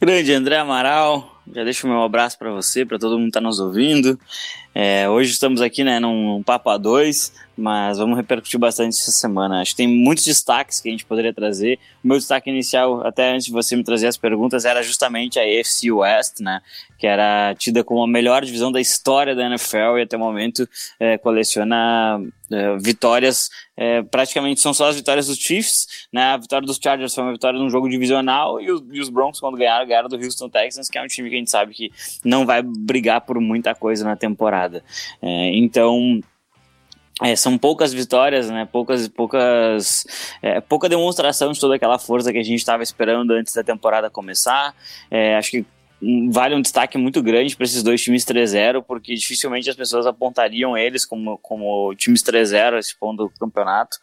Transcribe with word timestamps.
Grande 0.00 0.32
André 0.32 0.56
Amaral, 0.56 1.42
já 1.52 1.64
deixo 1.64 1.86
o 1.86 1.90
meu 1.90 2.02
abraço 2.02 2.38
para 2.38 2.50
você, 2.50 2.84
para 2.84 2.98
todo 2.98 3.12
mundo 3.12 3.24
que 3.24 3.30
está 3.30 3.40
nos 3.40 3.58
ouvindo. 3.58 4.18
É, 4.74 5.08
hoje 5.08 5.32
estamos 5.32 5.60
aqui 5.60 5.84
né, 5.84 6.00
num, 6.00 6.36
num 6.36 6.42
papo 6.42 6.70
a 6.70 6.78
dois, 6.78 7.32
mas 7.56 7.98
vamos 7.98 8.16
repercutir 8.16 8.58
bastante 8.58 8.98
essa 8.98 9.10
semana. 9.10 9.60
Acho 9.60 9.72
que 9.72 9.76
tem 9.76 9.88
muitos 9.88 10.24
destaques 10.24 10.80
que 10.80 10.88
a 10.88 10.92
gente 10.92 11.04
poderia 11.04 11.32
trazer. 11.32 11.78
O 12.02 12.08
meu 12.08 12.16
destaque 12.16 12.48
inicial, 12.48 13.06
até 13.06 13.32
antes 13.32 13.46
de 13.46 13.52
você 13.52 13.76
me 13.76 13.84
trazer 13.84 14.06
as 14.06 14.16
perguntas, 14.16 14.64
era 14.64 14.82
justamente 14.82 15.38
a 15.38 15.42
AFC 15.42 15.90
West, 15.90 16.40
né, 16.40 16.60
que 16.98 17.06
era 17.06 17.54
tida 17.56 17.84
como 17.84 18.02
a 18.02 18.08
melhor 18.08 18.44
divisão 18.44 18.72
da 18.72 18.80
história 18.80 19.34
da 19.34 19.46
NFL 19.46 19.98
e 19.98 20.02
até 20.02 20.16
o 20.16 20.20
momento 20.20 20.68
é, 20.98 21.18
coleciona 21.18 22.20
é, 22.52 22.76
vitórias, 22.78 23.48
é, 23.76 24.02
praticamente 24.02 24.60
são 24.60 24.74
só 24.74 24.88
as 24.88 24.96
vitórias 24.96 25.26
dos 25.26 25.38
Chiefs, 25.38 25.86
né? 26.12 26.32
A 26.32 26.36
vitória 26.36 26.66
dos 26.66 26.78
Chargers 26.82 27.14
foi 27.14 27.24
uma 27.24 27.32
vitória 27.32 27.58
num 27.58 27.70
jogo 27.70 27.88
divisional 27.88 28.60
e, 28.60 28.66
e 28.66 29.00
os 29.00 29.08
Broncos, 29.08 29.40
quando 29.40 29.56
ganharam, 29.56 29.86
ganharam 29.86 30.08
do 30.08 30.16
Houston 30.16 30.48
Texans, 30.48 30.88
que 30.88 30.98
é 30.98 31.02
um 31.02 31.06
time 31.06 31.28
que 31.28 31.36
a 31.36 31.38
gente 31.38 31.50
sabe 31.50 31.74
que 31.74 31.90
não 32.24 32.44
vai 32.44 32.62
brigar 32.62 33.20
por 33.22 33.40
muita 33.40 33.74
coisa 33.74 34.04
na 34.04 34.16
temporada. 34.16 34.84
É, 35.20 35.56
então, 35.56 36.20
é, 37.22 37.36
são 37.36 37.56
poucas 37.56 37.92
vitórias, 37.92 38.50
né? 38.50 38.68
Poucas, 38.70 39.06
poucas, 39.08 40.04
é, 40.42 40.60
pouca 40.60 40.88
demonstração 40.88 41.52
de 41.52 41.60
toda 41.60 41.76
aquela 41.76 41.98
força 41.98 42.32
que 42.32 42.38
a 42.38 42.42
gente 42.42 42.58
estava 42.58 42.82
esperando 42.82 43.32
antes 43.32 43.54
da 43.54 43.62
temporada 43.62 44.10
começar. 44.10 44.74
É, 45.10 45.36
acho 45.36 45.50
que 45.50 45.66
vale 46.30 46.54
um 46.54 46.62
destaque 46.62 46.98
muito 46.98 47.22
grande 47.22 47.56
para 47.56 47.64
esses 47.64 47.82
dois 47.82 48.02
times 48.02 48.24
3-0, 48.24 48.82
porque 48.82 49.14
dificilmente 49.14 49.70
as 49.70 49.76
pessoas 49.76 50.06
apontariam 50.06 50.76
eles 50.76 51.06
como, 51.06 51.38
como 51.38 51.94
times 51.94 52.22
3-0 52.22 52.78
esse 52.78 52.96
ponto 52.98 53.24
do 53.24 53.30
campeonato. 53.38 53.98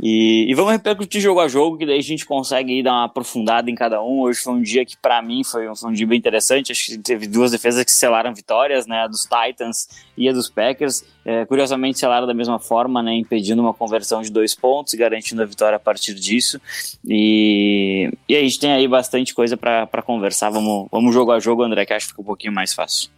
E, 0.00 0.50
e, 0.50 0.54
vamos 0.54 0.72
repercutir 0.72 1.20
jogo 1.20 1.40
a 1.40 1.48
jogo, 1.48 1.78
que 1.78 1.86
daí 1.86 1.98
a 1.98 2.02
gente 2.02 2.26
consegue 2.26 2.82
dar 2.82 2.92
uma 2.92 3.04
aprofundada 3.04 3.70
em 3.70 3.74
cada 3.74 4.02
um. 4.02 4.20
Hoje 4.20 4.40
foi 4.40 4.52
um 4.52 4.62
dia 4.62 4.84
que, 4.84 4.96
para 4.96 5.22
mim, 5.22 5.44
foi, 5.44 5.66
foi, 5.74 5.90
um 5.90 5.92
dia 5.92 6.06
bem 6.06 6.18
interessante. 6.18 6.72
Acho 6.72 6.86
que 6.86 6.98
teve 6.98 7.26
duas 7.26 7.52
defesas 7.52 7.84
que 7.84 7.92
selaram 7.92 8.34
vitórias, 8.34 8.86
né? 8.86 9.02
A 9.02 9.06
dos 9.06 9.22
Titans 9.22 9.88
e 10.16 10.28
a 10.28 10.32
dos 10.32 10.48
Packers. 10.48 11.04
É, 11.24 11.44
curiosamente, 11.46 11.98
selaram 11.98 12.26
da 12.26 12.34
mesma 12.34 12.58
forma, 12.58 13.02
né? 13.02 13.14
Impedindo 13.14 13.62
uma 13.62 13.72
conversão 13.72 14.20
de 14.20 14.30
dois 14.30 14.54
pontos 14.54 14.94
e 14.94 14.96
garantindo 14.96 15.42
a 15.42 15.46
vitória 15.46 15.76
a 15.76 15.80
partir 15.80 16.14
disso. 16.14 16.60
E, 17.04 18.10
e 18.28 18.36
a 18.36 18.40
gente 18.40 18.58
tem 18.58 18.72
aí 18.72 18.88
bastante 18.88 19.32
coisa 19.32 19.56
para 19.56 20.02
conversar. 20.02 20.50
Vamos, 20.50 20.88
vamos 20.90 21.14
jogo 21.14 21.30
a 21.30 21.38
jogo, 21.38 21.62
André, 21.62 21.86
que 21.86 21.92
acho 21.92 22.06
que 22.06 22.12
fica 22.12 22.22
um 22.22 22.26
pouquinho 22.26 22.52
mais 22.52 22.74
fácil. 22.74 23.13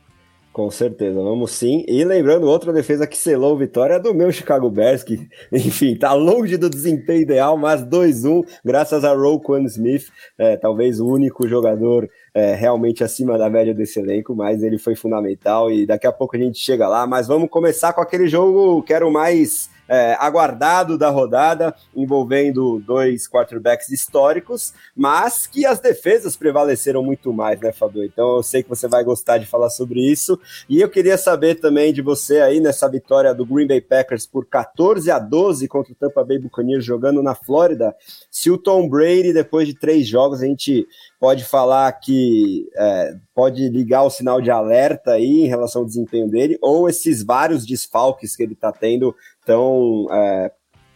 Com 0.56 0.70
certeza, 0.70 1.20
vamos 1.20 1.50
sim. 1.50 1.85
E 1.87 2.03
lembrando, 2.03 2.47
outra 2.47 2.73
defesa 2.73 3.06
que 3.06 3.19
selou 3.19 3.58
vitória 3.58 3.97
é 3.97 4.00
do 4.00 4.14
meu 4.14 4.32
Chicago 4.32 4.70
Bears, 4.70 5.05
que, 5.05 5.29
enfim, 5.53 5.94
tá 5.94 6.14
longe 6.14 6.56
do 6.56 6.70
desempenho 6.70 7.20
ideal, 7.20 7.58
mas 7.58 7.82
2-1, 7.82 8.43
graças 8.64 9.05
a 9.05 9.12
Roquan 9.12 9.64
Smith, 9.64 10.06
é, 10.38 10.56
talvez 10.56 10.99
o 10.99 11.06
único 11.06 11.47
jogador 11.47 12.08
é, 12.37 12.55
realmente 12.55 13.03
acima 13.03 13.38
da 13.38 13.49
média 13.49 13.73
desse 13.73 13.99
elenco, 13.99 14.37
mas 14.37 14.62
ele 14.62 14.77
foi 14.77 14.94
fundamental 14.94 15.73
e 15.73 15.87
daqui 15.87 16.06
a 16.06 16.12
pouco 16.12 16.37
a 16.37 16.38
gente 16.38 16.59
chega 16.59 16.87
lá. 16.87 17.06
Mas 17.06 17.27
vamos 17.27 17.49
começar 17.49 17.94
com 17.94 18.03
aquele 18.03 18.29
jogo, 18.29 18.83
quero 18.83 19.11
mais 19.11 19.71
é, 19.88 20.17
aguardado 20.19 20.99
da 20.99 21.09
rodada, 21.09 21.75
envolvendo 21.94 22.79
dois 22.81 23.27
quarterbacks 23.27 23.88
históricos, 23.88 24.75
mas 24.94 25.47
que 25.47 25.65
as 25.65 25.81
defesas 25.81 26.37
prevaleceram 26.37 27.03
muito 27.03 27.33
mais, 27.33 27.59
né, 27.59 27.73
Fabio? 27.73 28.05
Então 28.05 28.37
eu 28.37 28.43
sei 28.43 28.62
que 28.62 28.69
você 28.69 28.87
vai 28.87 29.03
gostar 29.03 29.38
de 29.38 29.47
falar 29.47 29.71
sobre 29.71 30.00
isso. 30.00 30.38
E 30.69 30.81
eu 30.81 30.91
queria 30.91 31.17
saber 31.17 31.55
também 31.55 31.91
de 31.91 32.03
você 32.03 32.41
aí 32.41 32.61
nessa 32.61 32.87
vitória 32.87 33.35
do 33.35 33.47
Green 33.47 33.67
Bay 33.67 33.81
Packers 33.81 34.27
por 34.27 34.44
14 34.44 35.11
a 35.11 35.19
12 35.19 35.67
contra 35.69 35.93
o 35.93 35.97
Tampa 35.97 36.23
Bay 36.23 36.38
Buccaneers 36.38 36.85
jogando 36.85 37.23
na 37.23 37.35
Flórida. 37.35 37.94
Se 38.31 38.50
o 38.50 38.59
Tom 38.59 38.87
Brady, 38.88 39.33
depois 39.33 39.67
de 39.67 39.75
três 39.75 40.06
jogos, 40.06 40.43
a 40.43 40.47
gente 40.47 40.87
pode 41.26 41.43
falar 41.43 41.90
que 41.94 42.69
é, 42.76 43.17
pode 43.34 43.69
ligar 43.69 44.05
o 44.05 44.11
sinal 44.11 44.40
de 44.40 44.49
alerta 44.49 45.11
aí 45.14 45.40
em 45.40 45.49
relação 45.49 45.82
ao 45.82 45.87
desempenho 45.87 46.28
dele, 46.28 46.56
ou 46.62 46.88
esses 46.88 47.20
vários 47.20 47.67
desfalques 47.67 48.37
que 48.37 48.44
ele 48.44 48.52
está 48.52 48.70
tendo 48.70 49.12
estão 49.40 50.06
é, 50.12 50.52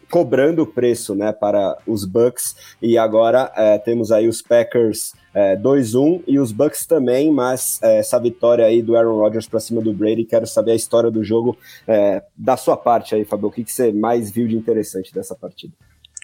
cobrando 0.09 0.65
preço 0.65 1.17
né, 1.17 1.33
para 1.33 1.77
os 1.85 2.05
Bucks, 2.05 2.55
e 2.81 2.97
agora 2.97 3.51
é, 3.57 3.77
temos 3.79 4.13
aí 4.13 4.29
os 4.29 4.41
Packers 4.41 5.15
é, 5.35 5.57
2-1 5.57 6.23
e 6.29 6.39
os 6.39 6.53
Bucks 6.53 6.87
também, 6.87 7.33
mas 7.33 7.81
é, 7.83 7.99
essa 7.99 8.21
vitória 8.21 8.65
aí 8.65 8.83
do 8.83 8.97
Aaron 8.97 9.17
Rodgers 9.17 9.49
para 9.49 9.59
cima 9.59 9.83
do 9.83 9.93
Brady, 9.93 10.25
quero 10.25 10.47
saber 10.47 10.71
a 10.71 10.77
história 10.77 11.11
do 11.11 11.25
jogo 11.25 11.59
é, 11.89 12.23
da 12.37 12.57
sua 12.57 12.77
parte 12.77 13.17
aí, 13.17 13.25
Fabio, 13.25 13.49
o 13.49 13.51
que, 13.51 13.65
que 13.65 13.73
você 13.73 13.93
mais 13.93 14.31
viu 14.31 14.47
de 14.47 14.57
interessante 14.57 15.13
dessa 15.13 15.35
partida? 15.35 15.73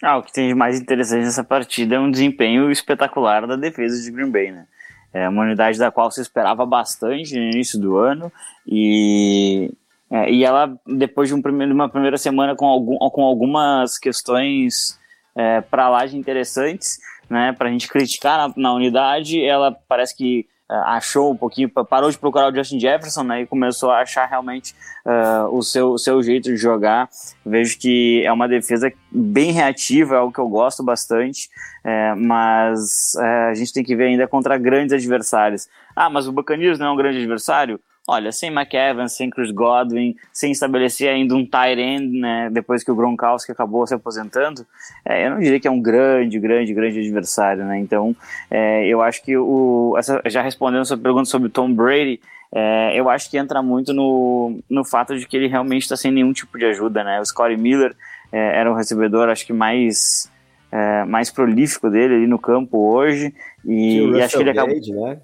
Ah, 0.02 0.18
o 0.18 0.22
que 0.22 0.32
tem 0.32 0.48
de 0.48 0.54
mais 0.54 0.78
interessante 0.78 1.24
nessa 1.24 1.42
partida 1.42 1.96
é 1.96 2.00
um 2.00 2.10
desempenho 2.10 2.70
espetacular 2.70 3.46
da 3.46 3.56
defesa 3.56 4.02
de 4.02 4.10
Green 4.10 4.30
Bay, 4.30 4.52
né? 4.52 4.66
É 5.12 5.28
uma 5.28 5.42
unidade 5.42 5.78
da 5.78 5.90
qual 5.90 6.10
se 6.10 6.20
esperava 6.20 6.66
bastante 6.66 7.34
no 7.34 7.50
início 7.50 7.80
do 7.80 7.96
ano 7.96 8.30
e, 8.66 9.72
é, 10.10 10.30
e 10.30 10.44
ela, 10.44 10.78
depois 10.86 11.28
de 11.28 11.34
um 11.34 11.40
primeiro, 11.40 11.72
uma 11.72 11.88
primeira 11.88 12.18
semana 12.18 12.54
com, 12.54 12.66
algum, 12.66 12.98
com 12.98 13.22
algumas 13.22 13.96
questões 13.98 14.98
é, 15.34 15.62
para 15.62 15.88
lá 15.88 16.04
de 16.04 16.18
interessantes, 16.18 16.98
né, 17.30 17.54
para 17.56 17.68
a 17.68 17.72
gente 17.72 17.88
criticar 17.88 18.36
na, 18.36 18.54
na 18.56 18.74
unidade, 18.74 19.42
ela 19.42 19.72
parece 19.88 20.14
que 20.14 20.46
achou 20.68 21.32
um 21.32 21.36
pouquinho, 21.36 21.68
parou 21.68 22.10
de 22.10 22.18
procurar 22.18 22.52
o 22.52 22.54
Justin 22.54 22.80
Jefferson, 22.80 23.22
né, 23.22 23.42
e 23.42 23.46
começou 23.46 23.90
a 23.90 24.00
achar 24.00 24.26
realmente 24.26 24.74
uh, 25.04 25.54
o, 25.56 25.62
seu, 25.62 25.92
o 25.92 25.98
seu 25.98 26.22
jeito 26.22 26.44
de 26.44 26.56
jogar. 26.56 27.08
Vejo 27.44 27.78
que 27.78 28.22
é 28.24 28.32
uma 28.32 28.48
defesa 28.48 28.92
bem 29.10 29.52
reativa, 29.52 30.16
é 30.16 30.18
algo 30.18 30.32
que 30.32 30.40
eu 30.40 30.48
gosto 30.48 30.82
bastante, 30.82 31.48
é, 31.84 32.14
mas 32.14 33.14
uh, 33.16 33.50
a 33.50 33.54
gente 33.54 33.72
tem 33.72 33.84
que 33.84 33.94
ver 33.94 34.06
ainda 34.06 34.26
contra 34.26 34.58
grandes 34.58 34.92
adversários. 34.92 35.68
Ah, 35.94 36.10
mas 36.10 36.26
o 36.26 36.32
Buccaneers 36.32 36.78
não 36.78 36.86
é 36.86 36.90
um 36.90 36.96
grande 36.96 37.18
adversário? 37.18 37.80
Olha, 38.06 38.30
sem 38.30 38.50
McEvans, 38.50 39.12
sem 39.16 39.28
Chris 39.28 39.50
Godwin, 39.50 40.14
sem 40.32 40.52
estabelecer 40.52 41.08
ainda 41.08 41.34
um 41.34 41.44
tight 41.44 41.80
end, 41.80 42.18
né, 42.18 42.48
depois 42.50 42.84
que 42.84 42.90
o 42.90 42.94
Gronkowski 42.94 43.50
acabou 43.50 43.86
se 43.86 43.94
aposentando, 43.94 44.64
é, 45.04 45.26
eu 45.26 45.30
não 45.30 45.40
diria 45.40 45.58
que 45.58 45.66
é 45.66 45.70
um 45.70 45.80
grande, 45.80 46.38
grande, 46.38 46.72
grande 46.72 47.00
adversário, 47.00 47.64
né, 47.64 47.78
então 47.78 48.14
é, 48.50 48.86
eu 48.86 49.02
acho 49.02 49.22
que 49.22 49.36
o, 49.36 49.96
essa, 49.98 50.22
já 50.26 50.40
respondendo 50.40 50.82
a 50.82 50.84
sua 50.84 50.96
pergunta 50.96 51.24
sobre 51.24 51.48
Tom 51.48 51.72
Brady, 51.72 52.20
é, 52.54 52.92
eu 52.94 53.10
acho 53.10 53.28
que 53.28 53.36
entra 53.36 53.60
muito 53.60 53.92
no, 53.92 54.60
no 54.70 54.84
fato 54.84 55.18
de 55.18 55.26
que 55.26 55.36
ele 55.36 55.48
realmente 55.48 55.82
está 55.82 55.96
sem 55.96 56.12
nenhum 56.12 56.32
tipo 56.32 56.56
de 56.56 56.64
ajuda, 56.64 57.02
né, 57.02 57.20
o 57.20 57.24
Scottie 57.24 57.56
Miller 57.56 57.96
é, 58.30 58.60
era 58.60 58.70
o 58.70 58.76
recebedor, 58.76 59.28
acho 59.28 59.46
que 59.46 59.52
mais... 59.52 60.30
É, 60.72 61.04
mais 61.04 61.30
prolífico 61.30 61.88
dele 61.88 62.16
ali 62.16 62.26
no 62.26 62.40
campo 62.40 62.92
hoje 62.92 63.32
e, 63.64 64.00
e 64.00 64.20
acho 64.20 64.36
que 64.36 64.42
ele 64.42 64.50
acabou 64.50 64.74
né? 64.74 65.16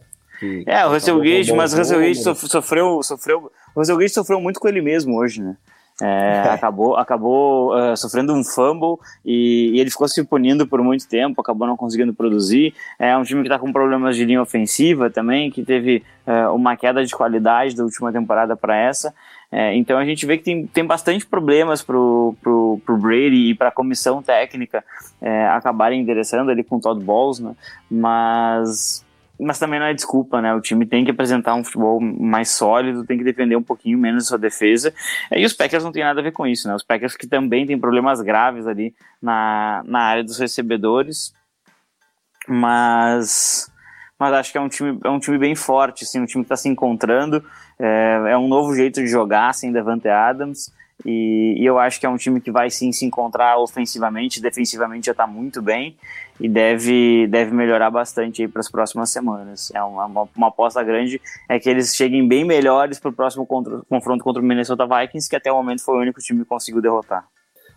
Que 0.42 0.64
é, 0.66 0.84
o 0.84 0.90
Russell 0.90 1.20
Gage, 1.20 1.52
mas 1.52 1.72
o 1.72 1.76
Russell 1.76 2.00
Gage 2.00 2.16
sofreu, 2.16 3.00
sofreu. 3.04 3.52
O 3.76 3.78
Russell 3.78 3.96
Gage 3.96 4.12
sofreu 4.12 4.40
muito 4.40 4.58
com 4.58 4.66
ele 4.66 4.82
mesmo 4.82 5.16
hoje, 5.16 5.40
né? 5.40 5.56
É, 6.02 6.48
acabou 6.50 6.96
acabou 6.96 7.76
uh, 7.76 7.96
sofrendo 7.96 8.34
um 8.34 8.42
fumble 8.42 8.96
e, 9.24 9.70
e, 9.72 9.80
ele 9.80 9.88
ficou 9.88 10.08
se 10.08 10.24
punindo 10.24 10.66
por 10.66 10.82
muito 10.82 11.06
tempo, 11.08 11.40
acabou 11.40 11.68
não 11.68 11.76
conseguindo 11.76 12.12
produzir. 12.12 12.74
É 12.98 13.16
um 13.16 13.22
time 13.22 13.42
que 13.42 13.46
está 13.46 13.56
com 13.56 13.72
problemas 13.72 14.16
de 14.16 14.24
linha 14.24 14.42
ofensiva 14.42 15.08
também, 15.08 15.48
que 15.48 15.62
teve 15.62 16.02
uh, 16.26 16.52
uma 16.52 16.76
queda 16.76 17.04
de 17.04 17.14
qualidade 17.14 17.76
da 17.76 17.84
última 17.84 18.10
temporada 18.10 18.56
para 18.56 18.76
essa. 18.76 19.14
É, 19.52 19.76
então 19.76 19.96
a 19.96 20.04
gente 20.04 20.26
vê 20.26 20.38
que 20.38 20.44
tem, 20.44 20.66
tem 20.66 20.84
bastante 20.84 21.24
problemas 21.24 21.82
pro, 21.82 22.34
pro, 22.42 22.80
pro 22.84 22.96
Brady 22.96 23.50
e 23.50 23.54
para 23.54 23.68
a 23.68 23.72
comissão 23.72 24.22
técnica 24.22 24.82
é, 25.20 25.46
acabarem 25.46 26.00
endereçando 26.00 26.50
ali 26.50 26.64
com 26.64 26.76
o 26.76 26.80
Todd 26.80 27.04
Bowles, 27.04 27.38
né? 27.38 27.54
Mas 27.88 29.04
mas 29.42 29.58
também 29.58 29.80
não 29.80 29.86
é 29.86 29.94
desculpa, 29.94 30.40
né? 30.40 30.54
O 30.54 30.60
time 30.60 30.86
tem 30.86 31.04
que 31.04 31.10
apresentar 31.10 31.54
um 31.54 31.64
futebol 31.64 32.00
mais 32.00 32.50
sólido, 32.50 33.04
tem 33.04 33.18
que 33.18 33.24
defender 33.24 33.56
um 33.56 33.62
pouquinho 33.62 33.98
menos 33.98 34.24
a 34.24 34.28
sua 34.28 34.38
defesa. 34.38 34.94
E 35.30 35.44
os 35.44 35.52
Packers 35.52 35.84
não 35.84 35.92
tem 35.92 36.04
nada 36.04 36.20
a 36.20 36.22
ver 36.22 36.32
com 36.32 36.46
isso, 36.46 36.68
né? 36.68 36.74
Os 36.74 36.84
Packers 36.84 37.16
que 37.16 37.26
também 37.26 37.66
têm 37.66 37.78
problemas 37.78 38.20
graves 38.20 38.66
ali 38.66 38.94
na, 39.20 39.82
na 39.84 40.00
área 40.00 40.24
dos 40.24 40.38
recebedores, 40.38 41.34
mas 42.48 43.70
mas 44.18 44.34
acho 44.34 44.52
que 44.52 44.58
é 44.58 44.60
um 44.60 44.68
time, 44.68 45.00
é 45.02 45.10
um 45.10 45.18
time 45.18 45.36
bem 45.36 45.56
forte, 45.56 46.04
assim, 46.04 46.20
um 46.20 46.26
time 46.26 46.44
que 46.44 46.46
está 46.46 46.56
se 46.56 46.68
encontrando, 46.68 47.44
é, 47.76 48.22
é, 48.28 48.38
um 48.38 48.46
novo 48.46 48.72
jeito 48.72 49.00
de 49.00 49.08
jogar 49.08 49.52
sem 49.52 49.72
Devante 49.72 50.06
Adams, 50.06 50.72
e, 51.04 51.56
e, 51.58 51.64
eu 51.64 51.78
acho 51.78 51.98
que 51.98 52.06
é 52.06 52.08
um 52.08 52.16
time 52.16 52.40
que 52.40 52.50
vai 52.50 52.70
sim 52.70 52.92
se 52.92 53.04
encontrar 53.04 53.58
ofensivamente, 53.58 54.40
defensivamente 54.40 55.06
já 55.06 55.12
está 55.12 55.26
muito 55.26 55.60
bem, 55.60 55.96
e 56.40 56.48
deve, 56.48 57.26
deve 57.28 57.52
melhorar 57.52 57.90
bastante 57.90 58.48
para 58.48 58.60
as 58.60 58.70
próximas 58.70 59.10
semanas. 59.10 59.70
É 59.74 59.82
uma, 59.82 60.06
uma, 60.06 60.28
uma, 60.36 60.48
aposta 60.48 60.82
grande 60.82 61.20
é 61.48 61.58
que 61.58 61.68
eles 61.68 61.94
cheguem 61.94 62.26
bem 62.26 62.44
melhores 62.44 62.98
para 62.98 63.10
o 63.10 63.12
próximo 63.12 63.46
contra, 63.46 63.80
confronto 63.88 64.24
contra 64.24 64.42
o 64.42 64.44
Minnesota 64.44 64.86
Vikings, 64.86 65.28
que 65.28 65.36
até 65.36 65.52
o 65.52 65.56
momento 65.56 65.84
foi 65.84 65.96
o 65.96 66.00
único 66.00 66.20
time 66.20 66.40
que 66.40 66.46
conseguiu 66.46 66.80
derrotar. 66.80 67.26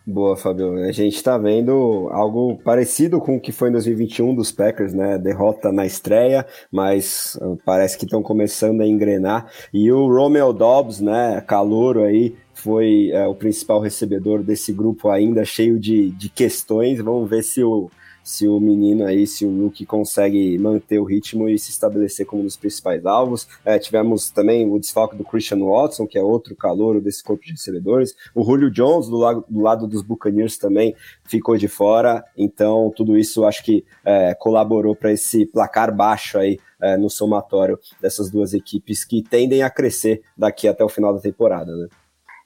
Boa, 0.07 0.38
Fabio. 0.38 0.83
A 0.83 0.92
gente 0.92 1.16
está 1.16 1.36
vendo 1.36 2.10
algo 2.12 2.60
parecido 2.63 3.19
com 3.19 3.38
o 3.38 3.42
que 3.42 3.51
foi 3.51 3.69
em 3.69 3.71
2021 3.71 4.36
dos 4.36 4.51
Packers, 4.51 4.94
né? 4.94 5.18
Derrota 5.18 5.71
na 5.71 5.83
estreia, 5.83 6.45
mas 6.71 7.39
uh, 7.42 7.57
parece 7.66 7.98
que 7.98 8.06
estão 8.06 8.21
começando 8.21 8.81
a 8.81 8.86
engrenar. 8.86 9.48
E 9.74 9.92
o 9.92 10.07
Romeo 10.07 10.54
Dobbs, 10.54 11.01
né? 11.01 11.42
Calouro 11.42 12.04
aí, 12.04 12.36
foi 12.66 13.12
é, 13.12 13.28
o 13.28 13.36
principal 13.36 13.80
recebedor 13.80 14.42
desse 14.42 14.74
grupo 14.74 15.10
ainda 15.10 15.46
cheio 15.46 15.80
de, 15.80 16.10
de 16.10 16.30
questões. 16.30 16.98
Vamos 16.98 17.30
ver 17.30 17.44
se 17.44 17.64
o 17.64 17.92
se 18.24 18.48
o 18.48 18.60
menino 18.60 19.06
aí, 19.06 19.28
se 19.28 19.46
o 19.46 19.62
Rookie 19.62 19.86
consegue 19.86 20.58
manter 20.58 20.98
o 20.98 21.04
ritmo 21.04 21.48
e 21.48 21.60
se 21.60 21.70
estabelecer 21.70 22.26
como 22.26 22.42
um 22.42 22.46
dos 22.46 22.58
principais 22.58 23.06
alvos. 23.06 23.48
É, 23.64 23.78
tivemos 23.78 24.31
também 24.31 24.68
o 24.68 24.80
desfalque 24.80 25.16
do 25.16 25.24
Christian 25.24 25.60
Watson, 25.60 26.07
que 26.07 26.18
é 26.18 26.24
outro 26.24 26.56
calouro 26.56 27.00
desse 27.00 27.24
corpo 27.24 27.45
de 27.45 27.52
recebedores. 27.52 28.16
O 28.34 28.44
Julio 28.44 28.72
Jones, 28.72 29.07
do 29.07 29.18
lado, 29.18 29.45
do 29.48 29.62
lado 29.62 29.86
dos 29.86 30.02
Buccaneers, 30.02 30.57
também 30.57 30.95
ficou 31.24 31.56
de 31.56 31.68
fora. 31.68 32.26
Então, 32.36 32.92
tudo 32.95 33.16
isso 33.16 33.45
acho 33.45 33.64
que 33.64 33.86
é, 34.04 34.34
colaborou 34.34 34.95
para 34.95 35.14
esse 35.14 35.45
placar 35.45 35.95
baixo 35.95 36.40
aí 36.40 36.57
é, 36.81 36.98
no 36.98 37.12
somatório 37.12 37.78
dessas 38.02 38.31
duas 38.31 38.56
equipes 38.56 39.06
que 39.06 39.22
tendem 39.22 39.62
a 39.62 39.69
crescer 39.69 40.24
daqui 40.36 40.68
até 40.68 40.84
o 40.84 40.90
final 40.90 41.14
da 41.14 41.22
temporada, 41.22 41.72
né? 41.78 41.88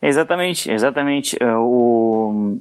Exatamente, 0.02 0.72
exatamente. 0.72 1.38
É, 1.42 1.56
o, 1.56 2.60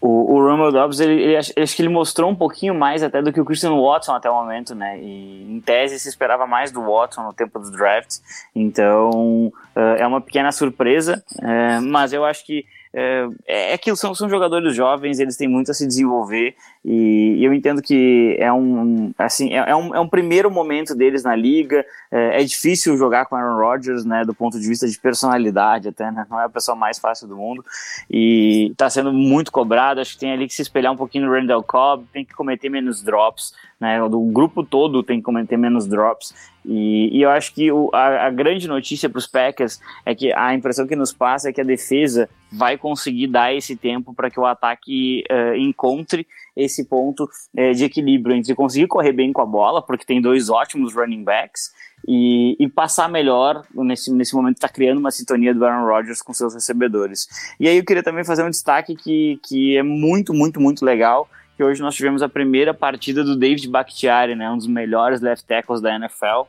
o, 0.00 0.34
o 0.34 0.42
Romeo 0.44 0.72
Dobbs, 0.72 0.98
ele, 0.98 1.22
ele, 1.22 1.36
acho 1.36 1.76
que 1.76 1.80
ele 1.80 1.88
mostrou 1.88 2.28
um 2.28 2.34
pouquinho 2.34 2.74
mais 2.74 3.04
até 3.04 3.22
do 3.22 3.32
que 3.32 3.40
o 3.40 3.44
Christian 3.44 3.80
Watson 3.80 4.12
até 4.14 4.28
o 4.28 4.34
momento, 4.34 4.74
né? 4.74 4.98
E 4.98 5.52
em 5.52 5.60
tese 5.60 5.98
se 6.00 6.08
esperava 6.08 6.44
mais 6.44 6.72
do 6.72 6.82
Watson 6.82 7.22
no 7.22 7.32
tempo 7.32 7.58
dos 7.60 7.70
drafts, 7.70 8.20
então 8.54 9.52
uh, 9.76 9.96
é 9.96 10.06
uma 10.06 10.20
pequena 10.20 10.50
surpresa, 10.50 11.22
uh, 11.38 11.80
mas 11.82 12.12
eu 12.12 12.24
acho 12.24 12.44
que 12.44 12.64
é, 12.94 13.28
é 13.46 13.74
aquilo, 13.74 13.96
são, 13.96 14.14
são 14.14 14.28
jogadores 14.28 14.74
jovens, 14.74 15.18
eles 15.18 15.36
têm 15.36 15.48
muito 15.48 15.70
a 15.70 15.74
se 15.74 15.86
desenvolver 15.86 16.54
e, 16.84 17.36
e 17.38 17.44
eu 17.44 17.54
entendo 17.54 17.80
que 17.80 18.36
é 18.38 18.52
um, 18.52 19.12
assim, 19.16 19.54
é, 19.54 19.70
é, 19.70 19.76
um, 19.76 19.94
é 19.94 20.00
um 20.00 20.08
primeiro 20.08 20.50
momento 20.50 20.94
deles 20.94 21.22
na 21.22 21.34
liga, 21.34 21.84
é, 22.10 22.42
é, 22.42 22.44
difícil 22.44 22.96
jogar 22.96 23.26
com 23.26 23.36
Aaron 23.36 23.56
Rodgers, 23.56 24.04
né, 24.04 24.24
do 24.24 24.34
ponto 24.34 24.58
de 24.58 24.66
vista 24.66 24.86
de 24.88 24.98
personalidade 24.98 25.88
até, 25.88 26.10
né, 26.10 26.26
não 26.28 26.40
é 26.40 26.44
a 26.44 26.48
pessoa 26.48 26.76
mais 26.76 26.98
fácil 26.98 27.28
do 27.28 27.36
mundo. 27.36 27.64
E 28.10 28.70
está 28.72 28.90
sendo 28.90 29.12
muito 29.12 29.52
cobrado, 29.52 30.00
acho 30.00 30.14
que 30.14 30.20
tem 30.20 30.32
ali 30.32 30.46
que 30.46 30.54
se 30.54 30.62
espelhar 30.62 30.92
um 30.92 30.96
pouquinho 30.96 31.26
no 31.26 31.32
Randall 31.32 31.62
Cobb, 31.62 32.04
tem 32.12 32.24
que 32.24 32.34
cometer 32.34 32.68
menos 32.68 33.02
drops, 33.02 33.54
né, 33.80 34.02
o 34.02 34.26
grupo 34.26 34.64
todo 34.64 35.02
tem 35.02 35.18
que 35.18 35.24
cometer 35.24 35.56
menos 35.56 35.86
drops 35.86 36.51
e, 36.64 37.18
e 37.18 37.22
eu 37.22 37.30
acho 37.30 37.52
que 37.54 37.70
o, 37.72 37.90
a, 37.92 38.26
a 38.26 38.30
grande 38.30 38.68
notícia 38.68 39.08
para 39.08 39.18
os 39.18 39.26
Packers 39.26 39.80
é 40.06 40.14
que 40.14 40.32
a 40.32 40.54
impressão 40.54 40.86
que 40.86 40.94
nos 40.94 41.12
passa 41.12 41.48
é 41.48 41.52
que 41.52 41.60
a 41.60 41.64
defesa 41.64 42.28
vai 42.50 42.76
conseguir 42.78 43.26
dar 43.26 43.52
esse 43.54 43.74
tempo 43.74 44.14
para 44.14 44.30
que 44.30 44.38
o 44.38 44.46
ataque 44.46 45.24
uh, 45.30 45.56
encontre 45.56 46.26
esse 46.54 46.84
ponto 46.84 47.28
é, 47.56 47.72
de 47.72 47.84
equilíbrio 47.84 48.36
entre 48.36 48.54
conseguir 48.54 48.86
correr 48.86 49.12
bem 49.12 49.32
com 49.32 49.40
a 49.40 49.46
bola, 49.46 49.80
porque 49.80 50.04
tem 50.04 50.20
dois 50.20 50.50
ótimos 50.50 50.94
running 50.94 51.24
backs, 51.24 51.72
e, 52.06 52.56
e 52.58 52.68
passar 52.68 53.08
melhor 53.08 53.64
nesse, 53.74 54.12
nesse 54.12 54.34
momento 54.34 54.56
está 54.56 54.68
criando 54.68 54.98
uma 54.98 55.10
sintonia 55.10 55.54
do 55.54 55.64
Aaron 55.64 55.86
Rodgers 55.86 56.20
com 56.20 56.34
seus 56.34 56.54
recebedores. 56.54 57.28
E 57.58 57.68
aí 57.68 57.76
eu 57.76 57.84
queria 57.84 58.02
também 58.02 58.24
fazer 58.24 58.42
um 58.42 58.50
destaque 58.50 58.94
que, 58.94 59.38
que 59.42 59.76
é 59.76 59.82
muito, 59.82 60.34
muito, 60.34 60.60
muito 60.60 60.84
legal, 60.84 61.28
que 61.62 61.64
hoje 61.64 61.80
nós 61.80 61.94
tivemos 61.94 62.22
a 62.22 62.28
primeira 62.28 62.74
partida 62.74 63.22
do 63.22 63.36
David 63.36 63.68
Bakhtiari, 63.68 64.34
né, 64.34 64.50
um 64.50 64.56
dos 64.56 64.66
melhores 64.66 65.20
left 65.20 65.46
tackles 65.46 65.80
da 65.80 65.94
NFL, 65.94 66.42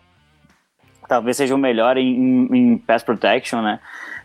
talvez 1.07 1.37
seja 1.37 1.53
o 1.53 1.57
melhor 1.57 1.97
em, 1.97 2.47
em, 2.49 2.57
em 2.57 2.77
pass 2.79 3.03
protection, 3.03 3.61
né, 3.61 3.79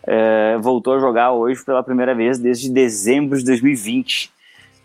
é, 0.05 0.57
voltou 0.59 0.95
a 0.95 0.99
jogar 0.99 1.33
hoje 1.33 1.63
pela 1.63 1.83
primeira 1.83 2.15
vez 2.15 2.39
desde 2.39 2.71
dezembro 2.71 3.39
de 3.39 3.45
2020. 3.45 4.33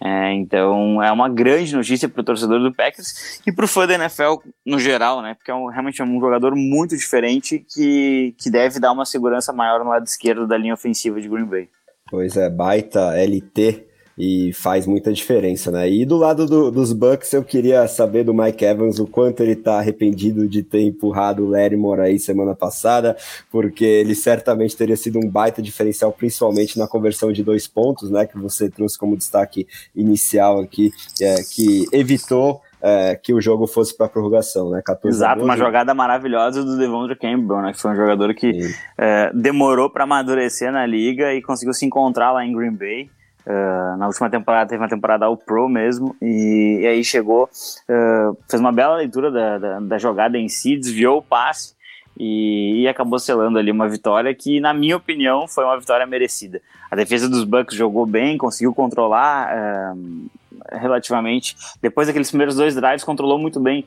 É, 0.06 0.34
então 0.34 1.02
é 1.02 1.10
uma 1.10 1.30
grande 1.30 1.74
notícia 1.74 2.10
para 2.10 2.20
o 2.20 2.26
torcedor 2.26 2.60
do 2.60 2.74
Packers 2.74 3.40
e 3.48 3.54
para 3.54 3.64
o 3.64 3.68
fã 3.68 3.88
da 3.88 3.94
NFL 3.94 4.42
no 4.66 4.78
geral, 4.78 5.22
né? 5.22 5.34
Porque 5.36 5.50
é 5.50 5.56
um, 5.56 5.68
realmente 5.68 6.02
é 6.02 6.04
um 6.04 6.20
jogador 6.20 6.54
muito 6.58 6.98
diferente 6.98 7.66
que, 7.74 8.36
que 8.38 8.50
deve 8.52 8.82
dar 8.82 8.92
uma 8.92 9.06
segurança 9.06 9.54
maior 9.54 9.82
no 9.82 9.92
lado 9.92 10.06
esquerdo 10.06 10.46
da 10.46 10.58
linha 10.58 10.74
ofensiva 10.74 11.22
de 11.22 11.30
Green 11.30 11.46
Bay. 11.46 11.70
Pois 12.12 12.36
é, 12.36 12.50
baita 12.50 13.16
LT 13.16 13.93
e 14.17 14.53
faz 14.53 14.86
muita 14.86 15.12
diferença, 15.12 15.72
né? 15.72 15.89
E 15.89 16.05
do 16.05 16.17
lado 16.17 16.46
do, 16.46 16.70
dos 16.70 16.93
Bucks, 16.93 17.34
eu 17.34 17.43
queria 17.43 17.88
saber 17.88 18.24
do 18.24 18.34
Mike 18.34 18.63
Evans 18.63 19.00
o 19.00 19.08
quanto 19.08 19.41
ele 19.41 19.55
tá 19.55 19.79
arrependido 19.79 20.48
de 20.48 20.62
ter 20.62 20.82
empurrado 20.82 21.43
o 21.43 21.50
Larimore 21.50 22.01
aí 22.01 22.20
semana 22.20 22.53
passada, 22.53 23.17
porque 23.51 23.86
ele 23.86 24.13
certamente 24.13 24.77
teria 24.77 24.96
sido 24.96 25.17
um 25.17 25.27
baita 25.27 25.62
diferencial, 25.62 26.12
principalmente 26.12 26.77
na 26.77 26.88
conversão 26.88 27.32
de 27.32 27.43
dois 27.43 27.67
pontos, 27.67 28.12
né? 28.12 28.25
Que 28.25 28.38
você 28.38 28.70
trouxe 28.70 28.98
como 28.98 29.17
destaque 29.17 29.67
inicial 29.96 30.60
aqui, 30.60 30.91
é, 31.20 31.36
que 31.43 31.86
evitou 31.91 32.62
é, 32.84 33.15
que 33.15 33.34
o 33.34 33.39
jogo 33.39 33.65
fosse 33.65 33.96
para 33.96 34.10
prorrogação, 34.10 34.70
né? 34.70 34.82
14 34.86 35.17
Exato, 35.17 35.41
uma 35.41 35.55
jogada 35.55 35.93
maravilhosa 35.93 36.65
do 36.65 36.77
Devondre 36.77 37.15
Campbell, 37.15 37.62
né? 37.62 37.72
Que 37.72 37.79
foi 37.79 37.91
um 37.91 37.96
jogador 37.96 38.34
que 38.36 38.51
é, 38.98 39.32
demorou 39.34 39.89
para 39.89 40.03
amadurecer 40.03 40.70
na 40.70 40.86
liga 40.86 41.34
e 41.34 41.41
conseguiu 41.41 41.74
se 41.74 41.86
encontrar 41.86 42.34
lá 42.34 42.46
em 42.46 42.53
Green 42.53 42.74
Bay. 42.74 43.10
Uh, 43.46 43.98
na 43.98 44.08
última 44.08 44.30
temporada 44.30 44.70
teve 44.70 44.82
uma 44.82 44.90
temporada 44.90 45.26
ao 45.26 45.36
Pro 45.36 45.68
mesmo, 45.68 46.16
e, 46.22 46.80
e 46.82 46.88
aí 46.88 47.04
chegou, 47.04 47.44
uh, 47.44 48.38
fez 48.50 48.60
uma 48.60 48.72
bela 48.72 48.96
leitura 48.96 49.30
da, 49.30 49.58
da, 49.58 49.80
da, 49.82 49.98
jogada 49.98 50.38
em 50.38 50.48
si, 50.48 50.78
desviou 50.78 51.18
o 51.18 51.22
passe 51.22 51.74
e, 52.18 52.84
e, 52.84 52.88
acabou 52.88 53.20
selando 53.20 53.60
ali 53.60 53.70
uma 53.70 53.90
vitória 53.90 54.34
que, 54.34 54.62
na 54.62 54.74
minha 54.74 54.96
opinião, 54.96 55.46
foi 55.46 55.66
uma 55.66 55.78
vitória 55.78 56.06
merecida. 56.06 56.62
A 56.90 56.96
defesa 56.96 57.28
dos 57.28 57.44
Bucks 57.44 57.76
jogou 57.76 58.06
bem, 58.06 58.38
conseguiu 58.38 58.74
controlar 58.74 59.50
uh, 59.52 60.30
relativamente. 60.72 61.58
Depois 61.82 62.08
daqueles 62.08 62.30
primeiros 62.30 62.56
dois 62.56 62.76
drives, 62.76 63.04
controlou 63.04 63.38
muito 63.38 63.60
bem 63.60 63.86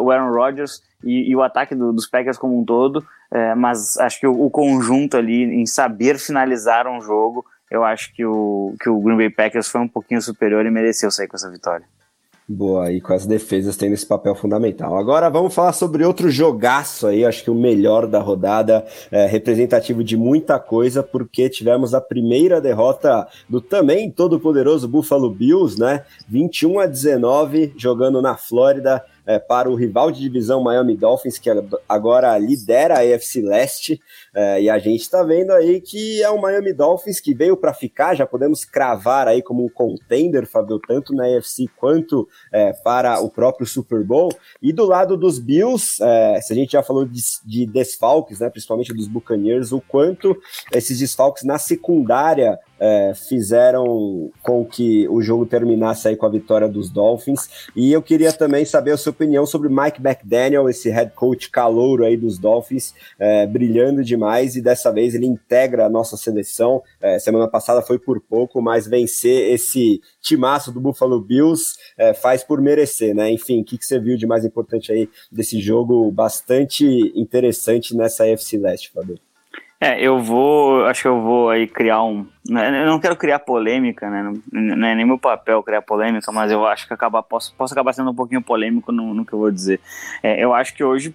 o 0.00 0.10
Aaron 0.10 0.30
Rodgers 0.30 0.80
e, 1.02 1.30
e 1.30 1.34
o 1.34 1.42
ataque 1.42 1.74
do, 1.74 1.92
dos 1.92 2.06
Packers 2.06 2.38
como 2.38 2.60
um 2.60 2.64
todo, 2.64 3.04
mas 3.56 3.96
acho 3.96 4.20
que 4.20 4.26
o, 4.26 4.44
o 4.44 4.50
conjunto 4.50 5.16
ali 5.16 5.42
em 5.42 5.66
saber 5.66 6.18
finalizar 6.18 6.86
um 6.86 7.00
jogo 7.00 7.44
eu 7.72 7.82
acho 7.84 8.14
que 8.14 8.24
o, 8.24 8.74
que 8.78 8.90
o 8.90 9.00
Green 9.00 9.16
Bay 9.16 9.30
Packers 9.30 9.68
foi 9.68 9.80
um 9.80 9.88
pouquinho 9.88 10.20
superior 10.20 10.66
e 10.66 10.70
mereceu 10.70 11.10
sair 11.10 11.26
com 11.26 11.36
essa 11.36 11.50
vitória. 11.50 11.86
Boa, 12.46 12.92
e 12.92 13.00
com 13.00 13.14
as 13.14 13.24
defesas 13.24 13.76
tendo 13.76 13.94
esse 13.94 14.04
papel 14.04 14.34
fundamental. 14.34 14.98
Agora 14.98 15.30
vamos 15.30 15.54
falar 15.54 15.72
sobre 15.72 16.04
outro 16.04 16.28
jogaço 16.28 17.06
aí, 17.06 17.24
acho 17.24 17.44
que 17.44 17.50
o 17.50 17.54
melhor 17.54 18.06
da 18.06 18.18
rodada, 18.18 18.84
é, 19.10 19.26
representativo 19.26 20.02
de 20.04 20.16
muita 20.16 20.58
coisa, 20.58 21.02
porque 21.02 21.48
tivemos 21.48 21.94
a 21.94 22.00
primeira 22.00 22.60
derrota 22.60 23.26
do 23.48 23.60
também 23.60 24.10
todo 24.10 24.40
poderoso 24.40 24.88
Buffalo 24.88 25.30
Bills, 25.30 25.80
né? 25.80 26.04
21 26.28 26.80
a 26.80 26.86
19, 26.86 27.72
jogando 27.76 28.20
na 28.20 28.36
Flórida 28.36 29.02
é, 29.24 29.38
para 29.38 29.70
o 29.70 29.74
rival 29.74 30.10
de 30.10 30.20
divisão 30.20 30.62
Miami 30.62 30.96
Dolphins, 30.96 31.38
que 31.38 31.48
agora 31.88 32.36
lidera 32.38 32.96
a 32.96 33.14
AFC 33.14 33.40
Leste. 33.40 34.00
É, 34.34 34.62
e 34.62 34.70
a 34.70 34.78
gente 34.78 35.02
está 35.02 35.22
vendo 35.22 35.50
aí 35.50 35.80
que 35.80 36.22
é 36.22 36.30
o 36.30 36.40
Miami 36.40 36.72
Dolphins 36.72 37.20
que 37.20 37.34
veio 37.34 37.56
para 37.56 37.74
ficar, 37.74 38.14
já 38.14 38.26
podemos 38.26 38.64
cravar 38.64 39.28
aí 39.28 39.42
como 39.42 39.64
um 39.64 39.68
contender, 39.68 40.46
Fabio, 40.46 40.78
tanto 40.78 41.14
na 41.14 41.24
AFC 41.24 41.68
quanto 41.76 42.26
é, 42.50 42.72
para 42.72 43.20
o 43.20 43.28
próprio 43.28 43.66
Super 43.66 44.02
Bowl. 44.02 44.30
E 44.62 44.72
do 44.72 44.86
lado 44.86 45.16
dos 45.16 45.38
Bills, 45.38 46.02
é, 46.02 46.40
se 46.40 46.52
a 46.52 46.56
gente 46.56 46.72
já 46.72 46.82
falou 46.82 47.04
de, 47.04 47.20
de 47.44 47.66
desfalques, 47.66 48.40
né, 48.40 48.48
principalmente 48.48 48.94
dos 48.94 49.06
Buccaneers, 49.06 49.70
o 49.72 49.80
quanto 49.80 50.40
esses 50.72 50.98
desfalques 50.98 51.44
na 51.44 51.58
secundária 51.58 52.58
é, 52.80 53.12
fizeram 53.14 54.32
com 54.42 54.64
que 54.64 55.06
o 55.08 55.22
jogo 55.22 55.46
terminasse 55.46 56.08
aí 56.08 56.16
com 56.16 56.26
a 56.26 56.30
vitória 56.30 56.68
dos 56.68 56.90
Dolphins. 56.90 57.68
E 57.76 57.92
eu 57.92 58.02
queria 58.02 58.32
também 58.32 58.64
saber 58.64 58.90
a 58.90 58.96
sua 58.96 59.10
opinião 59.10 59.46
sobre 59.46 59.68
Mike 59.68 60.00
McDaniel, 60.04 60.68
esse 60.68 60.90
head 60.90 61.12
coach 61.14 61.48
calouro 61.48 62.04
aí 62.04 62.16
dos 62.16 62.38
Dolphins, 62.38 62.92
é, 63.20 63.46
brilhando 63.46 64.02
demais 64.02 64.21
e 64.56 64.62
dessa 64.62 64.92
vez 64.92 65.14
ele 65.14 65.26
integra 65.26 65.86
a 65.86 65.90
nossa 65.90 66.16
seleção. 66.16 66.82
É, 67.00 67.18
semana 67.18 67.48
passada 67.48 67.82
foi 67.82 67.98
por 67.98 68.20
pouco, 68.20 68.60
mas 68.60 68.86
vencer 68.86 69.52
esse 69.52 70.00
timaço 70.20 70.72
do 70.72 70.80
Buffalo 70.80 71.20
Bills 71.20 71.76
é, 71.96 72.14
faz 72.14 72.42
por 72.44 72.60
merecer, 72.60 73.14
né? 73.14 73.30
Enfim, 73.30 73.60
o 73.60 73.64
que, 73.64 73.78
que 73.78 73.84
você 73.84 73.98
viu 73.98 74.16
de 74.16 74.26
mais 74.26 74.44
importante 74.44 74.92
aí 74.92 75.08
desse 75.30 75.60
jogo 75.60 76.10
bastante 76.10 76.84
interessante 77.14 77.96
nessa 77.96 78.26
FC 78.26 78.58
Leste, 78.58 78.90
Fabio? 78.92 79.18
É, 79.84 80.00
eu 80.00 80.20
vou, 80.20 80.84
acho 80.84 81.02
que 81.02 81.08
eu 81.08 81.20
vou 81.20 81.50
aí 81.50 81.66
criar 81.66 82.04
um, 82.04 82.24
né, 82.48 82.84
eu 82.84 82.86
não 82.86 83.00
quero 83.00 83.16
criar 83.16 83.40
polêmica, 83.40 84.08
né, 84.08 84.22
não, 84.22 84.76
não 84.76 84.86
é 84.86 84.94
nem 84.94 85.04
meu 85.04 85.18
papel 85.18 85.60
criar 85.60 85.82
polêmica, 85.82 86.30
mas 86.30 86.52
eu 86.52 86.64
acho 86.64 86.86
que 86.86 86.94
acabar, 86.94 87.20
posso, 87.20 87.52
posso 87.56 87.74
acabar 87.74 87.92
sendo 87.92 88.12
um 88.12 88.14
pouquinho 88.14 88.40
polêmico 88.40 88.92
no, 88.92 89.12
no 89.12 89.26
que 89.26 89.32
eu 89.32 89.40
vou 89.40 89.50
dizer. 89.50 89.80
É, 90.22 90.40
eu 90.40 90.54
acho 90.54 90.72
que 90.72 90.84
hoje, 90.84 91.12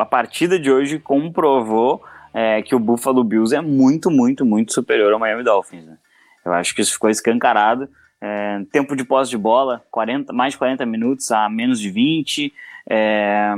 a 0.00 0.06
partida 0.06 0.58
de 0.58 0.72
hoje 0.72 0.98
comprovou 0.98 2.02
é, 2.34 2.60
que 2.60 2.74
o 2.74 2.78
Buffalo 2.80 3.22
Bills 3.22 3.54
é 3.54 3.60
muito, 3.60 4.10
muito, 4.10 4.44
muito 4.44 4.72
superior 4.72 5.12
ao 5.12 5.18
Miami 5.20 5.44
Dolphins, 5.44 5.86
né? 5.86 5.96
Eu 6.44 6.52
acho 6.52 6.74
que 6.74 6.82
isso 6.82 6.92
ficou 6.92 7.08
escancarado, 7.08 7.88
é, 8.20 8.60
tempo 8.70 8.94
de 8.96 9.04
posse 9.04 9.30
de 9.30 9.38
bola, 9.38 9.82
40, 9.90 10.32
mais 10.32 10.52
de 10.52 10.58
40 10.58 10.84
minutos 10.84 11.30
a 11.30 11.48
menos 11.48 11.80
de 11.80 11.90
20, 11.90 12.52
é, 12.90 13.54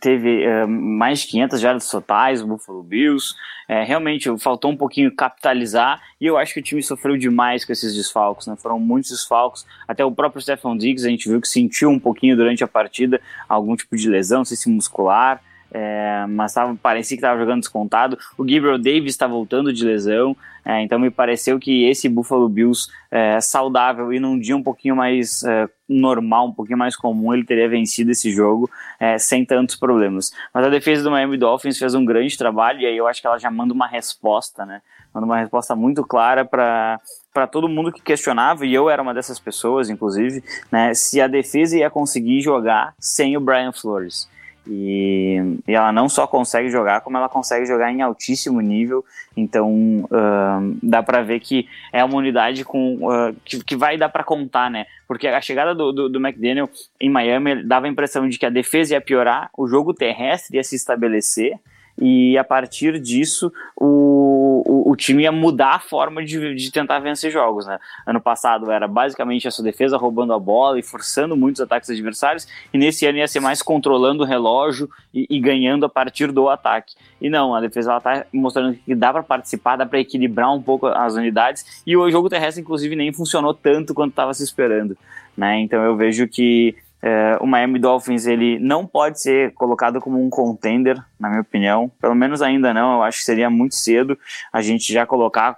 teve 0.00 0.46
uh, 0.46 0.68
mais 0.68 1.20
de 1.20 1.28
500 1.28 1.60
jardas 1.60 1.88
totais, 1.88 2.42
o 2.42 2.46
Buffalo 2.46 2.82
Bills. 2.82 3.34
É, 3.66 3.82
realmente 3.82 4.28
faltou 4.38 4.70
um 4.70 4.76
pouquinho 4.76 5.14
capitalizar 5.14 6.00
e 6.20 6.26
eu 6.26 6.36
acho 6.36 6.52
que 6.52 6.60
o 6.60 6.62
time 6.62 6.82
sofreu 6.82 7.16
demais 7.16 7.64
com 7.64 7.72
esses 7.72 7.94
desfalques, 7.94 8.46
né? 8.46 8.56
Foram 8.56 8.78
muitos 8.78 9.10
desfalques. 9.10 9.64
Até 9.88 10.04
o 10.04 10.12
próprio 10.12 10.42
Stephon 10.42 10.76
Diggs 10.76 11.06
a 11.06 11.10
gente 11.10 11.28
viu 11.28 11.40
que 11.40 11.48
sentiu 11.48 11.88
um 11.90 11.98
pouquinho 11.98 12.36
durante 12.36 12.62
a 12.62 12.68
partida 12.68 13.20
algum 13.48 13.74
tipo 13.74 13.96
de 13.96 14.08
lesão, 14.08 14.38
não 14.38 14.44
sei 14.44 14.56
se 14.56 14.68
muscular. 14.68 15.40
É, 15.76 16.24
mas 16.28 16.54
tava, 16.54 16.76
parecia 16.80 17.16
que 17.16 17.20
estava 17.20 17.36
jogando 17.36 17.58
descontado. 17.58 18.16
O 18.38 18.44
Gabriel 18.44 18.78
Davis 18.78 19.12
está 19.12 19.26
voltando 19.26 19.72
de 19.72 19.84
lesão, 19.84 20.36
é, 20.64 20.80
então 20.82 21.00
me 21.00 21.10
pareceu 21.10 21.58
que 21.58 21.84
esse 21.88 22.08
Buffalo 22.08 22.48
Bills 22.48 22.88
é, 23.10 23.40
saudável 23.40 24.12
e 24.12 24.20
num 24.20 24.38
dia 24.38 24.56
um 24.56 24.62
pouquinho 24.62 24.94
mais 24.94 25.42
é, 25.42 25.68
normal, 25.88 26.46
um 26.46 26.52
pouquinho 26.52 26.78
mais 26.78 26.96
comum, 26.96 27.34
ele 27.34 27.44
teria 27.44 27.68
vencido 27.68 28.12
esse 28.12 28.30
jogo 28.30 28.70
é, 29.00 29.18
sem 29.18 29.44
tantos 29.44 29.74
problemas. 29.74 30.30
Mas 30.54 30.64
a 30.64 30.68
defesa 30.68 31.02
do 31.02 31.10
Miami 31.10 31.36
Dolphins 31.36 31.76
fez 31.76 31.92
um 31.92 32.04
grande 32.04 32.38
trabalho 32.38 32.80
e 32.80 32.86
aí 32.86 32.96
eu 32.96 33.08
acho 33.08 33.20
que 33.20 33.26
ela 33.26 33.38
já 33.38 33.50
manda 33.50 33.74
uma 33.74 33.88
resposta, 33.88 34.64
né? 34.64 34.80
Manda 35.12 35.26
uma 35.26 35.38
resposta 35.38 35.74
muito 35.74 36.04
clara 36.04 36.44
para 36.44 37.00
para 37.32 37.48
todo 37.48 37.68
mundo 37.68 37.90
que 37.90 38.00
questionava, 38.00 38.64
e 38.64 38.72
eu 38.72 38.88
era 38.88 39.02
uma 39.02 39.12
dessas 39.12 39.40
pessoas, 39.40 39.90
inclusive, 39.90 40.40
né, 40.70 40.94
se 40.94 41.20
a 41.20 41.26
defesa 41.26 41.76
ia 41.76 41.90
conseguir 41.90 42.40
jogar 42.40 42.94
sem 42.96 43.36
o 43.36 43.40
Brian 43.40 43.72
Flores. 43.72 44.28
E, 44.66 45.58
e, 45.66 45.74
ela 45.74 45.92
não 45.92 46.08
só 46.08 46.26
consegue 46.26 46.70
jogar, 46.70 47.02
como 47.02 47.16
ela 47.16 47.28
consegue 47.28 47.66
jogar 47.66 47.92
em 47.92 48.02
altíssimo 48.02 48.60
nível. 48.60 49.04
Então 49.36 49.70
uh, 50.04 50.76
dá 50.82 51.02
para 51.02 51.22
ver 51.22 51.40
que 51.40 51.68
é 51.92 52.02
uma 52.02 52.16
unidade 52.16 52.64
com, 52.64 52.96
uh, 52.96 53.34
que, 53.44 53.62
que, 53.62 53.76
vai 53.76 53.96
dar 53.96 54.08
para 54.08 54.24
contar, 54.24 54.70
né? 54.70 54.86
Porque 55.06 55.26
a 55.26 55.40
chegada 55.40 55.74
do, 55.74 55.92
do, 55.92 56.08
do, 56.08 56.18
McDaniel 56.18 56.70
em 57.00 57.10
Miami 57.10 57.62
dava 57.62 57.86
a 57.86 57.90
impressão 57.90 58.28
de 58.28 58.38
que 58.38 58.46
a 58.46 58.50
defesa 58.50 58.94
ia 58.94 59.00
piorar, 59.00 59.50
o 59.56 59.66
jogo 59.66 59.92
terrestre 59.92 60.56
ia 60.56 60.64
se 60.64 60.76
estabelecer 60.76 61.58
e 62.00 62.36
a 62.36 62.42
partir 62.42 62.98
disso 62.98 63.52
o, 63.76 64.33
o, 64.64 64.90
o, 64.90 64.96
time 64.96 65.22
ia 65.22 65.32
mudar 65.32 65.74
a 65.74 65.78
forma 65.78 66.24
de, 66.24 66.54
de 66.54 66.72
tentar 66.72 66.98
vencer 66.98 67.30
jogos. 67.30 67.66
Né? 67.66 67.78
Ano 68.06 68.20
passado 68.20 68.70
era 68.70 68.88
basicamente 68.88 69.46
essa 69.46 69.62
defesa 69.62 69.96
roubando 69.96 70.32
a 70.32 70.38
bola 70.38 70.78
e 70.78 70.82
forçando 70.82 71.36
muitos 71.36 71.60
ataques 71.60 71.90
adversários, 71.90 72.46
e 72.72 72.78
nesse 72.78 73.06
ano 73.06 73.18
ia 73.18 73.28
ser 73.28 73.40
mais 73.40 73.62
controlando 73.62 74.22
o 74.22 74.26
relógio 74.26 74.88
e, 75.12 75.26
e 75.28 75.40
ganhando 75.40 75.86
a 75.86 75.88
partir 75.88 76.32
do 76.32 76.48
ataque. 76.48 76.94
E 77.20 77.30
não, 77.30 77.54
a 77.54 77.60
defesa 77.60 77.96
está 77.96 78.26
mostrando 78.32 78.74
que 78.74 78.94
dá 78.94 79.12
para 79.12 79.22
participar, 79.22 79.76
dá 79.76 79.86
para 79.86 80.00
equilibrar 80.00 80.52
um 80.52 80.62
pouco 80.62 80.86
as 80.86 81.14
unidades, 81.14 81.82
e 81.86 81.96
o 81.96 82.10
jogo 82.10 82.28
terrestre, 82.28 82.62
inclusive, 82.62 82.96
nem 82.96 83.12
funcionou 83.12 83.54
tanto 83.54 83.94
quanto 83.94 84.10
estava 84.10 84.32
se 84.34 84.42
esperando. 84.42 84.96
Né? 85.36 85.60
Então 85.60 85.82
eu 85.82 85.96
vejo 85.96 86.28
que 86.28 86.76
é, 87.06 87.36
o 87.38 87.46
Miami 87.46 87.78
Dolphins 87.78 88.26
ele 88.26 88.58
não 88.58 88.86
pode 88.86 89.20
ser 89.20 89.52
colocado 89.52 90.00
como 90.00 90.18
um 90.24 90.30
contender, 90.30 90.96
na 91.20 91.28
minha 91.28 91.42
opinião. 91.42 91.92
Pelo 92.00 92.14
menos 92.14 92.40
ainda 92.40 92.72
não. 92.72 92.94
Eu 92.94 93.02
acho 93.02 93.18
que 93.18 93.24
seria 93.24 93.50
muito 93.50 93.74
cedo 93.74 94.18
a 94.50 94.62
gente 94.62 94.90
já 94.90 95.04
colocar 95.04 95.54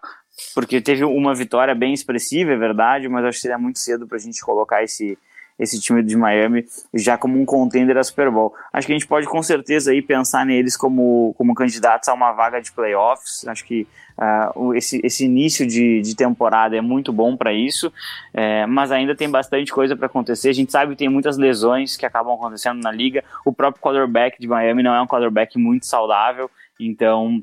porque 0.57 0.81
teve 0.81 1.05
uma 1.05 1.33
vitória 1.37 1.73
bem 1.73 1.95
expressiva, 1.95 2.51
é 2.51 2.57
verdade, 2.57 3.09
mas 3.09 3.25
acho 3.25 3.37
que 3.37 3.43
seria 3.43 3.59
muito 3.59 3.79
cedo 3.79 4.09
para 4.09 4.17
a 4.17 4.21
gente 4.21 4.41
colocar 4.41 4.83
esse, 4.83 5.17
esse 5.59 5.81
time 5.81 6.03
de 6.03 6.17
Miami 6.17 6.67
já 6.93 7.17
como 7.17 7.41
um 7.41 7.45
contender 7.45 7.97
a 7.97 8.05
Super 8.05 8.31
Bowl. 8.31 8.55
Acho 8.73 8.87
que 8.87 8.93
a 8.93 8.97
gente 8.97 9.07
pode 9.07 9.27
com 9.27 9.43
certeza 9.43 9.91
aí 9.91 10.03
pensar 10.03 10.45
neles 10.45 10.77
como, 10.77 11.35
como 11.37 11.55
candidatos 11.55 12.09
a 12.09 12.15
uma 12.15 12.33
vaga 12.33 12.61
de 12.61 12.73
playoffs. 12.73 13.47
Acho 13.49 13.65
que 13.65 13.87
uh, 14.19 14.75
esse, 14.75 15.01
esse 15.03 15.25
início 15.25 15.67
de, 15.67 16.01
de 16.03 16.15
temporada 16.15 16.77
é 16.77 16.81
muito 16.81 17.13
bom 17.13 17.37
para 17.37 17.53
isso, 17.53 17.93
é, 18.35 18.67
mas 18.67 18.93
ainda 18.93 19.15
tem 19.15 19.31
bastante 19.31 19.73
coisa 19.73 19.97
para 19.97 20.07
acontecer. 20.07 20.51
A 20.51 20.55
gente 20.55 20.71
sabe 20.73 20.93
que 20.93 20.99
tem 20.99 21.09
muitas 21.09 21.37
lesões 21.37 21.97
que 21.97 22.05
acabam 22.05 22.35
acontecendo 22.35 22.83
na 22.83 22.93
liga. 22.93 23.25
O 23.45 23.53
próprio 23.53 23.83
quarterback 23.83 24.39
de 24.39 24.47
Miami 24.47 24.83
não 24.83 24.95
é 24.95 25.01
um 25.01 25.07
quarterback 25.07 25.59
muito 25.59 25.87
saudável, 25.87 26.51
então 26.79 27.43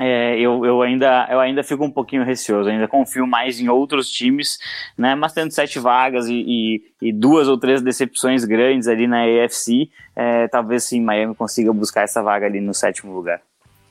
é, 0.00 0.38
eu, 0.38 0.64
eu, 0.64 0.82
ainda, 0.82 1.26
eu 1.30 1.40
ainda 1.40 1.62
fico 1.62 1.84
um 1.84 1.90
pouquinho 1.90 2.24
receoso, 2.24 2.68
ainda 2.68 2.86
confio 2.86 3.26
mais 3.26 3.60
em 3.60 3.68
outros 3.68 4.10
times, 4.10 4.58
né? 4.96 5.14
Mas 5.14 5.32
tendo 5.32 5.50
sete 5.50 5.78
vagas 5.78 6.28
e, 6.28 6.34
e, 6.46 7.08
e 7.08 7.12
duas 7.12 7.48
ou 7.48 7.58
três 7.58 7.80
decepções 7.80 8.44
grandes 8.44 8.88
ali 8.88 9.06
na 9.06 9.22
AFC, 9.24 9.90
é, 10.14 10.48
talvez 10.48 10.84
sim 10.84 11.00
Miami 11.00 11.34
consiga 11.34 11.72
buscar 11.72 12.02
essa 12.02 12.22
vaga 12.22 12.46
ali 12.46 12.60
no 12.60 12.74
sétimo 12.74 13.12
lugar. 13.12 13.40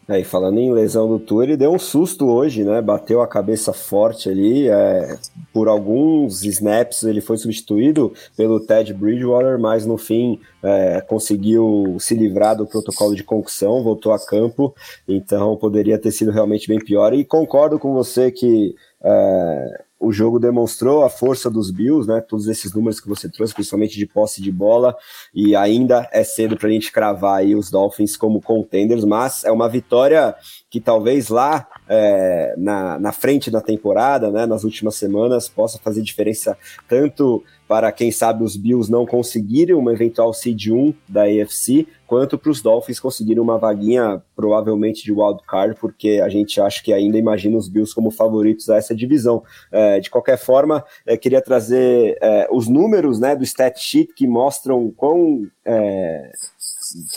É, 0.07 0.19
e 0.19 0.23
falando 0.23 0.59
em 0.59 0.71
lesão 0.71 1.07
do 1.07 1.17
Tour, 1.17 1.43
ele 1.43 1.57
deu 1.57 1.73
um 1.73 1.79
susto 1.79 2.27
hoje, 2.27 2.63
né? 2.63 2.79
Bateu 2.79 3.21
a 3.21 3.27
cabeça 3.27 3.73
forte 3.73 4.29
ali. 4.29 4.69
É, 4.69 5.17
por 5.51 5.67
alguns 5.67 6.43
snaps 6.43 7.03
ele 7.03 7.21
foi 7.21 7.37
substituído 7.37 8.13
pelo 8.37 8.59
Ted 8.59 8.93
Bridgewater, 8.93 9.57
mas 9.57 9.85
no 9.85 9.97
fim 9.97 10.39
é, 10.61 11.01
conseguiu 11.01 11.97
se 11.99 12.13
livrar 12.13 12.55
do 12.55 12.67
protocolo 12.67 13.15
de 13.15 13.23
concussão, 13.23 13.81
voltou 13.81 14.11
a 14.11 14.19
campo. 14.19 14.75
Então 15.07 15.57
poderia 15.57 15.97
ter 15.97 16.11
sido 16.11 16.31
realmente 16.31 16.67
bem 16.67 16.79
pior. 16.79 17.11
E 17.13 17.25
concordo 17.25 17.79
com 17.79 17.91
você 17.93 18.31
que 18.31 18.75
é, 19.03 19.84
o 20.05 20.11
jogo 20.11 20.39
demonstrou 20.39 21.03
a 21.03 21.09
força 21.09 21.49
dos 21.49 21.71
Bills, 21.71 22.07
né? 22.07 22.21
Todos 22.21 22.47
esses 22.47 22.73
números 22.73 22.99
que 22.99 23.09
você 23.09 23.27
trouxe, 23.27 23.55
principalmente 23.55 23.97
de 23.97 24.05
posse 24.05 24.39
de 24.39 24.51
bola, 24.51 24.95
e 25.33 25.55
ainda 25.55 26.07
é 26.11 26.23
cedo 26.23 26.55
para 26.55 26.67
a 26.67 26.71
gente 26.71 26.91
cravar 26.91 27.39
aí 27.39 27.55
os 27.55 27.71
Dolphins 27.71 28.15
como 28.15 28.39
contenders, 28.39 29.03
mas 29.03 29.43
é 29.43 29.51
uma 29.51 29.67
vitória 29.67 30.35
que 30.69 30.79
talvez 30.79 31.29
lá 31.29 31.67
é, 31.87 32.53
na, 32.57 32.99
na 32.99 33.11
frente 33.11 33.51
da 33.51 33.61
temporada, 33.61 34.31
né, 34.31 34.45
nas 34.45 34.63
últimas 34.63 34.95
semanas, 34.95 35.47
possa 35.47 35.77
fazer 35.79 36.01
diferença 36.01 36.57
tanto 36.87 37.43
para 37.67 37.91
quem 37.91 38.11
sabe 38.11 38.43
os 38.43 38.55
Bills 38.55 38.91
não 38.91 39.05
conseguirem 39.05 39.75
uma 39.75 39.91
eventual 39.91 40.33
seed 40.33 40.67
1 40.67 40.93
da 41.09 41.23
AFC, 41.23 41.87
quanto 42.05 42.37
para 42.37 42.51
os 42.51 42.61
Dolphins 42.61 42.99
conseguirem 42.99 43.41
uma 43.41 43.57
vaguinha 43.57 44.21
provavelmente 44.35 45.03
de 45.03 45.11
wild 45.11 45.41
card, 45.47 45.75
porque 45.79 46.21
a 46.23 46.29
gente 46.29 46.61
acha 46.61 46.83
que 46.83 46.93
ainda 46.93 47.17
imagina 47.17 47.57
os 47.57 47.67
Bills 47.67 47.93
como 47.93 48.11
favoritos 48.11 48.69
a 48.69 48.77
essa 48.77 48.95
divisão. 48.95 49.43
É, 49.71 49.99
de 49.99 50.11
qualquer 50.11 50.37
forma, 50.37 50.83
é, 51.07 51.17
queria 51.17 51.41
trazer 51.41 52.17
é, 52.21 52.47
os 52.51 52.67
números 52.67 53.19
né, 53.19 53.35
do 53.35 53.43
stat 53.43 53.79
sheet 53.79 54.13
que 54.13 54.27
mostram 54.27 54.91
quão 54.95 55.47
é, 55.65 56.31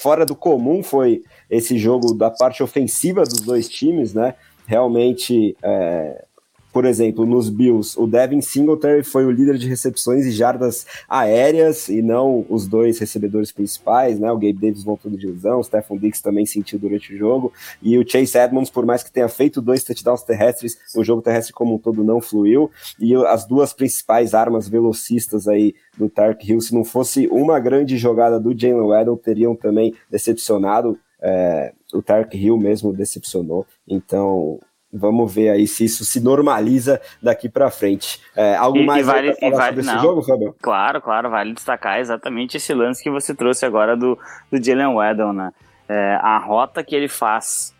fora 0.01 0.25
do 0.25 0.35
comum 0.35 0.83
foi 0.83 1.23
esse 1.51 1.77
jogo 1.77 2.15
da 2.15 2.31
parte 2.31 2.63
ofensiva 2.63 3.23
dos 3.25 3.41
dois 3.41 3.69
times, 3.69 4.15
né? 4.15 4.35
Realmente 4.69 5.57
é, 5.63 6.25
por 6.73 6.85
exemplo, 6.85 7.25
nos 7.25 7.49
Bills, 7.49 7.99
o 7.99 8.07
Devin 8.07 8.41
Singletary 8.41 9.03
foi 9.03 9.25
o 9.25 9.31
líder 9.31 9.57
de 9.57 9.67
recepções 9.67 10.27
e 10.27 10.31
jardas 10.31 10.87
aéreas 11.09 11.89
e 11.89 12.03
não 12.03 12.45
os 12.49 12.69
dois 12.69 12.99
recebedores 12.99 13.51
principais, 13.51 14.21
né? 14.21 14.31
O 14.31 14.37
Gabe 14.37 14.53
Davis 14.53 14.85
voltou 14.85 15.11
de 15.11 15.27
lesão, 15.27 15.61
o 15.61 15.65
Stephon 15.65 15.97
Diggs 15.97 16.23
também 16.23 16.45
sentiu 16.45 16.79
durante 16.79 17.13
o 17.13 17.17
jogo 17.17 17.53
e 17.83 17.99
o 17.99 18.09
Chase 18.09 18.39
Edmonds, 18.39 18.71
por 18.71 18.85
mais 18.85 19.03
que 19.03 19.11
tenha 19.11 19.29
feito 19.29 19.63
dois 19.63 19.83
touchdowns 19.83 20.23
terrestres, 20.23 20.79
o 20.95 21.03
jogo 21.03 21.23
terrestre 21.23 21.53
como 21.53 21.75
um 21.75 21.79
todo 21.79 22.05
não 22.05 22.21
fluiu 22.21 22.71
e 23.01 23.15
as 23.27 23.47
duas 23.47 23.73
principais 23.73 24.35
armas 24.35 24.69
velocistas 24.69 25.49
aí 25.49 25.75
do 25.97 26.09
Tark 26.09 26.49
Hill, 26.49 26.61
se 26.61 26.75
não 26.75 26.85
fosse 26.85 27.27
uma 27.29 27.59
grande 27.59 27.97
jogada 27.97 28.39
do 28.39 28.57
Jalen 28.57 28.87
Waddle, 28.87 29.17
teriam 29.17 29.57
também 29.57 29.95
decepcionado. 30.11 30.99
É, 31.21 31.73
o 31.93 32.03
Tark 32.03 32.35
Hill 32.35 32.57
mesmo 32.57 32.93
decepcionou. 32.93 33.67
Então, 33.87 34.61
Vamos 34.91 35.35
ver 35.35 35.51
aí 35.51 35.67
se 35.67 35.85
isso 35.85 36.03
se 36.03 36.19
normaliza 36.19 36.99
daqui 37.23 37.47
para 37.47 37.71
frente. 37.71 38.21
É, 38.35 38.57
algo 38.57 38.79
e, 38.79 38.87
mais 38.87 39.07
e 39.07 39.11
vale, 39.11 39.37
e 39.39 39.51
vale, 39.51 39.83
sobre 39.83 39.83
não, 39.83 40.03
jogo, 40.03 40.23
Fabio? 40.23 40.57
Claro, 40.63 41.03
claro, 41.03 41.29
vale 41.29 41.53
destacar 41.53 42.01
exatamente 42.01 42.57
esse 42.57 42.73
lance 42.73 43.03
que 43.03 43.11
você 43.11 43.35
trouxe 43.35 43.67
agora 43.67 43.95
do, 43.95 44.19
do 44.51 44.65
Jalen 44.65 44.95
Weddle, 44.95 45.35
né? 45.35 45.53
É, 45.87 46.19
a 46.23 46.39
rota 46.39 46.83
que 46.83 46.97
ele 46.97 47.09
faz 47.09 47.75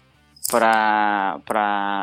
para 0.51 1.41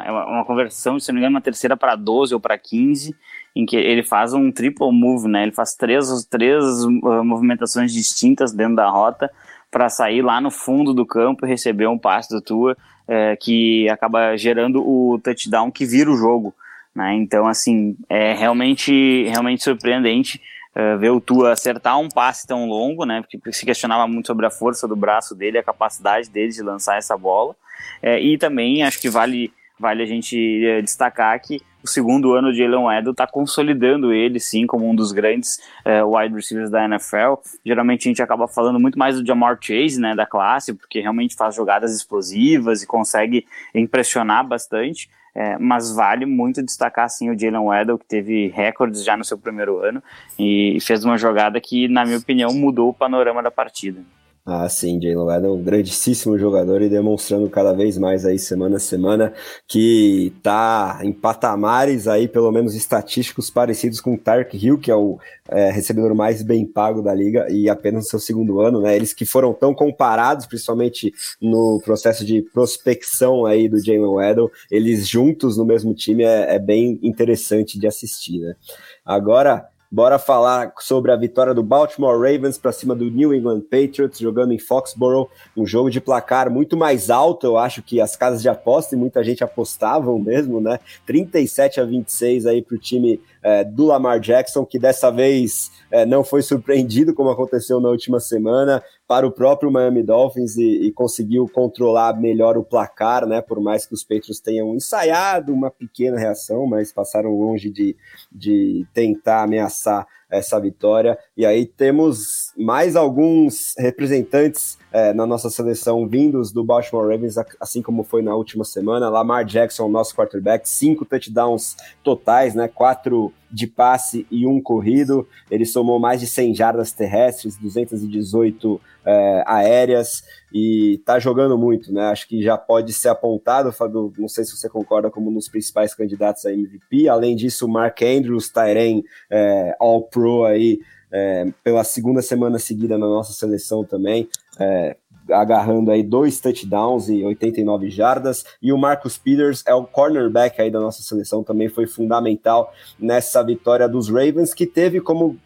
é 0.05 0.12
uma 0.12 0.43
conversão, 0.43 0.99
se 0.99 1.10
não 1.10 1.15
me 1.15 1.21
engano, 1.21 1.36
uma 1.36 1.41
terceira 1.41 1.77
para 1.77 1.95
12 1.95 2.33
ou 2.33 2.39
para 2.39 2.57
15, 2.57 3.15
em 3.55 3.65
que 3.65 3.77
ele 3.77 4.03
faz 4.03 4.33
um 4.33 4.51
triple 4.51 4.91
move, 4.91 5.27
né? 5.27 5.43
Ele 5.43 5.51
faz 5.51 5.73
três, 5.73 6.25
três 6.25 6.83
uh, 6.83 7.23
movimentações 7.23 7.93
distintas 7.93 8.51
dentro 8.51 8.75
da 8.75 8.89
rota 8.89 9.31
para 9.71 9.89
sair 9.89 10.21
lá 10.21 10.41
no 10.41 10.51
fundo 10.51 10.93
do 10.93 11.05
campo 11.05 11.45
e 11.45 11.49
receber 11.49 11.87
um 11.87 11.97
passe 11.97 12.29
do 12.29 12.41
Tua 12.41 12.77
é, 13.07 13.35
que 13.35 13.89
acaba 13.89 14.35
gerando 14.37 14.81
o 14.81 15.19
touchdown 15.19 15.69
que 15.69 15.85
vira 15.85 16.09
o 16.09 16.15
jogo. 16.15 16.53
Né? 16.93 17.13
Então, 17.15 17.45
assim, 17.45 17.97
é 18.07 18.33
realmente, 18.33 19.25
realmente 19.27 19.63
surpreendente 19.63 20.41
uh, 20.75 20.97
ver 20.97 21.09
o 21.09 21.19
Tua 21.19 21.51
acertar 21.51 21.99
um 21.99 22.07
passe 22.07 22.47
tão 22.47 22.67
longo, 22.67 23.05
né? 23.05 23.21
Porque 23.21 23.51
se 23.51 23.65
questionava 23.65 24.07
muito 24.07 24.27
sobre 24.27 24.45
a 24.45 24.49
força 24.49 24.87
do 24.87 24.95
braço 24.95 25.35
dele, 25.35 25.57
a 25.57 25.63
capacidade 25.63 26.29
dele 26.29 26.51
de 26.51 26.61
lançar 26.61 26.97
essa 26.97 27.17
bola. 27.17 27.53
É, 28.01 28.19
e 28.19 28.37
também 28.37 28.83
acho 28.83 28.99
que 29.01 29.09
vale, 29.09 29.51
vale 29.77 30.03
a 30.03 30.05
gente 30.05 30.81
destacar 30.81 31.37
que 31.41 31.61
o 31.86 31.88
segundo 31.88 32.34
ano 32.34 32.52
de 32.52 32.63
Elon 32.63 32.91
Edel 32.91 33.12
está 33.12 33.28
consolidando 33.28 34.12
ele, 34.12 34.39
sim, 34.39 34.65
como 34.65 34.89
um 34.89 34.95
dos 34.95 35.12
grandes 35.12 35.60
uh, 35.86 36.15
wide 36.15 36.34
receivers 36.34 36.71
da 36.71 36.84
NFL. 36.84 37.36
Geralmente 37.63 38.08
a 38.08 38.10
gente 38.10 38.21
acaba 38.24 38.48
falando 38.48 38.80
muito 38.80 38.98
mais 38.98 39.19
do 39.19 39.26
Jamar 39.26 39.58
Chase, 39.62 40.02
né, 40.02 40.15
da 40.15 40.26
classe, 40.26 40.74
porque 40.74 41.00
realmente 41.00 41.36
faz 41.36 41.54
jogadas 41.54 41.95
explosivas 41.95 42.82
e 42.82 42.88
consegue 42.88 43.45
impressionar 43.74 44.45
bastante. 44.45 45.10
É, 45.38 45.58
mas 45.58 45.93
vale 45.93 46.26
muito 46.26 46.63
destacar 46.63 47.10
sim 47.10 47.30
o 47.30 47.38
Jalen 47.38 47.60
Weddle, 47.60 48.00
que 48.00 48.06
teve 48.06 48.48
recordes 48.48 49.04
já 49.04 49.17
no 49.17 49.26
seu 49.26 49.38
primeiro 49.38 49.80
ano 49.80 50.02
e 50.39 50.78
fez 50.80 51.04
uma 51.04 51.17
jogada 51.17 51.60
que, 51.60 51.89
na 51.89 52.06
minha 52.06 52.17
opinião, 52.17 52.54
mudou 52.54 52.89
o 52.89 52.93
panorama 52.93 53.43
da 53.43 53.52
partida. 53.52 54.02
Ah, 54.47 54.69
sim, 54.69 55.01
Jalen 55.01 55.25
Waddle 55.25 55.55
um 55.55 55.63
grandíssimo 55.63 56.38
jogador 56.38 56.79
e 56.84 56.88
demonstrando 56.88 57.49
cada 57.49 57.73
vez 57.73 57.97
mais 57.97 58.27
aí 58.27 58.38
semana 58.38 58.75
a 58.75 58.79
semana 58.79 59.34
que 59.67 60.31
tá 60.43 60.99
em 61.01 61.12
patamares 61.12 62.08
aí, 62.08 62.27
pelo 62.27 62.51
menos 62.51 62.75
estatísticos, 62.75 63.49
parecidos 63.49 63.99
com 63.99 64.13
o 64.13 64.17
Tark 64.19 64.53
Hill, 64.53 64.77
que 64.77 64.91
é 64.91 64.95
o 64.95 65.17
é, 65.49 65.71
recebedor 65.71 66.13
mais 66.13 66.43
bem 66.43 66.63
pago 66.63 67.01
da 67.01 67.12
liga 67.12 67.47
e 67.49 67.67
apenas 67.67 68.03
no 68.03 68.10
seu 68.12 68.19
segundo 68.19 68.60
ano, 68.62 68.81
né? 68.81 68.95
Eles 68.95 69.15
que 69.15 69.25
foram 69.25 69.51
tão 69.51 69.73
comparados, 69.73 70.45
principalmente 70.45 71.12
no 71.41 71.81
processo 71.84 72.23
de 72.23 72.43
prospecção 72.43 73.47
aí 73.47 73.67
do 73.67 73.84
Jalen 73.84 74.05
Waddle, 74.05 74.51
eles 74.69 75.08
juntos 75.08 75.58
no 75.58 75.65
mesmo 75.65 75.91
time 75.95 76.23
é, 76.23 76.53
é 76.53 76.60
bem 76.60 76.99
interessante 77.01 77.79
de 77.79 77.88
assistir, 77.88 78.41
né? 78.41 78.55
Agora, 79.03 79.67
Bora 79.91 80.17
falar 80.17 80.74
sobre 80.80 81.12
a 81.12 81.15
vitória 81.15 81.54
do 81.54 81.63
Baltimore 81.63 82.17
Ravens 82.17 82.58
para 82.58 82.71
cima 82.71 82.95
do 82.95 83.06
New 83.06 83.34
England 83.34 83.62
Patriots, 83.62 84.19
jogando 84.19 84.52
em 84.52 84.60
Foxborough, 84.60 85.30
um 85.56 85.65
jogo 85.65 85.89
de 85.89 86.02
placar 86.02 86.50
muito 86.50 86.76
mais 86.76 87.10
alto, 87.10 87.45
eu 87.45 87.58
acho 87.58 87.84
que 87.84 88.02
as 88.02 88.15
casas 88.15 88.41
de 88.41 88.50
aposta 88.50 88.95
e 88.95 88.98
muita 88.98 89.24
gente 89.24 89.43
apostavam 89.43 90.17
mesmo, 90.19 90.60
né? 90.60 90.80
37 91.06 91.80
a 91.80 91.86
26 91.86 92.45
aí 92.45 92.62
para 92.62 92.76
o 92.76 92.80
time 92.80 93.21
é, 93.43 93.63
do 93.63 93.86
Lamar 93.86 94.19
Jackson, 94.19 94.65
que 94.65 94.80
dessa 94.80 95.12
vez 95.12 95.71
é, 95.91 96.06
não 96.06 96.24
foi 96.24 96.41
surpreendido 96.41 97.13
como 97.13 97.30
aconteceu 97.30 97.80
na 97.80 97.89
última 97.89 98.19
semana, 98.19 98.84
para 99.07 99.27
o 99.27 99.31
próprio 99.31 99.71
Miami 99.71 100.01
Dolphins 100.01 100.55
e, 100.57 100.87
e, 100.87 100.91
conseguiu 100.91 101.47
controlar 101.47 102.19
melhor 102.19 102.57
o 102.57 102.63
placar, 102.63 103.25
né? 103.27 103.39
Por 103.39 103.61
mais 103.61 103.85
que 103.85 103.93
os 103.93 104.03
Patriots 104.03 104.39
tenham 104.39 104.73
ensaiado 104.73 105.53
uma 105.53 105.69
pequena 105.69 106.17
reação, 106.17 106.65
mas 106.65 106.91
passaram 106.91 107.29
longe 107.29 107.69
de, 107.69 107.95
de 108.31 108.85
tentar 108.93 109.43
ameaçar 109.43 110.07
essa 110.29 110.59
vitória. 110.59 111.17
E 111.35 111.45
aí 111.45 111.65
temos 111.65 112.51
mais 112.57 112.95
alguns 112.95 113.73
representantes 113.77 114.77
é, 114.91 115.13
na 115.13 115.25
nossa 115.25 115.49
seleção 115.49 116.07
vindos 116.07 116.51
do 116.51 116.63
Baltimore 116.63 117.07
Ravens, 117.09 117.35
assim 117.59 117.81
como 117.81 118.03
foi 118.03 118.21
na 118.21 118.35
última 118.35 118.63
semana. 118.63 119.09
Lamar 119.09 119.45
Jackson, 119.45 119.88
nosso 119.88 120.15
quarterback, 120.15 120.67
cinco 120.67 121.05
touchdowns 121.05 121.75
totais, 122.03 122.55
né? 122.55 122.67
Quatro 122.67 123.31
de 123.51 123.67
passe 123.67 124.27
e 124.29 124.45
um 124.45 124.61
corrido. 124.61 125.27
Ele 125.49 125.65
somou 125.65 125.99
mais 125.99 126.19
de 126.19 126.27
100 126.27 126.55
jardas 126.55 126.91
terrestres, 126.91 127.57
218 127.57 128.81
é, 129.05 129.43
aéreas 129.45 130.23
e 130.57 130.99
tá 130.99 131.19
jogando 131.19 131.57
muito, 131.57 131.91
né? 131.91 132.05
Acho 132.05 132.29
que 132.29 132.41
já 132.41 132.57
pode 132.57 132.93
ser 132.93 133.09
apontado, 133.09 133.73
Fábio, 133.73 134.13
não 134.17 134.29
sei 134.29 134.45
se 134.45 134.55
você 134.55 134.69
concorda, 134.69 135.11
como 135.11 135.29
um 135.29 135.33
dos 135.33 135.49
principais 135.49 135.93
candidatos 135.93 136.45
a 136.45 136.53
MVP. 136.53 137.09
Além 137.09 137.35
disso, 137.35 137.67
Mark 137.67 138.01
Andrews, 138.01 138.47
Tyren, 138.47 139.03
é, 139.29 139.75
All-Pro 139.77 140.45
aí, 140.45 140.79
é, 141.11 141.51
pela 141.61 141.83
segunda 141.83 142.21
semana 142.21 142.57
seguida 142.57 142.97
na 142.97 143.05
nossa 143.05 143.33
seleção 143.33 143.83
também. 143.83 144.29
É, 144.57 144.95
agarrando 145.29 145.91
aí 145.91 146.01
dois 146.01 146.39
touchdowns 146.39 147.09
e 147.09 147.21
89 147.21 147.89
jardas, 147.89 148.45
e 148.61 148.71
o 148.71 148.77
Marcus 148.77 149.17
Peters 149.17 149.61
é 149.67 149.73
o 149.73 149.83
cornerback 149.83 150.61
aí 150.61 150.71
da 150.71 150.79
nossa 150.79 151.03
seleção, 151.03 151.43
também 151.43 151.67
foi 151.67 151.85
fundamental 151.85 152.71
nessa 152.97 153.43
vitória 153.43 153.89
dos 153.89 154.07
Ravens, 154.07 154.53
que 154.53 154.65
teve 154.65 155.01
como 155.01 155.37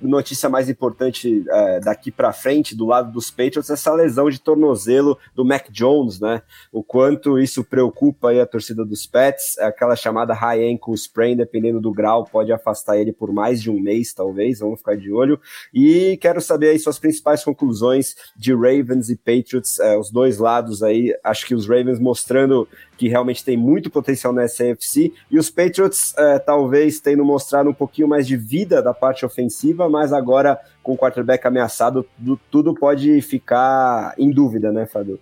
notícia 0.00 0.48
mais 0.48 0.68
importante 0.68 1.44
é, 1.48 1.80
daqui 1.80 2.10
para 2.10 2.32
frente, 2.32 2.76
do 2.76 2.86
lado 2.86 3.12
dos 3.12 3.30
Patriots, 3.30 3.70
essa 3.70 3.92
lesão 3.92 4.28
de 4.28 4.40
tornozelo 4.40 5.18
do 5.34 5.44
Mac 5.44 5.68
Jones, 5.70 6.20
né? 6.20 6.42
O 6.72 6.82
quanto 6.82 7.38
isso 7.38 7.64
preocupa 7.64 8.30
aí 8.30 8.40
a 8.40 8.46
torcida 8.46 8.84
dos 8.84 9.06
Pets, 9.06 9.58
é 9.58 9.64
aquela 9.64 9.96
chamada 9.96 10.34
high 10.34 10.70
ankle 10.70 10.94
sprain, 10.94 11.36
dependendo 11.36 11.80
do 11.80 11.92
grau, 11.92 12.24
pode 12.24 12.52
afastar 12.52 12.98
ele 12.98 13.12
por 13.12 13.32
mais 13.32 13.62
de 13.62 13.70
um 13.70 13.80
mês, 13.80 14.12
talvez, 14.12 14.60
vamos 14.60 14.80
ficar 14.80 14.96
de 14.96 15.12
olho. 15.12 15.40
E 15.72 16.18
quero 16.20 16.40
saber 16.40 16.70
aí 16.70 16.78
suas 16.78 16.98
principais 16.98 17.42
conclusões 17.42 18.14
de 18.36 18.54
Ravens 18.54 19.08
e 19.10 19.16
Patriots, 19.16 19.78
é, 19.78 19.96
os 19.98 20.10
dois 20.10 20.38
lados 20.38 20.82
aí, 20.82 21.14
acho 21.24 21.46
que 21.46 21.54
os 21.54 21.66
Ravens 21.66 21.98
mostrando 21.98 22.68
que 22.96 23.08
realmente 23.08 23.44
tem 23.44 23.56
muito 23.56 23.90
potencial 23.90 24.32
nessa 24.32 24.64
AFC, 24.64 25.12
e 25.30 25.38
os 25.38 25.50
Patriots 25.50 26.14
é, 26.16 26.38
talvez 26.38 27.00
tendo 27.00 27.24
mostrado 27.24 27.70
um 27.70 27.74
pouquinho 27.74 28.08
mais 28.08 28.26
de 28.26 28.36
vida 28.36 28.82
da 28.82 28.94
parte 28.94 29.24
ofensiva, 29.24 29.88
mas 29.88 30.12
agora 30.12 30.58
com 30.82 30.92
o 30.92 30.98
quarterback 30.98 31.46
ameaçado, 31.46 32.06
tudo, 32.50 32.72
pode 32.74 33.20
ficar 33.20 34.14
em 34.16 34.30
dúvida, 34.30 34.70
né, 34.70 34.86
Fábio? 34.86 35.18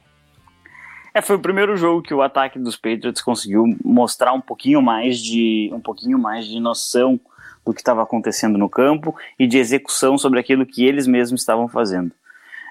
É, 1.14 1.22
foi 1.22 1.36
o 1.36 1.40
primeiro 1.40 1.76
jogo 1.76 2.02
que 2.02 2.12
o 2.12 2.22
ataque 2.22 2.58
dos 2.58 2.76
Patriots 2.76 3.22
conseguiu 3.22 3.64
mostrar 3.84 4.32
um 4.32 4.40
pouquinho 4.40 4.82
mais 4.82 5.18
de 5.18 5.70
um 5.72 5.80
pouquinho 5.80 6.18
mais 6.18 6.46
de 6.46 6.58
noção 6.58 7.20
do 7.64 7.72
que 7.72 7.80
estava 7.80 8.02
acontecendo 8.02 8.58
no 8.58 8.68
campo 8.68 9.14
e 9.38 9.46
de 9.46 9.56
execução 9.56 10.18
sobre 10.18 10.40
aquilo 10.40 10.66
que 10.66 10.84
eles 10.84 11.06
mesmos 11.06 11.40
estavam 11.40 11.68
fazendo. 11.68 12.12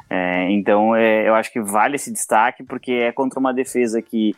É, 0.10 0.52
então, 0.52 0.96
é, 0.96 1.28
eu 1.28 1.34
acho 1.34 1.52
que 1.52 1.62
vale 1.62 1.96
esse 1.96 2.12
destaque 2.12 2.64
porque 2.64 2.92
é 2.92 3.12
contra 3.12 3.40
uma 3.40 3.54
defesa 3.54 4.02
que 4.02 4.36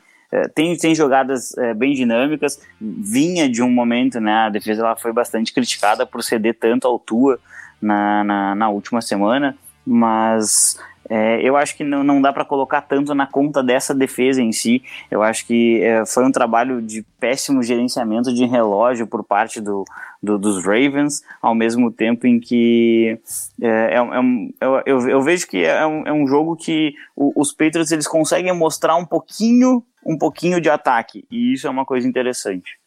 tem, 0.54 0.76
tem 0.78 0.96
jogadas 0.96 1.58
é, 1.58 1.74
bem 1.74 1.94
dinâmicas, 1.94 2.60
vinha 2.80 3.50
de 3.50 3.62
um 3.62 3.70
momento, 3.70 4.20
né, 4.20 4.34
a 4.34 4.50
defesa 4.50 4.82
ela 4.82 4.96
foi 4.96 5.14
bastante 5.14 5.54
criticada 5.54 6.06
por 6.06 6.24
ceder 6.24 6.58
tanto 6.60 6.88
ao 6.88 7.00
Tua 7.00 7.40
na, 7.82 8.24
na, 8.24 8.56
na 8.56 8.70
última 8.70 9.02
semana, 9.02 9.56
mas 9.86 10.78
é, 11.08 11.40
eu 11.42 11.56
acho 11.56 11.76
que 11.78 11.84
não, 11.84 12.04
não 12.04 12.22
dá 12.22 12.34
para 12.34 12.44
colocar 12.44 12.82
tanto 12.82 13.14
na 13.14 13.28
conta 13.28 13.62
dessa 13.62 13.94
defesa 13.94 14.42
em 14.42 14.52
si. 14.52 14.84
Eu 15.10 15.22
acho 15.22 15.46
que 15.46 15.82
é, 15.84 16.06
foi 16.06 16.26
um 16.26 16.32
trabalho 16.32 16.82
de 16.82 17.04
péssimo 17.20 17.62
gerenciamento 17.62 18.34
de 18.34 18.46
relógio 18.46 19.06
por 19.06 19.24
parte 19.24 19.62
do, 19.62 19.86
do 20.22 20.38
dos 20.38 20.66
Ravens, 20.66 21.24
ao 21.42 21.54
mesmo 21.54 21.92
tempo 21.92 22.26
em 22.26 22.40
que 22.40 23.20
é, 23.62 23.68
é, 23.68 23.96
é 23.96 24.02
um, 24.02 24.52
eu, 24.86 25.08
eu, 25.08 25.22
vejo 25.22 25.48
que 25.48 25.64
é 25.64 25.86
um, 25.86 26.08
é 26.08 26.14
um 26.14 26.28
jogo 26.28 26.56
que 26.56 26.96
os 27.16 27.52
Patriots 27.52 27.92
eles 27.92 28.08
conseguem 28.08 28.54
mostrar 28.54 28.96
um 28.96 29.06
pouquinho 29.06 29.84
um 30.06 30.18
pouquinho 30.18 30.62
de 30.62 30.70
ataque, 30.70 31.26
e 31.32 31.54
isso 31.54 31.68
é 31.68 31.70
uma 31.70 31.86
coisa 31.86 32.08
interessante. 32.08 32.78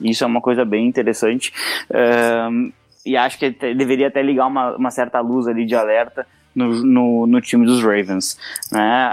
Isso 0.00 0.24
é 0.24 0.26
uma 0.26 0.40
coisa 0.40 0.64
bem 0.64 0.86
interessante. 0.86 1.52
Um, 2.50 2.72
e 3.06 3.16
acho 3.16 3.38
que 3.38 3.50
deveria 3.50 4.08
até 4.08 4.22
ligar 4.22 4.46
uma, 4.46 4.76
uma 4.76 4.90
certa 4.90 5.20
luz 5.20 5.46
ali 5.46 5.64
de 5.66 5.74
alerta 5.74 6.26
no, 6.54 6.82
no, 6.82 7.26
no, 7.26 7.40
time 7.40 7.66
dos 7.66 7.82
Ravens. 7.82 8.38
Né? 8.72 9.10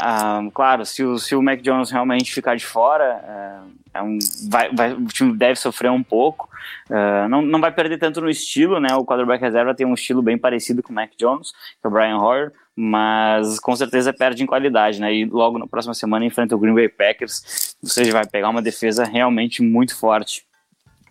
Claro, 0.54 0.86
se 0.86 1.04
o, 1.04 1.18
se 1.20 1.36
o 1.36 1.42
Mac 1.42 1.62
Jones 1.62 1.92
realmente 1.92 2.34
ficar 2.34 2.56
de 2.56 2.66
fora, 2.66 3.64
um, 4.00 4.20
vai, 4.50 4.74
vai, 4.74 4.94
o 4.94 5.06
time 5.08 5.36
deve 5.36 5.56
sofrer 5.56 5.92
um 5.92 6.04
pouco. 6.04 6.50
Uh, 6.90 7.28
não, 7.28 7.42
não 7.42 7.60
vai 7.60 7.72
perder 7.72 7.98
tanto 7.98 8.22
no 8.22 8.30
estilo, 8.30 8.80
né? 8.80 8.94
O 8.96 9.06
quarterback 9.06 9.42
reserva 9.42 9.74
tem 9.74 9.86
um 9.86 9.94
estilo 9.94 10.22
bem 10.22 10.38
parecido 10.38 10.82
com 10.82 10.92
o 10.92 10.96
Mac 10.96 11.12
Jones, 11.18 11.52
que 11.52 11.86
é 11.86 11.88
o 11.88 11.92
Brian 11.92 12.18
Hoyer, 12.18 12.54
mas 12.76 13.60
com 13.60 13.76
certeza 13.76 14.14
perde 14.14 14.44
em 14.44 14.46
qualidade, 14.46 15.02
né? 15.02 15.14
E 15.14 15.26
logo 15.26 15.58
na 15.58 15.68
próxima 15.68 15.94
semana 15.94 16.24
enfrenta 16.24 16.56
o 16.56 16.60
Green 16.60 16.74
Bay 16.74 16.88
Packers, 16.88 17.76
ou 17.84 17.90
seja, 17.90 18.12
vai 18.12 18.26
pegar 18.26 18.50
uma 18.50 18.62
defesa 18.62 19.04
realmente 19.04 19.62
muito 19.62 19.98
forte. 19.98 20.46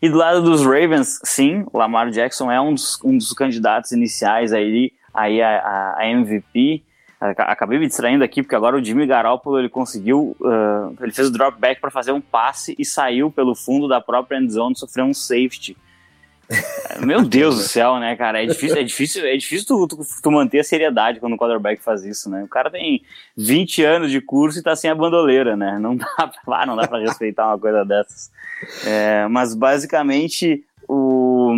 E 0.01 0.09
do 0.09 0.17
lado 0.17 0.41
dos 0.41 0.63
Ravens, 0.63 1.21
sim, 1.25 1.67
Lamar 1.75 2.11
Jackson 2.11 2.51
é 2.51 2.59
um 2.59 2.73
dos, 2.73 2.99
um 3.05 3.19
dos 3.19 3.35
candidatos 3.35 3.93
iniciais 3.93 4.53
aí, 4.53 4.93
aí 5.13 5.43
a, 5.43 5.95
a 5.99 6.09
MVP. 6.09 6.83
Acabei 7.21 7.79
me 7.79 7.87
distraindo 7.87 8.25
aqui 8.25 8.43
porque 8.43 8.55
agora 8.55 8.77
o 8.77 8.85
Jimmy 8.85 9.07
Garoppolo 9.07 9.59
ele 9.59 9.69
conseguiu, 9.69 10.35
uh, 10.41 10.97
ele 11.03 11.13
fez 11.13 11.29
o 11.29 11.31
drop 11.31 11.61
back 11.61 11.79
para 11.79 11.91
fazer 11.91 12.13
um 12.13 12.21
passe 12.21 12.75
e 12.79 12.85
saiu 12.85 13.31
pelo 13.31 13.55
fundo 13.55 13.87
da 13.87 14.01
própria 14.01 14.39
end 14.39 14.51
zone, 14.51 14.75
sofreu 14.75 15.05
um 15.05 15.13
safety. 15.13 15.77
Meu 17.05 17.23
Deus 17.23 17.57
do 17.57 17.63
céu, 17.63 17.99
né, 17.99 18.17
cara? 18.17 18.43
É 18.43 18.47
difícil, 18.47 18.77
é 18.79 18.83
difícil, 18.83 19.27
é 19.27 19.37
difícil 19.37 19.67
tu, 19.67 19.87
tu, 19.87 19.99
tu, 20.23 20.31
manter 20.31 20.61
a 20.61 20.65
seriedade 20.65 21.21
quando 21.21 21.35
o 21.35 21.37
quarterback 21.37 21.83
faz 21.83 22.05
isso, 22.05 22.29
né? 22.29 22.43
O 22.43 22.49
cara 22.49 22.71
tem 22.71 23.03
20 23.37 23.85
anos 23.85 24.11
de 24.11 24.21
curso 24.21 24.59
e 24.59 24.63
tá 24.63 24.75
sem 24.75 24.91
a 24.91 24.95
bandoleira, 24.95 25.57
né? 25.57 25.79
Não 25.79 25.95
dá 25.97 26.33
pra, 26.45 26.67
não 26.67 26.75
dá 26.75 26.89
pra 26.89 26.99
respeitar 26.99 27.47
uma 27.47 27.59
coisa 27.59 27.85
dessas. 27.85 28.31
É, 28.85 29.29
mas 29.29 29.55
basicamente 29.55 30.65
o, 30.89 31.55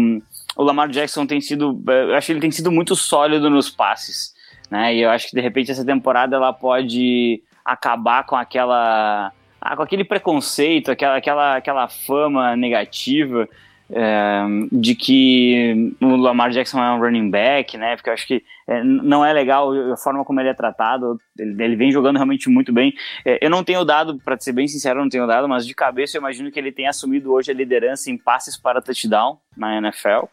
o 0.57 0.63
Lamar 0.63 0.89
Jackson 0.89 1.27
tem 1.27 1.41
sido, 1.41 1.83
eu 1.87 2.15
acho 2.15 2.27
que 2.27 2.33
ele 2.33 2.41
tem 2.41 2.51
sido 2.51 2.71
muito 2.71 2.95
sólido 2.95 3.49
nos 3.49 3.71
passes, 3.71 4.32
né? 4.73 4.95
E 4.95 5.03
eu 5.03 5.11
acho 5.11 5.29
que 5.29 5.37
de 5.37 5.43
repente 5.43 5.71
essa 5.71 5.85
temporada 5.85 6.35
ela 6.35 6.51
pode 6.51 7.43
acabar 7.63 8.25
com 8.25 8.35
aquela, 8.35 9.31
ah, 9.61 9.77
com 9.77 9.83
aquele 9.83 10.03
preconceito, 10.03 10.91
aquela, 10.91 11.17
aquela, 11.19 11.57
aquela 11.57 11.89
fama 11.89 12.57
negativa 12.57 13.47
é, 13.91 14.43
de 14.73 14.95
que 14.95 15.95
o 16.01 16.17
Lamar 16.17 16.51
Jackson 16.53 16.83
é 16.83 16.91
um 16.91 17.01
running 17.01 17.29
back, 17.29 17.77
né? 17.77 17.97
Porque 17.97 18.09
eu 18.09 18.15
acho 18.15 18.27
que 18.27 18.43
é, 18.67 18.83
não 18.83 19.23
é 19.23 19.31
legal 19.35 19.71
a 19.93 19.97
forma 19.99 20.25
como 20.25 20.41
ele 20.41 20.49
é 20.49 20.55
tratado. 20.55 21.21
Ele, 21.39 21.63
ele 21.63 21.77
vem 21.77 21.93
jogando 21.93 22.17
realmente 22.17 22.49
muito 22.49 22.73
bem. 22.73 22.95
É, 23.27 23.45
eu 23.45 23.51
não 23.51 23.63
tenho 23.63 23.85
dado, 23.85 24.19
para 24.25 24.41
ser 24.41 24.53
bem 24.53 24.67
sincero, 24.67 25.03
não 25.03 25.11
tenho 25.11 25.27
dado, 25.27 25.47
mas 25.47 25.67
de 25.67 25.75
cabeça 25.75 26.17
eu 26.17 26.21
imagino 26.21 26.51
que 26.51 26.59
ele 26.59 26.73
tenha 26.73 26.89
assumido 26.89 27.31
hoje 27.31 27.51
a 27.51 27.55
liderança 27.55 28.11
em 28.11 28.17
passes 28.17 28.57
para 28.57 28.81
touchdown 28.81 29.39
na 29.55 29.77
NFL. 29.77 30.25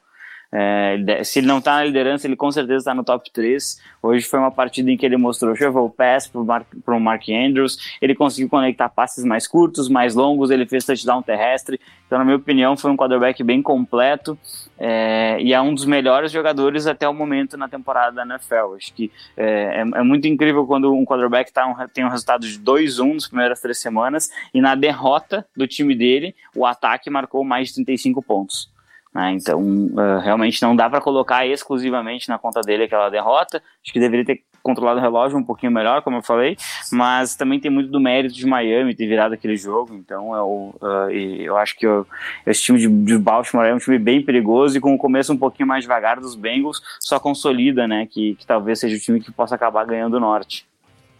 É, 0.51 1.23
se 1.23 1.39
ele 1.39 1.47
não 1.47 1.59
está 1.59 1.75
na 1.75 1.83
liderança, 1.83 2.25
ele 2.25 2.35
com 2.35 2.51
certeza 2.51 2.77
está 2.77 2.93
no 2.93 3.03
top 3.03 3.29
3. 3.31 3.79
Hoje 4.01 4.25
foi 4.25 4.39
uma 4.39 4.51
partida 4.51 4.89
em 4.89 4.97
que 4.97 5.05
ele 5.05 5.17
mostrou 5.17 5.55
shovel 5.55 5.89
pass 5.89 6.27
para 6.27 6.41
o 6.41 6.45
Mark, 6.45 6.67
Mark 6.99 7.23
Andrews, 7.29 7.77
ele 8.01 8.15
conseguiu 8.15 8.49
conectar 8.49 8.89
passes 8.89 9.23
mais 9.23 9.47
curtos, 9.47 9.87
mais 9.87 10.15
longos, 10.15 10.49
ele 10.49 10.65
fez 10.65 10.85
touchdown 10.85 11.21
terrestre. 11.21 11.79
Então, 12.07 12.17
na 12.17 12.25
minha 12.25 12.37
opinião, 12.37 12.75
foi 12.75 12.89
um 12.89 12.97
quarterback 12.97 13.43
bem 13.43 13.61
completo 13.61 14.37
é, 14.77 15.37
e 15.39 15.53
é 15.53 15.61
um 15.61 15.73
dos 15.73 15.85
melhores 15.85 16.31
jogadores 16.31 16.87
até 16.87 17.07
o 17.07 17.13
momento 17.13 17.55
na 17.55 17.67
temporada 17.67 18.15
da 18.15 18.23
NFL. 18.23 18.75
Acho 18.75 18.93
que 18.93 19.11
é, 19.37 19.81
é, 19.81 19.81
é 19.81 20.03
muito 20.03 20.27
incrível 20.27 20.65
quando 20.65 20.91
um 20.91 21.05
quarterback 21.05 21.53
tá 21.53 21.67
um, 21.67 21.75
tem 21.93 22.03
um 22.03 22.09
resultado 22.09 22.47
de 22.47 22.59
2-1 22.59 23.13
nas 23.13 23.27
primeiras 23.27 23.61
três 23.61 23.79
semanas 23.79 24.29
e 24.53 24.61
na 24.61 24.73
derrota 24.73 25.45
do 25.55 25.67
time 25.67 25.93
dele, 25.95 26.35
o 26.55 26.65
ataque 26.65 27.09
marcou 27.09 27.43
mais 27.43 27.67
de 27.67 27.75
35 27.75 28.23
pontos. 28.23 28.78
Né? 29.19 29.33
Então, 29.33 29.61
uh, 29.61 30.19
realmente 30.23 30.61
não 30.61 30.73
dá 30.73 30.89
para 30.89 31.01
colocar 31.01 31.45
exclusivamente 31.45 32.29
na 32.29 32.39
conta 32.39 32.61
dele 32.61 32.83
aquela 32.83 33.09
derrota. 33.09 33.61
Acho 33.83 33.91
que 33.91 33.99
deveria 33.99 34.23
ter 34.23 34.43
controlado 34.63 34.99
o 34.99 35.01
relógio 35.01 35.37
um 35.37 35.43
pouquinho 35.43 35.71
melhor, 35.71 36.01
como 36.01 36.17
eu 36.17 36.21
falei, 36.21 36.55
mas 36.91 37.35
também 37.35 37.59
tem 37.59 37.71
muito 37.71 37.89
do 37.89 37.99
mérito 37.99 38.35
de 38.35 38.45
Miami 38.45 38.95
ter 38.95 39.07
virado 39.07 39.33
aquele 39.33 39.57
jogo. 39.57 39.93
Então, 39.93 40.33
eu, 40.33 40.75
uh, 40.81 41.11
eu 41.11 41.57
acho 41.57 41.75
que 41.75 41.85
eu, 41.85 42.07
esse 42.45 42.61
time 42.61 42.79
de, 42.79 42.87
de, 42.87 43.17
Baltimore 43.17 43.65
é 43.65 43.75
um 43.75 43.77
time 43.77 43.99
bem 43.99 44.21
perigoso 44.21 44.77
e 44.77 44.81
com 44.81 44.93
o 44.93 44.97
começo 44.97 45.33
um 45.33 45.37
pouquinho 45.37 45.67
mais 45.67 45.83
devagar 45.83 46.19
dos 46.21 46.35
Bengals, 46.35 46.81
só 47.01 47.19
consolida 47.19 47.87
né, 47.87 48.07
que, 48.09 48.35
que 48.35 48.45
talvez 48.45 48.79
seja 48.79 48.95
o 48.95 48.99
time 48.99 49.19
que 49.19 49.31
possa 49.31 49.55
acabar 49.55 49.85
ganhando 49.85 50.15
o 50.15 50.19
norte. 50.19 50.68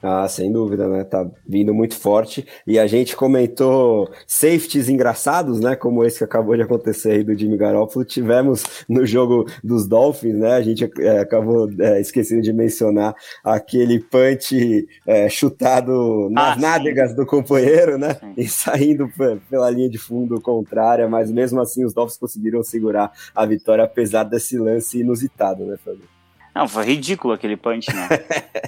Ah, 0.02 0.28
sem 0.30 0.52
dúvida, 0.52 0.88
né? 0.88 1.04
Tá 1.04 1.30
vindo 1.48 1.74
muito 1.74 1.96
forte. 1.96 2.46
E 2.66 2.80
a 2.80 2.88
gente 2.88 3.16
comentou 3.16 4.10
safeties 4.26 4.88
engraçados, 4.88 5.60
né? 5.60 5.76
Como 5.76 6.06
esse 6.06 6.20
que 6.20 6.24
acabou 6.24 6.56
de 6.56 6.62
acontecer 6.62 7.12
aí 7.12 7.24
do 7.24 7.38
Jimmy 7.38 7.58
Garoppolo. 7.58 8.06
Tivemos 8.06 8.64
no 8.88 9.06
jogo 9.06 9.46
dos 9.62 9.86
Dolphins, 9.88 10.36
né? 10.36 10.54
A 10.54 10.62
gente 10.62 10.90
é, 11.00 11.20
acabou 11.20 11.70
é, 11.80 12.00
esquecendo 12.00 12.42
de 12.42 12.54
mencionar 12.54 13.14
aquele 13.44 14.00
punch 14.00 14.88
é, 15.06 15.28
chutado 15.28 16.30
nas 16.30 16.58
ah, 16.58 16.62
nádegas 16.62 17.10
sim. 17.10 17.16
do 17.18 17.26
companheiro, 17.26 17.98
né? 17.98 18.14
Sim. 18.14 18.34
E 18.38 18.48
saindo 18.48 19.10
pela 19.50 19.70
linha 19.70 19.90
de 19.90 19.98
fundo 19.98 20.40
contrária, 20.40 21.10
mas 21.10 21.30
mesmo 21.30 21.60
assim 21.60 21.84
os 21.84 21.94
Dolphins 21.94 22.18
conseguiram 22.18 22.64
segurar 22.64 23.12
a 23.36 23.46
vitória, 23.46 23.84
apesar 23.84 24.24
desse 24.24 24.58
lance 24.58 25.00
inusitado, 25.00 25.66
né, 25.66 25.78
Fábio? 25.84 26.19
Não, 26.60 26.68
foi 26.68 26.84
ridículo 26.84 27.34
aquele 27.34 27.56
punch, 27.56 27.88
né? 27.94 28.10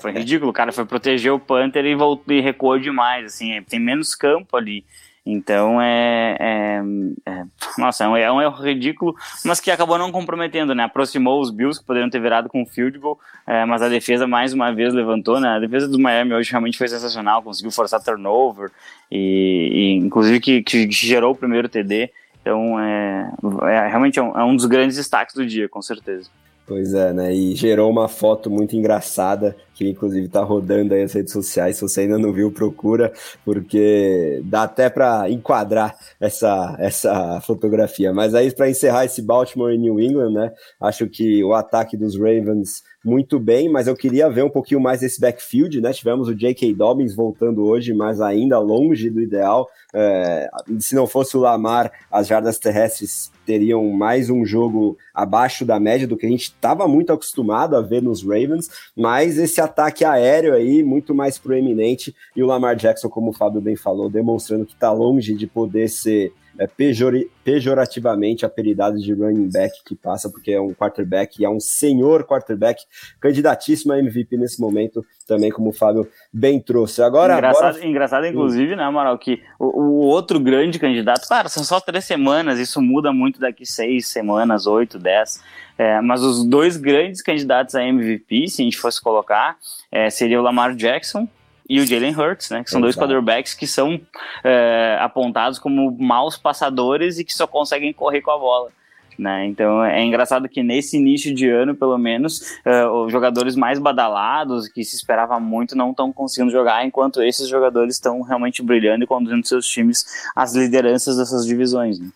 foi 0.02 0.14
ridículo. 0.14 0.52
O 0.52 0.54
cara 0.54 0.72
foi 0.72 0.86
proteger 0.86 1.34
o 1.34 1.40
Panther 1.40 1.86
e, 1.86 1.94
voltou, 1.94 2.34
e 2.34 2.40
recuou 2.40 2.80
demais, 2.80 3.26
assim. 3.26 3.52
É, 3.52 3.62
tem 3.62 3.82
menos 3.82 4.16
campo 4.16 4.56
ali. 4.56 4.86
Então 5.26 5.80
é, 5.80 6.36
é, 6.40 6.82
é, 7.28 7.44
Nossa, 7.78 8.06
é 8.06 8.08
um, 8.08 8.16
é 8.16 8.32
um, 8.32 8.42
erro 8.42 8.64
ridículo, 8.64 9.14
mas 9.46 9.60
que 9.60 9.70
acabou 9.70 9.98
não 9.98 10.12
comprometendo, 10.12 10.74
né? 10.74 10.86
Aproximou 10.86 11.42
os 11.42 11.52
Bills, 11.52 11.80
que 11.80 11.86
poderiam 11.86 12.10
ter 12.10 12.20
virado 12.20 12.48
com 12.50 12.64
o 12.64 12.66
field 12.66 12.98
goal, 12.98 13.20
é, 13.46 13.64
mas 13.66 13.82
a 13.82 13.90
defesa 13.90 14.26
mais 14.26 14.54
uma 14.54 14.74
vez 14.74 14.94
levantou, 14.94 15.40
né? 15.40 15.50
A 15.50 15.60
defesa 15.60 15.88
do 15.88 16.00
Miami 16.00 16.34
hoje 16.34 16.50
realmente 16.50 16.78
foi 16.78 16.88
sensacional, 16.88 17.44
conseguiu 17.44 17.72
forçar 17.72 18.02
turnover, 18.02 18.72
e, 19.12 19.70
e 19.72 19.92
inclusive 19.98 20.40
que, 20.40 20.64
que, 20.64 20.90
gerou 20.90 21.34
o 21.34 21.38
primeiro 21.38 21.70
TD. 21.70 22.10
Então 22.42 22.80
é, 22.80 23.32
é 23.68 23.88
realmente 23.90 24.18
é 24.18 24.24
um, 24.24 24.40
é 24.40 24.44
um 24.44 24.56
dos 24.56 24.66
grandes 24.66 24.96
destaques 24.96 25.36
do 25.36 25.46
dia, 25.46 25.70
com 25.70 25.82
certeza. 25.84 26.30
Pois 26.72 26.94
é, 26.94 27.12
né? 27.12 27.36
E 27.36 27.54
gerou 27.54 27.92
uma 27.92 28.08
foto 28.08 28.50
muito 28.50 28.78
engraçada 28.78 29.58
que 29.82 29.90
inclusive 29.90 30.28
está 30.28 30.44
rodando 30.44 30.94
aí 30.94 31.02
as 31.02 31.14
redes 31.14 31.34
sociais. 31.34 31.78
Se 31.78 31.82
você 31.82 32.02
ainda 32.02 32.20
não 32.20 32.32
viu, 32.32 32.52
procura, 32.52 33.12
porque 33.44 34.40
dá 34.46 34.64
até 34.64 34.92
para 34.92 35.28
enquadrar 35.28 35.96
essa, 36.20 36.76
essa 36.78 37.42
fotografia. 37.42 38.14
Mas 38.14 38.36
aí, 38.36 38.54
para 38.54 38.70
encerrar 38.70 39.06
esse 39.06 39.24
Baltimore 39.24 39.74
e 39.74 39.80
New 39.80 40.00
England, 40.00 40.34
né? 40.34 40.52
Acho 40.80 41.08
que 41.08 41.44
o 41.44 41.56
ataque 41.56 41.98
dos 41.98 42.16
Ravens 42.16 42.84
muito 43.04 43.40
bem, 43.40 43.68
mas 43.68 43.88
eu 43.88 43.96
queria 43.96 44.30
ver 44.30 44.44
um 44.44 44.50
pouquinho 44.50 44.80
mais 44.80 45.00
desse 45.00 45.20
backfield, 45.20 45.82
né? 45.82 45.92
Tivemos 45.92 46.28
o 46.28 46.36
J.K. 46.36 46.76
Dobbins 46.76 47.16
voltando 47.16 47.66
hoje, 47.66 47.94
mas 47.94 48.22
ainda 48.22 48.60
longe 48.60 49.10
do 49.10 49.20
ideal. 49.20 49.68
É, 49.92 50.48
se 50.80 50.94
não 50.94 51.08
fosse 51.08 51.36
o 51.36 51.40
Lamar, 51.40 51.92
as 52.12 52.28
jardas 52.28 52.60
terrestres 52.60 53.32
teriam 53.44 53.90
mais 53.90 54.30
um 54.30 54.46
jogo 54.46 54.98
abaixo 55.14 55.66
da 55.66 55.80
média 55.80 56.08
do 56.08 56.16
que 56.16 56.28
a 56.28 56.30
gente 56.30 56.44
estava 56.44 56.88
muito 56.88 57.12
acostumado 57.12 57.76
a 57.76 57.82
ver 57.82 58.04
nos 58.04 58.22
Ravens, 58.22 58.70
mas 58.96 59.40
esse 59.40 59.60
ataque 59.60 59.71
aéreo 60.06 60.54
aí 60.54 60.84
muito 60.84 61.14
mais 61.14 61.38
proeminente. 61.38 62.16
E 62.36 62.44
o 62.44 62.46
Lamar 62.46 62.76
Jackson, 62.76 63.10
como 63.10 63.32
o 63.32 63.34
Fábio 63.34 63.62
bem 63.62 63.76
falou, 63.76 64.10
demonstrando 64.10 64.66
que 64.66 64.74
está 64.74 64.92
longe 64.92 65.36
de 65.36 65.48
poder 65.48 65.90
ser 65.90 66.34
é, 66.58 66.68
pejor, 66.68 67.14
pejorativamente 67.44 68.46
apelidado 68.46 68.98
de 68.98 69.14
running 69.14 69.50
back 69.52 69.84
que 69.86 69.96
passa, 69.96 70.30
porque 70.30 70.52
é 70.52 70.62
um 70.62 70.74
quarterback 70.74 71.42
e 71.42 71.46
é 71.46 71.50
um 71.50 71.60
senhor 71.60 72.24
quarterback, 72.26 72.84
candidatíssimo 73.20 73.94
a 73.94 74.00
MVP 74.00 74.38
nesse 74.38 74.60
momento, 74.60 75.06
também 75.28 75.50
como 75.52 75.70
o 75.70 75.74
Fábio 75.74 76.08
bem 76.32 76.60
trouxe. 76.60 77.02
Agora, 77.02 77.34
engraçado, 77.34 77.76
agora... 77.76 77.88
engraçado 77.88 78.26
inclusive, 78.28 78.76
né, 78.76 78.84
Amaral, 78.84 79.18
que 79.18 79.42
o, 79.60 79.66
o, 79.66 80.00
outro 80.06 80.40
grande 80.40 80.80
candidato, 80.80 81.28
claro, 81.28 81.50
são 81.50 81.64
só 81.64 81.80
três 81.80 82.06
semanas, 82.06 82.60
isso 82.60 82.82
muda 82.82 83.12
muito 83.12 83.40
daqui 83.40 83.66
seis 83.66 84.08
semanas, 84.08 84.68
oito, 84.68 85.00
dez, 85.00 85.42
é, 85.78 86.02
mas 86.02 86.22
os 86.22 86.44
dois 86.44 86.78
grandes 86.78 87.22
candidatos 87.22 87.76
a 87.76 87.84
MVP, 87.84 88.48
se 88.48 88.62
a 88.62 88.66
gente 88.66 88.78
fosse 88.78 89.02
colocar, 89.02 89.58
é, 89.92 90.10
seria 90.10 90.40
o 90.40 90.44
Lamar 90.44 90.76
Jackson 90.76 91.28
e 91.72 91.80
o 91.80 91.88
Jalen 91.88 92.14
Hurts, 92.14 92.50
né? 92.50 92.66
Que 92.66 92.70
são 92.70 92.80
Exato. 92.80 92.82
dois 92.82 92.96
quarterbacks 92.98 93.54
que 93.54 93.66
são 93.66 93.98
é, 94.44 94.98
apontados 95.00 95.58
como 95.58 95.90
maus 95.98 96.36
passadores 96.36 97.18
e 97.18 97.24
que 97.24 97.32
só 97.32 97.48
conseguem 97.48 97.94
correr 97.94 98.20
com 98.20 98.32
a 98.32 98.38
bola. 98.38 98.70
Né? 99.18 99.46
Então 99.46 99.82
é 99.82 100.04
engraçado 100.04 100.50
que 100.50 100.62
nesse 100.62 100.98
início 100.98 101.34
de 101.34 101.48
ano, 101.48 101.74
pelo 101.74 101.98
menos, 101.98 102.60
uh, 102.66 103.06
os 103.06 103.12
jogadores 103.12 103.56
mais 103.56 103.80
badalados, 103.80 104.68
que 104.68 104.84
se 104.84 104.96
esperava 104.96 105.40
muito, 105.40 105.76
não 105.76 105.92
estão 105.92 106.12
conseguindo 106.12 106.52
jogar, 106.52 106.86
enquanto 106.86 107.22
esses 107.22 107.48
jogadores 107.48 107.96
estão 107.96 108.22
realmente 108.22 108.62
brilhando 108.62 109.04
e 109.04 109.08
conduzindo 109.08 109.48
seus 109.48 109.66
times 109.68 110.06
às 110.36 110.54
lideranças 110.54 111.18
dessas 111.18 111.46
divisões. 111.46 112.00
Né? 112.00 112.10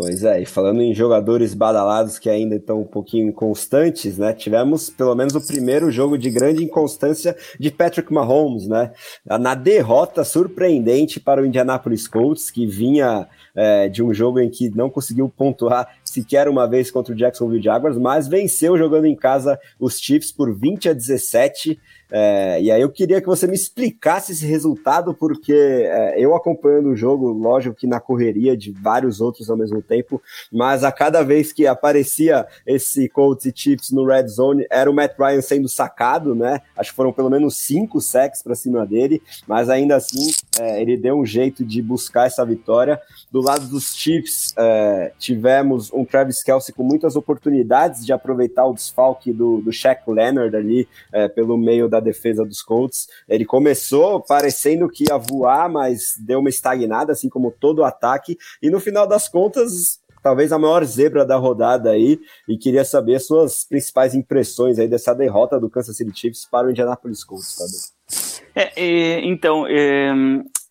Pois 0.00 0.24
é, 0.24 0.40
e 0.40 0.46
falando 0.46 0.80
em 0.80 0.94
jogadores 0.94 1.52
badalados 1.52 2.18
que 2.18 2.30
ainda 2.30 2.56
estão 2.56 2.80
um 2.80 2.86
pouquinho 2.86 3.28
inconstantes, 3.28 4.16
né? 4.16 4.32
Tivemos 4.32 4.88
pelo 4.88 5.14
menos 5.14 5.34
o 5.34 5.46
primeiro 5.46 5.90
jogo 5.90 6.16
de 6.16 6.30
grande 6.30 6.64
inconstância 6.64 7.36
de 7.58 7.70
Patrick 7.70 8.10
Mahomes, 8.10 8.66
né? 8.66 8.92
Na 9.26 9.54
derrota 9.54 10.24
surpreendente 10.24 11.20
para 11.20 11.42
o 11.42 11.44
Indianapolis 11.44 12.08
Colts, 12.08 12.50
que 12.50 12.64
vinha 12.64 13.28
é, 13.54 13.88
de 13.88 14.02
um 14.02 14.12
jogo 14.12 14.40
em 14.40 14.50
que 14.50 14.70
não 14.70 14.90
conseguiu 14.90 15.28
pontuar 15.28 15.88
sequer 16.04 16.48
uma 16.48 16.66
vez 16.66 16.90
contra 16.90 17.14
o 17.14 17.16
Jacksonville 17.16 17.62
Jaguars, 17.62 17.96
mas 17.96 18.28
venceu 18.28 18.76
jogando 18.76 19.06
em 19.06 19.14
casa 19.14 19.58
os 19.78 19.98
Chiefs 19.98 20.32
por 20.32 20.52
20 20.52 20.88
a 20.88 20.92
17. 20.92 21.78
É, 22.12 22.60
e 22.60 22.70
aí 22.70 22.80
eu 22.80 22.90
queria 22.90 23.20
que 23.20 23.26
você 23.28 23.46
me 23.46 23.54
explicasse 23.54 24.32
esse 24.32 24.44
resultado, 24.44 25.14
porque 25.14 25.52
é, 25.52 26.18
eu 26.18 26.34
acompanhando 26.34 26.88
o 26.88 26.96
jogo, 26.96 27.30
lógico 27.30 27.76
que 27.76 27.86
na 27.86 28.00
correria 28.00 28.56
de 28.56 28.72
vários 28.72 29.20
outros 29.20 29.48
ao 29.48 29.56
mesmo 29.56 29.80
tempo, 29.80 30.20
mas 30.52 30.82
a 30.82 30.90
cada 30.90 31.22
vez 31.22 31.52
que 31.52 31.66
aparecia 31.66 32.46
esse 32.66 33.08
Colts 33.08 33.46
e 33.46 33.52
Chiefs 33.54 33.92
no 33.92 34.04
Red 34.04 34.26
Zone, 34.26 34.66
era 34.68 34.90
o 34.90 34.94
Matt 34.94 35.16
Ryan 35.16 35.40
sendo 35.40 35.68
sacado, 35.68 36.34
né? 36.34 36.60
Acho 36.76 36.90
que 36.90 36.96
foram 36.96 37.12
pelo 37.12 37.30
menos 37.30 37.56
cinco 37.56 38.00
sacks 38.00 38.42
para 38.42 38.56
cima 38.56 38.84
dele, 38.84 39.22
mas 39.46 39.68
ainda 39.68 39.94
assim 39.94 40.32
é, 40.58 40.82
ele 40.82 40.96
deu 40.96 41.16
um 41.16 41.24
jeito 41.24 41.64
de 41.64 41.80
buscar 41.80 42.26
essa 42.26 42.44
vitória. 42.44 43.00
Do 43.30 43.40
lado 43.50 43.66
dos 43.66 43.96
Chiefs, 43.96 44.54
é, 44.56 45.12
tivemos 45.18 45.92
um 45.92 46.04
Travis 46.04 46.42
Kelsey 46.42 46.72
com 46.72 46.84
muitas 46.84 47.16
oportunidades 47.16 48.06
de 48.06 48.12
aproveitar 48.12 48.64
o 48.64 48.72
desfalque 48.72 49.32
do, 49.32 49.60
do 49.60 49.72
Shaq 49.72 50.08
Leonard 50.08 50.56
ali 50.56 50.88
é, 51.12 51.28
pelo 51.28 51.58
meio 51.58 51.88
da 51.88 51.98
defesa 51.98 52.44
dos 52.44 52.62
Colts. 52.62 53.08
Ele 53.28 53.44
começou 53.44 54.20
parecendo 54.20 54.88
que 54.88 55.04
ia 55.10 55.18
voar, 55.18 55.68
mas 55.68 56.14
deu 56.18 56.38
uma 56.38 56.48
estagnada, 56.48 57.12
assim 57.12 57.28
como 57.28 57.50
todo 57.50 57.80
o 57.80 57.84
ataque, 57.84 58.38
e 58.62 58.70
no 58.70 58.78
final 58.78 59.06
das 59.06 59.28
contas 59.28 60.00
talvez 60.22 60.52
a 60.52 60.58
maior 60.58 60.84
zebra 60.84 61.24
da 61.24 61.36
rodada 61.36 61.90
aí, 61.90 62.20
e 62.46 62.56
queria 62.56 62.84
saber 62.84 63.18
suas 63.20 63.64
principais 63.64 64.14
impressões 64.14 64.78
aí 64.78 64.86
dessa 64.86 65.14
derrota 65.14 65.58
do 65.58 65.70
Kansas 65.70 65.96
City 65.96 66.12
Chiefs 66.14 66.44
para 66.44 66.66
o 66.66 66.70
Indianapolis 66.70 67.24
Colts, 67.24 67.56
Fábio. 67.56 68.40
É, 68.54 68.72
é, 68.76 69.24
então, 69.24 69.66
é, 69.66 70.12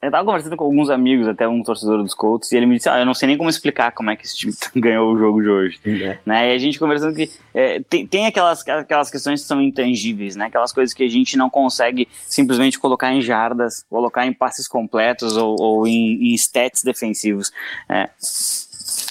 eu 0.01 0.09
tava 0.09 0.23
conversando 0.23 0.55
com 0.55 0.63
alguns 0.63 0.89
amigos, 0.89 1.27
até 1.27 1.45
um 1.45 1.61
torcedor 1.61 2.01
dos 2.01 2.13
Colts, 2.13 2.51
e 2.51 2.55
ele 2.55 2.65
me 2.65 2.77
disse, 2.77 2.87
ah, 2.87 2.99
eu 2.99 3.05
não 3.05 3.13
sei 3.13 3.27
nem 3.27 3.37
como 3.37 3.49
explicar 3.49 3.91
como 3.91 4.09
é 4.09 4.15
que 4.15 4.25
esse 4.25 4.37
time 4.37 4.53
ganhou 4.73 5.13
o 5.13 5.17
jogo 5.17 5.41
de 5.41 5.49
hoje. 5.49 5.79
É. 5.85 6.17
Né? 6.25 6.51
E 6.51 6.55
a 6.55 6.57
gente 6.57 6.79
conversando 6.79 7.13
que 7.13 7.29
é, 7.53 7.81
tem, 7.81 8.07
tem 8.07 8.25
aquelas, 8.25 8.65
aquelas 8.65 9.11
questões 9.11 9.41
que 9.41 9.47
são 9.47 9.61
intangíveis, 9.61 10.37
né? 10.37 10.45
Aquelas 10.45 10.71
coisas 10.71 10.93
que 10.93 11.03
a 11.03 11.09
gente 11.09 11.35
não 11.35 11.49
consegue 11.49 12.07
simplesmente 12.27 12.79
colocar 12.79 13.11
em 13.13 13.21
jardas, 13.21 13.85
colocar 13.89 14.25
em 14.25 14.31
passes 14.31 14.67
completos 14.69 15.35
ou, 15.35 15.59
ou 15.59 15.87
em, 15.87 16.31
em 16.31 16.33
stats 16.35 16.81
defensivos. 16.81 17.51
É. 17.89 18.09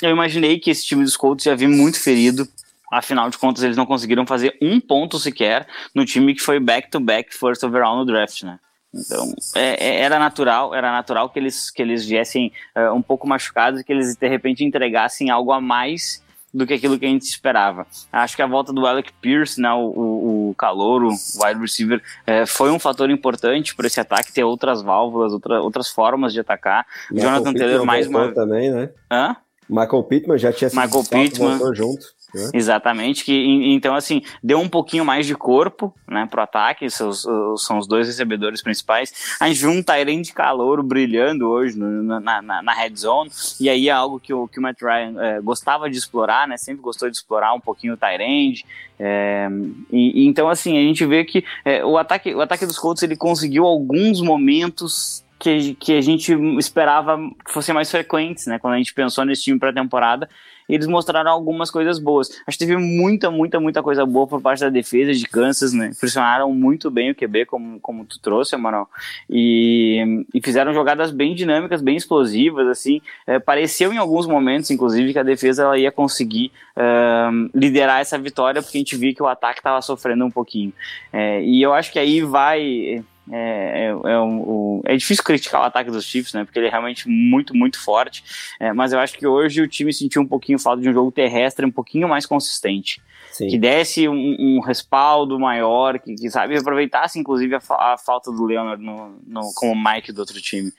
Eu 0.02 0.10
imaginei 0.10 0.58
que 0.58 0.70
esse 0.70 0.86
time 0.86 1.04
dos 1.04 1.16
Colts 1.16 1.44
ia 1.44 1.54
vir 1.54 1.68
muito 1.68 2.00
ferido, 2.00 2.48
Afinal 2.90 3.28
de 3.28 3.36
contas, 3.36 3.62
eles 3.62 3.76
não 3.76 3.84
conseguiram 3.84 4.26
fazer 4.26 4.56
um 4.62 4.80
ponto 4.80 5.18
sequer 5.18 5.66
no 5.94 6.06
time 6.06 6.34
que 6.34 6.40
foi 6.40 6.58
back-to-back 6.58 7.28
-back 7.28 7.38
first 7.38 7.62
overall 7.62 7.98
no 7.98 8.06
draft, 8.06 8.44
né? 8.44 8.58
Então, 8.94 9.32
é, 9.54 9.86
é, 9.86 10.00
era 10.00 10.18
natural, 10.18 10.74
era 10.74 10.90
natural 10.90 11.28
que 11.28 11.38
eles, 11.38 11.70
que 11.70 11.82
eles 11.82 12.06
viessem 12.06 12.52
uh, 12.76 12.94
um 12.94 13.02
pouco 13.02 13.28
machucados 13.28 13.80
e 13.80 13.84
que 13.84 13.92
eles 13.92 14.16
de 14.16 14.28
repente 14.28 14.64
entregassem 14.64 15.30
algo 15.30 15.52
a 15.52 15.60
mais 15.60 16.22
do 16.52 16.66
que 16.66 16.72
aquilo 16.72 16.98
que 16.98 17.04
a 17.04 17.08
gente 17.08 17.22
esperava. 17.22 17.86
Acho 18.10 18.34
que 18.34 18.42
a 18.42 18.46
volta 18.46 18.72
do 18.72 18.86
Alec 18.86 19.12
Pierce, 19.20 19.60
né, 19.60 19.70
o, 19.70 19.84
o, 19.84 20.50
o 20.50 20.54
calor, 20.54 21.04
o 21.04 21.10
wide 21.10 21.60
receiver, 21.60 22.02
é, 22.26 22.46
foi 22.46 22.70
um 22.70 22.78
fator 22.78 23.10
importante 23.10 23.76
para 23.76 23.86
esse 23.86 24.00
ataque 24.00 24.32
ter 24.32 24.44
outras 24.44 24.82
válvulas, 24.82 25.32
outra, 25.32 25.60
outras 25.60 25.88
formas 25.88 26.32
de 26.32 26.40
atacar. 26.40 26.86
Jonathan 27.12 27.52
Taylor 27.52 27.84
mais 27.84 28.06
uma 28.06 28.32
também, 28.32 28.70
né? 28.70 28.90
Hã? 29.10 29.36
Michael 29.68 30.02
Pittman 30.04 30.38
já 30.38 30.50
tinha 30.50 30.70
sido 30.70 30.80
Michael 30.80 31.04
Pittman 31.04 31.74
junto. 31.74 32.17
É. 32.34 32.50
Exatamente, 32.52 33.24
que 33.24 33.32
então 33.72 33.94
assim, 33.94 34.22
deu 34.42 34.58
um 34.60 34.68
pouquinho 34.68 35.04
mais 35.04 35.26
de 35.26 35.34
corpo, 35.34 35.94
né, 36.06 36.26
pro 36.30 36.42
ataque, 36.42 36.88
seus, 36.90 37.26
são 37.56 37.78
os 37.78 37.86
dois 37.86 38.06
recebedores 38.06 38.62
principais. 38.62 39.36
A 39.40 39.48
gente 39.48 39.60
viu 39.60 39.70
um 39.70 39.82
Tyrene 39.82 40.22
de 40.22 40.32
calor 40.34 40.82
brilhando 40.82 41.48
hoje 41.48 41.78
no, 41.78 42.20
na, 42.20 42.42
na, 42.42 42.62
na, 42.62 42.72
red 42.74 42.94
zone, 42.96 43.30
e 43.58 43.70
aí 43.70 43.88
é 43.88 43.92
algo 43.92 44.20
que 44.20 44.34
o, 44.34 44.46
que 44.46 44.58
o 44.58 44.62
Matt 44.62 44.80
Ryan 44.82 45.14
é, 45.18 45.40
gostava 45.40 45.88
de 45.88 45.96
explorar, 45.96 46.46
né, 46.46 46.58
sempre 46.58 46.82
gostou 46.82 47.08
de 47.08 47.16
explorar 47.16 47.54
um 47.54 47.60
pouquinho 47.60 47.94
o 47.94 47.96
Tyrene. 47.96 48.62
É, 49.00 49.48
e, 49.90 50.24
e, 50.24 50.26
então 50.26 50.50
assim, 50.50 50.76
a 50.76 50.82
gente 50.82 51.06
vê 51.06 51.24
que 51.24 51.42
é, 51.64 51.82
o, 51.84 51.96
ataque, 51.96 52.34
o 52.34 52.42
ataque 52.42 52.66
dos 52.66 52.78
Colts 52.78 53.02
ele 53.02 53.16
conseguiu 53.16 53.64
alguns 53.64 54.20
momentos 54.20 55.24
que, 55.38 55.74
que 55.74 55.92
a 55.92 56.00
gente 56.00 56.32
esperava 56.58 57.18
que 57.44 57.52
fossem 57.52 57.74
mais 57.74 57.90
frequentes, 57.90 58.46
né? 58.46 58.58
Quando 58.58 58.74
a 58.74 58.78
gente 58.78 58.92
pensou 58.92 59.24
nesse 59.24 59.42
time 59.42 59.58
para 59.58 59.72
temporada, 59.72 60.28
eles 60.68 60.86
mostraram 60.86 61.30
algumas 61.30 61.70
coisas 61.70 61.98
boas. 61.98 62.28
Acho 62.46 62.58
que 62.58 62.66
teve 62.66 62.76
muita, 62.76 63.30
muita, 63.30 63.58
muita 63.58 63.82
coisa 63.82 64.04
boa 64.04 64.26
por 64.26 64.40
parte 64.42 64.60
da 64.60 64.68
defesa 64.68 65.14
de 65.14 65.26
Kansas, 65.26 65.72
né? 65.72 65.92
Pressionaram 65.98 66.52
muito 66.52 66.90
bem 66.90 67.10
o 67.10 67.14
QB, 67.14 67.46
como, 67.46 67.80
como 67.80 68.04
tu 68.04 68.20
trouxe, 68.20 68.54
Amaral. 68.54 68.88
E, 69.30 70.26
e 70.34 70.42
fizeram 70.42 70.74
jogadas 70.74 71.10
bem 71.10 71.34
dinâmicas, 71.34 71.80
bem 71.80 71.96
explosivas, 71.96 72.66
assim. 72.68 73.00
É, 73.26 73.38
pareceu 73.38 73.92
em 73.92 73.96
alguns 73.96 74.26
momentos, 74.26 74.70
inclusive, 74.70 75.12
que 75.12 75.18
a 75.18 75.22
defesa 75.22 75.62
ela 75.62 75.78
ia 75.78 75.90
conseguir 75.90 76.52
uh, 76.76 77.50
liderar 77.54 78.00
essa 78.00 78.18
vitória, 78.18 78.60
porque 78.60 78.76
a 78.76 78.80
gente 78.80 78.96
viu 78.96 79.14
que 79.14 79.22
o 79.22 79.26
ataque 79.26 79.60
estava 79.60 79.80
sofrendo 79.80 80.26
um 80.26 80.30
pouquinho. 80.30 80.72
É, 81.10 81.42
e 81.42 81.62
eu 81.62 81.72
acho 81.72 81.90
que 81.90 81.98
aí 81.98 82.20
vai 82.20 83.02
é, 83.32 83.84
é, 83.84 84.12
é, 84.12 84.20
um, 84.20 84.80
é, 84.84 84.96
difícil 84.96 85.24
criticar 85.24 85.60
o 85.60 85.64
ataque 85.64 85.90
dos 85.90 86.04
Chiefs, 86.04 86.32
né? 86.32 86.44
Porque 86.44 86.58
ele 86.58 86.66
é 86.66 86.70
realmente 86.70 87.08
muito, 87.08 87.54
muito 87.54 87.80
forte. 87.80 88.22
É, 88.58 88.72
mas 88.72 88.92
eu 88.92 88.98
acho 88.98 89.16
que 89.16 89.26
hoje 89.26 89.60
o 89.60 89.68
time 89.68 89.92
sentiu 89.92 90.22
um 90.22 90.26
pouquinho 90.26 90.58
falta 90.58 90.82
de 90.82 90.88
um 90.88 90.92
jogo 90.92 91.12
terrestre 91.12 91.64
um 91.64 91.70
pouquinho 91.70 92.08
mais 92.08 92.26
consistente. 92.26 93.00
Sim. 93.38 93.46
Que 93.46 93.56
desse 93.56 94.08
um, 94.08 94.36
um, 94.36 94.60
respaldo 94.60 95.38
maior, 95.38 95.96
que, 96.00 96.12
que 96.16 96.28
sabe, 96.28 96.58
aproveitasse 96.58 97.20
inclusive 97.20 97.54
a, 97.54 97.92
a 97.92 97.96
falta 97.96 98.32
do 98.32 98.44
Leonard 98.44 98.82
no, 98.82 99.14
no, 99.24 99.52
como 99.54 99.80
Mike 99.80 100.10
do 100.10 100.18
outro 100.18 100.40
time. 100.40 100.72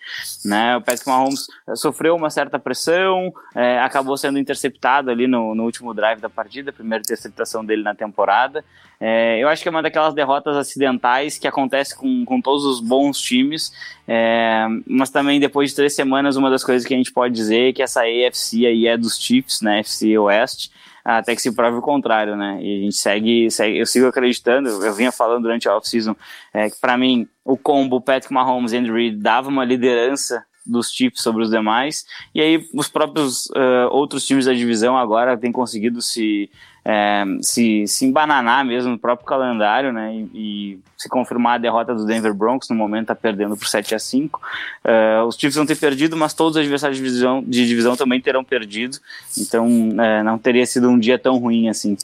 Né? 0.44 0.76
O 0.76 0.82
Patrick 0.82 1.08
Mahomes 1.08 1.48
sofreu 1.78 2.18
uma 2.18 2.30
certa 2.30 2.60
pressão, 2.60 3.34
é, 3.56 3.80
acabou 3.80 4.18
sendo 4.18 4.38
interceptado 4.38 5.10
ali 5.10 5.26
no, 5.26 5.56
no 5.56 5.64
último 5.64 5.94
drive 5.94 6.20
da 6.20 6.30
partida, 6.30 6.74
primeira 6.74 7.02
interceptação 7.02 7.64
dele 7.64 7.82
na 7.82 7.96
temporada. 7.96 8.62
É, 9.00 9.42
eu 9.42 9.48
acho 9.48 9.64
que 9.64 9.70
é 9.70 9.72
uma 9.72 9.82
daquelas 9.82 10.14
derrotas 10.14 10.58
acidentais 10.58 11.38
que 11.38 11.48
acontece 11.48 11.96
com, 11.96 12.26
com 12.26 12.42
todos 12.42 12.66
os 12.66 12.82
bons 12.82 13.18
times, 13.22 13.72
é, 14.06 14.68
mas 14.86 15.10
também 15.10 15.40
depois 15.40 15.70
de 15.70 15.78
três 15.78 15.96
semanas, 15.96 16.36
uma 16.36 16.50
das 16.50 16.62
coisas 16.62 16.86
que 16.86 16.94
a 16.94 16.98
gente 16.98 17.14
pode 17.14 17.34
dizer 17.34 17.70
é 17.70 17.74
que 17.74 17.82
essa 17.82 18.02
AFC 18.02 18.66
aí 18.66 18.86
é 18.86 18.98
dos 18.98 19.18
Chiefs, 19.18 19.62
né, 19.62 19.80
AFC 19.80 20.18
Oeste, 20.18 20.72
até 21.18 21.36
que 21.36 21.42
se 21.42 21.52
prove 21.52 21.78
o 21.78 21.82
contrário, 21.82 22.36
né? 22.36 22.60
E 22.62 22.78
a 22.78 22.84
gente 22.84 22.96
segue, 22.96 23.50
segue 23.50 23.80
eu 23.80 23.86
sigo 23.86 24.08
acreditando, 24.08 24.70
eu 24.70 24.94
vinha 24.94 25.12
falando 25.12 25.44
durante 25.44 25.68
a 25.68 25.76
off-season, 25.76 26.16
é, 26.54 26.70
que 26.70 26.80
para 26.80 26.98
mim 26.98 27.28
o 27.44 27.58
combo 27.58 28.00
Patrick 28.00 28.34
Mahomes 28.34 28.74
e 28.74 28.78
Andy 28.78 28.92
Reid 28.92 29.18
dava 29.18 29.50
uma 29.50 29.66
liderança 29.66 30.44
dos 30.66 30.92
Chiefs 30.92 31.24
sobre 31.24 31.42
os 31.42 31.50
demais, 31.50 32.06
e 32.34 32.42
aí 32.42 32.64
os 32.76 32.88
próprios 32.88 33.48
uh, 33.48 33.90
outros 33.92 34.26
times 34.26 34.46
da 34.46 34.54
divisão 34.54 34.96
agora 34.96 35.36
têm 35.36 35.52
conseguido 35.52 36.00
se 36.00 36.50
é, 36.84 37.24
se, 37.42 37.86
se 37.88 38.06
embananar 38.06 38.66
mesmo 38.66 38.92
no 38.92 38.98
próprio 38.98 39.26
calendário, 39.26 39.92
né, 39.92 40.14
e, 40.14 40.30
e, 40.34 40.80
se 40.98 41.08
confirmar 41.08 41.56
a 41.56 41.58
derrota 41.58 41.94
do 41.94 42.06
Denver 42.06 42.34
Broncos, 42.34 42.70
no 42.70 42.76
momento 42.76 43.04
está 43.04 43.16
perdendo 43.16 43.56
por 43.56 43.68
7 43.68 43.96
a 43.96 44.00
5 44.00 44.42
é, 44.84 45.22
os 45.24 45.36
Chiefs 45.36 45.56
vão 45.56 45.66
ter 45.66 45.76
perdido, 45.76 46.18
mas 46.18 46.34
todos 46.34 46.56
os 46.56 46.62
adversários 46.62 46.98
de 46.98 47.04
divisão, 47.04 47.44
de 47.46 47.68
divisão 47.68 47.96
também 47.96 48.20
terão 48.20 48.44
perdido, 48.44 48.98
então 49.38 49.68
é, 50.02 50.24
não 50.24 50.38
teria 50.38 50.66
sido 50.66 50.90
um 50.90 51.00
dia 51.00 51.18
tão 51.18 51.38
ruim 51.38 51.70
assim. 51.70 51.98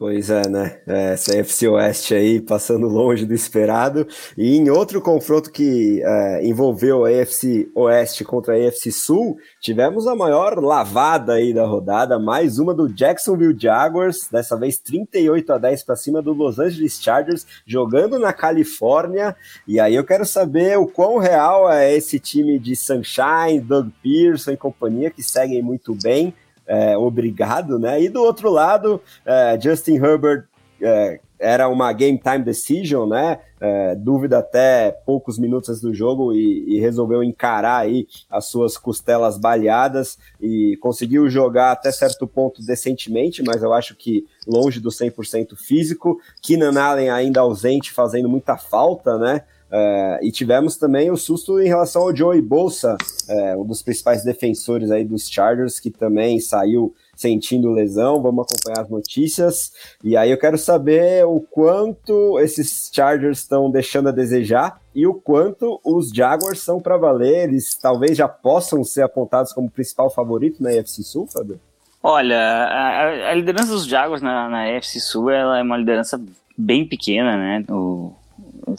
Pois 0.00 0.30
é, 0.30 0.48
né? 0.48 0.80
É, 0.86 1.14
essa 1.14 1.36
FC 1.36 1.66
Oeste 1.66 2.14
aí 2.14 2.40
passando 2.40 2.86
longe 2.86 3.26
do 3.26 3.34
esperado. 3.34 4.06
E 4.36 4.56
em 4.56 4.70
outro 4.70 5.02
confronto 5.02 5.50
que 5.50 6.00
é, 6.04 6.46
envolveu 6.46 7.04
a 7.04 7.08
AFC 7.08 7.68
Oeste 7.74 8.24
contra 8.24 8.54
a 8.54 8.68
AFC 8.68 8.92
Sul, 8.92 9.36
tivemos 9.60 10.06
a 10.06 10.14
maior 10.14 10.62
lavada 10.62 11.32
aí 11.32 11.52
da 11.52 11.66
rodada, 11.66 12.16
mais 12.16 12.60
uma 12.60 12.72
do 12.72 12.88
Jacksonville 12.88 13.58
Jaguars, 13.58 14.28
dessa 14.30 14.56
vez 14.56 14.78
38 14.78 15.54
a 15.54 15.58
10 15.58 15.82
para 15.82 15.96
cima 15.96 16.22
do 16.22 16.32
Los 16.32 16.60
Angeles 16.60 17.02
Chargers, 17.02 17.44
jogando 17.66 18.20
na 18.20 18.32
Califórnia. 18.32 19.34
E 19.66 19.80
aí 19.80 19.96
eu 19.96 20.04
quero 20.04 20.24
saber 20.24 20.78
o 20.78 20.86
quão 20.86 21.18
real 21.18 21.68
é 21.68 21.92
esse 21.92 22.20
time 22.20 22.56
de 22.60 22.76
Sunshine, 22.76 23.60
Doug 23.60 23.88
Pearson 24.00 24.52
e 24.52 24.56
companhia, 24.56 25.10
que 25.10 25.24
seguem 25.24 25.60
muito 25.60 25.92
bem 25.92 26.32
é, 26.68 26.96
obrigado, 26.96 27.78
né? 27.78 28.00
E 28.00 28.08
do 28.08 28.22
outro 28.22 28.50
lado, 28.50 29.00
é, 29.24 29.58
Justin 29.60 29.96
Herbert 29.96 30.44
é, 30.80 31.18
era 31.38 31.68
uma 31.68 31.92
game 31.92 32.18
time 32.18 32.44
decision, 32.44 33.08
né? 33.08 33.40
É, 33.60 33.94
dúvida 33.96 34.38
até 34.38 34.92
poucos 35.04 35.38
minutos 35.38 35.68
antes 35.70 35.82
do 35.82 35.92
jogo 35.92 36.32
e, 36.32 36.76
e, 36.76 36.80
resolveu 36.80 37.24
encarar 37.24 37.78
aí 37.78 38.06
as 38.30 38.46
suas 38.46 38.76
costelas 38.76 39.36
baleadas 39.36 40.16
e 40.40 40.76
conseguiu 40.80 41.28
jogar 41.28 41.72
até 41.72 41.90
certo 41.90 42.24
ponto 42.26 42.64
decentemente, 42.64 43.42
mas 43.42 43.62
eu 43.62 43.72
acho 43.72 43.96
que 43.96 44.24
longe 44.46 44.78
do 44.78 44.90
100% 44.90 45.56
físico. 45.56 46.20
Keenan 46.40 46.80
Allen 46.80 47.10
ainda 47.10 47.40
ausente, 47.40 47.92
fazendo 47.92 48.28
muita 48.28 48.56
falta, 48.56 49.18
né? 49.18 49.42
É, 49.70 50.20
e 50.22 50.32
tivemos 50.32 50.76
também 50.76 51.10
o 51.10 51.16
susto 51.16 51.60
em 51.60 51.68
relação 51.68 52.02
ao 52.02 52.16
Joey 52.16 52.40
Bolsa, 52.40 52.96
é, 53.28 53.56
um 53.56 53.64
dos 53.64 53.82
principais 53.82 54.24
defensores 54.24 54.90
aí 54.90 55.04
dos 55.04 55.28
Chargers, 55.28 55.78
que 55.78 55.90
também 55.90 56.40
saiu 56.40 56.94
sentindo 57.14 57.70
lesão. 57.70 58.22
Vamos 58.22 58.46
acompanhar 58.46 58.84
as 58.84 58.90
notícias. 58.90 59.72
E 60.02 60.16
aí 60.16 60.30
eu 60.30 60.38
quero 60.38 60.56
saber 60.56 61.26
o 61.26 61.40
quanto 61.40 62.38
esses 62.38 62.90
Chargers 62.92 63.40
estão 63.40 63.70
deixando 63.70 64.08
a 64.08 64.12
desejar 64.12 64.80
e 64.94 65.06
o 65.06 65.14
quanto 65.14 65.80
os 65.84 66.10
Jaguars 66.10 66.60
são 66.60 66.80
para 66.80 66.96
valer. 66.96 67.48
Eles 67.48 67.74
talvez 67.74 68.16
já 68.16 68.28
possam 68.28 68.82
ser 68.84 69.02
apontados 69.02 69.52
como 69.52 69.70
principal 69.70 70.08
favorito 70.08 70.62
na 70.62 70.70
AFC 70.70 71.02
Sul, 71.02 71.26
Fábio? 71.26 71.60
Olha, 72.02 72.38
a, 72.38 73.30
a, 73.30 73.34
liderança 73.34 73.72
dos 73.72 73.84
Jaguars 73.84 74.22
na, 74.22 74.48
na 74.48 74.76
AFC 74.76 75.00
Sul 75.00 75.30
ela 75.30 75.58
é 75.58 75.62
uma 75.62 75.76
liderança 75.76 76.20
bem 76.56 76.86
pequena, 76.86 77.36
né? 77.36 77.64
O, 77.68 78.14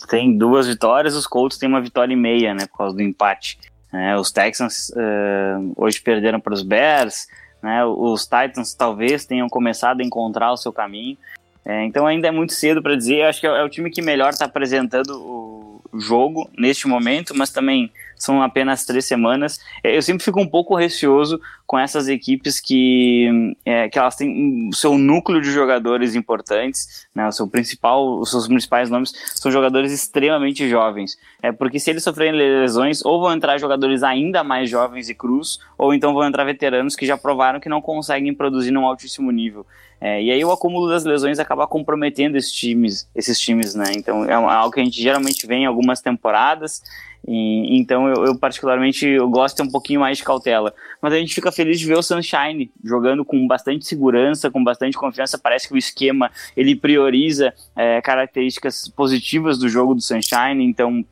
tem 0.10 0.38
duas 0.38 0.68
vitórias, 0.68 1.16
os 1.16 1.28
Colts 1.28 1.58
têm 1.58 1.70
uma 1.70 1.82
vitória 1.82 2.14
e 2.14 2.18
meia, 2.18 2.54
né, 2.54 2.66
por 2.68 2.78
causa 2.78 2.96
do 2.96 3.02
empate. 3.02 3.60
É, 3.92 4.16
os 4.16 4.32
Texans 4.32 4.90
uh, 4.90 5.74
hoje 5.76 6.00
perderam 6.00 6.40
para 6.40 6.54
os 6.54 6.62
Bears, 6.62 7.28
né, 7.62 7.84
os 7.86 8.24
Titans 8.24 8.74
talvez 8.74 9.26
tenham 9.26 9.48
começado 9.50 10.02
a 10.02 10.04
encontrar 10.04 10.52
o 10.52 10.58
seu 10.58 10.72
caminho. 10.72 11.18
É, 11.66 11.84
então 11.86 12.08
ainda 12.08 12.28
é 12.28 12.32
muito 12.32 12.54
cedo 12.54 12.82
para 12.82 12.96
dizer. 12.96 13.24
Acho 13.24 13.42
que 13.42 13.48
é, 13.48 13.50
é, 13.50 13.64
o 13.64 13.70
time 13.70 13.92
que 13.92 14.02
melhor 14.02 14.30
está 14.30 14.46
apresentando 14.46 15.12
o 15.12 15.82
jogo 16.00 16.50
neste 16.58 16.88
momento, 16.88 17.36
mas 17.36 17.52
também 17.52 17.92
são 18.16 18.42
apenas 18.42 18.86
três 18.86 19.06
semanas. 19.06 19.60
É, 19.84 19.96
eu 19.96 20.02
sempre 20.02 20.24
fico 20.24 20.40
um 20.40 20.48
pouco 20.48 20.76
receoso 20.76 21.40
com 21.70 21.78
essas 21.78 22.08
equipes 22.08 22.60
que, 22.60 23.54
é, 23.64 23.88
que 23.88 24.00
elas 24.00 24.16
têm 24.16 24.70
o 24.70 24.76
seu 24.76 24.98
núcleo 24.98 25.40
de 25.40 25.52
jogadores 25.52 26.16
importantes, 26.16 27.08
né, 27.14 27.28
o 27.28 27.32
seu 27.32 27.48
principal, 27.48 28.20
os 28.20 28.32
seus 28.32 28.48
principais 28.48 28.90
nomes 28.90 29.14
são 29.36 29.52
jogadores 29.52 29.92
extremamente 29.92 30.68
jovens. 30.68 31.16
É 31.44 31.52
porque 31.52 31.80
se 31.80 31.92
eles 31.92 32.04
sofrerem 32.04 32.34
lesões, 32.34 33.06
ou 33.06 33.22
vão 33.22 33.32
entrar 33.32 33.60
jogadores 33.60 34.02
ainda 34.02 34.44
mais 34.44 34.68
jovens 34.68 35.10
e 35.10 35.14
cruz, 35.14 35.60
ou 35.78 35.94
então 35.94 36.12
vão 36.12 36.26
entrar 36.26 36.44
veteranos 36.44 36.96
que 36.96 37.06
já 37.06 37.16
provaram 37.16 37.60
que 37.60 37.70
não 37.70 37.84
conseguem 37.84 38.34
produzir 38.34 38.72
num 38.72 38.88
altíssimo 38.88 39.30
nível. 39.30 39.64
É, 40.02 40.24
e 40.24 40.32
aí 40.32 40.44
o 40.44 40.52
acúmulo 40.52 40.90
das 40.90 41.04
lesões 41.04 41.38
acaba 41.38 41.68
comprometendo 41.68 42.36
esses 42.36 42.52
times, 42.52 43.08
esses 43.14 43.40
times, 43.40 43.76
né? 43.76 43.92
Então 43.96 44.26
é 44.26 44.34
algo 44.34 44.72
que 44.72 44.80
a 44.80 44.84
gente 44.84 45.00
geralmente 45.00 45.46
vê 45.46 45.56
em 45.56 45.66
algumas 45.68 46.02
temporadas. 46.02 46.82
E, 47.28 47.78
então 47.78 48.08
eu, 48.08 48.26
eu, 48.28 48.36
particularmente 48.38 49.06
eu 49.06 49.30
gosto 49.30 49.56
de 49.56 49.62
ter 49.62 49.68
um 49.68 49.72
pouquinho 49.72 50.00
mais 50.00 50.18
de 50.18 50.24
cautela. 50.24 50.74
Mas 51.02 51.14
a 51.14 51.18
gente 51.18 51.36
fica 51.36 51.52
feliz 51.60 51.78
de 51.78 51.86
ver 51.86 51.98
o 51.98 52.02
Sunshine 52.02 52.72
jogando 52.82 53.26
com 53.26 53.46
bastante 53.46 53.86
segurança, 53.86 54.50
com 54.50 54.64
bastante 54.64 54.98
confiança. 54.98 55.38
Parece 55.38 55.68
que 55.68 55.74
o 55.74 55.78
esquema 55.78 56.32
ele 56.56 56.74
prioriza 56.74 57.54
é, 57.76 58.02
características 58.02 58.88
positivas 58.88 59.58
do 59.60 59.68
jogo 59.68 59.94
do 59.94 60.00
Sunshine. 60.00 60.64
Então 60.64 61.04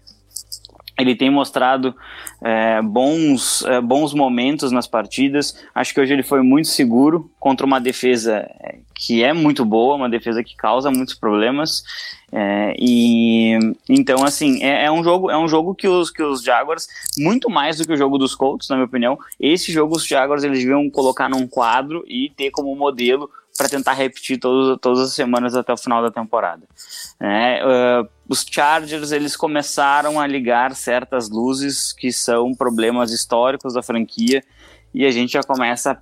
ele 0.97 1.15
tem 1.15 1.29
mostrado 1.29 1.95
é, 2.41 2.81
bons, 2.81 3.63
é, 3.65 3.79
bons 3.79 4.13
momentos 4.13 4.71
nas 4.71 4.87
partidas. 4.87 5.57
Acho 5.73 5.93
que 5.93 6.01
hoje 6.01 6.13
ele 6.13 6.23
foi 6.23 6.41
muito 6.41 6.67
seguro 6.67 7.29
contra 7.39 7.65
uma 7.65 7.79
defesa 7.79 8.47
é, 8.59 8.79
que 8.95 9.23
é 9.23 9.31
muito 9.31 9.63
boa, 9.63 9.95
uma 9.95 10.09
defesa 10.09 10.43
que 10.43 10.55
causa 10.55 10.89
muitos 10.89 11.13
problemas. 11.13 11.83
É, 12.29 12.75
e 12.77 13.57
então 13.87 14.21
assim 14.25 14.61
é, 14.61 14.85
é, 14.85 14.91
um 14.91 15.01
jogo 15.01 15.31
é 15.31 15.37
um 15.37 15.47
jogo 15.47 15.73
que 15.73 15.87
os 15.87 16.11
que 16.11 16.21
os 16.21 16.43
Jaguars 16.43 16.85
muito 17.17 17.49
mais 17.49 17.77
do 17.77 17.87
que 17.87 17.93
o 17.93 17.95
jogo 17.95 18.17
dos 18.17 18.35
Colts 18.35 18.67
na 18.67 18.75
minha 18.75 18.85
opinião 18.85 19.17
esse 19.39 19.71
jogo 19.71 19.95
os 19.95 20.05
Jaguars 20.05 20.43
eles 20.43 20.59
deviam 20.59 20.89
colocar 20.89 21.29
num 21.29 21.47
quadro 21.47 22.03
e 22.05 22.29
ter 22.35 22.51
como 22.51 22.75
modelo 22.75 23.29
para 23.57 23.67
tentar 23.67 23.93
repetir 23.93 24.39
todos, 24.39 24.77
todas 24.79 24.99
as 24.99 25.13
semanas 25.13 25.55
até 25.55 25.73
o 25.73 25.77
final 25.77 26.01
da 26.01 26.11
temporada. 26.11 26.63
Uh, 27.19 28.07
os 28.29 28.45
Chargers 28.49 29.11
eles 29.11 29.35
começaram 29.35 30.19
a 30.19 30.27
ligar 30.27 30.75
certas 30.75 31.29
luzes 31.29 31.91
que 31.91 32.11
são 32.11 32.53
problemas 32.53 33.11
históricos 33.11 33.73
da 33.73 33.81
franquia 33.81 34.43
e 34.93 35.05
a 35.05 35.11
gente 35.11 35.33
já 35.33 35.41
começa 35.41 35.99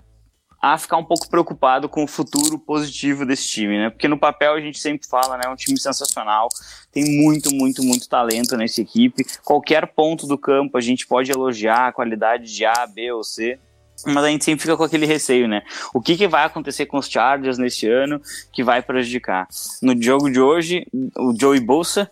a 0.61 0.77
ficar 0.77 0.97
um 0.97 1.03
pouco 1.03 1.29
preocupado 1.29 1.87
com 1.87 2.03
o 2.03 2.07
futuro 2.07 2.57
positivo 2.57 3.23
desse 3.23 3.47
time, 3.47 3.77
né? 3.77 3.89
Porque 3.91 4.07
no 4.07 4.17
papel 4.17 4.53
a 4.55 4.59
gente 4.59 4.79
sempre 4.79 5.07
fala, 5.07 5.37
né? 5.37 5.43
É 5.45 5.49
um 5.49 5.55
time 5.55 5.79
sensacional, 5.79 6.47
tem 6.91 7.05
muito, 7.21 7.53
muito, 7.53 7.83
muito 7.83 8.09
talento 8.09 8.57
nessa 8.57 8.81
equipe. 8.81 9.23
Qualquer 9.43 9.85
ponto 9.93 10.25
do 10.25 10.37
campo 10.37 10.75
a 10.75 10.81
gente 10.81 11.05
pode 11.05 11.31
elogiar 11.31 11.87
a 11.87 11.91
qualidade 11.91 12.51
de 12.51 12.65
A, 12.65 12.87
B 12.87 13.11
ou 13.11 13.23
C 13.23 13.59
mas 14.05 14.23
a 14.23 14.29
gente 14.29 14.43
sempre 14.43 14.62
fica 14.62 14.75
com 14.75 14.84
aquele 14.84 15.05
receio, 15.05 15.47
né? 15.47 15.63
O 15.93 16.01
que, 16.01 16.17
que 16.17 16.27
vai 16.27 16.45
acontecer 16.45 16.86
com 16.86 16.97
os 16.97 17.10
Chargers 17.10 17.58
neste 17.58 17.88
ano 17.88 18.21
que 18.51 18.63
vai 18.63 18.81
prejudicar? 18.81 19.47
No 19.81 20.01
jogo 20.01 20.29
de 20.29 20.39
hoje, 20.39 20.88
o 21.17 21.34
Joey 21.39 21.60
Bolsa 21.60 22.10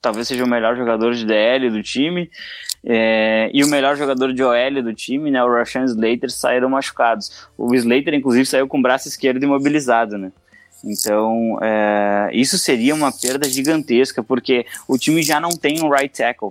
talvez 0.00 0.28
seja 0.28 0.44
o 0.44 0.48
melhor 0.48 0.76
jogador 0.76 1.14
de 1.14 1.24
DL 1.24 1.70
do 1.70 1.82
time 1.82 2.30
é, 2.84 3.50
e 3.52 3.64
o 3.64 3.66
melhor 3.66 3.96
jogador 3.96 4.32
de 4.32 4.42
OL 4.42 4.82
do 4.82 4.94
time, 4.94 5.30
né? 5.30 5.42
O 5.42 5.52
Rashan 5.52 5.84
Slater 5.84 6.30
saíram 6.30 6.68
machucados. 6.68 7.48
O 7.58 7.74
Slater, 7.74 8.14
inclusive, 8.14 8.46
saiu 8.46 8.68
com 8.68 8.78
o 8.78 8.82
braço 8.82 9.08
esquerdo 9.08 9.42
imobilizado, 9.42 10.16
né? 10.16 10.30
Então, 10.84 11.58
é, 11.60 12.30
isso 12.32 12.56
seria 12.56 12.94
uma 12.94 13.10
perda 13.10 13.48
gigantesca, 13.48 14.22
porque 14.22 14.64
o 14.86 14.96
time 14.96 15.22
já 15.22 15.40
não 15.40 15.50
tem 15.50 15.82
um 15.82 15.90
right 15.90 16.16
tackle. 16.16 16.50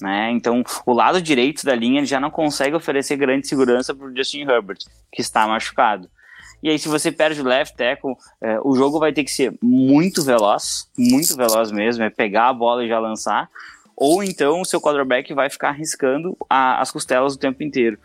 Né? 0.00 0.30
Então, 0.32 0.64
o 0.84 0.92
lado 0.92 1.20
direito 1.20 1.64
da 1.64 1.74
linha 1.74 2.04
já 2.04 2.18
não 2.18 2.30
consegue 2.30 2.74
oferecer 2.74 3.16
grande 3.16 3.46
segurança 3.46 3.94
para 3.94 4.06
o 4.06 4.16
Justin 4.16 4.40
Herbert, 4.40 4.78
que 5.12 5.20
está 5.20 5.46
machucado. 5.46 6.08
E 6.62 6.70
aí, 6.70 6.78
se 6.78 6.88
você 6.88 7.12
perde 7.12 7.40
o 7.40 7.44
left 7.44 7.76
tackle, 7.76 8.14
é, 8.40 8.58
o 8.64 8.74
jogo 8.74 8.98
vai 8.98 9.12
ter 9.12 9.22
que 9.22 9.30
ser 9.30 9.52
muito 9.62 10.22
veloz, 10.22 10.88
muito 10.98 11.36
veloz 11.36 11.70
mesmo, 11.70 12.02
é 12.02 12.10
pegar 12.10 12.48
a 12.48 12.54
bola 12.54 12.84
e 12.84 12.88
já 12.88 12.98
lançar, 12.98 13.48
ou 13.96 14.24
então 14.24 14.60
o 14.60 14.64
seu 14.64 14.80
quarterback 14.80 15.32
vai 15.34 15.48
ficar 15.48 15.68
arriscando 15.68 16.36
a, 16.48 16.80
as 16.80 16.90
costelas 16.90 17.34
o 17.34 17.38
tempo 17.38 17.62
inteiro. 17.62 17.98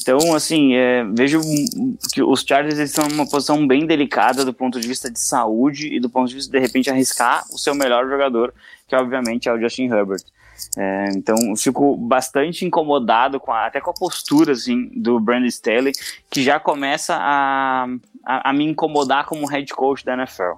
Então, 0.00 0.34
assim, 0.34 0.74
é, 0.74 1.04
vejo 1.04 1.40
que 2.12 2.22
os 2.22 2.42
Chargers 2.42 2.78
estão 2.78 3.06
em 3.06 3.12
uma 3.12 3.28
posição 3.28 3.66
bem 3.66 3.86
delicada 3.86 4.44
do 4.44 4.52
ponto 4.52 4.80
de 4.80 4.88
vista 4.88 5.10
de 5.10 5.20
saúde 5.20 5.94
e 5.94 6.00
do 6.00 6.08
ponto 6.08 6.28
de 6.28 6.34
vista 6.34 6.50
de, 6.50 6.58
de 6.58 6.66
repente 6.66 6.90
arriscar 6.90 7.44
o 7.52 7.58
seu 7.58 7.74
melhor 7.74 8.08
jogador, 8.08 8.54
que 8.86 8.96
obviamente 8.96 9.48
é 9.48 9.52
o 9.52 9.60
Justin 9.60 9.84
Herbert. 9.84 10.24
É, 10.80 11.08
então 11.16 11.36
fico 11.56 11.96
bastante 11.96 12.64
incomodado 12.64 13.40
com 13.40 13.50
a, 13.50 13.66
até 13.66 13.80
com 13.80 13.90
a 13.90 13.94
postura 13.94 14.52
assim, 14.52 14.88
do 14.94 15.18
Brandon 15.18 15.46
Staley, 15.46 15.92
que 16.30 16.40
já 16.40 16.60
começa 16.60 17.16
a, 17.16 17.88
a, 18.24 18.50
a 18.50 18.52
me 18.52 18.64
incomodar 18.64 19.26
como 19.26 19.48
head 19.48 19.74
coach 19.74 20.04
da 20.04 20.14
NFL. 20.14 20.52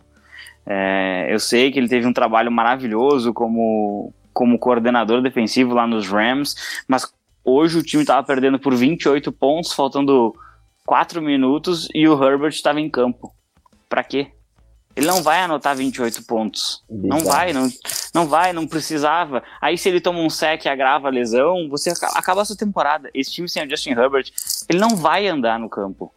É, 0.67 1.27
eu 1.31 1.41
sei 1.41 1.73
que 1.73 1.79
ele 1.79 1.89
teve 1.89 2.07
um 2.07 2.13
trabalho 2.13 2.53
maravilhoso 2.53 3.33
como, 3.33 4.13
como 4.35 4.59
coordenador 4.59 5.23
defensivo 5.23 5.73
lá 5.73 5.87
nos 5.87 6.07
Rams, 6.07 6.55
mas 6.87 7.11
hoje 7.43 7.79
o 7.79 7.83
time 7.83 8.03
estava 8.03 8.23
perdendo 8.23 8.59
por 8.59 8.75
28 8.75 9.33
pontos, 9.33 9.73
faltando 9.73 10.35
quatro 10.85 11.23
minutos 11.23 11.89
e 11.95 12.07
o 12.07 12.23
Herbert 12.23 12.51
estava 12.51 12.79
em 12.79 12.91
campo. 12.91 13.33
Para 13.89 14.05
quê? 14.05 14.33
Ele 14.97 15.07
não 15.07 15.23
vai 15.23 15.41
anotar 15.41 15.77
28 15.77 16.25
pontos. 16.25 16.83
Não 16.91 17.21
vai, 17.21 17.53
não, 17.53 17.69
não 18.13 18.27
vai, 18.27 18.53
não 18.53 18.67
precisava. 18.67 19.43
Aí 19.61 19.79
se 19.79 19.89
ele 19.89 20.01
toma 20.01 20.19
um 20.19 20.29
sec 20.29 20.65
e 20.65 20.69
agrava 20.69 21.09
a 21.09 21.11
lesão, 21.11 21.69
você 21.69 21.91
acaba 22.15 22.43
a 22.43 22.45
sua 22.45 22.57
temporada. 22.57 23.09
Esse 23.15 23.31
time 23.31 23.49
sem 23.49 23.65
o 23.65 23.71
Justin 23.71 23.91
Herbert, 23.91 24.31
ele 24.69 24.79
não 24.79 24.97
vai 24.97 25.29
andar 25.29 25.59
no 25.59 25.69
campo. 25.69 26.13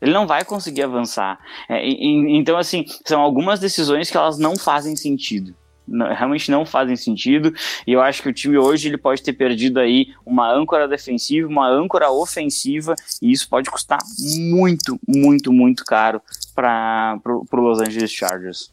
Ele 0.00 0.12
não 0.12 0.26
vai 0.26 0.44
conseguir 0.44 0.82
avançar. 0.82 1.38
É, 1.68 1.84
e, 1.84 2.36
então, 2.36 2.56
assim, 2.56 2.84
são 3.04 3.20
algumas 3.20 3.58
decisões 3.58 4.10
que 4.10 4.16
elas 4.16 4.38
não 4.38 4.56
fazem 4.56 4.94
sentido. 4.94 5.54
Não, 5.88 6.06
realmente 6.06 6.50
não 6.50 6.66
fazem 6.66 6.96
sentido. 6.96 7.52
E 7.86 7.92
eu 7.92 8.00
acho 8.00 8.22
que 8.22 8.28
o 8.28 8.32
time 8.32 8.58
hoje 8.58 8.88
ele 8.88 8.98
pode 8.98 9.22
ter 9.22 9.32
perdido 9.32 9.80
aí 9.80 10.08
uma 10.24 10.52
âncora 10.52 10.86
defensiva, 10.86 11.48
uma 11.48 11.68
âncora 11.68 12.10
ofensiva, 12.10 12.94
e 13.22 13.32
isso 13.32 13.48
pode 13.48 13.70
custar 13.70 13.98
muito, 14.36 14.98
muito, 15.06 15.52
muito 15.52 15.84
caro 15.84 16.20
para 16.54 17.18
o 17.26 17.56
Los 17.56 17.80
Angeles 17.80 18.12
Chargers. 18.12 18.68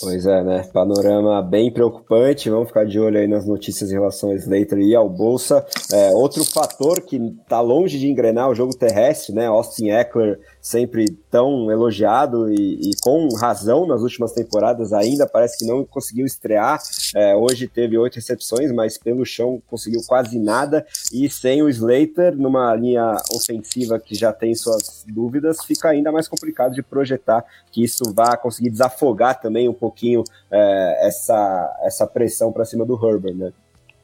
Pois 0.00 0.26
é, 0.26 0.44
né? 0.44 0.62
Panorama 0.72 1.42
bem 1.42 1.72
preocupante. 1.72 2.48
Vamos 2.48 2.68
ficar 2.68 2.84
de 2.84 3.00
olho 3.00 3.18
aí 3.18 3.26
nas 3.26 3.46
notícias 3.46 3.90
em 3.90 3.94
relação 3.94 4.30
ao 4.30 4.36
Slater 4.36 4.78
e 4.78 4.94
ao 4.94 5.08
Bolsa. 5.08 5.66
É, 5.92 6.10
outro 6.12 6.44
fator 6.44 7.00
que 7.00 7.16
está 7.16 7.60
longe 7.60 7.98
de 7.98 8.06
engrenar 8.06 8.48
o 8.48 8.54
jogo 8.54 8.76
terrestre, 8.76 9.34
né? 9.34 9.46
Austin 9.46 9.90
Eckler 9.90 10.38
sempre 10.68 11.06
tão 11.30 11.70
elogiado 11.70 12.52
e, 12.52 12.90
e, 12.90 12.90
com 13.00 13.26
razão 13.36 13.86
nas 13.86 14.02
últimas 14.02 14.32
temporadas, 14.32 14.92
ainda 14.92 15.26
parece 15.26 15.58
que 15.58 15.66
não 15.66 15.82
conseguiu 15.82 16.26
estrear. 16.26 16.78
É, 17.16 17.34
hoje 17.34 17.66
teve 17.66 17.96
oito 17.96 18.16
recepções, 18.16 18.70
mas 18.70 18.98
pelo 18.98 19.24
chão 19.24 19.62
conseguiu 19.66 20.00
quase 20.06 20.38
nada. 20.38 20.86
E 21.10 21.28
sem 21.30 21.62
o 21.62 21.70
Slater, 21.70 22.36
numa 22.36 22.74
linha 22.74 23.14
ofensiva 23.32 23.98
que 23.98 24.14
já 24.14 24.30
tem 24.30 24.54
suas 24.54 25.04
dúvidas, 25.08 25.64
fica 25.64 25.88
ainda 25.88 26.12
mais 26.12 26.28
complicado 26.28 26.74
de 26.74 26.82
projetar 26.82 27.42
que 27.72 27.82
isso 27.82 28.12
vá 28.12 28.36
conseguir 28.36 28.68
desafogar 28.68 29.40
também 29.40 29.68
um 29.70 29.74
pouquinho 29.74 30.22
é, 30.50 31.08
essa, 31.08 31.78
essa 31.82 32.06
pressão 32.06 32.52
para 32.52 32.66
cima 32.66 32.84
do 32.84 32.94
Herbert, 32.94 33.34
né? 33.34 33.52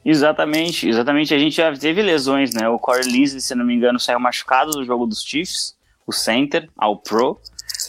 Exatamente, 0.03 0.87
exatamente. 0.87 1.33
A 1.33 1.37
gente 1.37 1.57
já 1.57 1.71
teve 1.75 2.01
lesões, 2.01 2.53
né? 2.53 2.67
O 2.69 2.79
Corey 2.79 3.07
Linsley, 3.07 3.41
se 3.41 3.53
não 3.53 3.65
me 3.65 3.75
engano, 3.75 3.99
saiu 3.99 4.19
machucado 4.19 4.71
do 4.71 4.83
jogo 4.83 5.05
dos 5.05 5.21
Chiefs 5.23 5.74
o 6.05 6.11
center, 6.11 6.69
ao 6.77 6.97
pro. 6.97 7.39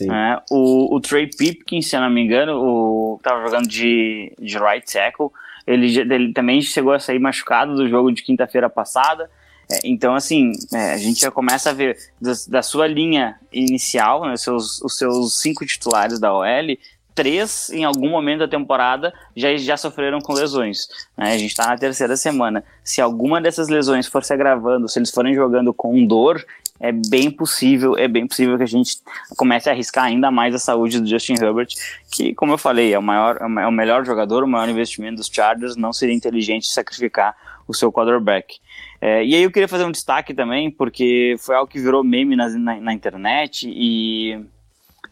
É, 0.02 0.42
o, 0.50 0.94
o 0.94 1.00
Trey 1.00 1.28
Pipkins, 1.28 1.88
se 1.88 1.96
eu 1.96 2.00
não 2.00 2.10
me 2.10 2.20
engano, 2.20 2.52
o, 2.60 3.20
tava 3.22 3.44
jogando 3.44 3.66
de, 3.66 4.32
de 4.38 4.58
right 4.58 4.86
tackle. 4.90 5.30
Ele, 5.66 5.98
ele 5.98 6.32
também 6.32 6.60
chegou 6.62 6.92
a 6.92 6.98
sair 6.98 7.18
machucado 7.18 7.74
do 7.74 7.88
jogo 7.88 8.12
de 8.12 8.22
quinta-feira 8.22 8.68
passada. 8.68 9.30
É, 9.70 9.80
então, 9.84 10.14
assim, 10.14 10.52
é, 10.72 10.92
a 10.92 10.98
gente 10.98 11.20
já 11.20 11.30
começa 11.30 11.70
a 11.70 11.72
ver 11.72 11.96
da, 12.20 12.32
da 12.48 12.62
sua 12.62 12.86
linha 12.86 13.36
inicial, 13.52 14.26
né, 14.26 14.36
seus, 14.36 14.80
os 14.82 14.96
seus 14.96 15.40
cinco 15.40 15.66
titulares 15.66 16.20
da 16.20 16.32
OL, 16.32 16.76
três, 17.16 17.70
em 17.70 17.82
algum 17.82 18.10
momento 18.10 18.40
da 18.40 18.48
temporada, 18.48 19.12
já, 19.34 19.56
já 19.56 19.76
sofreram 19.76 20.20
com 20.20 20.34
lesões. 20.34 20.86
Né? 21.16 21.32
A 21.32 21.38
gente 21.38 21.50
está 21.50 21.66
na 21.66 21.76
terceira 21.78 22.16
semana. 22.16 22.62
Se 22.84 23.00
alguma 23.00 23.40
dessas 23.40 23.68
lesões 23.68 24.06
for 24.06 24.22
se 24.22 24.32
agravando, 24.32 24.88
se 24.88 24.98
eles 24.98 25.10
forem 25.10 25.34
jogando 25.34 25.72
com 25.72 26.06
dor, 26.06 26.44
é 26.78 26.92
bem 26.92 27.30
possível, 27.30 27.96
é 27.96 28.06
bem 28.06 28.26
possível 28.26 28.56
que 28.56 28.62
a 28.62 28.68
gente 28.68 28.98
comece 29.36 29.68
a 29.68 29.72
arriscar 29.72 30.04
ainda 30.04 30.30
mais 30.30 30.54
a 30.54 30.58
saúde 30.58 31.00
do 31.00 31.08
Justin 31.08 31.34
Herbert, 31.34 31.68
que, 32.10 32.34
como 32.34 32.52
eu 32.52 32.58
falei, 32.58 32.92
é 32.92 32.98
o, 32.98 33.02
maior, 33.02 33.38
é 33.40 33.66
o 33.66 33.72
melhor 33.72 34.04
jogador, 34.04 34.44
o 34.44 34.48
maior 34.48 34.68
investimento 34.68 35.16
dos 35.16 35.30
Chargers, 35.32 35.76
não 35.76 35.92
seria 35.92 36.14
inteligente 36.14 36.66
sacrificar 36.66 37.34
o 37.66 37.74
seu 37.74 37.90
quarterback. 37.90 38.58
É, 39.00 39.24
e 39.24 39.34
aí 39.34 39.42
eu 39.42 39.50
queria 39.50 39.68
fazer 39.68 39.84
um 39.84 39.90
destaque 39.90 40.32
também, 40.32 40.70
porque 40.70 41.36
foi 41.38 41.54
algo 41.54 41.70
que 41.70 41.80
virou 41.80 42.04
meme 42.04 42.36
na, 42.36 42.48
na, 42.48 42.80
na 42.80 42.92
internet 42.92 43.68
e, 43.68 44.38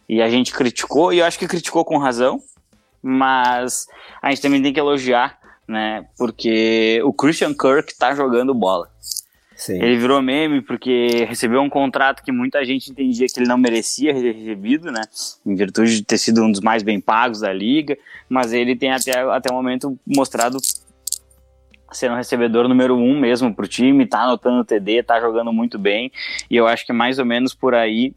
e 0.07 0.21
a 0.21 0.29
gente 0.29 0.53
criticou, 0.53 1.13
e 1.13 1.19
eu 1.19 1.25
acho 1.25 1.37
que 1.37 1.47
criticou 1.47 1.83
com 1.83 1.97
razão, 1.97 2.41
mas 3.01 3.87
a 4.21 4.29
gente 4.29 4.41
também 4.41 4.61
tem 4.61 4.73
que 4.73 4.79
elogiar, 4.79 5.37
né, 5.67 6.05
porque 6.17 7.01
o 7.03 7.13
Christian 7.13 7.53
Kirk 7.53 7.95
tá 7.97 8.15
jogando 8.15 8.53
bola. 8.53 8.89
Sim. 9.55 9.81
Ele 9.81 9.97
virou 9.97 10.21
meme 10.21 10.61
porque 10.61 11.25
recebeu 11.29 11.61
um 11.61 11.69
contrato 11.69 12.21
que 12.21 12.31
muita 12.31 12.63
gente 12.65 12.91
entendia 12.91 13.25
que 13.25 13.39
ele 13.39 13.47
não 13.47 13.57
merecia 13.57 14.13
recebido, 14.13 14.91
né? 14.91 15.01
Em 15.45 15.55
virtude 15.55 15.95
de 15.95 16.03
ter 16.03 16.17
sido 16.17 16.43
um 16.43 16.51
dos 16.51 16.59
mais 16.59 16.83
bem 16.83 16.99
pagos 16.99 17.39
da 17.39 17.53
liga, 17.53 17.97
mas 18.27 18.51
ele 18.51 18.75
tem 18.75 18.91
até, 18.91 19.17
até 19.21 19.49
o 19.49 19.55
momento 19.55 19.97
mostrado 20.05 20.57
ser 21.91 22.11
um 22.11 22.15
recebedor 22.15 22.67
número 22.67 22.95
um 22.97 23.17
mesmo 23.17 23.55
pro 23.55 23.67
time, 23.67 24.05
tá 24.05 24.23
anotando 24.23 24.65
TD, 24.65 25.03
tá 25.03 25.21
jogando 25.21 25.53
muito 25.53 25.79
bem, 25.79 26.11
e 26.51 26.57
eu 26.57 26.67
acho 26.67 26.85
que 26.85 26.91
é 26.91 26.95
mais 26.95 27.19
ou 27.19 27.25
menos 27.25 27.53
por 27.53 27.73
aí 27.73 28.13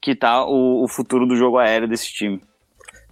que 0.00 0.14
tá 0.14 0.44
o, 0.44 0.84
o 0.84 0.88
futuro 0.88 1.26
do 1.26 1.34
jogo 1.34 1.56
aéreo 1.56 1.88
desse 1.88 2.12
time. 2.12 2.42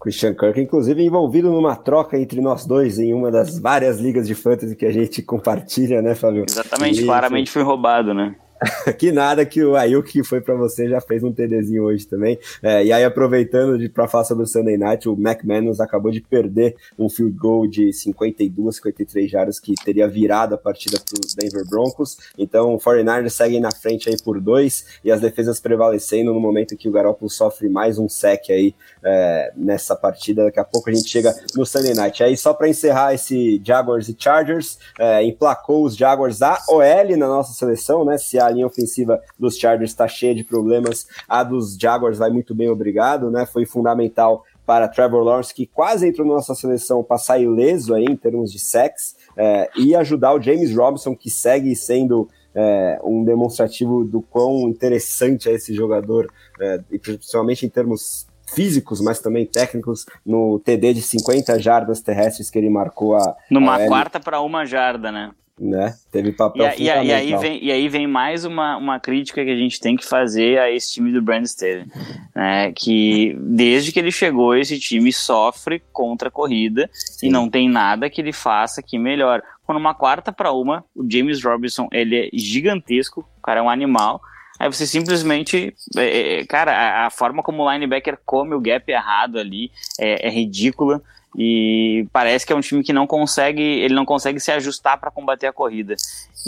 Christian 0.05 0.35
Kirk, 0.35 0.61
inclusive 0.61 1.03
envolvido 1.03 1.51
numa 1.51 1.75
troca 1.75 2.19
entre 2.19 2.39
nós 2.39 2.67
dois 2.67 2.99
em 2.99 3.15
uma 3.15 3.31
das 3.31 3.59
várias 3.59 3.99
ligas 3.99 4.27
de 4.27 4.35
fantasy 4.35 4.77
que 4.77 4.85
a 4.85 4.93
gente 4.93 5.23
compartilha, 5.23 6.03
né, 6.03 6.15
Fábio? 6.15 6.45
Exatamente, 6.47 7.01
e, 7.01 7.05
claramente 7.07 7.51
foi 7.51 7.63
roubado, 7.63 8.13
né? 8.13 8.37
que 8.99 9.12
nada 9.12 9.45
que 9.45 9.62
o 9.62 9.77
Ayuk 9.77 10.11
que 10.11 10.23
foi 10.23 10.41
para 10.41 10.55
você 10.55 10.89
já 10.89 11.01
fez 11.01 11.23
um 11.23 11.33
TDzinho 11.33 11.85
hoje 11.85 12.07
também. 12.07 12.39
É, 12.62 12.85
e 12.85 12.93
aí, 12.93 13.05
aproveitando 13.05 13.89
para 13.91 14.07
falar 14.07 14.25
sobre 14.25 14.45
o 14.45 14.47
Sunday 14.47 14.77
Night, 14.77 15.09
o 15.09 15.15
McManus 15.15 15.81
acabou 15.81 16.11
de 16.11 16.21
perder 16.21 16.77
um 16.99 17.09
field 17.09 17.37
goal 17.37 17.67
de 17.67 17.93
52, 17.93 18.77
53 18.77 19.31
jardas 19.31 19.59
que 19.59 19.75
teria 19.85 20.07
virado 20.09 20.55
a 20.55 20.59
partida 20.59 20.99
para 20.99 21.21
os 21.25 21.35
Denver 21.35 21.69
Broncos. 21.69 22.17
Então, 22.39 22.75
o 22.75 22.79
49ers 22.79 23.31
seguem 23.31 23.61
na 23.61 23.71
frente 23.71 24.09
aí 24.09 24.17
por 24.23 24.41
dois 24.41 25.01
e 25.05 25.11
as 25.11 25.21
defesas 25.21 25.61
prevalecendo 25.61 26.33
no 26.33 26.41
momento 26.41 26.77
que 26.77 26.89
o 26.89 26.93
Garoppolo 26.93 27.31
sofre 27.31 27.69
mais 27.69 27.99
um 27.99 28.09
sec 28.09 28.51
aí 28.51 28.75
é, 29.03 29.53
nessa 29.57 29.97
partida. 29.97 30.45
Daqui 30.45 30.61
a 30.61 30.65
pouco 30.65 30.91
a 30.91 30.93
gente 30.93 31.09
chega 31.09 31.35
no 31.57 31.65
Sunday 31.67 31.95
Night. 31.95 32.23
Aí, 32.23 32.37
só 32.37 32.55
para 32.55 32.69
encerrar 32.69 33.15
esse 33.15 33.61
Jaguars 33.65 34.09
e 34.09 34.17
Chargers, 34.19 34.79
é, 34.99 35.25
emplacou 35.25 35.85
os 35.85 35.97
Jaguars 35.97 36.43
a 36.43 36.62
OL 36.69 37.17
na 37.17 37.27
nossa 37.27 37.53
seleção, 37.53 38.05
né? 38.05 38.19
Se 38.19 38.39
a 38.39 38.54
linha 38.55 38.67
ofensiva 38.67 39.21
dos 39.39 39.59
Chargers 39.59 39.91
está 39.91 40.09
cheia 40.09 40.35
de 40.35 40.45
problemas, 40.45 41.07
a 41.29 41.43
dos 41.43 41.77
Jaguars 41.77 42.19
vai 42.19 42.31
muito 42.31 42.55
bem, 42.55 42.69
obrigado, 42.69 43.31
né? 43.31 43.47
Foi 43.47 43.67
fundamental 43.67 44.45
para 44.67 44.89
Trevor 44.89 45.23
Lawrence, 45.23 45.53
que 45.53 45.67
quase 45.67 46.09
entrou 46.09 46.27
na 46.27 46.35
nossa 46.35 46.55
seleção, 46.55 47.05
passar 47.05 47.39
ileso 47.39 47.95
aí 47.95 48.05
em 48.05 48.17
termos 48.17 48.51
de 48.51 48.59
sex, 48.59 49.15
é, 49.37 49.69
e 49.77 49.95
ajudar 49.95 50.35
o 50.35 50.41
James 50.41 50.75
Robinson, 50.75 51.15
que 51.15 51.31
segue 51.31 51.77
sendo 51.77 52.29
é, 52.55 52.99
um 53.05 53.25
demonstrativo 53.25 54.05
do 54.05 54.23
quão 54.23 54.69
interessante 54.69 55.49
é 55.49 55.53
esse 55.53 55.75
jogador, 55.75 56.33
é, 56.61 56.81
e 56.91 56.99
principalmente 56.99 57.67
em 57.67 57.69
termos 57.69 58.27
físicos, 58.55 59.01
mas 59.01 59.21
também 59.21 59.45
técnicos, 59.47 60.07
no 60.25 60.59
TD 60.61 60.95
de 60.95 61.03
50 61.03 61.59
jardas 61.59 62.01
terrestres 62.01 62.51
que 62.51 62.59
ele 62.59 62.71
marcou 62.71 63.17
a. 63.17 63.37
Numa 63.51 63.77
a 63.77 63.87
quarta 63.87 64.21
para 64.21 64.41
uma 64.41 64.65
jarda, 64.65 65.11
né? 65.11 65.33
Né? 65.59 65.95
Teve 66.11 66.33
papel 66.33 66.73
e, 66.77 66.83
e, 66.83 66.87
e, 66.87 66.91
aí 67.13 67.37
vem, 67.37 67.65
e 67.65 67.71
aí 67.71 67.89
vem 67.89 68.07
mais 68.07 68.45
uma, 68.45 68.77
uma 68.77 68.99
crítica 68.99 69.45
que 69.45 69.51
a 69.51 69.57
gente 69.57 69.79
tem 69.79 69.97
que 69.97 70.05
fazer 70.05 70.59
a 70.59 70.71
esse 70.71 70.95
time 70.95 71.13
do 71.13 71.23
Brand 71.23 71.45
Staley, 71.45 71.87
né? 72.35 72.73
Que 72.73 73.37
desde 73.41 73.93
que 73.93 73.99
ele 73.99 74.11
chegou, 74.11 74.57
esse 74.57 74.79
time 74.79 75.13
sofre 75.13 75.83
contra 75.93 76.29
a 76.29 76.33
corrida 76.33 76.91
Sim. 76.93 77.29
e 77.29 77.31
não 77.31 77.49
tem 77.49 77.69
nada 77.69 78.11
que 78.11 78.21
ele 78.21 78.33
faça 78.33 78.83
que 78.83 78.99
melhor. 78.99 79.43
Quando 79.65 79.79
uma 79.79 79.95
quarta 79.95 80.33
para 80.33 80.53
uma, 80.53 80.85
o 80.95 81.09
James 81.09 81.43
Robinson 81.43 81.89
ele 81.93 82.27
é 82.27 82.31
gigantesco, 82.33 83.27
o 83.39 83.41
cara 83.41 83.61
é 83.61 83.63
um 83.63 83.71
animal. 83.71 84.21
Aí 84.59 84.71
você 84.71 84.87
simplesmente. 84.87 85.75
É, 85.97 86.41
é 86.41 86.45
cara, 86.47 86.73
a, 86.73 87.07
a, 87.07 87.11
forma 87.11 87.43
como 87.43 87.63
o 87.63 87.73
linebacker 87.73 88.19
come 88.25 88.55
o 88.55 88.61
gap 88.61 88.91
errado 88.91 89.39
ali 89.39 89.71
é, 89.99 90.27
é 90.27 90.31
ridícula 90.31 91.01
e 91.37 92.07
parece 92.12 92.47
que 92.47 92.53
é 92.53 92.57
um 92.57 92.61
time 92.61 92.82
que 92.82 92.93
não 92.93 93.07
consegue, 93.07 93.62
ele 93.62 93.95
não 93.95 94.05
consegue 94.05 94.39
se 94.39 94.53
ajustar 94.53 94.99
para 94.99 95.11
combater 95.11 95.47
a 95.47 95.53
corrida. 95.53 95.97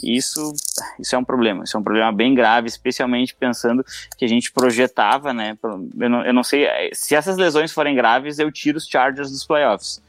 Isso, 0.02 0.52
isso 0.98 1.14
é 1.14 1.18
um 1.18 1.24
problema, 1.24 1.64
isso 1.64 1.76
é 1.76 1.80
um 1.80 1.82
problema 1.82 2.12
bem 2.12 2.34
grave, 2.34 2.68
especialmente 2.68 3.34
pensando 3.34 3.84
que 4.16 4.24
a 4.24 4.28
gente 4.28 4.52
projetava, 4.52 5.32
né? 5.32 5.56
Eu 5.98 6.10
não, 6.10 6.24
eu 6.24 6.32
não 6.32 6.42
sei, 6.44 6.68
se 6.92 7.14
essas 7.14 7.36
lesões 7.36 7.72
forem 7.72 7.96
graves, 7.96 8.38
eu 8.38 8.50
tiro 8.52 8.78
os 8.78 8.86
Chargers 8.86 9.30
dos 9.30 9.44
playoffs. 9.44 10.02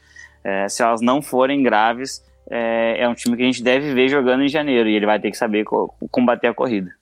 É, 0.44 0.68
se 0.68 0.82
elas 0.82 1.00
não 1.00 1.20
forem 1.20 1.62
graves, 1.62 2.22
é, 2.50 3.02
é 3.02 3.08
um 3.08 3.14
time 3.14 3.36
que 3.36 3.42
a 3.42 3.46
gente 3.46 3.62
deve 3.62 3.92
ver 3.92 4.08
jogando 4.08 4.42
em 4.42 4.48
janeiro 4.48 4.88
e 4.88 4.94
ele 4.94 5.06
vai 5.06 5.18
ter 5.18 5.30
que 5.30 5.36
saber 5.36 5.64
co 5.64 5.92
combater 6.10 6.46
a 6.46 6.54
corrida. 6.54 6.97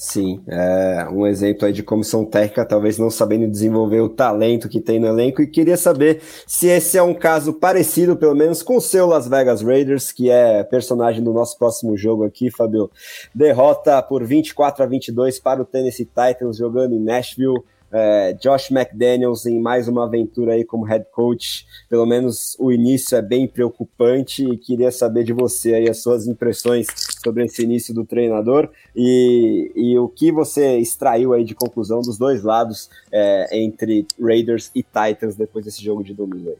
Sim, 0.00 0.40
é 0.46 1.08
um 1.10 1.26
exemplo 1.26 1.66
aí 1.66 1.72
de 1.72 1.82
comissão 1.82 2.24
técnica, 2.24 2.64
talvez 2.64 2.98
não 2.98 3.10
sabendo 3.10 3.50
desenvolver 3.50 4.00
o 4.00 4.08
talento 4.08 4.68
que 4.68 4.80
tem 4.80 5.00
no 5.00 5.08
elenco, 5.08 5.42
e 5.42 5.46
queria 5.48 5.76
saber 5.76 6.22
se 6.46 6.68
esse 6.68 6.96
é 6.96 7.02
um 7.02 7.12
caso 7.12 7.52
parecido, 7.52 8.16
pelo 8.16 8.36
menos, 8.36 8.62
com 8.62 8.76
o 8.76 8.80
seu 8.80 9.06
Las 9.06 9.26
Vegas 9.26 9.60
Raiders, 9.60 10.12
que 10.12 10.30
é 10.30 10.62
personagem 10.62 11.20
do 11.20 11.32
nosso 11.32 11.58
próximo 11.58 11.96
jogo 11.96 12.22
aqui, 12.22 12.48
Fabio. 12.48 12.88
Derrota 13.34 14.00
por 14.00 14.24
24 14.24 14.84
a 14.84 14.86
22 14.86 15.40
para 15.40 15.62
o 15.62 15.64
Tennessee 15.64 16.06
Titans, 16.06 16.58
jogando 16.58 16.94
em 16.94 17.00
Nashville. 17.00 17.64
É, 17.92 18.32
Josh 18.34 18.70
McDaniels 18.70 19.46
em 19.46 19.60
mais 19.60 19.88
uma 19.88 20.04
aventura 20.04 20.52
aí 20.52 20.64
como 20.64 20.84
head 20.84 21.06
coach. 21.10 21.66
Pelo 21.88 22.06
menos 22.06 22.56
o 22.58 22.70
início 22.70 23.16
é 23.16 23.22
bem 23.22 23.46
preocupante 23.46 24.44
e 24.44 24.56
queria 24.56 24.90
saber 24.90 25.24
de 25.24 25.32
você 25.32 25.74
aí 25.74 25.88
as 25.88 26.02
suas 26.02 26.26
impressões 26.26 26.86
sobre 27.22 27.44
esse 27.44 27.62
início 27.62 27.94
do 27.94 28.04
treinador 28.04 28.68
e, 28.94 29.72
e 29.74 29.98
o 29.98 30.08
que 30.08 30.30
você 30.30 30.78
extraiu 30.78 31.32
aí 31.32 31.44
de 31.44 31.54
conclusão 31.54 32.00
dos 32.00 32.18
dois 32.18 32.42
lados 32.42 32.90
é, 33.10 33.58
entre 33.58 34.06
Raiders 34.20 34.70
e 34.74 34.82
Titans 34.82 35.36
depois 35.36 35.64
desse 35.64 35.82
jogo 35.82 36.04
de 36.04 36.14
domingo 36.14 36.50
aí. 36.50 36.56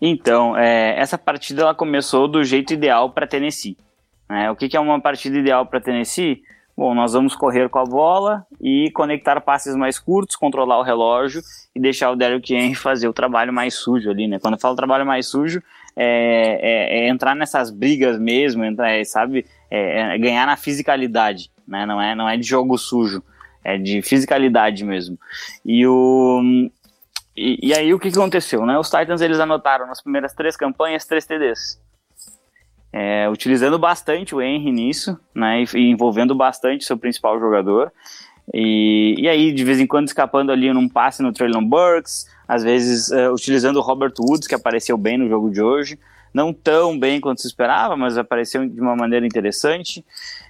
Então, 0.00 0.56
é, 0.56 0.98
essa 0.98 1.16
partida 1.16 1.62
ela 1.62 1.74
começou 1.74 2.28
do 2.28 2.44
jeito 2.44 2.74
ideal 2.74 3.10
para 3.10 3.26
Tennessee. 3.26 3.76
Né? 4.28 4.50
O 4.50 4.56
que, 4.56 4.68
que 4.68 4.76
é 4.76 4.80
uma 4.80 5.00
partida 5.00 5.38
ideal 5.38 5.64
para 5.66 5.80
Tennessee? 5.80 6.42
Bom, 6.76 6.94
nós 6.94 7.14
vamos 7.14 7.34
correr 7.34 7.70
com 7.70 7.78
a 7.78 7.84
bola 7.84 8.46
e 8.60 8.90
conectar 8.90 9.40
passes 9.40 9.74
mais 9.74 9.98
curtos, 9.98 10.36
controlar 10.36 10.78
o 10.78 10.82
relógio 10.82 11.40
e 11.74 11.80
deixar 11.80 12.10
o 12.10 12.16
Derrick 12.16 12.54
Henry 12.54 12.74
fazer 12.74 13.08
o 13.08 13.14
trabalho 13.14 13.50
mais 13.50 13.74
sujo 13.74 14.10
ali, 14.10 14.28
né? 14.28 14.38
Quando 14.38 14.54
eu 14.54 14.60
falo 14.60 14.76
trabalho 14.76 15.06
mais 15.06 15.26
sujo, 15.26 15.62
é, 15.96 16.58
é, 16.60 16.98
é 16.98 17.08
entrar 17.08 17.34
nessas 17.34 17.70
brigas 17.70 18.18
mesmo, 18.18 18.62
é, 18.62 19.02
sabe? 19.04 19.46
É, 19.70 20.16
é, 20.16 20.18
ganhar 20.18 20.46
na 20.46 20.54
fisicalidade, 20.54 21.50
né? 21.66 21.86
Não 21.86 21.98
é, 21.98 22.14
não 22.14 22.28
é 22.28 22.36
de 22.36 22.42
jogo 22.42 22.76
sujo, 22.76 23.24
é 23.64 23.78
de 23.78 24.02
fisicalidade 24.02 24.84
mesmo. 24.84 25.18
E 25.64 25.86
o, 25.86 26.42
e, 27.34 27.68
e, 27.68 27.74
aí 27.74 27.94
o 27.94 27.98
que, 27.98 28.10
que 28.10 28.18
aconteceu, 28.18 28.66
né? 28.66 28.78
Os 28.78 28.90
Titans 28.90 29.22
eles 29.22 29.40
anotaram 29.40 29.86
nas 29.86 30.02
primeiras 30.02 30.34
três 30.34 30.58
campanhas 30.58 31.06
três 31.06 31.24
TDs. 31.24 31.80
É, 32.98 33.28
utilizando 33.28 33.78
bastante 33.78 34.34
o 34.34 34.40
Henry 34.40 34.72
nisso, 34.72 35.20
né? 35.34 35.64
E, 35.74 35.90
envolvendo 35.90 36.34
bastante 36.34 36.82
seu 36.82 36.96
principal 36.96 37.38
jogador. 37.38 37.92
E, 38.54 39.16
e 39.18 39.28
aí, 39.28 39.52
de 39.52 39.64
vez 39.64 39.78
em 39.78 39.86
quando, 39.86 40.06
escapando 40.06 40.50
ali 40.50 40.72
num 40.72 40.88
passe 40.88 41.22
no 41.22 41.30
Traylon 41.30 41.62
Burks, 41.62 42.26
às 42.48 42.64
vezes 42.64 43.08
uh, 43.08 43.34
utilizando 43.34 43.76
o 43.76 43.82
Robert 43.82 44.14
Woods, 44.18 44.48
que 44.48 44.54
apareceu 44.54 44.96
bem 44.96 45.18
no 45.18 45.28
jogo 45.28 45.50
de 45.50 45.60
hoje. 45.60 45.98
Não 46.32 46.54
tão 46.54 46.98
bem 46.98 47.20
quanto 47.20 47.42
se 47.42 47.46
esperava, 47.46 47.98
mas 47.98 48.16
apareceu 48.16 48.66
de 48.66 48.80
uma 48.80 48.96
maneira 48.96 49.26
interessante. 49.26 50.02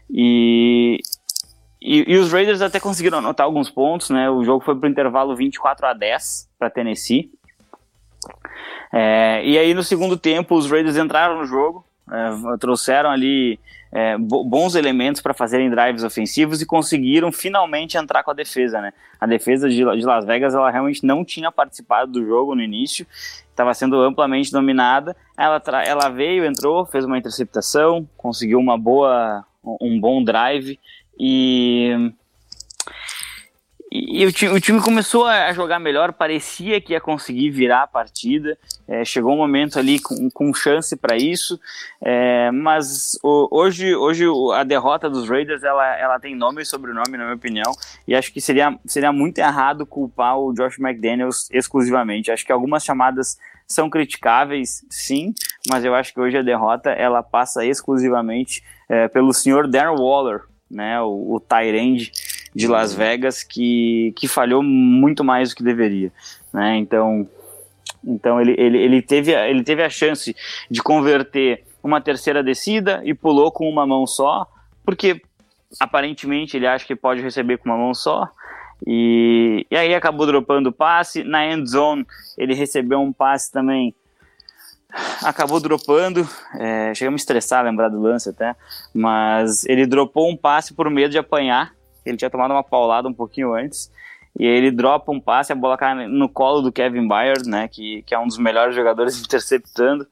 E, 0.09 1.01
e, 1.83 2.13
e, 2.13 2.17
os 2.17 2.33
Raiders 2.33 2.63
até 2.63 2.79
conseguiram 2.79 3.19
anotar 3.19 3.45
alguns 3.45 3.71
pontos, 3.71 4.11
né? 4.11 4.31
O 4.31 4.45
jogo 4.45 4.65
foi 4.65 4.77
para 4.77 4.87
o 4.87 4.91
intervalo 4.91 5.35
24 5.35 5.85
a 5.85 5.93
10 5.93 6.49
para 6.57 6.71
Tennessee. 6.71 7.29
É, 8.93 9.45
e 9.45 9.59
aí 9.59 9.75
no 9.75 9.83
segundo 9.83 10.17
tempo 10.17 10.55
os 10.55 10.71
Raiders 10.71 10.97
entraram 10.97 11.39
no 11.39 11.45
jogo, 11.45 11.85
é, 12.11 12.57
trouxeram 12.59 13.11
ali 13.11 13.59
é, 13.93 14.17
bons 14.19 14.75
elementos 14.75 15.21
para 15.21 15.33
fazerem 15.33 15.71
drives 15.71 16.05
ofensivos 16.05 16.61
e 16.61 16.67
conseguiram 16.67 17.33
finalmente 17.33 17.97
entrar 17.97 18.23
com 18.23 18.31
a 18.31 18.35
defesa, 18.35 18.81
né? 18.81 18.93
A 19.21 19.27
defesa 19.27 19.69
de, 19.69 19.77
de 19.77 20.05
Las 20.05 20.25
Vegas 20.25 20.55
ela 20.55 20.71
realmente 20.71 21.05
não 21.05 21.25
tinha 21.25 21.51
participado 21.51 22.13
do 22.13 22.25
jogo 22.25 22.55
no 22.55 22.63
início, 22.63 23.07
estava 23.51 23.73
sendo 23.75 24.01
amplamente 24.01 24.53
dominada. 24.53 25.17
Ela, 25.37 25.63
ela 25.85 26.09
veio, 26.09 26.45
entrou, 26.45 26.85
fez 26.87 27.05
uma 27.05 27.19
interceptação, 27.19 28.09
conseguiu 28.17 28.59
uma 28.59 28.79
boa, 28.79 29.45
um 29.81 29.99
bom 29.99 30.23
drive 30.23 30.79
e, 31.19 32.13
e 33.97 34.27
o, 34.27 34.33
time, 34.33 34.53
o 34.53 34.61
time 34.61 34.81
começou 34.81 35.27
a 35.27 35.53
jogar 35.53 35.79
melhor, 35.79 36.13
parecia 36.13 36.81
que 36.81 36.93
ia 36.93 37.01
conseguir 37.01 37.51
virar 37.51 37.83
a 37.83 37.87
partida. 37.87 38.59
É, 38.87 39.05
chegou 39.05 39.33
um 39.33 39.37
momento 39.37 39.79
ali 39.79 39.99
com, 39.99 40.29
com 40.31 40.53
chance 40.53 40.97
para 40.97 41.17
isso, 41.17 41.59
é, 42.01 42.51
mas 42.51 43.19
o, 43.23 43.49
hoje, 43.51 43.95
hoje 43.95 44.25
a 44.55 44.63
derrota 44.65 45.09
dos 45.09 45.29
Raiders 45.29 45.63
ela, 45.63 45.97
ela 45.99 46.21
tem 46.21 46.35
nome 46.35 46.63
e 46.63 46.67
sobrenome, 46.67 47.17
na 47.17 47.25
minha 47.25 47.35
opinião, 47.35 47.73
e 48.07 48.15
acho 48.15 48.33
que 48.33 48.41
seria, 48.41 48.79
seria 48.85 49.13
muito 49.13 49.39
errado 49.39 49.87
culpar 49.87 50.39
o 50.39 50.53
Josh 50.53 50.79
McDaniels 50.79 51.49
exclusivamente. 51.51 52.31
Acho 52.31 52.45
que 52.45 52.53
algumas 52.53 52.85
chamadas 52.85 53.39
são 53.67 53.91
criticáveis, 53.91 54.85
sim, 54.91 55.35
mas 55.69 55.85
eu 55.85 55.95
acho 55.95 56.13
que 56.13 56.21
hoje 56.21 56.39
a 56.39 56.43
derrota 56.43 56.91
ela 56.91 57.23
passa 57.23 57.65
exclusivamente 57.65 58.63
é, 58.89 59.09
pelo 59.09 59.33
senhor 59.33 59.67
Darren 59.67 59.99
Waller, 59.99 60.43
né, 60.71 61.01
o, 61.01 61.35
o 61.35 61.41
Tyrande 61.41 62.13
de 62.55 62.67
Las. 62.67 62.95
Vegas, 62.95 63.43
que, 63.43 64.13
que 64.17 64.27
falhou 64.27 64.63
muito 64.63 65.23
mais 65.23 65.51
do 65.51 65.57
que 65.57 65.63
deveria. 65.63 66.13
Né? 66.53 66.79
Então, 66.79 67.29
então 68.05 68.41
ele, 68.41 68.55
ele, 68.59 68.79
ele, 68.79 69.03
teve, 69.03 69.33
ele 69.33 69.63
teve 69.63 69.83
a 69.83 69.91
chance 69.91 70.35
de 70.71 70.83
converter 70.83 71.65
uma 71.83 72.01
terceira 72.01 72.43
descida 72.43 73.01
e 73.05 73.15
pulou 73.15 73.53
com 73.53 73.69
uma 73.69 73.87
mão 73.87 74.07
só, 74.07 74.47
porque 74.85 75.21
aparentemente 75.79 76.57
ele 76.57 76.67
acha 76.67 76.87
que 76.87 76.97
pode 76.97 77.21
receber 77.21 77.59
com 77.59 77.69
uma 77.69 77.79
mão 77.79 77.95
só. 77.95 78.29
E, 78.87 79.67
e 79.71 79.77
aí 79.77 79.95
acabou 79.95 80.27
dropando 80.27 80.71
o 80.71 80.73
passe. 80.73 81.25
Na 81.25 81.47
end 81.47 81.69
zone, 81.69 82.07
ele 82.37 82.55
recebeu 82.55 83.01
um 83.01 83.13
passe 83.13 83.51
também 83.51 83.95
acabou 85.23 85.61
dropando. 85.61 86.29
É, 86.59 86.95
chegamos 86.95 87.21
a 87.21 87.23
estressar 87.23 87.65
lembrar 87.65 87.89
do 87.89 88.01
lance 88.01 88.29
até. 88.29 88.55
Mas 88.95 89.65
ele 89.67 89.87
dropou 89.87 90.31
um 90.31 90.37
passe 90.37 90.75
por 90.75 90.89
medo 90.91 91.11
de 91.11 91.19
apanhar. 91.19 91.73
Ele 92.05 92.17
tinha 92.17 92.31
tomado 92.31 92.53
uma 92.53 92.63
paulada 92.63 93.09
um 93.09 93.15
pouquinho 93.15 93.55
antes. 93.55 93.91
E 94.39 94.45
ele 94.45 94.71
dropa 94.71 95.11
um 95.11 95.21
passe, 95.21 95.53
a 95.53 95.57
bola 95.57 95.79
cai 95.79 96.07
no 96.07 96.29
colo 96.29 96.61
do 96.61 96.71
Kevin 96.71 97.09
Byard, 97.09 97.49
né? 97.49 97.69
Que, 97.69 98.03
que 98.03 98.15
é 98.15 98.19
um 98.19 98.27
dos 98.27 98.39
melhores 98.39 98.75
jogadores 98.75 99.19
interceptando 99.19 100.07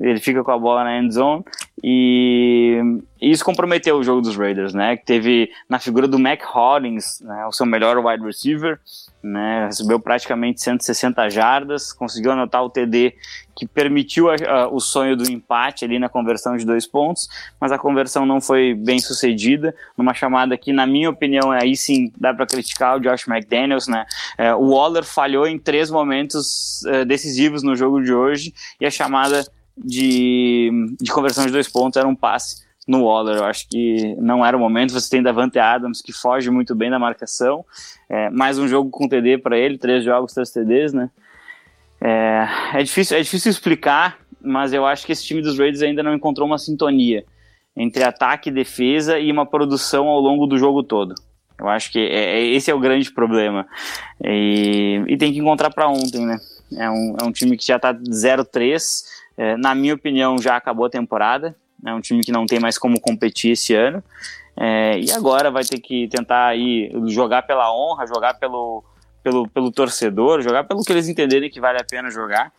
ele 0.00 0.20
fica 0.20 0.42
com 0.42 0.50
a 0.50 0.58
bola 0.58 0.84
na 0.84 0.98
end 0.98 1.12
zone 1.14 1.44
e 1.82 2.80
isso 3.20 3.44
comprometeu 3.44 3.96
o 3.96 4.02
jogo 4.02 4.20
dos 4.20 4.36
Raiders, 4.36 4.74
né? 4.74 4.96
Que 4.96 5.04
teve 5.04 5.50
na 5.68 5.78
figura 5.78 6.08
do 6.08 6.18
Mac 6.18 6.42
Hollins, 6.44 7.20
né, 7.20 7.46
o 7.46 7.52
seu 7.52 7.66
melhor 7.66 7.98
wide 7.98 8.24
receiver, 8.24 8.78
né? 9.22 9.66
Recebeu 9.66 9.98
praticamente 10.00 10.62
160 10.62 11.28
jardas, 11.30 11.92
conseguiu 11.92 12.32
anotar 12.32 12.64
o 12.64 12.70
TD 12.70 13.14
que 13.56 13.66
permitiu 13.66 14.30
a, 14.30 14.34
a, 14.34 14.68
o 14.68 14.80
sonho 14.80 15.16
do 15.16 15.30
empate 15.30 15.84
ali 15.84 15.98
na 15.98 16.08
conversão 16.08 16.56
de 16.56 16.64
dois 16.64 16.86
pontos, 16.86 17.28
mas 17.60 17.70
a 17.70 17.78
conversão 17.78 18.26
não 18.26 18.40
foi 18.40 18.74
bem 18.74 18.98
sucedida. 18.98 19.74
Numa 19.96 20.12
chamada 20.14 20.56
que, 20.56 20.72
na 20.72 20.86
minha 20.86 21.10
opinião, 21.10 21.50
aí 21.50 21.76
sim 21.76 22.10
dá 22.18 22.34
para 22.34 22.46
criticar 22.46 22.96
o 22.96 23.00
Josh 23.00 23.28
McDaniels, 23.28 23.88
né? 23.88 24.04
É, 24.36 24.54
o 24.54 24.70
Waller 24.70 25.04
falhou 25.04 25.46
em 25.46 25.58
três 25.58 25.90
momentos 25.90 26.84
é, 26.86 27.04
decisivos 27.04 27.62
no 27.62 27.76
jogo 27.76 28.02
de 28.02 28.12
hoje 28.12 28.52
e 28.80 28.86
a 28.86 28.90
chamada 28.90 29.44
de, 29.76 30.96
de 31.00 31.12
conversão 31.12 31.46
de 31.46 31.52
dois 31.52 31.68
pontos 31.68 31.96
era 31.96 32.08
um 32.08 32.14
passe 32.14 32.64
no 32.86 33.04
Waller. 33.04 33.38
Eu 33.38 33.44
acho 33.44 33.68
que 33.68 34.14
não 34.18 34.44
era 34.44 34.56
o 34.56 34.60
momento. 34.60 34.92
Você 34.92 35.08
tem 35.08 35.22
Davante 35.22 35.58
Adams, 35.58 36.00
que 36.02 36.12
foge 36.12 36.50
muito 36.50 36.74
bem 36.74 36.90
da 36.90 36.98
marcação. 36.98 37.64
É, 38.08 38.30
mais 38.30 38.58
um 38.58 38.68
jogo 38.68 38.90
com 38.90 39.08
TD 39.08 39.38
para 39.38 39.56
ele, 39.58 39.78
três 39.78 40.04
jogos, 40.04 40.32
três 40.32 40.50
TDs, 40.50 40.92
né? 40.92 41.10
É, 42.00 42.46
é, 42.74 42.82
difícil, 42.82 43.16
é 43.16 43.22
difícil 43.22 43.50
explicar, 43.50 44.18
mas 44.42 44.72
eu 44.72 44.84
acho 44.84 45.06
que 45.06 45.12
esse 45.12 45.24
time 45.24 45.40
dos 45.40 45.58
Raiders 45.58 45.82
ainda 45.82 46.02
não 46.02 46.14
encontrou 46.14 46.46
uma 46.46 46.58
sintonia 46.58 47.24
entre 47.76 48.04
ataque 48.04 48.50
e 48.50 48.52
defesa 48.52 49.18
e 49.18 49.32
uma 49.32 49.46
produção 49.46 50.06
ao 50.06 50.20
longo 50.20 50.46
do 50.46 50.58
jogo 50.58 50.82
todo. 50.82 51.14
Eu 51.58 51.68
acho 51.68 51.90
que 51.90 51.98
é, 51.98 52.40
é 52.40 52.44
esse 52.44 52.70
é 52.70 52.74
o 52.74 52.80
grande 52.80 53.10
problema. 53.10 53.66
E, 54.22 55.02
e 55.06 55.16
tem 55.16 55.32
que 55.32 55.38
encontrar 55.38 55.70
para 55.70 55.88
ontem, 55.88 56.26
né? 56.26 56.38
É 56.76 56.90
um, 56.90 57.16
é 57.20 57.24
um 57.24 57.32
time 57.32 57.56
que 57.56 57.66
já 57.66 57.76
está 57.76 57.94
0-3, 57.94 58.82
é, 59.36 59.56
na 59.56 59.74
minha 59.74 59.94
opinião, 59.94 60.38
já 60.38 60.56
acabou 60.56 60.86
a 60.86 60.90
temporada. 60.90 61.56
É 61.84 61.92
um 61.92 62.00
time 62.00 62.22
que 62.22 62.32
não 62.32 62.46
tem 62.46 62.60
mais 62.60 62.78
como 62.78 63.00
competir 63.00 63.52
esse 63.52 63.74
ano. 63.74 64.02
É, 64.56 64.98
e 64.98 65.10
agora 65.10 65.50
vai 65.50 65.64
ter 65.64 65.80
que 65.80 66.08
tentar 66.08 66.46
aí 66.46 66.90
jogar 67.06 67.42
pela 67.42 67.74
honra, 67.74 68.06
jogar 68.06 68.34
pelo, 68.34 68.84
pelo, 69.22 69.48
pelo 69.48 69.72
torcedor, 69.72 70.40
jogar 70.40 70.64
pelo 70.64 70.82
que 70.82 70.92
eles 70.92 71.08
entenderem 71.08 71.50
que 71.50 71.60
vale 71.60 71.78
a 71.78 71.84
pena 71.84 72.10
jogar. 72.10 72.52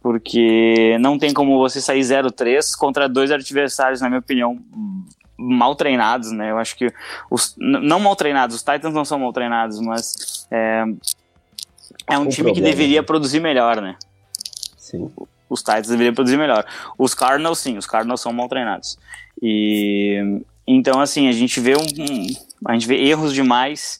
Porque 0.00 0.96
não 0.98 1.18
tem 1.18 1.34
como 1.34 1.58
você 1.58 1.80
sair 1.80 2.00
0-3 2.00 2.74
contra 2.78 3.08
dois 3.08 3.30
adversários, 3.30 4.00
na 4.00 4.08
minha 4.08 4.20
opinião, 4.20 4.58
mal 5.36 5.74
treinados, 5.74 6.30
né? 6.32 6.52
Eu 6.52 6.58
acho 6.58 6.74
que 6.76 6.90
os 7.30 7.54
não 7.58 8.00
mal 8.00 8.16
treinados, 8.16 8.56
os 8.56 8.62
Titans 8.62 8.94
não 8.94 9.04
são 9.04 9.18
mal 9.18 9.32
treinados, 9.32 9.78
mas 9.80 10.46
é, 10.50 10.84
é 12.06 12.18
um 12.18 12.28
time 12.28 12.44
problema. 12.44 12.54
que 12.54 12.60
deveria 12.62 13.02
produzir 13.02 13.40
melhor, 13.40 13.82
né? 13.82 13.96
Sim 14.78 15.12
os 15.50 15.60
Titans 15.60 15.88
deveriam 15.88 16.14
produzir 16.14 16.38
melhor. 16.38 16.64
Os 16.96 17.12
Cardinals, 17.12 17.58
sim, 17.58 17.76
os 17.76 17.86
Cardinals 17.86 18.20
são 18.20 18.32
mal 18.32 18.48
treinados. 18.48 18.96
E 19.42 20.40
então, 20.66 21.00
assim, 21.00 21.28
a 21.28 21.32
gente 21.32 21.58
vê 21.58 21.76
um, 21.76 21.80
um, 21.80 22.26
a 22.68 22.74
gente 22.74 22.86
vê 22.86 22.94
erros 23.04 23.34
demais 23.34 23.98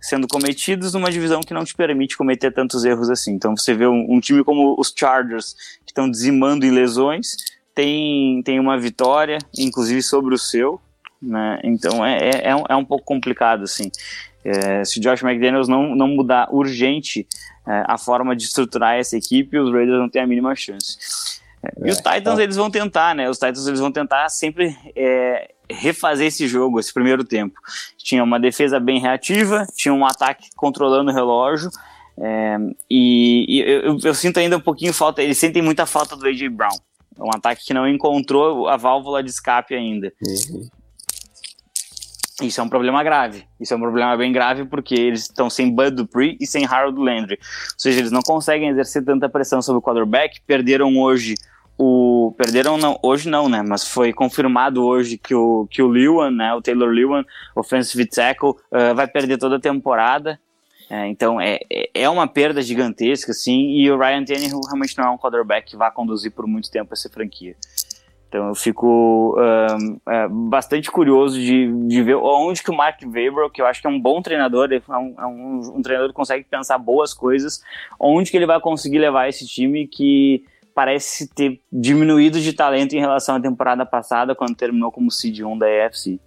sendo 0.00 0.26
cometidos 0.26 0.92
numa 0.92 1.10
divisão 1.10 1.40
que 1.40 1.54
não 1.54 1.64
te 1.64 1.74
permite 1.74 2.16
cometer 2.16 2.52
tantos 2.52 2.84
erros 2.84 3.08
assim. 3.08 3.32
Então, 3.32 3.56
você 3.56 3.72
vê 3.72 3.86
um, 3.86 4.06
um 4.08 4.20
time 4.20 4.42
como 4.42 4.74
os 4.78 4.92
Chargers, 4.96 5.54
que 5.84 5.92
estão 5.92 6.10
dizimando 6.10 6.66
em 6.66 6.70
lesões, 6.70 7.36
tem, 7.74 8.42
tem 8.42 8.58
uma 8.58 8.76
vitória, 8.78 9.38
inclusive 9.56 10.02
sobre 10.02 10.34
o 10.34 10.38
seu, 10.38 10.80
né? 11.22 11.60
Então, 11.62 12.04
é, 12.04 12.18
é, 12.18 12.48
é, 12.48 12.56
um, 12.56 12.64
é 12.68 12.76
um 12.76 12.84
pouco 12.84 13.04
complicado, 13.04 13.62
assim. 13.62 13.90
É, 14.44 14.84
se 14.84 14.98
o 14.98 15.02
Josh 15.02 15.22
McDaniels 15.22 15.68
não, 15.68 15.94
não 15.94 16.08
mudar 16.08 16.48
urgente 16.52 17.26
a 17.86 17.98
forma 17.98 18.34
de 18.34 18.44
estruturar 18.44 18.96
essa 18.96 19.16
equipe, 19.16 19.58
os 19.58 19.72
Raiders 19.72 19.98
não 19.98 20.08
têm 20.08 20.22
a 20.22 20.26
mínima 20.26 20.54
chance. 20.54 21.40
É, 21.62 21.88
e 21.88 21.90
os 21.90 21.98
é, 21.98 22.14
Titans, 22.14 22.38
é. 22.38 22.42
eles 22.42 22.56
vão 22.56 22.70
tentar, 22.70 23.14
né? 23.14 23.28
Os 23.28 23.38
Titans, 23.38 23.66
eles 23.66 23.80
vão 23.80 23.92
tentar 23.92 24.28
sempre 24.28 24.76
é, 24.94 25.50
refazer 25.70 26.26
esse 26.26 26.46
jogo, 26.46 26.80
esse 26.80 26.92
primeiro 26.92 27.24
tempo. 27.24 27.58
Tinha 27.96 28.22
uma 28.22 28.38
defesa 28.38 28.78
bem 28.78 29.00
reativa, 29.00 29.66
tinha 29.74 29.92
um 29.92 30.06
ataque 30.06 30.48
controlando 30.56 31.10
o 31.10 31.14
relógio, 31.14 31.70
é, 32.20 32.56
e, 32.90 33.44
e 33.48 33.60
eu, 33.60 33.98
eu, 34.02 34.14
sinto 34.14 34.38
ainda 34.38 34.56
um 34.56 34.60
pouquinho 34.60 34.92
falta, 34.92 35.22
eles 35.22 35.38
sentem 35.38 35.62
muita 35.62 35.86
falta 35.86 36.16
do 36.16 36.26
A.J. 36.26 36.48
Brown. 36.48 36.76
É 37.16 37.22
um 37.22 37.30
ataque 37.30 37.64
que 37.64 37.74
não 37.74 37.88
encontrou 37.88 38.68
a 38.68 38.76
válvula 38.76 39.22
de 39.22 39.30
escape 39.30 39.74
ainda. 39.74 40.12
Uhum. 40.20 40.68
Isso 42.42 42.60
é 42.60 42.64
um 42.64 42.68
problema 42.68 43.02
grave. 43.02 43.44
Isso 43.58 43.74
é 43.74 43.76
um 43.76 43.80
problema 43.80 44.16
bem 44.16 44.32
grave 44.32 44.64
porque 44.64 44.94
eles 44.94 45.22
estão 45.22 45.50
sem 45.50 45.74
Bud 45.74 45.90
Dupree 45.90 46.36
e 46.40 46.46
sem 46.46 46.64
Harold 46.64 46.98
Landry. 47.00 47.38
Ou 47.40 47.78
seja, 47.78 47.98
eles 47.98 48.12
não 48.12 48.22
conseguem 48.22 48.68
exercer 48.68 49.04
tanta 49.04 49.28
pressão 49.28 49.60
sobre 49.60 49.80
o 49.80 49.82
quarterback. 49.82 50.40
Perderam 50.46 50.96
hoje 50.98 51.34
o 51.76 52.34
perderam 52.36 52.76
não, 52.76 52.98
hoje 53.02 53.28
não, 53.28 53.48
né? 53.48 53.62
Mas 53.62 53.86
foi 53.86 54.12
confirmado 54.12 54.84
hoje 54.84 55.16
que 55.16 55.34
o 55.34 55.66
que 55.70 55.80
o 55.80 55.88
Lewan, 55.88 56.30
né? 56.30 56.54
O 56.54 56.60
Taylor 56.60 56.88
Lewan, 56.88 57.24
offensive 57.54 58.04
tackle, 58.06 58.50
uh, 58.50 58.94
vai 58.94 59.06
perder 59.06 59.38
toda 59.38 59.56
a 59.56 59.60
temporada. 59.60 60.40
É, 60.90 61.06
então 61.06 61.38
é, 61.38 61.58
é, 61.70 61.90
é 61.94 62.08
uma 62.08 62.26
perda 62.26 62.62
gigantesca, 62.62 63.32
sim. 63.32 63.76
E 63.76 63.90
o 63.90 63.98
Ryan 63.98 64.24
Tannehill 64.24 64.60
realmente 64.66 64.96
não 64.96 65.04
é 65.04 65.10
um 65.10 65.18
quarterback 65.18 65.70
que 65.70 65.76
vai 65.76 65.90
conduzir 65.90 66.32
por 66.32 66.46
muito 66.46 66.70
tempo 66.70 66.94
essa 66.94 67.08
franquia. 67.10 67.54
Então 68.28 68.48
eu 68.48 68.54
fico 68.54 69.36
uh, 69.38 70.28
bastante 70.28 70.90
curioso 70.90 71.38
de, 71.38 71.72
de 71.86 72.02
ver 72.02 72.16
onde 72.16 72.62
que 72.62 72.70
o 72.70 72.76
Mark 72.76 73.00
Weber, 73.02 73.48
que 73.50 73.62
eu 73.62 73.66
acho 73.66 73.80
que 73.80 73.86
é 73.86 73.90
um 73.90 73.98
bom 73.98 74.20
treinador, 74.20 74.68
é 74.70 74.96
um, 74.96 75.14
é 75.18 75.26
um, 75.26 75.76
um, 75.76 75.82
treinador 75.82 76.10
que 76.10 76.14
consegue 76.14 76.44
pensar 76.44 76.76
boas 76.76 77.14
coisas, 77.14 77.62
onde 77.98 78.30
que 78.30 78.36
ele 78.36 78.46
vai 78.46 78.60
conseguir 78.60 78.98
levar 78.98 79.28
esse 79.28 79.46
time 79.46 79.86
que 79.86 80.44
parece 80.74 81.26
ter 81.34 81.60
diminuído 81.72 82.38
de 82.38 82.52
talento 82.52 82.94
em 82.94 83.00
relação 83.00 83.36
à 83.36 83.40
temporada 83.40 83.84
passada, 83.86 84.34
quando 84.34 84.54
terminou 84.54 84.92
como 84.92 85.10
seed 85.10 85.40
1 85.40 85.58
da 85.58 85.66
AFC. 85.66 86.20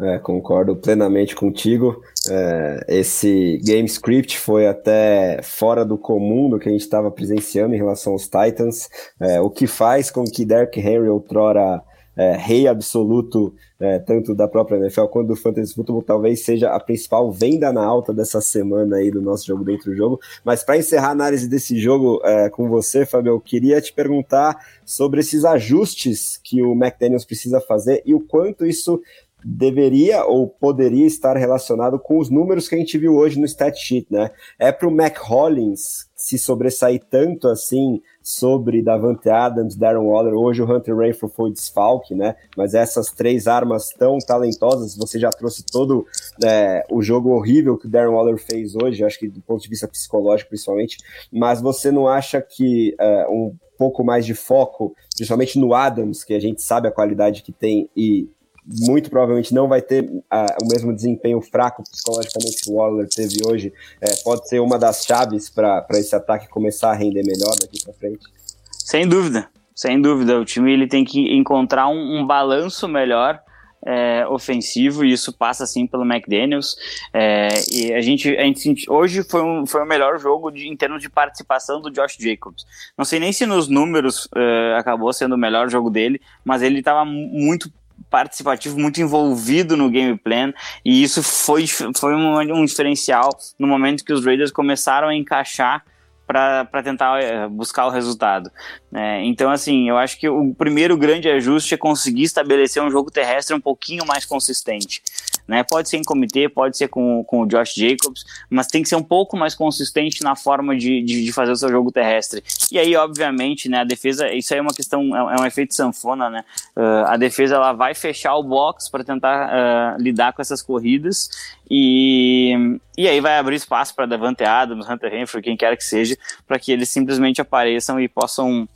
É, 0.00 0.16
concordo 0.16 0.76
plenamente 0.76 1.34
contigo. 1.34 2.00
É, 2.30 2.84
esse 2.86 3.58
game 3.64 3.88
script 3.88 4.38
foi 4.38 4.68
até 4.68 5.40
fora 5.42 5.84
do 5.84 5.98
comum 5.98 6.48
do 6.48 6.58
que 6.58 6.68
a 6.68 6.72
gente 6.72 6.82
estava 6.82 7.10
presenciando 7.10 7.74
em 7.74 7.78
relação 7.78 8.12
aos 8.12 8.28
Titans, 8.28 8.88
é, 9.18 9.40
o 9.40 9.50
que 9.50 9.66
faz 9.66 10.08
com 10.08 10.22
que 10.22 10.44
Derrick 10.44 10.78
Henry, 10.78 11.08
outrora 11.08 11.82
é, 12.18 12.36
rei 12.36 12.66
absoluto, 12.66 13.54
é, 13.78 14.00
tanto 14.00 14.34
da 14.34 14.48
própria 14.48 14.76
NFL 14.76 15.04
quanto 15.04 15.28
do 15.28 15.36
Fantasy 15.36 15.72
Football, 15.72 16.02
talvez 16.02 16.44
seja 16.44 16.70
a 16.70 16.80
principal 16.80 17.30
venda 17.30 17.72
na 17.72 17.84
alta 17.84 18.12
dessa 18.12 18.40
semana 18.40 18.96
aí 18.96 19.08
do 19.08 19.22
nosso 19.22 19.46
jogo 19.46 19.64
dentro 19.64 19.92
do 19.92 19.96
jogo. 19.96 20.20
Mas 20.44 20.64
para 20.64 20.76
encerrar 20.76 21.08
a 21.08 21.12
análise 21.12 21.48
desse 21.48 21.78
jogo 21.78 22.20
é, 22.24 22.50
com 22.50 22.68
você, 22.68 23.06
Fabio, 23.06 23.30
eu 23.30 23.40
queria 23.40 23.80
te 23.80 23.92
perguntar 23.92 24.56
sobre 24.84 25.20
esses 25.20 25.44
ajustes 25.44 26.40
que 26.42 26.60
o 26.60 26.72
McDaniels 26.72 27.24
precisa 27.24 27.60
fazer 27.60 28.02
e 28.04 28.12
o 28.12 28.20
quanto 28.20 28.66
isso 28.66 29.00
deveria 29.44 30.24
ou 30.24 30.48
poderia 30.48 31.06
estar 31.06 31.36
relacionado 31.36 31.98
com 31.98 32.18
os 32.18 32.28
números 32.28 32.68
que 32.68 32.74
a 32.74 32.78
gente 32.78 32.98
viu 32.98 33.14
hoje 33.16 33.38
no 33.38 33.46
stat 33.46 33.78
sheet, 33.78 34.06
né? 34.10 34.30
É 34.58 34.72
para 34.72 34.88
o 34.88 34.90
Mac 34.90 35.16
Hollins 35.18 36.08
se 36.14 36.36
sobressair 36.36 37.00
tanto 37.08 37.46
assim 37.46 38.02
sobre 38.20 38.82
Davante 38.82 39.30
Adams, 39.30 39.76
Darren 39.76 40.04
Waller, 40.04 40.34
hoje 40.34 40.60
o 40.60 40.70
Hunter 40.70 40.96
Renfrew 40.96 41.30
foi 41.30 41.52
desfalque, 41.52 42.14
né? 42.14 42.34
Mas 42.56 42.74
essas 42.74 43.10
três 43.10 43.46
armas 43.46 43.88
tão 43.90 44.18
talentosas, 44.18 44.96
você 44.96 45.18
já 45.18 45.30
trouxe 45.30 45.64
todo 45.64 46.04
é, 46.44 46.84
o 46.90 47.00
jogo 47.00 47.30
horrível 47.30 47.78
que 47.78 47.86
o 47.86 47.90
Darren 47.90 48.12
Waller 48.12 48.36
fez 48.36 48.74
hoje, 48.74 49.04
acho 49.04 49.18
que 49.18 49.28
do 49.28 49.40
ponto 49.40 49.62
de 49.62 49.68
vista 49.68 49.86
psicológico 49.86 50.50
principalmente, 50.50 50.98
mas 51.32 51.60
você 51.60 51.92
não 51.92 52.08
acha 52.08 52.42
que 52.42 52.94
é, 52.98 53.26
um 53.28 53.54
pouco 53.78 54.02
mais 54.02 54.26
de 54.26 54.34
foco, 54.34 54.94
principalmente 55.14 55.58
no 55.58 55.72
Adams, 55.72 56.24
que 56.24 56.34
a 56.34 56.40
gente 56.40 56.60
sabe 56.60 56.88
a 56.88 56.92
qualidade 56.92 57.42
que 57.42 57.52
tem 57.52 57.88
e 57.96 58.28
muito 58.68 59.08
provavelmente 59.08 59.54
não 59.54 59.66
vai 59.66 59.80
ter 59.80 60.04
uh, 60.04 60.62
o 60.62 60.68
mesmo 60.68 60.94
desempenho 60.94 61.40
fraco 61.40 61.82
psicologicamente 61.82 62.62
que 62.62 62.70
o 62.70 62.74
Waller 62.74 63.08
teve 63.08 63.38
hoje, 63.46 63.72
é, 64.00 64.14
pode 64.22 64.48
ser 64.48 64.60
uma 64.60 64.78
das 64.78 65.04
chaves 65.04 65.48
para 65.48 65.86
esse 65.92 66.14
ataque 66.14 66.48
começar 66.48 66.90
a 66.90 66.94
render 66.94 67.22
melhor 67.22 67.54
daqui 67.60 67.82
para 67.82 67.94
frente? 67.94 68.26
Sem 68.70 69.08
dúvida, 69.08 69.48
sem 69.74 70.00
dúvida. 70.00 70.38
O 70.38 70.44
time 70.44 70.72
ele 70.72 70.86
tem 70.86 71.04
que 71.04 71.34
encontrar 71.34 71.88
um, 71.88 72.18
um 72.18 72.26
balanço 72.26 72.86
melhor 72.86 73.40
é, 73.86 74.26
ofensivo 74.28 75.04
e 75.04 75.12
isso 75.12 75.32
passa 75.32 75.64
assim 75.64 75.86
pelo 75.86 76.04
McDaniels. 76.04 76.76
É, 77.12 77.48
e 77.72 77.92
a 77.94 78.00
gente, 78.00 78.36
a 78.36 78.42
gente 78.42 78.90
hoje 78.90 79.22
foi, 79.22 79.42
um, 79.42 79.66
foi 79.66 79.82
o 79.82 79.86
melhor 79.86 80.18
jogo 80.18 80.50
de, 80.50 80.68
em 80.68 80.76
termos 80.76 81.02
de 81.02 81.08
participação 81.08 81.80
do 81.80 81.90
Josh 81.90 82.16
Jacobs. 82.18 82.64
Não 82.96 83.04
sei 83.04 83.18
nem 83.18 83.32
se 83.32 83.46
nos 83.46 83.68
números 83.68 84.28
é, 84.34 84.76
acabou 84.78 85.12
sendo 85.12 85.34
o 85.34 85.38
melhor 85.38 85.70
jogo 85.70 85.90
dele, 85.90 86.20
mas 86.44 86.62
ele 86.62 86.80
estava 86.80 87.04
muito 87.04 87.70
participativo, 88.10 88.78
muito 88.78 89.00
envolvido 89.00 89.76
no 89.76 89.90
game 89.90 90.16
plan, 90.16 90.52
e 90.84 91.02
isso 91.02 91.22
foi, 91.22 91.66
foi 91.66 92.14
um, 92.14 92.38
um 92.38 92.64
diferencial 92.64 93.30
no 93.58 93.66
momento 93.66 94.04
que 94.04 94.12
os 94.12 94.24
Raiders 94.24 94.50
começaram 94.50 95.08
a 95.08 95.14
encaixar 95.14 95.84
para 96.28 96.82
tentar 96.84 97.22
eh, 97.22 97.48
buscar 97.48 97.86
o 97.86 97.90
resultado. 97.90 98.50
É, 98.92 99.24
então, 99.24 99.50
assim, 99.50 99.88
eu 99.88 99.96
acho 99.96 100.20
que 100.20 100.28
o 100.28 100.54
primeiro 100.54 100.94
grande 100.94 101.26
ajuste 101.26 101.72
é 101.72 101.76
conseguir 101.78 102.24
estabelecer 102.24 102.82
um 102.82 102.90
jogo 102.90 103.10
terrestre 103.10 103.56
um 103.56 103.60
pouquinho 103.60 104.04
mais 104.04 104.26
consistente. 104.26 105.02
Né? 105.48 105.62
Pode 105.62 105.88
ser 105.88 105.96
em 105.96 106.04
comitê, 106.04 106.46
pode 106.46 106.76
ser 106.76 106.88
com, 106.88 107.24
com 107.24 107.40
o 107.40 107.46
Josh 107.46 107.72
Jacobs, 107.74 108.22
mas 108.50 108.66
tem 108.66 108.82
que 108.82 108.88
ser 108.88 108.96
um 108.96 109.02
pouco 109.02 109.34
mais 109.34 109.54
consistente 109.54 110.22
na 110.22 110.36
forma 110.36 110.76
de, 110.76 111.02
de, 111.02 111.24
de 111.24 111.32
fazer 111.32 111.52
o 111.52 111.56
seu 111.56 111.70
jogo 111.70 111.90
terrestre. 111.90 112.44
E 112.70 112.78
aí, 112.78 112.94
obviamente, 112.94 113.66
né, 113.66 113.78
a 113.78 113.84
defesa, 113.84 114.30
isso 114.30 114.52
aí 114.52 114.58
é 114.58 114.62
uma 114.62 114.74
questão, 114.74 115.00
é, 115.16 115.38
é 115.38 115.40
um 115.40 115.46
efeito 115.46 115.74
sanfona, 115.74 116.28
né? 116.28 116.44
Uh, 116.76 117.06
a 117.06 117.16
defesa 117.16 117.54
ela 117.54 117.72
vai 117.72 117.94
fechar 117.94 118.36
o 118.36 118.42
box 118.42 118.90
para 118.90 119.02
tentar 119.02 119.48
uh, 119.48 120.02
lidar 120.02 120.34
com 120.34 120.42
essas 120.42 120.60
corridas 120.60 121.30
e, 121.70 122.78
e 122.96 123.08
aí 123.08 123.20
vai 123.20 123.38
abrir 123.38 123.56
espaço 123.56 123.94
para 123.94 124.04
Davante 124.04 124.44
Adams, 124.44 124.88
Hunter 124.88 125.14
Henry, 125.14 125.42
quem 125.42 125.56
quer 125.56 125.74
que 125.76 125.84
seja, 125.84 126.14
para 126.46 126.58
que 126.58 126.70
eles 126.70 126.90
simplesmente 126.90 127.40
apareçam 127.40 127.98
e 127.98 128.06
possam 128.06 128.68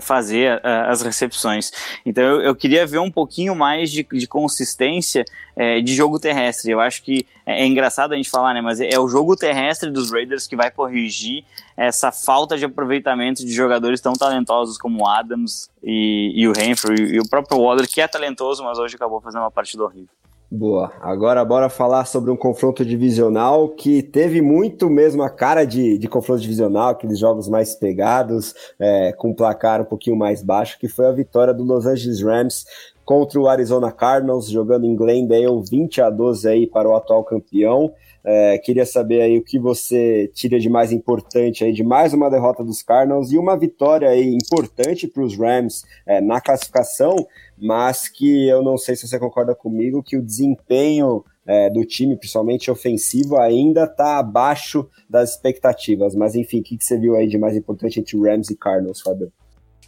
fazer 0.00 0.56
uh, 0.58 0.90
as 0.90 1.02
recepções. 1.02 1.70
Então 2.06 2.22
eu, 2.22 2.40
eu, 2.40 2.54
queria 2.54 2.86
ver 2.86 2.98
um 2.98 3.10
pouquinho 3.10 3.54
mais 3.54 3.90
de, 3.90 4.02
de 4.04 4.26
consistência 4.26 5.24
é, 5.56 5.80
de 5.80 5.94
jogo 5.94 6.18
terrestre. 6.18 6.70
Eu 6.70 6.80
acho 6.80 7.02
que 7.02 7.26
é, 7.44 7.62
é, 7.62 7.66
engraçado 7.66 8.12
a 8.12 8.16
gente 8.16 8.30
falar, 8.30 8.54
né? 8.54 8.60
Mas 8.60 8.80
é, 8.80 8.98
o 8.98 9.08
jogo 9.08 9.36
terrestre 9.36 9.90
dos 9.90 10.10
Raiders 10.10 10.46
que 10.46 10.56
vai 10.56 10.70
corrigir 10.70 11.44
essa 11.76 12.12
falta 12.12 12.56
de 12.56 12.64
aproveitamento 12.64 13.44
de 13.44 13.52
jogadores 13.52 14.00
tão 14.00 14.12
talentosos 14.12 14.78
como 14.78 15.02
o 15.02 15.08
Adams 15.08 15.68
e, 15.82 16.32
e 16.34 16.48
o 16.48 16.52
Renfrew 16.52 16.94
e, 16.94 17.14
e 17.16 17.20
o 17.20 17.28
próprio 17.28 17.58
Waller, 17.58 17.88
que 17.88 18.00
é 18.00 18.06
talentoso, 18.06 18.62
mas 18.62 18.78
hoje 18.78 18.94
acabou 18.94 19.20
fazendo 19.20 19.42
uma 19.42 19.50
partida 19.50 19.82
horrível. 19.82 20.23
Boa. 20.56 20.92
Agora 21.00 21.44
bora 21.44 21.68
falar 21.68 22.04
sobre 22.04 22.30
um 22.30 22.36
confronto 22.36 22.84
divisional 22.84 23.70
que 23.70 24.00
teve 24.00 24.40
muito 24.40 24.88
mesmo 24.88 25.20
a 25.24 25.28
cara 25.28 25.64
de, 25.64 25.98
de 25.98 26.06
confronto 26.06 26.42
divisional, 26.42 26.90
aqueles 26.90 27.18
jogos 27.18 27.48
mais 27.48 27.74
pegados, 27.74 28.54
é, 28.78 29.12
com 29.14 29.30
um 29.30 29.34
placar 29.34 29.80
um 29.80 29.84
pouquinho 29.84 30.14
mais 30.14 30.44
baixo, 30.44 30.78
que 30.78 30.86
foi 30.86 31.06
a 31.06 31.12
vitória 31.12 31.52
do 31.52 31.64
Los 31.64 31.86
Angeles 31.86 32.22
Rams 32.22 32.64
contra 33.04 33.40
o 33.40 33.48
Arizona 33.48 33.90
Cardinals, 33.90 34.48
jogando 34.48 34.86
em 34.86 34.94
Glendale 34.94 35.60
20 35.68 36.00
a 36.00 36.08
12 36.08 36.48
aí 36.48 36.66
para 36.68 36.88
o 36.88 36.94
atual 36.94 37.24
campeão. 37.24 37.92
É, 38.26 38.56
queria 38.58 38.86
saber 38.86 39.20
aí 39.20 39.36
o 39.36 39.44
que 39.44 39.58
você 39.58 40.30
tira 40.34 40.58
de 40.58 40.70
mais 40.70 40.90
importante 40.90 41.62
aí 41.62 41.72
de 41.72 41.84
mais 41.84 42.14
uma 42.14 42.30
derrota 42.30 42.64
dos 42.64 42.82
Cardinals 42.82 43.30
e 43.30 43.36
uma 43.36 43.54
vitória 43.54 44.08
aí 44.08 44.34
importante 44.34 45.06
para 45.06 45.22
os 45.22 45.36
Rams 45.36 45.84
é, 46.06 46.22
na 46.22 46.40
classificação, 46.40 47.14
mas 47.58 48.08
que 48.08 48.48
eu 48.48 48.62
não 48.62 48.78
sei 48.78 48.96
se 48.96 49.06
você 49.06 49.18
concorda 49.18 49.54
comigo 49.54 50.02
que 50.02 50.16
o 50.16 50.22
desempenho 50.22 51.22
é, 51.46 51.68
do 51.68 51.84
time, 51.84 52.16
principalmente 52.16 52.70
ofensivo, 52.70 53.38
ainda 53.38 53.84
está 53.84 54.18
abaixo 54.18 54.88
das 55.08 55.32
expectativas. 55.32 56.14
Mas 56.14 56.34
enfim, 56.34 56.60
o 56.60 56.62
que, 56.62 56.78
que 56.78 56.84
você 56.84 56.98
viu 56.98 57.16
aí 57.16 57.28
de 57.28 57.36
mais 57.36 57.54
importante 57.56 58.00
entre 58.00 58.18
Rams 58.18 58.48
e 58.48 58.56
Cardinals, 58.56 59.02
Fábio? 59.02 59.30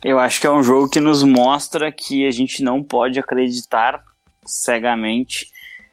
Eu 0.04 0.18
acho 0.18 0.40
que 0.40 0.46
é 0.46 0.52
um 0.52 0.62
jogo 0.62 0.90
que 0.90 1.00
nos 1.00 1.22
mostra 1.22 1.90
que 1.90 2.26
a 2.26 2.30
gente 2.30 2.62
não 2.62 2.82
pode 2.82 3.18
acreditar 3.18 4.04
cegamente 4.44 5.50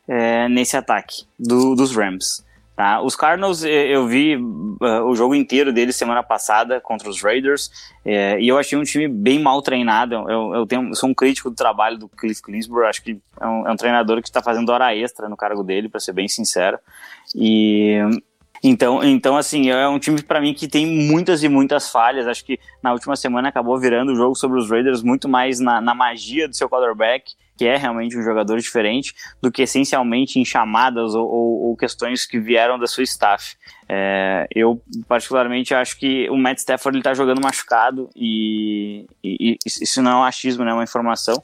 é, 0.08 0.48
nesse 0.50 0.76
ataque 0.76 1.26
do, 1.38 1.76
dos 1.76 1.96
Rams. 1.96 2.44
Tá? 2.76 3.02
Os 3.02 3.16
Cardinals, 3.16 3.64
eu 3.64 4.08
vi 4.08 4.36
uh, 4.36 5.04
o 5.06 5.16
jogo 5.16 5.36
inteiro 5.36 5.72
deles 5.72 5.96
semana 5.96 6.24
passada 6.24 6.82
contra 6.82 7.08
os 7.08 7.22
Raiders 7.22 7.70
é, 8.04 8.40
e 8.40 8.48
eu 8.48 8.58
achei 8.58 8.76
um 8.76 8.84
time 8.84 9.08
bem 9.08 9.40
mal 9.40 9.62
treinado. 9.62 10.16
Eu, 10.16 10.56
eu, 10.56 10.66
tenho, 10.66 10.90
eu 10.90 10.96
sou 10.96 11.08
um 11.08 11.14
crítico 11.14 11.52
do 11.52 11.56
trabalho 11.56 12.00
do 12.00 12.10
Cliff 12.10 12.42
Kingsbury, 12.42 12.88
acho 12.88 13.04
que 13.04 13.20
é 13.40 13.46
um, 13.46 13.68
é 13.68 13.72
um 13.72 13.76
treinador 13.76 14.20
que 14.24 14.28
está 14.28 14.42
fazendo 14.42 14.70
hora 14.70 14.96
extra 14.96 15.30
no 15.30 15.38
cargo 15.38 15.64
dele, 15.64 15.88
para 15.88 16.00
ser 16.00 16.14
bem 16.14 16.28
sincero. 16.28 16.80
E 17.36 18.00
então, 18.64 19.04
então 19.04 19.38
assim, 19.38 19.70
é 19.70 19.88
um 19.88 20.00
time 20.00 20.24
para 20.24 20.42
mim 20.42 20.56
que 20.56 20.68
tem 20.68 20.88
muitas 20.88 21.44
e 21.44 21.50
muitas 21.50 21.92
falhas. 21.92 22.26
Acho 22.26 22.44
que 22.44 22.60
na 22.82 22.92
última 22.92 23.16
semana 23.16 23.50
acabou 23.50 23.78
virando 23.78 24.14
o 24.14 24.16
jogo 24.16 24.36
sobre 24.36 24.58
os 24.58 24.68
Raiders 24.68 25.04
muito 25.04 25.30
mais 25.30 25.60
na, 25.60 25.80
na 25.80 25.94
magia 25.94 26.48
do 26.48 26.56
seu 26.56 26.68
quarterback 26.68 27.34
que 27.58 27.66
é 27.66 27.78
realmente 27.78 28.18
um 28.18 28.24
jogador 28.24 28.60
diferente, 28.60 29.14
do 29.42 29.52
que 29.52 29.62
essencialmente 29.62 30.40
em 30.40 30.46
chamadas 30.46 31.14
ou, 31.14 31.28
ou, 31.28 31.62
ou 31.70 31.78
questões 31.78 32.26
que 32.26 32.40
vieram 32.40 32.80
da 32.80 32.88
sua 32.88 33.04
staff. 33.04 33.56
É, 33.88 34.48
eu, 34.54 34.82
particularmente, 35.08 35.74
acho 35.74 35.98
que 35.98 36.30
o 36.30 36.38
Matt 36.38 36.60
Stafford 36.60 36.98
está 36.98 37.14
jogando 37.14 37.42
machucado 37.42 38.10
e, 38.16 39.06
e, 39.24 39.52
e, 39.52 39.58
isso 39.66 40.02
não 40.02 40.12
é 40.12 40.16
um 40.16 40.24
achismo, 40.24 40.64
não 40.64 40.72
é 40.72 40.74
uma 40.76 40.84
informação, 40.84 41.42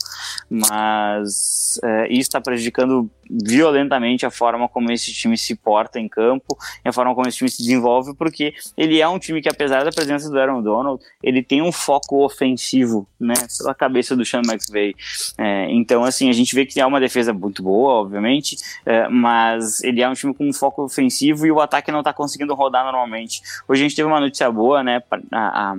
mas 0.49 1.79
é, 1.83 2.07
isso 2.07 2.21
está 2.21 2.41
prejudicando 2.41 3.09
violentamente 3.29 4.25
a 4.25 4.31
forma 4.31 4.67
como 4.67 4.91
esse 4.91 5.13
time 5.13 5.37
se 5.37 5.55
porta 5.55 5.99
em 5.99 6.07
campo 6.07 6.57
e 6.83 6.89
a 6.89 6.93
forma 6.93 7.13
como 7.13 7.27
esse 7.27 7.37
time 7.37 7.49
se 7.49 7.61
desenvolve, 7.61 8.15
porque 8.15 8.53
ele 8.75 8.99
é 8.99 9.07
um 9.07 9.19
time 9.19 9.41
que, 9.41 9.49
apesar 9.49 9.83
da 9.83 9.91
presença 9.91 10.29
do 10.29 10.39
Aaron 10.39 10.61
Donald, 10.61 11.03
ele 11.21 11.43
tem 11.43 11.61
um 11.61 11.71
foco 11.71 12.25
ofensivo, 12.25 13.07
né, 13.19 13.35
pela 13.57 13.75
cabeça 13.75 14.15
do 14.15 14.25
Sean 14.25 14.41
McVay. 14.45 14.95
É, 15.37 15.67
então, 15.71 16.03
assim, 16.03 16.29
a 16.29 16.33
gente 16.33 16.55
vê 16.55 16.65
que 16.65 16.79
é 16.79 16.85
uma 16.85 16.99
defesa 16.99 17.31
muito 17.31 17.61
boa, 17.61 17.93
obviamente, 17.93 18.57
é, 18.85 19.07
mas 19.07 19.83
ele 19.83 20.01
é 20.01 20.09
um 20.09 20.13
time 20.13 20.33
com 20.33 20.47
um 20.47 20.53
foco 20.53 20.83
ofensivo 20.83 21.45
e 21.45 21.51
o 21.51 21.59
ataque 21.59 21.91
não 21.91 21.99
está 21.99 22.11
conseguindo 22.11 22.28
rodar 22.53 22.83
normalmente. 22.83 23.41
Hoje 23.67 23.81
a 23.81 23.87
gente 23.87 23.95
teve 23.95 24.07
uma 24.07 24.19
notícia 24.19 24.51
boa, 24.51 24.83
né, 24.83 25.01
a, 25.31 25.71
a 25.71 25.75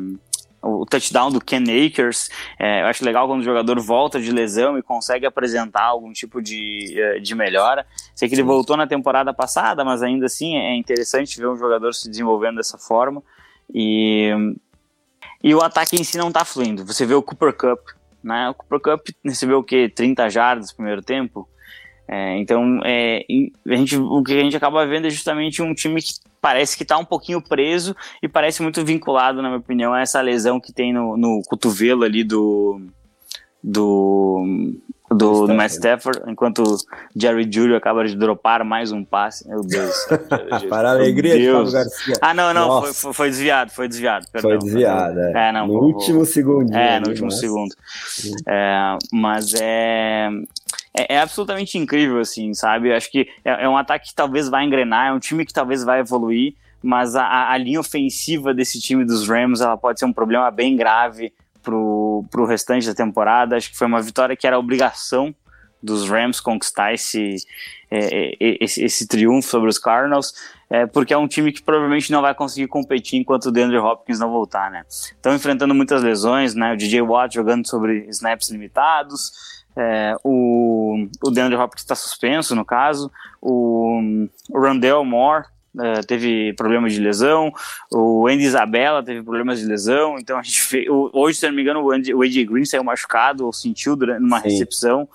o 0.62 0.84
touchdown 0.84 1.30
do 1.30 1.40
Ken 1.40 1.62
Akers. 1.62 2.28
É, 2.58 2.82
eu 2.82 2.86
acho 2.86 3.04
legal 3.04 3.26
quando 3.26 3.40
o 3.40 3.44
jogador 3.44 3.80
volta 3.80 4.20
de 4.20 4.30
lesão 4.30 4.78
e 4.78 4.82
consegue 4.82 5.26
apresentar 5.26 5.84
algum 5.84 6.12
tipo 6.12 6.42
de, 6.42 6.94
é, 6.96 7.18
de 7.18 7.34
melhora. 7.34 7.86
Sei 8.14 8.28
que 8.28 8.34
ele 8.34 8.42
voltou 8.42 8.76
na 8.76 8.86
temporada 8.86 9.32
passada, 9.32 9.84
mas 9.84 10.02
ainda 10.02 10.26
assim 10.26 10.56
é 10.56 10.76
interessante 10.76 11.38
ver 11.38 11.48
um 11.48 11.56
jogador 11.56 11.94
se 11.94 12.08
desenvolvendo 12.08 12.56
dessa 12.56 12.76
forma. 12.76 13.22
E, 13.72 14.30
e 15.42 15.54
o 15.54 15.62
ataque 15.62 15.96
em 15.96 16.04
si 16.04 16.18
não 16.18 16.28
está 16.28 16.44
fluindo. 16.44 16.84
Você 16.84 17.06
vê 17.06 17.14
o 17.14 17.22
Cooper 17.22 17.54
Cup. 17.54 17.80
Né? 18.22 18.50
O 18.50 18.54
Cooper 18.54 18.80
Cup 18.80 19.08
recebeu 19.24 19.58
o 19.58 19.64
quê? 19.64 19.88
30 19.88 20.28
jardas 20.28 20.70
no 20.70 20.76
primeiro 20.76 21.00
tempo? 21.00 21.48
É, 22.12 22.36
então, 22.38 22.80
é, 22.84 23.24
a 23.68 23.76
gente, 23.76 23.96
o 23.96 24.20
que 24.24 24.32
a 24.32 24.42
gente 24.42 24.56
acaba 24.56 24.84
vendo 24.84 25.06
é 25.06 25.10
justamente 25.10 25.62
um 25.62 25.72
time 25.72 26.02
que 26.02 26.14
parece 26.40 26.76
que 26.76 26.82
está 26.82 26.98
um 26.98 27.04
pouquinho 27.04 27.40
preso 27.40 27.94
e 28.20 28.28
parece 28.28 28.62
muito 28.62 28.84
vinculado, 28.84 29.40
na 29.40 29.48
minha 29.48 29.60
opinião, 29.60 29.92
a 29.94 30.00
essa 30.00 30.20
lesão 30.20 30.58
que 30.58 30.72
tem 30.72 30.92
no, 30.92 31.16
no 31.16 31.40
cotovelo 31.46 32.02
ali 32.02 32.24
do 32.24 32.80
do 33.62 34.74
do, 35.10 35.46
do 35.46 35.54
Matt 35.54 35.72
Stafford, 35.72 36.22
enquanto 36.28 36.62
Jerry 37.16 37.48
Julio 37.50 37.76
acaba 37.76 38.06
de 38.06 38.16
dropar 38.16 38.64
mais 38.64 38.92
um 38.92 39.04
passe. 39.04 39.46
Meu 39.48 39.62
Deus. 39.62 40.06
Para 40.70 40.90
a 40.90 40.92
alegria 40.92 41.36
de 41.36 41.72
Garcia. 41.72 42.14
Ah, 42.20 42.32
não, 42.32 42.54
não, 42.54 42.82
foi, 42.82 43.12
foi, 43.12 43.28
desviado, 43.28 43.72
foi 43.72 43.88
desviado. 43.88 44.26
Perdão. 44.32 44.50
Foi 44.50 44.58
desviado, 44.58 45.18
é. 45.18 45.48
é 45.48 45.52
não, 45.52 45.66
no 45.66 45.80
último 45.80 46.24
segundo. 46.24 46.72
É, 46.72 47.00
no 47.00 47.08
último 47.08 47.26
mas... 47.26 47.40
segundo. 47.40 47.74
É, 48.46 48.98
mas 49.12 49.54
é, 49.54 50.30
é, 50.96 51.14
é, 51.14 51.20
absolutamente 51.20 51.76
incrível, 51.76 52.20
assim, 52.20 52.54
sabe? 52.54 52.92
Acho 52.92 53.10
que 53.10 53.28
é, 53.44 53.64
é, 53.64 53.68
um 53.68 53.76
ataque 53.76 54.10
que 54.10 54.14
talvez 54.14 54.48
vai 54.48 54.64
engrenar, 54.64 55.08
é 55.08 55.12
um 55.12 55.18
time 55.18 55.44
que 55.44 55.52
talvez 55.52 55.82
vai 55.82 56.00
evoluir, 56.00 56.54
mas 56.80 57.16
a, 57.16 57.50
a 57.50 57.58
linha 57.58 57.80
ofensiva 57.80 58.54
desse 58.54 58.80
time 58.80 59.04
dos 59.04 59.28
Rams 59.28 59.60
ela 59.60 59.76
pode 59.76 59.98
ser 59.98 60.06
um 60.06 60.12
problema 60.12 60.48
bem 60.52 60.76
grave 60.76 61.32
pro, 61.62 62.24
pro 62.30 62.44
restante 62.44 62.86
da 62.86 62.94
temporada. 62.94 63.56
Acho 63.56 63.70
que 63.70 63.76
foi 63.76 63.86
uma 63.86 64.02
vitória 64.02 64.36
que 64.36 64.46
era 64.46 64.58
obrigação 64.58 65.34
dos 65.82 66.08
Rams 66.08 66.40
conquistar 66.40 66.92
esse, 66.92 67.36
é, 67.90 68.34
é, 68.38 68.56
esse, 68.60 68.84
esse, 68.84 69.08
triunfo 69.08 69.48
sobre 69.48 69.70
os 69.70 69.78
Cardinals, 69.78 70.34
é, 70.68 70.86
porque 70.86 71.14
é 71.14 71.16
um 71.16 71.26
time 71.26 71.52
que 71.52 71.62
provavelmente 71.62 72.12
não 72.12 72.20
vai 72.20 72.34
conseguir 72.34 72.68
competir 72.68 73.18
enquanto 73.18 73.46
o 73.46 73.50
DeAndre 73.50 73.78
Hopkins 73.78 74.18
não 74.18 74.30
voltar, 74.30 74.70
né? 74.70 74.84
Estão 74.88 75.34
enfrentando 75.34 75.74
muitas 75.74 76.02
lesões, 76.02 76.54
né? 76.54 76.72
O 76.72 76.76
DJ 76.76 77.02
Watt 77.02 77.34
jogando 77.34 77.66
sobre 77.66 78.06
snaps 78.10 78.50
limitados, 78.50 79.32
é, 79.76 80.14
o, 80.22 81.06
o 81.24 81.30
DeAndre 81.30 81.56
Hopkins 81.56 81.82
está 81.82 81.94
suspenso, 81.94 82.54
no 82.54 82.64
caso, 82.64 83.10
o, 83.40 84.00
o 84.50 84.60
Randall 84.60 85.04
Moore 85.04 85.46
Uh, 85.72 86.04
teve 86.04 86.52
problemas 86.54 86.92
de 86.92 86.98
lesão, 86.98 87.52
o 87.92 88.26
Andy 88.26 88.42
Isabella 88.42 89.04
teve 89.04 89.22
problemas 89.22 89.60
de 89.60 89.66
lesão, 89.66 90.16
então 90.18 90.36
a 90.36 90.42
gente 90.42 90.60
fez, 90.62 90.88
o, 90.88 91.10
hoje, 91.12 91.38
se 91.38 91.46
não 91.46 91.54
me 91.54 91.62
engano, 91.62 91.80
o, 91.80 91.92
Andy, 91.92 92.12
o 92.12 92.22
AJ 92.22 92.44
Green 92.44 92.64
saiu 92.64 92.82
machucado 92.82 93.46
ou 93.46 93.52
sentiu 93.52 93.94
durante 93.94 94.20
uma 94.20 94.40
Sim. 94.40 94.48
recepção. 94.48 95.08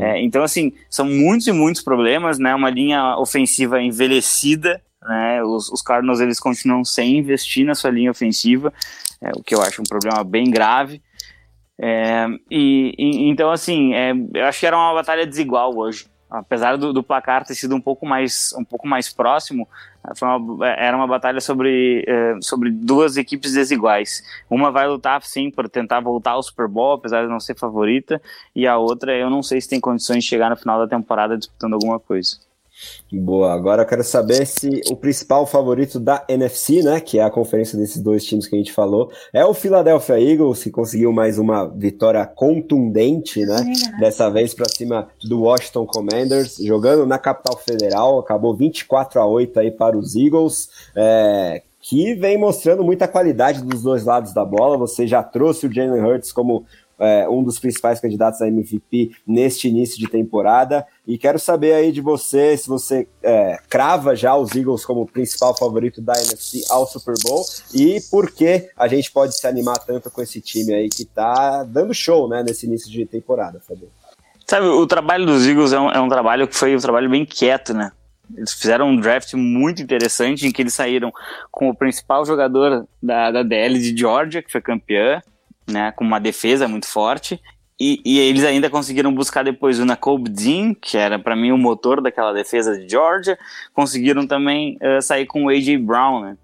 É, 0.00 0.20
então, 0.20 0.42
assim, 0.42 0.72
são 0.90 1.06
muitos 1.06 1.46
e 1.46 1.52
muitos 1.52 1.82
problemas, 1.82 2.38
né? 2.38 2.52
Uma 2.52 2.68
linha 2.68 3.16
ofensiva 3.16 3.80
envelhecida, 3.80 4.82
né? 5.02 5.42
Os, 5.44 5.70
os 5.70 5.80
Cardinals 5.80 6.18
eles 6.18 6.40
continuam 6.40 6.84
sem 6.84 7.18
investir 7.18 7.64
na 7.64 7.74
sua 7.76 7.90
linha 7.90 8.10
ofensiva, 8.10 8.72
é, 9.20 9.30
o 9.36 9.42
que 9.42 9.54
eu 9.54 9.62
acho 9.62 9.82
um 9.82 9.84
problema 9.84 10.24
bem 10.24 10.50
grave. 10.50 11.00
É, 11.80 12.26
e, 12.50 12.92
e, 12.98 13.28
então, 13.28 13.52
assim, 13.52 13.94
é, 13.94 14.12
eu 14.34 14.44
acho 14.46 14.58
que 14.58 14.66
era 14.66 14.76
uma 14.76 14.94
batalha 14.94 15.24
desigual 15.24 15.76
hoje 15.76 16.11
apesar 16.32 16.76
do, 16.76 16.92
do, 16.92 17.02
placar 17.02 17.44
ter 17.44 17.54
sido 17.54 17.76
um 17.76 17.80
pouco 17.80 18.06
mais, 18.06 18.54
um 18.58 18.64
pouco 18.64 18.86
mais 18.88 19.12
próximo, 19.12 19.68
uma, 20.20 20.66
era 20.66 20.96
uma 20.96 21.06
batalha 21.06 21.40
sobre, 21.40 22.04
eh, 22.08 22.36
sobre 22.40 22.70
duas 22.70 23.18
equipes 23.18 23.52
desiguais. 23.52 24.22
Uma 24.48 24.70
vai 24.70 24.88
lutar, 24.88 25.22
sim, 25.22 25.50
por 25.50 25.68
tentar 25.68 26.00
voltar 26.00 26.32
ao 26.32 26.42
Super 26.42 26.66
Bowl, 26.66 26.94
apesar 26.94 27.22
de 27.22 27.28
não 27.28 27.38
ser 27.38 27.54
favorita, 27.54 28.20
e 28.56 28.66
a 28.66 28.78
outra, 28.78 29.14
eu 29.14 29.28
não 29.28 29.42
sei 29.42 29.60
se 29.60 29.68
tem 29.68 29.78
condições 29.78 30.24
de 30.24 30.30
chegar 30.30 30.48
no 30.48 30.56
final 30.56 30.78
da 30.78 30.88
temporada 30.88 31.36
disputando 31.36 31.74
alguma 31.74 32.00
coisa. 32.00 32.38
Boa, 33.12 33.52
agora 33.52 33.82
eu 33.82 33.86
quero 33.86 34.02
saber 34.02 34.46
se 34.46 34.80
o 34.90 34.96
principal 34.96 35.46
favorito 35.46 36.00
da 36.00 36.24
NFC, 36.28 36.82
né, 36.82 36.98
que 36.98 37.18
é 37.18 37.22
a 37.22 37.30
conferência 37.30 37.78
desses 37.78 38.00
dois 38.00 38.24
times 38.24 38.46
que 38.46 38.54
a 38.54 38.58
gente 38.58 38.72
falou, 38.72 39.10
é 39.34 39.44
o 39.44 39.52
Philadelphia 39.52 40.18
Eagles, 40.18 40.62
que 40.62 40.70
conseguiu 40.70 41.12
mais 41.12 41.38
uma 41.38 41.66
vitória 41.66 42.24
contundente, 42.24 43.44
né, 43.44 43.56
dessa 44.00 44.30
vez 44.30 44.54
para 44.54 44.68
cima 44.68 45.08
do 45.22 45.42
Washington 45.42 45.84
Commanders, 45.84 46.56
jogando 46.56 47.06
na 47.06 47.18
capital 47.18 47.58
federal, 47.58 48.18
acabou 48.18 48.56
24 48.56 49.20
a 49.20 49.26
8 49.26 49.60
aí 49.60 49.70
para 49.70 49.96
os 49.96 50.16
Eagles, 50.16 50.70
é, 50.96 51.62
que 51.82 52.14
vem 52.14 52.38
mostrando 52.38 52.84
muita 52.84 53.08
qualidade 53.08 53.60
dos 53.60 53.82
dois 53.82 54.04
lados 54.04 54.32
da 54.32 54.44
bola. 54.44 54.78
Você 54.78 55.04
já 55.04 55.20
trouxe 55.20 55.66
o 55.66 55.72
Jalen 55.72 56.00
Hurts 56.00 56.32
como 56.32 56.64
é, 57.02 57.28
um 57.28 57.42
dos 57.42 57.58
principais 57.58 58.00
candidatos 58.00 58.40
a 58.40 58.46
MVP 58.46 59.10
neste 59.26 59.68
início 59.68 59.98
de 59.98 60.06
temporada. 60.08 60.86
E 61.06 61.18
quero 61.18 61.38
saber 61.38 61.74
aí 61.74 61.90
de 61.90 62.00
você 62.00 62.56
se 62.56 62.68
você 62.68 63.08
é, 63.22 63.58
crava 63.68 64.14
já 64.14 64.36
os 64.36 64.54
Eagles 64.54 64.84
como 64.84 65.04
principal 65.06 65.56
favorito 65.56 66.00
da 66.00 66.12
NFC 66.14 66.62
ao 66.70 66.86
Super 66.86 67.14
Bowl 67.24 67.44
e 67.74 68.00
por 68.10 68.30
que 68.30 68.70
a 68.76 68.86
gente 68.86 69.10
pode 69.10 69.36
se 69.36 69.46
animar 69.46 69.78
tanto 69.78 70.10
com 70.10 70.22
esse 70.22 70.40
time 70.40 70.72
aí 70.72 70.88
que 70.88 71.04
tá 71.04 71.64
dando 71.64 71.92
show 71.92 72.28
né, 72.28 72.42
nesse 72.42 72.66
início 72.66 72.90
de 72.90 73.04
temporada, 73.04 73.60
Fabio. 73.66 73.90
Sabe, 74.46 74.66
o 74.66 74.86
trabalho 74.86 75.26
dos 75.26 75.46
Eagles 75.46 75.72
é 75.72 75.80
um, 75.80 75.90
é 75.90 76.00
um 76.00 76.08
trabalho 76.08 76.46
que 76.46 76.54
foi 76.54 76.76
um 76.76 76.80
trabalho 76.80 77.10
bem 77.10 77.24
quieto, 77.24 77.74
né? 77.74 77.90
Eles 78.36 78.52
fizeram 78.52 78.88
um 78.88 78.96
draft 78.96 79.34
muito 79.34 79.82
interessante 79.82 80.46
em 80.46 80.52
que 80.52 80.62
eles 80.62 80.74
saíram 80.74 81.12
com 81.50 81.68
o 81.68 81.74
principal 81.74 82.24
jogador 82.24 82.86
da, 83.02 83.30
da 83.30 83.42
DL 83.42 83.78
de 83.78 83.96
Georgia, 83.96 84.42
que 84.42 84.50
foi 84.50 84.60
campeã, 84.60 85.20
né, 85.66 85.92
com 85.92 86.04
uma 86.04 86.18
defesa 86.18 86.68
muito 86.68 86.86
forte. 86.86 87.40
E, 87.80 88.00
e 88.04 88.18
eles 88.20 88.44
ainda 88.44 88.70
conseguiram 88.70 89.12
buscar 89.12 89.42
depois 89.42 89.80
o 89.80 89.84
Nakobe 89.84 90.30
Dean, 90.30 90.74
que 90.74 90.96
era 90.96 91.18
para 91.18 91.34
mim 91.34 91.50
o 91.50 91.58
motor 91.58 92.00
daquela 92.00 92.32
defesa 92.32 92.78
de 92.78 92.88
Georgia. 92.88 93.36
Conseguiram 93.74 94.26
também 94.26 94.78
uh, 94.80 95.02
sair 95.02 95.26
com 95.26 95.44
o 95.44 95.48
A.J. 95.48 95.78
Brown, 95.78 96.20
né? 96.20 96.36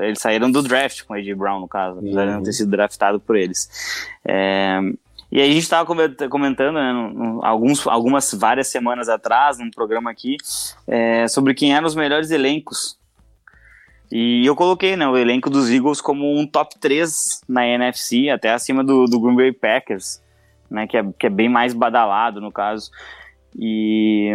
Eles 0.00 0.18
saíram 0.18 0.50
do 0.50 0.60
draft 0.60 1.04
com 1.04 1.14
o 1.14 1.16
A.J. 1.16 1.34
Brown, 1.36 1.60
no 1.60 1.68
caso, 1.68 1.98
apesar 1.98 2.22
uhum. 2.22 2.26
de 2.26 2.32
não 2.34 2.42
ter 2.42 2.52
sido 2.52 2.70
draftado 2.70 3.20
por 3.20 3.36
eles. 3.36 3.70
É, 4.24 4.80
e 5.30 5.40
aí 5.40 5.50
a 5.50 5.52
gente 5.52 5.62
estava 5.62 5.86
comentando, 6.28 6.74
né, 6.74 7.40
alguns, 7.42 7.86
algumas 7.86 8.34
várias 8.34 8.66
semanas 8.66 9.08
atrás, 9.08 9.58
num 9.58 9.70
programa 9.70 10.10
aqui, 10.10 10.36
é, 10.86 11.28
sobre 11.28 11.54
quem 11.54 11.74
eram 11.74 11.86
os 11.86 11.94
melhores 11.94 12.30
elencos 12.30 12.98
e 14.14 14.44
eu 14.44 14.54
coloquei 14.54 14.94
né, 14.94 15.08
o 15.08 15.16
elenco 15.16 15.48
dos 15.48 15.70
Eagles 15.70 15.98
como 15.98 16.38
um 16.38 16.46
top 16.46 16.78
3 16.78 17.40
na 17.48 17.66
NFC, 17.66 18.28
até 18.28 18.52
acima 18.52 18.84
do, 18.84 19.06
do 19.06 19.18
Green 19.18 19.34
Bay 19.34 19.52
Packers, 19.52 20.22
né, 20.70 20.86
que, 20.86 20.98
é, 20.98 21.04
que 21.18 21.26
é 21.28 21.30
bem 21.30 21.48
mais 21.48 21.72
badalado 21.72 22.38
no 22.38 22.52
caso. 22.52 22.90
E, 23.58 24.30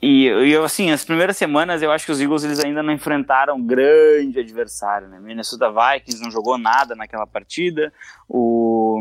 e, 0.00 0.26
e 0.26 0.56
assim, 0.58 0.90
as 0.90 1.06
primeiras 1.06 1.38
semanas 1.38 1.80
eu 1.80 1.90
acho 1.90 2.04
que 2.04 2.12
os 2.12 2.20
Eagles 2.20 2.44
eles 2.44 2.62
ainda 2.62 2.82
não 2.82 2.92
enfrentaram 2.92 3.56
um 3.56 3.66
grande 3.66 4.38
adversário. 4.38 5.08
Né? 5.08 5.18
Minnesota 5.18 5.70
Vikings 5.70 6.22
não 6.22 6.30
jogou 6.30 6.58
nada 6.58 6.94
naquela 6.94 7.26
partida. 7.26 7.90
O, 8.28 9.00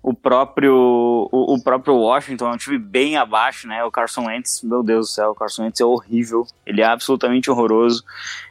o 0.00 0.14
próprio 0.14 1.28
o, 1.32 1.54
o, 1.54 1.60
próprio 1.60 1.96
Washington 1.96 2.50
é 2.50 2.54
um 2.54 2.56
time 2.56 2.78
bem 2.78 3.16
abaixo, 3.16 3.66
né? 3.66 3.82
O 3.84 3.90
Carson 3.90 4.26
Wentz, 4.26 4.62
meu 4.62 4.84
Deus 4.84 5.08
do 5.08 5.12
céu, 5.12 5.30
o 5.30 5.34
Carson 5.34 5.64
Wentz 5.64 5.80
é 5.80 5.84
horrível, 5.84 6.46
ele 6.64 6.82
é 6.82 6.86
absolutamente 6.86 7.50
horroroso 7.50 8.04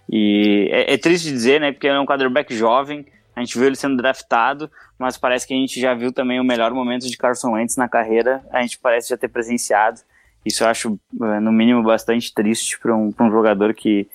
e 0.09 0.69
é, 0.71 0.93
é 0.93 0.97
triste 0.97 1.29
dizer, 1.29 1.59
né? 1.61 1.71
Porque 1.71 1.87
ele 1.87 1.97
é 1.97 1.99
um 1.99 2.05
quarterback 2.05 2.55
jovem, 2.55 3.05
a 3.35 3.39
gente 3.39 3.57
viu 3.57 3.67
ele 3.67 3.75
sendo 3.75 3.97
draftado, 3.97 4.69
mas 4.97 5.17
parece 5.17 5.47
que 5.47 5.53
a 5.53 5.57
gente 5.57 5.79
já 5.79 5.93
viu 5.93 6.11
também 6.11 6.39
o 6.39 6.43
melhor 6.43 6.73
momento 6.73 7.07
de 7.07 7.17
Carson 7.17 7.51
Wentz 7.51 7.75
na 7.75 7.87
carreira, 7.87 8.43
a 8.51 8.61
gente 8.61 8.79
parece 8.79 9.09
já 9.09 9.17
ter 9.17 9.27
presenciado. 9.27 9.99
Isso 10.45 10.63
eu 10.63 10.67
acho, 10.67 10.99
eh, 11.21 11.39
no 11.39 11.51
mínimo, 11.51 11.83
bastante 11.83 12.33
triste 12.33 12.79
para 12.79 12.95
um, 12.95 13.13
um 13.19 13.29
jogador 13.29 13.73
que, 13.73 14.07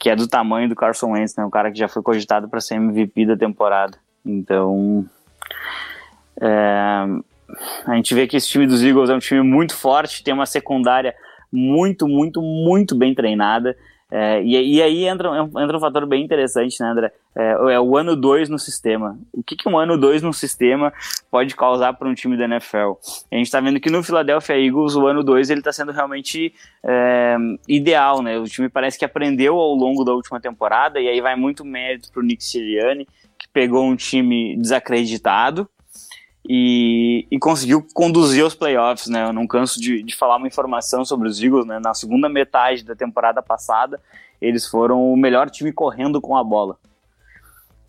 que 0.00 0.08
é 0.08 0.16
do 0.16 0.26
tamanho 0.26 0.68
do 0.68 0.74
Carson 0.74 1.12
Wentz, 1.12 1.36
né? 1.36 1.44
Um 1.44 1.50
cara 1.50 1.70
que 1.70 1.78
já 1.78 1.88
foi 1.88 2.02
cogitado 2.02 2.48
para 2.48 2.60
ser 2.60 2.76
MVP 2.76 3.26
da 3.26 3.36
temporada. 3.36 3.98
Então, 4.24 5.04
é, 6.40 7.06
A 7.86 7.94
gente 7.94 8.14
vê 8.14 8.26
que 8.26 8.36
esse 8.36 8.48
time 8.48 8.66
dos 8.66 8.82
Eagles 8.82 9.10
é 9.10 9.14
um 9.14 9.18
time 9.18 9.42
muito 9.42 9.76
forte, 9.76 10.24
tem 10.24 10.34
uma 10.34 10.46
secundária 10.46 11.14
muito, 11.52 12.08
muito, 12.08 12.42
muito 12.42 12.96
bem 12.96 13.14
treinada. 13.14 13.76
É, 14.10 14.42
e, 14.42 14.76
e, 14.76 14.82
aí 14.82 15.06
entra, 15.06 15.28
entra 15.38 15.76
um 15.76 15.80
fator 15.80 16.06
bem 16.06 16.24
interessante, 16.24 16.80
né, 16.80 16.88
André? 16.88 17.12
É, 17.36 17.74
é 17.74 17.80
o 17.80 17.96
ano 17.96 18.14
2 18.14 18.48
no 18.48 18.58
sistema. 18.58 19.18
O 19.32 19.42
que, 19.42 19.56
que 19.56 19.68
um 19.68 19.76
ano 19.76 19.98
2 19.98 20.22
no 20.22 20.32
sistema 20.32 20.92
pode 21.30 21.56
causar 21.56 21.92
para 21.94 22.08
um 22.08 22.14
time 22.14 22.36
da 22.36 22.44
NFL? 22.44 22.92
A 23.32 23.36
gente 23.36 23.46
está 23.46 23.60
vendo 23.60 23.80
que 23.80 23.90
no 23.90 24.02
Philadelphia 24.02 24.58
Eagles, 24.58 24.94
o 24.94 25.06
ano 25.06 25.24
2 25.24 25.50
ele 25.50 25.60
está 25.60 25.72
sendo 25.72 25.90
realmente 25.90 26.54
é, 26.84 27.36
ideal, 27.66 28.22
né? 28.22 28.38
O 28.38 28.44
time 28.44 28.68
parece 28.68 28.98
que 28.98 29.04
aprendeu 29.04 29.58
ao 29.58 29.74
longo 29.74 30.04
da 30.04 30.12
última 30.12 30.40
temporada, 30.40 31.00
e 31.00 31.08
aí 31.08 31.20
vai 31.20 31.34
muito 31.34 31.64
mérito 31.64 32.12
para 32.12 32.20
o 32.20 32.24
Nick 32.24 32.44
Sirianni, 32.44 33.06
que 33.38 33.48
pegou 33.52 33.84
um 33.84 33.96
time 33.96 34.56
desacreditado, 34.56 35.68
e, 36.46 37.26
e, 37.30 37.38
conseguiu 37.38 37.86
conduzir 37.94 38.44
os 38.44 38.54
playoffs, 38.54 39.08
né? 39.08 39.24
Eu 39.24 39.32
não 39.32 39.46
canso 39.46 39.80
de, 39.80 40.02
de, 40.02 40.14
falar 40.14 40.36
uma 40.36 40.46
informação 40.46 41.04
sobre 41.04 41.26
os 41.26 41.42
Eagles, 41.42 41.64
né? 41.64 41.78
Na 41.78 41.94
segunda 41.94 42.28
metade 42.28 42.84
da 42.84 42.94
temporada 42.94 43.42
passada, 43.42 43.98
eles 44.40 44.66
foram 44.66 45.10
o 45.10 45.16
melhor 45.16 45.48
time 45.48 45.72
correndo 45.72 46.20
com 46.20 46.36
a 46.36 46.44
bola. 46.44 46.76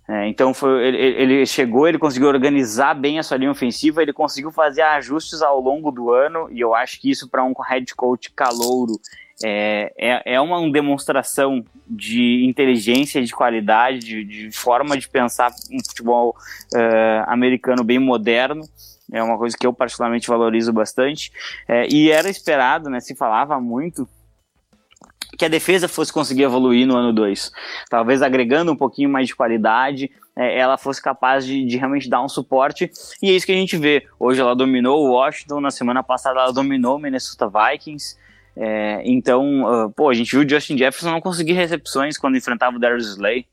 É, 0.08 0.28
então 0.28 0.54
foi, 0.54 0.88
ele, 0.88 0.98
ele, 0.98 1.46
chegou, 1.46 1.88
ele 1.88 1.98
conseguiu 1.98 2.28
organizar 2.30 2.94
bem 2.94 3.18
a 3.18 3.24
sua 3.24 3.38
linha 3.38 3.52
ofensiva, 3.52 4.02
ele 4.02 4.14
conseguiu 4.14 4.52
fazer 4.52 4.84
ajustes 4.84 5.42
ao 5.42 5.60
longo 5.60 5.92
do 5.92 6.12
ano, 6.12 6.48
e 6.52 6.60
eu 6.60 6.76
acho 6.76 7.02
que 7.02 7.10
isso 7.10 7.28
para 7.28 7.44
um 7.44 7.54
head 7.68 7.94
coach 7.96 8.32
calouro 8.32 9.00
é, 9.44 9.92
é, 9.98 10.36
é 10.36 10.42
uma 10.42 10.70
demonstração 10.72 11.64
de 11.88 12.46
inteligência, 12.46 13.24
de 13.24 13.34
qualidade, 13.34 14.00
de, 14.00 14.24
de 14.24 14.52
forma 14.52 14.98
de 14.98 15.08
pensar 15.10 15.52
um 15.72 15.84
futebol 15.86 16.36
uh, 16.74 17.24
americano 17.28 17.84
bem 17.84 18.00
moderno. 18.00 18.62
É 19.12 19.22
uma 19.22 19.38
coisa 19.38 19.56
que 19.58 19.68
eu 19.68 19.74
particularmente 19.74 20.28
valorizo 20.28 20.74
bastante. 20.74 21.32
É, 21.68 21.88
e 21.92 22.10
era 22.10 22.30
esperado, 22.30 22.90
né? 22.90 23.00
Se 23.00 23.16
falava 23.16 23.60
muito 23.60 24.08
que 25.38 25.46
a 25.46 25.50
defesa 25.50 25.88
fosse 25.88 26.12
conseguir 26.12 26.44
evoluir 26.44 26.88
no 26.88 26.96
ano 26.96 27.14
2. 27.14 27.52
Talvez 27.90 28.22
agregando 28.22 28.72
um 28.72 28.76
pouquinho 28.76 29.10
mais 29.10 29.28
de 29.28 29.36
qualidade, 29.36 30.10
é, 30.36 30.58
ela 30.58 30.78
fosse 30.78 31.02
capaz 31.02 31.46
de, 31.46 31.66
de, 31.66 31.78
realmente 31.78 32.10
dar 32.10 32.22
um 32.24 32.30
suporte. 32.30 32.90
E 33.22 33.30
é 33.30 33.34
isso 33.34 33.46
que 33.46 33.52
a 33.52 33.56
gente 33.56 33.78
vê. 33.78 34.08
Hoje 34.20 34.42
ela 34.42 34.56
dominou 34.56 35.06
o 35.06 35.12
Washington, 35.12 35.60
na 35.60 35.72
semana 35.72 36.02
passada 36.02 36.40
ela 36.40 36.54
dominou 36.54 36.96
o 36.96 37.00
Minnesota 37.00 37.50
Vikings. 37.50 38.18
É, 38.58 39.02
então, 39.04 39.64
uh, 39.64 39.90
pô, 39.92 40.10
a 40.10 40.14
gente 40.14 40.32
viu 40.32 40.46
o 40.46 40.50
Justin 40.50 40.78
Jefferson 40.78 41.12
não 41.12 41.22
conseguir 41.22 41.54
recepções 41.54 42.18
quando 42.18 42.38
enfrentava 42.38 42.78
o 42.78 42.80
Darius 42.80 43.08
Slay. 43.08 43.46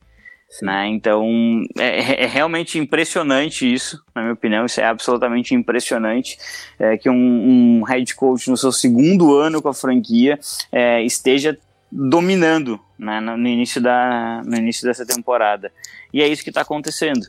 Né? 0.60 0.88
Então, 0.88 1.62
é, 1.78 2.24
é, 2.24 2.26
realmente 2.26 2.78
impressionante 2.78 3.72
isso, 3.72 4.04
na 4.14 4.20
minha 4.20 4.34
opinião, 4.34 4.66
isso 4.66 4.80
é 4.82 4.84
absolutamente 4.84 5.54
impressionante, 5.54 6.36
é, 6.78 6.98
que 6.98 7.08
um, 7.08 7.80
um 7.80 7.82
head 7.84 8.14
coach 8.14 8.50
no 8.50 8.56
seu 8.56 8.70
segundo 8.70 9.34
ano 9.34 9.62
com 9.62 9.70
a 9.70 9.74
franquia 9.74 10.38
é, 10.70 11.02
esteja 11.02 11.58
dominando 11.90 12.78
né, 12.98 13.18
no, 13.20 13.48
início 13.48 13.80
da, 13.80 14.42
no 14.44 14.56
início 14.56 14.86
dessa 14.86 15.06
temporada. 15.06 15.72
E 16.12 16.20
é 16.20 16.28
isso 16.28 16.44
que 16.44 16.50
está 16.50 16.60
acontecendo. 16.60 17.26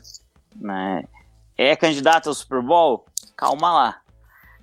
Né? 0.54 1.04
É 1.56 1.74
candidato 1.74 2.28
ao 2.28 2.34
Super 2.34 2.60
Bowl? 2.60 3.06
Calma 3.34 3.72
lá, 3.72 4.00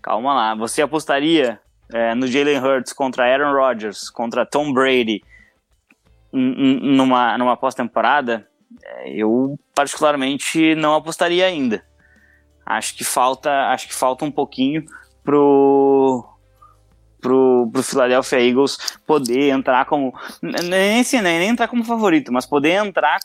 calma 0.03 0.33
lá. 0.35 0.55
Você 0.55 0.83
apostaria 0.83 1.59
é, 1.93 2.15
no 2.15 2.27
Jalen 2.27 2.59
Hurts 2.59 2.93
contra 2.93 3.25
Aaron 3.25 3.53
Rodgers, 3.53 4.09
contra 4.09 4.45
Tom 4.45 4.73
Brady, 4.73 5.21
numa, 6.31 7.37
numa 7.37 7.57
pós-temporada, 7.57 8.47
é, 8.83 9.11
eu 9.11 9.59
particularmente 9.75 10.75
não 10.75 10.95
apostaria 10.95 11.45
ainda. 11.45 11.83
Acho 12.65 12.95
que 12.95 13.03
falta, 13.03 13.69
acho 13.69 13.87
que 13.87 13.93
falta 13.93 14.23
um 14.23 14.31
pouquinho 14.31 14.85
pro 15.23 16.25
pro, 17.19 17.69
pro 17.71 17.83
Philadelphia 17.83 18.39
Eagles 18.39 18.77
poder 19.05 19.49
entrar 19.49 19.85
como 19.85 20.13
nem, 20.41 21.01
assim, 21.01 21.21
nem 21.21 21.47
entrar 21.47 21.67
como 21.67 21.83
favorito, 21.83 22.33
mas 22.33 22.45
poder 22.47 22.83
entrar 22.83 23.19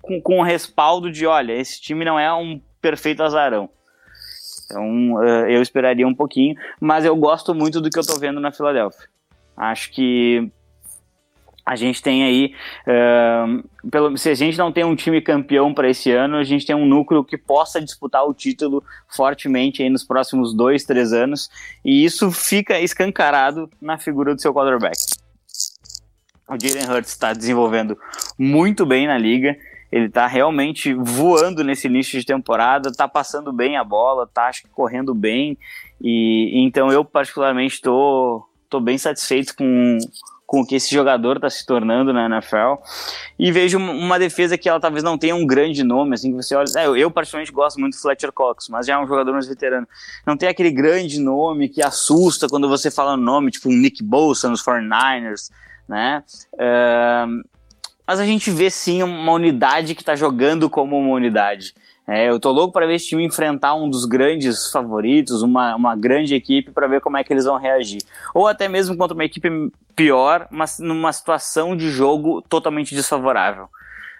com, 0.00 0.20
com 0.20 0.38
o 0.40 0.42
respaldo 0.42 1.12
de, 1.12 1.26
olha, 1.26 1.52
esse 1.52 1.80
time 1.80 2.04
não 2.04 2.18
é 2.18 2.32
um 2.32 2.60
perfeito 2.80 3.22
azarão. 3.22 3.68
Então 4.72 5.22
eh, 5.22 5.56
eu 5.56 5.62
esperaria 5.62 6.08
um 6.08 6.14
pouquinho, 6.14 6.56
mas 6.80 7.04
eu 7.04 7.14
gosto 7.14 7.54
muito 7.54 7.80
do 7.80 7.90
que 7.90 7.98
eu 7.98 8.06
tô 8.06 8.18
vendo 8.18 8.40
na 8.40 8.50
Filadélfia. 8.50 9.06
Acho 9.56 9.90
que 9.92 10.50
a 11.64 11.76
gente 11.76 12.02
tem 12.02 12.24
aí, 12.24 12.54
uh, 12.88 13.88
pelo, 13.88 14.16
se 14.18 14.28
a 14.28 14.34
gente 14.34 14.58
não 14.58 14.72
tem 14.72 14.82
um 14.82 14.96
time 14.96 15.20
campeão 15.20 15.72
para 15.72 15.88
esse 15.88 16.10
ano, 16.10 16.36
a 16.36 16.42
gente 16.42 16.66
tem 16.66 16.74
um 16.74 16.84
núcleo 16.84 17.22
que 17.22 17.38
possa 17.38 17.80
disputar 17.80 18.26
o 18.26 18.34
título 18.34 18.82
fortemente 19.08 19.80
aí 19.80 19.88
nos 19.88 20.02
próximos 20.02 20.52
dois, 20.52 20.84
três 20.84 21.12
anos, 21.12 21.48
e 21.84 22.04
isso 22.04 22.32
fica 22.32 22.80
escancarado 22.80 23.70
na 23.80 23.96
figura 23.96 24.34
do 24.34 24.40
seu 24.40 24.52
quarterback. 24.52 24.96
O 26.48 26.56
Jalen 26.60 26.90
Hurts 26.90 27.12
está 27.12 27.32
desenvolvendo 27.32 27.96
muito 28.36 28.84
bem 28.84 29.06
na 29.06 29.16
liga, 29.16 29.56
ele 29.92 30.08
tá 30.08 30.26
realmente 30.26 30.94
voando 30.94 31.62
nesse 31.62 31.86
início 31.86 32.18
de 32.18 32.24
temporada, 32.24 32.90
tá 32.90 33.06
passando 33.06 33.52
bem 33.52 33.76
a 33.76 33.84
bola, 33.84 34.26
tá 34.26 34.46
acho 34.46 34.62
que 34.62 34.70
correndo 34.70 35.14
bem. 35.14 35.58
E 36.00 36.64
então 36.64 36.90
eu 36.90 37.04
particularmente 37.04 37.78
tô, 37.82 38.42
tô 38.70 38.80
bem 38.80 38.96
satisfeito 38.96 39.54
com, 39.54 39.98
com 40.46 40.62
o 40.62 40.66
que 40.66 40.76
esse 40.76 40.94
jogador 40.94 41.36
está 41.36 41.50
se 41.50 41.66
tornando 41.66 42.10
na 42.10 42.24
NFL. 42.24 42.82
E 43.38 43.52
vejo 43.52 43.76
uma 43.76 44.18
defesa 44.18 44.56
que 44.56 44.66
ela 44.66 44.80
talvez 44.80 45.04
não 45.04 45.18
tenha 45.18 45.34
um 45.34 45.46
grande 45.46 45.84
nome, 45.84 46.14
assim, 46.14 46.30
que 46.30 46.42
você 46.42 46.54
olha. 46.54 46.64
É, 46.78 46.86
eu, 46.86 47.10
particularmente 47.10 47.52
gosto 47.52 47.78
muito 47.78 47.92
do 47.92 48.00
Fletcher 48.00 48.32
Cox, 48.32 48.68
mas 48.70 48.86
já 48.86 48.94
é 48.94 48.98
um 48.98 49.06
jogador 49.06 49.32
mais 49.32 49.46
veterano. 49.46 49.86
Não 50.26 50.38
tem 50.38 50.48
aquele 50.48 50.70
grande 50.70 51.20
nome 51.20 51.68
que 51.68 51.82
assusta 51.82 52.48
quando 52.48 52.66
você 52.66 52.90
fala 52.90 53.12
o 53.12 53.18
nome, 53.18 53.50
tipo 53.50 53.68
um 53.68 53.76
Nick 53.76 54.02
Bosa 54.02 54.48
nos 54.48 54.64
49ers, 54.64 55.50
né? 55.86 56.24
Uh, 56.54 57.42
mas 58.06 58.20
a 58.20 58.26
gente 58.26 58.50
vê 58.50 58.70
sim 58.70 59.02
uma 59.02 59.32
unidade 59.32 59.94
que 59.94 60.02
está 60.02 60.14
jogando 60.14 60.68
como 60.68 60.98
uma 60.98 61.14
unidade. 61.14 61.74
É, 62.06 62.28
eu 62.28 62.40
tô 62.40 62.50
louco 62.50 62.72
para 62.72 62.86
ver 62.86 62.96
esse 62.96 63.08
time 63.08 63.24
enfrentar 63.24 63.74
um 63.74 63.88
dos 63.88 64.04
grandes 64.04 64.70
favoritos, 64.70 65.42
uma, 65.42 65.76
uma 65.76 65.94
grande 65.94 66.34
equipe, 66.34 66.72
para 66.72 66.88
ver 66.88 67.00
como 67.00 67.16
é 67.16 67.22
que 67.22 67.32
eles 67.32 67.44
vão 67.44 67.56
reagir. 67.56 68.02
Ou 68.34 68.48
até 68.48 68.68
mesmo 68.68 68.96
contra 68.96 69.14
uma 69.14 69.24
equipe 69.24 69.48
pior, 69.94 70.48
mas 70.50 70.78
numa 70.80 71.12
situação 71.12 71.76
de 71.76 71.90
jogo 71.90 72.42
totalmente 72.42 72.94
desfavorável. 72.94 73.68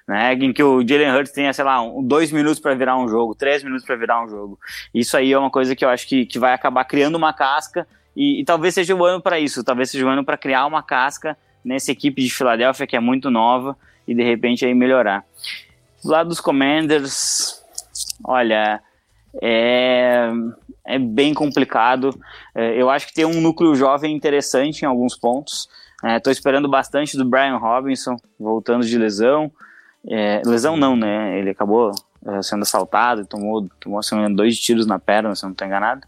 Né, 0.07 0.35
em 0.35 0.53
que 0.53 0.62
o 0.62 0.87
Jalen 0.87 1.14
Hurts 1.14 1.33
tenha, 1.33 1.53
sei 1.53 1.64
lá, 1.64 1.80
um, 1.80 2.03
dois 2.03 2.33
minutos 2.33 2.59
para 2.59 2.74
virar 2.74 2.99
um 2.99 3.07
jogo, 3.07 3.37
três 3.37 3.62
minutos 3.62 3.87
para 3.87 3.95
virar 3.95 4.22
um 4.24 4.28
jogo. 4.28 4.59
Isso 4.93 5.16
aí 5.16 5.33
é 5.33 5.39
uma 5.39 5.51
coisa 5.51 5.76
que 5.76 5.85
eu 5.85 5.89
acho 5.89 6.09
que, 6.09 6.26
que 6.26 6.41
vai 6.41 6.53
acabar 6.53 6.85
criando 6.85 7.14
uma 7.14 7.33
casca, 7.33 7.87
e, 8.16 8.41
e 8.41 8.45
talvez 8.45 8.74
seja 8.74 8.97
o 8.97 9.05
ano 9.05 9.22
para 9.22 9.39
isso, 9.39 9.62
talvez 9.62 9.91
seja 9.91 10.05
o 10.05 10.09
ano 10.09 10.24
para 10.24 10.37
criar 10.37 10.66
uma 10.66 10.83
casca 10.83 11.37
nessa 11.64 11.92
equipe 11.92 12.22
de 12.22 12.30
Filadélfia 12.30 12.86
que 12.86 12.96
é 12.96 13.00
muito 13.00 13.30
nova 13.30 13.76
e 14.06 14.14
de 14.14 14.22
repente 14.22 14.64
aí 14.64 14.74
melhorar. 14.74 15.24
Do 16.02 16.10
lado 16.10 16.28
dos 16.28 16.40
Commanders, 16.40 17.62
olha, 18.24 18.80
é, 19.40 20.28
é 20.84 20.98
bem 20.98 21.32
complicado. 21.32 22.10
É, 22.54 22.80
eu 22.80 22.90
acho 22.90 23.06
que 23.06 23.14
tem 23.14 23.24
um 23.24 23.40
núcleo 23.40 23.74
jovem 23.74 24.14
interessante 24.14 24.82
em 24.82 24.86
alguns 24.86 25.16
pontos. 25.16 25.68
Estou 26.16 26.30
é, 26.30 26.34
esperando 26.34 26.68
bastante 26.68 27.16
do 27.16 27.24
Brian 27.24 27.56
Robinson 27.56 28.16
voltando 28.38 28.84
de 28.84 28.98
lesão. 28.98 29.50
É, 30.08 30.42
lesão 30.44 30.76
não, 30.76 30.96
né? 30.96 31.38
Ele 31.38 31.50
acabou 31.50 31.92
sendo 32.43 32.62
assaltado, 32.62 33.27
tomou, 33.27 33.68
tomou 33.81 33.99
assim, 33.99 34.35
dois 34.35 34.59
tiros 34.59 34.87
na 34.87 34.99
perna, 34.99 35.35
se 35.35 35.45
eu 35.45 35.49
não 35.49 35.53
estou 35.53 35.66
enganado. 35.66 36.03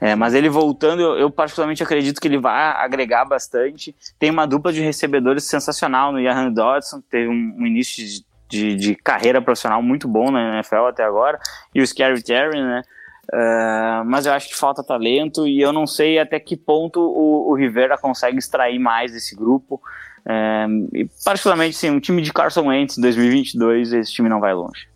É, 0.00 0.16
mas 0.16 0.34
ele 0.34 0.48
voltando, 0.48 1.00
eu, 1.00 1.18
eu, 1.18 1.30
particularmente 1.30 1.82
acredito 1.82 2.20
que 2.20 2.26
ele 2.26 2.38
vai 2.38 2.72
agregar 2.76 3.24
bastante. 3.24 3.94
Tem 4.18 4.30
uma 4.30 4.46
dupla 4.46 4.72
de 4.72 4.80
recebedores 4.80 5.44
sensacional 5.44 6.10
no 6.10 6.20
Ian 6.20 6.52
Dodson, 6.52 7.00
teve 7.08 7.28
um, 7.28 7.54
um 7.58 7.66
início 7.66 8.04
de, 8.04 8.24
de, 8.48 8.74
de, 8.74 8.94
carreira 8.96 9.40
profissional 9.40 9.80
muito 9.82 10.08
bom 10.08 10.30
na 10.30 10.54
NFL 10.54 10.86
até 10.88 11.04
agora, 11.04 11.38
e 11.74 11.80
o 11.80 11.86
Scary 11.86 12.22
Terry, 12.22 12.60
né? 12.60 12.82
Uh, 13.32 14.04
mas 14.04 14.26
eu 14.26 14.32
acho 14.32 14.48
que 14.48 14.56
falta 14.56 14.82
talento 14.82 15.46
e 15.46 15.60
eu 15.60 15.72
não 15.72 15.86
sei 15.86 16.18
até 16.18 16.40
que 16.40 16.56
ponto 16.56 17.00
o, 17.00 17.52
o 17.52 17.54
Rivera 17.54 17.96
consegue 17.96 18.38
extrair 18.38 18.78
mais 18.78 19.12
desse 19.12 19.36
grupo. 19.36 19.80
Uh, 20.26 20.88
e 20.92 21.08
particularmente, 21.24 21.76
sim, 21.76 21.90
um 21.90 22.00
time 22.00 22.20
de 22.20 22.32
Carson 22.32 22.66
Wentz 22.66 22.98
2022, 22.98 23.92
esse 23.92 24.12
time 24.12 24.28
não 24.28 24.40
vai 24.40 24.52
longe. 24.52 24.91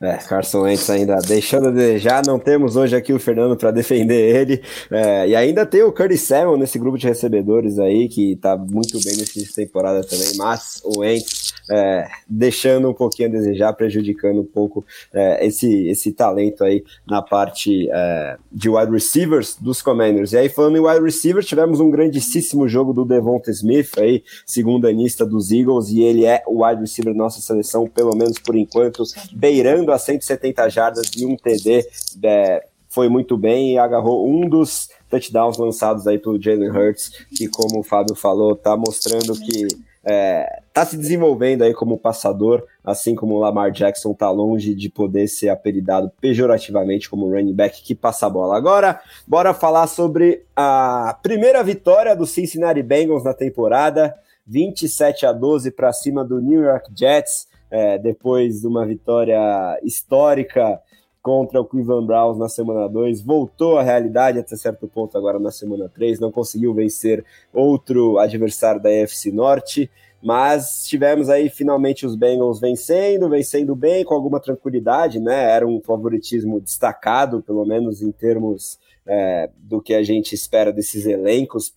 É, 0.00 0.14
Carson 0.14 0.62
Wentz 0.62 0.88
ainda 0.90 1.16
deixando 1.16 1.68
a 1.68 1.70
desejar, 1.70 2.22
não 2.26 2.38
temos 2.38 2.76
hoje 2.76 2.94
aqui 2.96 3.12
o 3.12 3.18
Fernando 3.18 3.56
para 3.56 3.70
defender 3.70 4.36
ele, 4.36 4.62
é, 4.90 5.28
e 5.28 5.36
ainda 5.36 5.64
tem 5.64 5.82
o 5.82 5.92
Curtis 5.92 6.22
Samuel 6.22 6.56
nesse 6.56 6.78
grupo 6.78 6.98
de 6.98 7.06
recebedores 7.06 7.78
aí, 7.78 8.08
que 8.08 8.36
tá 8.36 8.56
muito 8.56 9.02
bem 9.02 9.16
nesse 9.16 9.54
temporada 9.54 10.02
também, 10.02 10.36
mas 10.36 10.80
o 10.84 11.00
Wentz 11.00 11.54
é, 11.70 12.06
deixando 12.28 12.90
um 12.90 12.94
pouquinho 12.94 13.28
a 13.28 13.32
desejar, 13.32 13.72
prejudicando 13.72 14.40
um 14.40 14.44
pouco 14.44 14.84
é, 15.12 15.46
esse, 15.46 15.88
esse 15.88 16.12
talento 16.12 16.64
aí 16.64 16.84
na 17.06 17.22
parte 17.22 17.88
é, 17.90 18.36
de 18.52 18.68
wide 18.68 18.92
receivers 18.92 19.56
dos 19.60 19.80
Commanders. 19.80 20.32
E 20.32 20.38
aí, 20.38 20.48
falando 20.48 20.76
em 20.76 20.80
wide 20.80 21.02
receivers, 21.02 21.46
tivemos 21.46 21.80
um 21.80 21.90
grandíssimo 21.90 22.68
jogo 22.68 22.92
do 22.92 23.04
Devonta 23.04 23.50
Smith 23.50 23.98
aí, 23.98 24.22
segundo 24.46 24.86
anista 24.86 25.24
dos 25.24 25.50
Eagles, 25.50 25.88
e 25.88 26.02
ele 26.02 26.24
é 26.24 26.42
o 26.46 26.64
wide 26.64 26.80
receiver 26.80 27.12
da 27.12 27.18
nossa 27.18 27.40
seleção, 27.40 27.86
pelo 27.86 28.14
menos 28.14 28.38
por 28.38 28.56
enquanto, 28.56 29.02
beirando 29.32 29.73
a 29.92 29.98
170 29.98 30.68
jardas 30.68 31.10
e 31.16 31.26
um 31.26 31.36
TD. 31.36 31.86
É, 32.22 32.66
foi 32.88 33.08
muito 33.08 33.36
bem 33.36 33.72
e 33.72 33.78
agarrou 33.78 34.28
um 34.28 34.48
dos 34.48 34.88
touchdowns 35.10 35.58
lançados 35.58 36.06
aí 36.06 36.18
pelo 36.18 36.40
Jalen 36.40 36.70
Hurts, 36.70 37.26
que 37.36 37.48
como 37.48 37.80
o 37.80 37.82
Fábio 37.82 38.14
falou, 38.14 38.54
tá 38.54 38.76
mostrando 38.76 39.34
que 39.34 39.66
é, 40.04 40.60
tá 40.72 40.84
se 40.84 40.96
desenvolvendo 40.96 41.62
aí 41.62 41.72
como 41.72 41.98
passador, 41.98 42.62
assim 42.84 43.14
como 43.14 43.34
o 43.34 43.38
Lamar 43.38 43.72
Jackson 43.72 44.12
tá 44.12 44.30
longe 44.30 44.74
de 44.74 44.88
poder 44.90 45.26
ser 45.28 45.48
apelidado 45.48 46.12
pejorativamente 46.20 47.08
como 47.08 47.28
running 47.28 47.54
back 47.54 47.82
que 47.82 47.94
passa 47.94 48.26
a 48.26 48.30
bola. 48.30 48.56
Agora, 48.56 49.00
bora 49.26 49.54
falar 49.54 49.86
sobre 49.86 50.44
a 50.54 51.18
primeira 51.22 51.62
vitória 51.64 52.14
do 52.14 52.26
Cincinnati 52.26 52.82
Bengals 52.82 53.24
na 53.24 53.32
temporada, 53.32 54.14
27 54.46 55.24
a 55.24 55.32
12 55.32 55.70
para 55.70 55.92
cima 55.92 56.22
do 56.22 56.40
New 56.40 56.62
York 56.62 56.90
Jets, 56.94 57.48
é, 57.74 57.98
depois 57.98 58.60
de 58.60 58.68
uma 58.68 58.86
vitória 58.86 59.36
histórica 59.82 60.80
contra 61.20 61.60
o 61.60 61.64
Cleveland 61.64 62.06
Browns 62.06 62.38
na 62.38 62.48
semana 62.48 62.88
2, 62.88 63.20
voltou 63.20 63.78
à 63.78 63.82
realidade 63.82 64.38
até 64.38 64.54
certo 64.54 64.86
ponto 64.86 65.18
agora 65.18 65.40
na 65.40 65.50
semana 65.50 65.88
3, 65.88 66.20
não 66.20 66.30
conseguiu 66.30 66.72
vencer 66.72 67.24
outro 67.52 68.16
adversário 68.18 68.80
da 68.80 68.90
AFC 68.90 69.32
Norte, 69.32 69.90
mas 70.22 70.86
tivemos 70.86 71.28
aí 71.28 71.50
finalmente 71.50 72.06
os 72.06 72.14
Bengals 72.14 72.60
vencendo, 72.60 73.28
vencendo 73.28 73.74
bem, 73.74 74.04
com 74.04 74.14
alguma 74.14 74.38
tranquilidade, 74.38 75.18
né? 75.18 75.50
Era 75.50 75.66
um 75.66 75.80
favoritismo 75.80 76.60
destacado, 76.60 77.42
pelo 77.42 77.64
menos 77.64 78.02
em 78.02 78.12
termos 78.12 78.78
é, 79.06 79.50
do 79.56 79.80
que 79.80 79.94
a 79.94 80.02
gente 80.02 80.34
espera 80.34 80.72
desses 80.72 81.06
elencos 81.06 81.72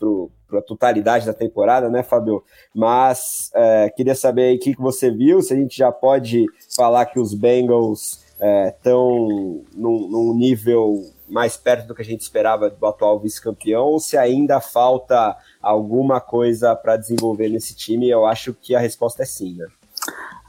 para 0.47 0.59
a 0.59 0.61
totalidade 0.61 1.25
da 1.25 1.33
temporada, 1.33 1.89
né, 1.89 2.03
Fabio? 2.03 2.43
Mas 2.73 3.51
é, 3.53 3.89
queria 3.89 4.15
saber 4.15 4.55
o 4.55 4.59
que, 4.59 4.75
que 4.75 4.81
você 4.81 5.11
viu, 5.11 5.41
se 5.41 5.53
a 5.53 5.57
gente 5.57 5.77
já 5.77 5.91
pode 5.91 6.45
falar 6.75 7.05
que 7.05 7.19
os 7.19 7.33
Bengals 7.33 8.25
estão 8.67 9.63
é, 9.73 9.77
num, 9.77 10.07
num, 10.07 10.33
nível 10.35 11.03
mais 11.27 11.57
perto 11.57 11.87
do 11.87 11.95
que 11.95 12.01
a 12.01 12.05
gente 12.05 12.21
esperava 12.21 12.69
do 12.69 12.85
atual 12.85 13.19
vice-campeão, 13.19 13.85
ou 13.85 13.99
se 13.99 14.15
ainda 14.17 14.61
falta 14.61 15.35
alguma 15.61 16.21
coisa 16.21 16.75
para 16.75 16.97
desenvolver 16.97 17.49
nesse 17.49 17.75
time, 17.75 18.09
eu 18.09 18.25
acho 18.25 18.53
que 18.53 18.75
a 18.75 18.79
resposta 18.79 19.23
é 19.23 19.25
sim, 19.25 19.55
né? 19.55 19.65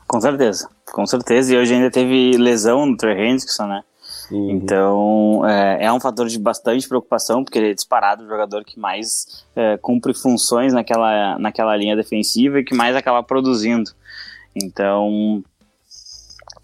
Com 0.07 0.21
certeza, 0.21 0.69
com 0.93 1.07
certeza. 1.07 1.53
E 1.53 1.59
hoje 1.59 1.75
ainda 1.75 1.91
teve 1.91 2.37
lesão 2.37 2.87
no 2.87 2.97
Trey 2.97 3.19
Hendrickson, 3.19 3.67
né? 3.67 3.83
Uhum. 4.31 4.51
Então 4.51 5.43
é, 5.47 5.85
é, 5.87 5.93
um 5.93 6.01
fator 6.01 6.27
de 6.27 6.39
bastante 6.39 6.89
preocupação, 6.89 7.43
porque 7.43 7.59
ele 7.59 7.71
é 7.71 7.75
disparado 7.75 8.25
o 8.25 8.29
jogador 8.29 8.65
que 8.65 8.79
mais 8.79 9.47
é, 9.57 9.77
cumpre 9.79 10.15
funções 10.15 10.73
naquela, 10.73 11.39
naquela 11.39 11.77
linha 11.77 11.97
defensiva 11.97 12.61
e 12.61 12.65
que 12.65 12.75
mais 12.75 12.95
acaba 12.95 13.23
produzindo. 13.23 13.91
Então 14.55 15.43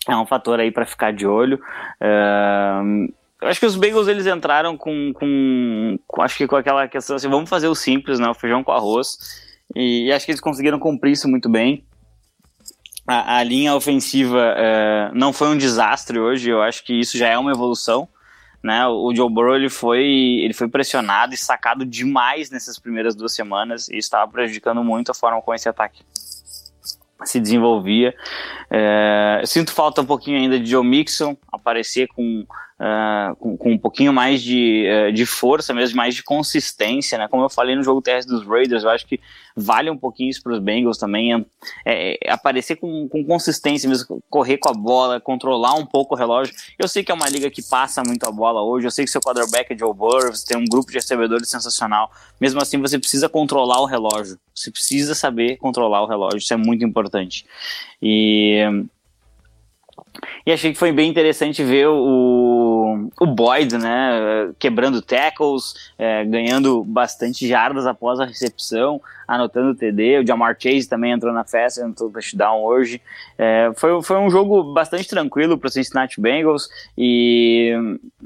é 0.09 0.17
um 0.17 0.27
fator 0.27 0.61
aí 0.61 0.71
para 0.71 0.87
ficar 0.87 1.13
de 1.13 1.27
olho. 1.27 1.59
Uh, 2.01 3.13
eu 3.41 3.49
acho 3.49 3.61
que 3.61 3.67
os 3.67 3.77
Bengals 3.77 4.09
eles 4.09 4.27
entraram 4.27 4.77
com, 4.77 5.13
com, 5.15 5.99
com, 6.07 6.23
acho 6.23 6.37
que 6.37 6.47
com 6.47 6.57
aquela 6.57 6.89
questão 6.89 7.17
assim, 7.17 7.29
vamos 7.29 7.51
fazer 7.51 7.69
o 7.69 7.75
simples, 7.75 8.19
né, 8.19 8.29
o 8.29 8.35
feijão 8.35 8.65
com 8.65 8.73
arroz. 8.73 9.19
E, 9.75 10.07
e 10.07 10.13
acho 10.13 10.25
que 10.25 10.33
eles 10.33 10.41
conseguiram 10.41 10.79
cumprir 10.79 11.13
isso 11.13 11.29
muito 11.29 11.49
bem. 11.49 11.85
A, 13.07 13.39
a 13.39 13.43
linha 13.43 13.75
ofensiva 13.75 14.55
uh, 14.55 15.15
não 15.15 15.33
foi 15.33 15.49
um 15.49 15.59
desastre 15.59 16.19
hoje. 16.19 16.51
Eu 16.51 16.63
acho 16.63 16.85
que 16.85 16.99
isso 16.99 17.19
já 17.19 17.29
é 17.29 17.39
uma 17.39 17.51
evolução. 17.51 18.09
Né? 18.63 18.87
O 18.87 19.15
Joe 19.15 19.31
Burrow 19.31 19.57
ele 19.57 19.69
foi, 19.69 20.05
ele 20.43 20.55
foi 20.55 20.69
pressionado 20.69 21.35
e 21.35 21.37
sacado 21.37 21.85
demais 21.85 22.51
nessas 22.51 22.79
primeiras 22.79 23.15
duas 23.15 23.35
semanas 23.35 23.89
e 23.89 23.99
estava 23.99 24.31
prejudicando 24.31 24.83
muito 24.83 25.11
a 25.11 25.15
forma 25.15 25.43
como 25.43 25.55
esse 25.55 25.69
ataque 25.69 26.03
se 27.23 27.41
desenvolvia. 27.41 28.15
É, 28.71 29.43
sinto 29.45 29.73
falta 29.73 30.01
um 30.01 30.07
pouquinho 30.07 30.39
ainda 30.39 30.59
de 30.59 30.71
Joe 30.71 30.87
Mixon 30.87 31.37
aparecer 31.53 32.09
com 32.09 32.47
uh, 32.85 33.35
com, 33.37 33.57
com, 33.57 33.73
um 33.73 33.79
pouquinho 33.79 34.13
mais 34.13 34.43
de, 34.43 34.87
uh, 34.87 35.13
de 35.13 35.25
força 35.25 35.73
mesmo, 35.73 35.97
mais 35.97 36.15
de 36.15 36.23
consistência, 36.23 37.17
né? 37.17 37.27
Como 37.29 37.43
eu 37.43 37.49
falei 37.49 37.75
no 37.75 37.83
jogo 37.83 38.03
terrestre 38.03 38.35
dos 38.35 38.47
Raiders, 38.47 38.85
eu 38.85 38.91
acho 38.91 39.07
que 39.07 39.19
vale 39.57 39.91
um 39.91 39.97
pouquinho 39.97 40.31
isso 40.31 40.43
para 40.43 40.53
os 40.53 40.59
Bengals 40.59 40.99
também, 40.99 41.33
é, 41.33 41.45
é, 41.85 42.19
é, 42.23 42.31
aparecer 42.31 42.77
com, 42.77 43.09
com 43.09 43.25
consistência 43.25 43.89
mesmo, 43.89 44.23
correr 44.29 44.59
com 44.59 44.69
a 44.69 44.75
bola, 44.75 45.21
controlar 45.21 45.75
um 45.75 45.87
pouco 45.87 46.15
o 46.15 46.19
relógio. 46.19 46.55
Eu 46.79 46.87
sei 46.87 47.03
que 47.03 47.11
é 47.11 47.15
uma 47.15 47.29
liga 47.29 47.51
que 47.51 47.63
passa 47.63 48.03
muito 48.05 48.25
a 48.27 48.31
bola 48.31 48.63
hoje, 48.63 48.87
eu 48.87 48.91
sei 48.91 49.05
que 49.05 49.11
seu 49.11 49.21
quarterback 49.21 49.73
é 49.73 49.79
Joe 49.79 49.95
Burrow, 49.95 50.33
você 50.33 50.47
tem 50.47 50.59
um 50.59 50.67
grupo 50.67 50.91
de 50.91 50.99
recebedores 50.99 51.49
sensacional, 51.49 52.11
mesmo 52.41 52.61
assim 52.61 52.79
você 52.79 52.99
precisa 52.99 53.29
controlar 53.29 53.81
o 53.81 53.87
relógio, 53.87 54.39
você 54.55 54.71
precisa 54.71 55.15
saber 55.15 55.57
controlar 55.57 56.03
o 56.03 56.07
relógio, 56.07 56.39
isso 56.39 56.53
é 56.53 56.57
muito 56.57 56.85
importante. 56.85 57.47
E 58.03 58.61
e 60.47 60.53
achei 60.53 60.73
que 60.73 60.79
foi 60.79 60.93
bem 60.93 61.11
interessante 61.11 61.63
ver 61.63 61.89
o, 61.89 63.09
o 63.21 63.27
Boyd, 63.27 63.79
né, 63.79 64.53
quebrando 64.59 65.03
tackles, 65.03 65.75
é, 65.99 66.25
ganhando 66.25 66.85
bastante 66.85 67.47
jardas 67.49 67.87
após 67.87 68.21
a 68.21 68.25
recepção, 68.25 69.01
anotando 69.27 69.71
o 69.71 69.75
TD. 69.75 70.21
O 70.21 70.27
Jamar 70.27 70.57
Chase 70.59 70.89
também 70.89 71.13
entrou 71.13 71.33
na 71.33 71.45
festa, 71.45 71.85
entrou 71.85 72.09
no 72.09 72.13
touchdown 72.13 72.63
hoje. 72.63 73.01
É, 73.39 73.73
foi, 73.77 74.03
foi 74.03 74.19
um 74.19 74.31
jogo 74.31 74.73
bastante 74.73 75.09
tranquilo 75.09 75.59
para 75.59 75.69
o 75.69 75.71
Cincinnati 75.71 76.21
Bengals 76.21 76.69
e, 76.97 77.73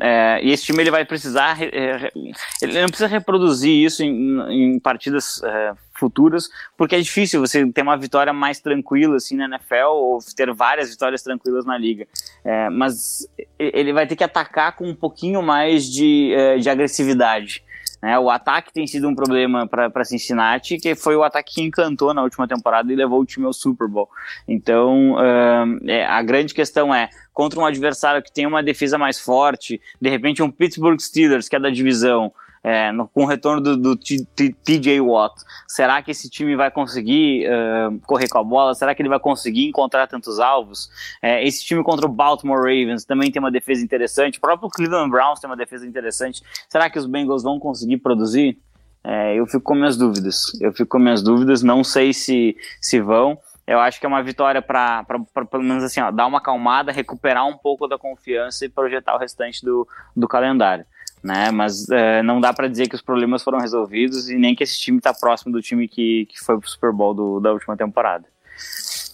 é, 0.00 0.40
e, 0.42 0.50
esse 0.50 0.64
time 0.64 0.82
ele 0.82 0.90
vai 0.90 1.04
precisar, 1.04 1.58
ele 1.62 2.80
não 2.80 2.88
precisa 2.88 3.06
reproduzir 3.06 3.72
isso 3.72 4.02
em, 4.02 4.74
em 4.74 4.78
partidas 4.78 5.42
é, 5.44 5.72
futuras, 5.98 6.48
porque 6.76 6.96
é 6.96 7.00
difícil 7.00 7.40
você 7.40 7.66
ter 7.72 7.82
uma 7.82 7.96
vitória 7.96 8.32
mais 8.32 8.60
tranquila 8.60 9.16
assim 9.16 9.36
na 9.36 9.46
NFL 9.46 9.88
ou 9.90 10.18
ter 10.36 10.52
várias 10.52 10.90
vitórias 10.90 11.22
tranquilas 11.22 11.64
na 11.64 11.76
liga. 11.76 12.06
É, 12.44 12.70
mas 12.70 13.28
ele 13.58 13.92
vai 13.92 14.06
ter 14.06 14.16
que 14.16 14.24
atacar 14.24 14.76
com 14.76 14.88
um 14.88 14.94
pouquinho 14.94 15.42
mais 15.42 15.84
de, 15.84 16.32
é, 16.34 16.58
de 16.58 16.70
agressividade. 16.70 17.62
Né? 18.02 18.18
O 18.18 18.30
ataque 18.30 18.72
tem 18.72 18.86
sido 18.86 19.08
um 19.08 19.14
problema 19.14 19.66
para 19.66 20.04
Cincinnati, 20.04 20.78
que 20.78 20.94
foi 20.94 21.16
o 21.16 21.22
ataque 21.22 21.54
que 21.54 21.62
encantou 21.62 22.14
na 22.14 22.22
última 22.22 22.46
temporada 22.46 22.92
e 22.92 22.96
levou 22.96 23.20
o 23.20 23.26
time 23.26 23.46
ao 23.46 23.52
Super 23.52 23.88
Bowl. 23.88 24.08
Então, 24.46 25.14
uh, 25.14 25.88
é, 25.88 26.06
a 26.06 26.22
grande 26.22 26.54
questão 26.54 26.94
é, 26.94 27.08
contra 27.32 27.58
um 27.58 27.66
adversário 27.66 28.22
que 28.22 28.32
tem 28.32 28.46
uma 28.46 28.62
defesa 28.62 28.96
mais 28.98 29.18
forte, 29.18 29.80
de 30.00 30.08
repente 30.08 30.42
um 30.42 30.50
Pittsburgh 30.50 31.00
Steelers, 31.00 31.48
que 31.48 31.56
é 31.56 31.60
da 31.60 31.70
divisão, 31.70 32.32
é, 32.62 32.92
no, 32.92 33.08
com 33.08 33.24
o 33.24 33.26
retorno 33.26 33.60
do, 33.60 33.76
do 33.76 33.96
TJ 33.96 35.00
Watt, 35.00 35.34
será 35.66 36.02
que 36.02 36.10
esse 36.10 36.28
time 36.28 36.56
vai 36.56 36.70
conseguir 36.70 37.46
uh, 37.48 37.98
correr 38.06 38.28
com 38.28 38.38
a 38.38 38.44
bola? 38.44 38.74
Será 38.74 38.94
que 38.94 39.02
ele 39.02 39.08
vai 39.08 39.20
conseguir 39.20 39.66
encontrar 39.66 40.06
tantos 40.06 40.38
alvos? 40.38 40.90
É, 41.22 41.46
esse 41.46 41.64
time 41.64 41.82
contra 41.82 42.06
o 42.06 42.08
Baltimore 42.08 42.58
Ravens 42.58 43.04
também 43.04 43.30
tem 43.30 43.40
uma 43.40 43.50
defesa 43.50 43.82
interessante, 43.82 44.38
o 44.38 44.40
próprio 44.40 44.68
Cleveland 44.68 45.10
Browns 45.10 45.40
tem 45.40 45.48
uma 45.48 45.56
defesa 45.56 45.86
interessante. 45.86 46.42
Será 46.68 46.90
que 46.90 46.98
os 46.98 47.06
Bengals 47.06 47.42
vão 47.42 47.58
conseguir 47.58 47.98
produzir? 47.98 48.58
É, 49.04 49.34
eu 49.34 49.46
fico 49.46 49.62
com 49.62 49.74
minhas 49.74 49.96
dúvidas. 49.96 50.52
Eu 50.60 50.72
fico 50.72 50.88
com 50.90 50.98
minhas 50.98 51.22
dúvidas, 51.22 51.62
não 51.62 51.82
sei 51.84 52.12
se, 52.12 52.56
se 52.80 53.00
vão. 53.00 53.38
Eu 53.66 53.78
acho 53.78 54.00
que 54.00 54.06
é 54.06 54.08
uma 54.08 54.22
vitória 54.22 54.62
para, 54.62 55.04
pelo 55.50 55.62
menos 55.62 55.84
assim, 55.84 56.00
ó, 56.00 56.10
dar 56.10 56.26
uma 56.26 56.38
acalmada, 56.38 56.90
recuperar 56.90 57.46
um 57.46 57.56
pouco 57.56 57.86
da 57.86 57.98
confiança 57.98 58.64
e 58.64 58.68
projetar 58.68 59.14
o 59.14 59.18
restante 59.18 59.64
do, 59.64 59.86
do 60.16 60.26
calendário 60.26 60.86
né? 61.22 61.50
Mas 61.50 61.88
é, 61.90 62.22
não 62.22 62.40
dá 62.40 62.52
para 62.52 62.68
dizer 62.68 62.88
que 62.88 62.94
os 62.94 63.02
problemas 63.02 63.42
foram 63.42 63.58
resolvidos 63.58 64.28
e 64.28 64.36
nem 64.36 64.54
que 64.54 64.62
esse 64.62 64.78
time 64.78 64.98
está 64.98 65.12
próximo 65.12 65.52
do 65.52 65.62
time 65.62 65.88
que, 65.88 66.26
que 66.26 66.38
foi 66.40 66.58
pro 66.58 66.68
Super 66.68 66.92
Bowl 66.92 67.14
do, 67.14 67.40
da 67.40 67.52
última 67.52 67.76
temporada. 67.76 68.24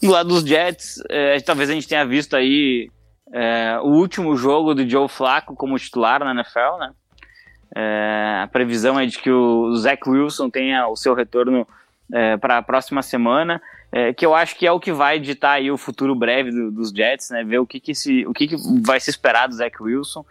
Do 0.03 0.11
lado 0.11 0.29
dos 0.29 0.45
Jets, 0.45 1.03
é, 1.09 1.41
talvez 1.41 1.71
a 1.71 1.73
gente 1.73 1.89
tenha 1.89 2.05
visto 2.05 2.37
aí 2.37 2.91
é, 3.33 3.79
o 3.83 3.89
último 3.89 4.37
jogo 4.37 4.75
do 4.75 4.89
Joe 4.89 5.09
Flacco 5.09 5.57
como 5.57 5.79
titular 5.79 6.21
na 6.25 6.33
NFL, 6.33 6.79
né? 6.79 6.93
É, 7.77 8.41
a 8.45 8.47
previsão 8.47 9.01
é 9.01 9.07
de 9.07 9.19
que 9.19 9.31
o 9.31 9.75
Zach 9.75 10.09
Wilson 10.09 10.49
tenha 10.49 10.87
o 10.87 10.95
seu 10.95 11.15
retorno 11.15 11.67
é, 12.13 12.37
para 12.37 12.59
a 12.59 12.63
próxima 12.63 13.03
semana, 13.03 13.61
é, 13.97 14.13
que 14.13 14.27
eu 14.27 14.35
acho 14.35 14.57
que 14.57 14.67
é 14.67 14.73
o 14.73 14.81
que 14.81 14.91
vai 14.91 15.21
ditar 15.21 15.53
aí 15.53 15.71
o 15.71 15.79
futuro 15.79 16.17
breve 16.17 16.51
do, 16.51 16.69
dos 16.73 16.91
Jets, 16.91 17.31
né? 17.31 17.45
Ver 17.45 17.61
o 17.61 17.67
que, 17.67 17.79
que, 17.79 17.95
se, 17.95 18.27
o 18.27 18.33
que, 18.33 18.49
que 18.49 18.57
vai 18.85 18.99
se 18.99 19.09
esperar 19.09 19.47
do 19.47 19.55
Zach 19.55 19.81
Wilson. 19.81 20.23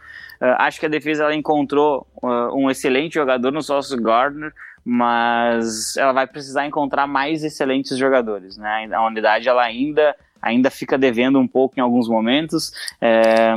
Uh, 0.42 0.60
acho 0.60 0.82
que 0.82 0.86
a 0.86 0.90
defesa 0.90 1.24
ela 1.24 1.34
encontrou 1.34 2.06
uh, 2.22 2.54
um 2.54 2.70
excelente 2.70 3.14
jogador 3.14 3.54
no 3.54 3.62
Sauce 3.62 3.96
Gardner, 3.96 4.54
mas 4.84 5.96
ela 5.96 6.12
vai 6.12 6.28
precisar 6.28 6.68
encontrar 6.68 7.08
mais 7.08 7.42
excelentes 7.42 7.98
jogadores, 7.98 8.58
né? 8.58 8.90
A 8.92 9.06
unidade 9.08 9.48
ela 9.48 9.64
ainda 9.64 10.14
ainda 10.42 10.70
fica 10.70 10.98
devendo 10.98 11.40
um 11.40 11.48
pouco 11.48 11.76
em 11.78 11.82
alguns 11.82 12.10
momentos. 12.10 12.74
É, 13.00 13.56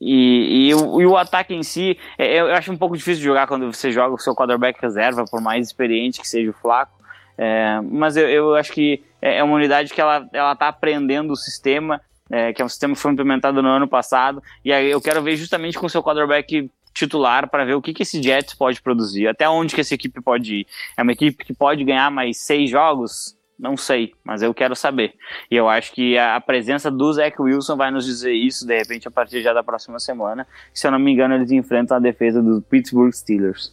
e, 0.00 0.68
e, 0.68 0.74
o, 0.76 1.00
e, 1.00 1.06
o, 1.06 1.16
ataque 1.16 1.52
em 1.52 1.64
si, 1.64 1.98
é, 2.16 2.40
eu 2.40 2.54
acho 2.54 2.70
um 2.70 2.76
pouco 2.76 2.96
difícil 2.96 3.18
de 3.18 3.24
jogar 3.24 3.48
quando 3.48 3.72
você 3.72 3.90
joga 3.90 4.14
o 4.14 4.18
seu 4.18 4.36
quarterback 4.36 4.80
reserva, 4.80 5.24
por 5.24 5.40
mais 5.40 5.66
experiente 5.66 6.20
que 6.20 6.28
seja 6.28 6.50
o 6.50 6.54
Flaco. 6.54 7.02
É, 7.36 7.80
mas 7.82 8.16
eu, 8.16 8.28
eu, 8.28 8.54
acho 8.54 8.72
que 8.72 9.02
é, 9.22 9.36
é 9.36 9.44
uma 9.44 9.54
unidade 9.54 9.94
que 9.94 10.00
ela, 10.00 10.28
ela 10.32 10.56
tá 10.56 10.68
aprendendo 10.68 11.32
o 11.32 11.36
sistema, 11.36 12.00
é, 12.28 12.52
que 12.52 12.60
é 12.60 12.64
um 12.64 12.68
sistema 12.68 12.94
que 12.94 13.00
foi 13.00 13.12
implementado 13.12 13.62
no 13.62 13.68
ano 13.68 13.86
passado, 13.86 14.42
e 14.64 14.72
aí 14.72 14.90
eu 14.90 15.00
quero 15.00 15.22
ver 15.22 15.36
justamente 15.36 15.78
com 15.78 15.86
o 15.86 15.90
seu 15.90 16.02
quarterback 16.02 16.68
titular 16.92 17.48
para 17.48 17.64
ver 17.64 17.74
o 17.74 17.80
que, 17.80 17.94
que 17.94 18.02
esse 18.02 18.22
Jets 18.22 18.54
pode 18.54 18.82
produzir, 18.82 19.26
até 19.28 19.48
onde 19.48 19.74
que 19.74 19.80
essa 19.80 19.94
equipe 19.94 20.20
pode 20.20 20.56
ir. 20.56 20.66
É 20.96 21.02
uma 21.02 21.12
equipe 21.12 21.44
que 21.44 21.54
pode 21.54 21.84
ganhar 21.84 22.10
mais 22.10 22.38
seis 22.38 22.68
jogos, 22.68 23.36
Não 23.58 23.76
sei, 23.76 24.12
mas 24.24 24.42
eu 24.42 24.52
quero 24.52 24.74
saber. 24.74 25.14
E 25.48 25.54
eu 25.54 25.68
acho 25.68 25.92
que 25.92 26.18
a 26.18 26.40
presença 26.40 26.90
do 26.90 27.12
Zach 27.12 27.40
Wilson 27.40 27.76
vai 27.76 27.92
nos 27.92 28.04
dizer 28.04 28.32
isso, 28.32 28.66
de 28.66 28.76
repente, 28.76 29.06
a 29.06 29.10
partir 29.10 29.40
já 29.40 29.52
da 29.52 29.62
próxima 29.62 30.00
semana. 30.00 30.46
Se 30.74 30.86
eu 30.86 30.90
não 30.90 30.98
me 30.98 31.12
engano, 31.12 31.34
eles 31.34 31.52
enfrentam 31.52 31.96
a 31.96 32.00
defesa 32.00 32.42
do 32.42 32.60
Pittsburgh 32.60 33.12
Steelers. 33.12 33.72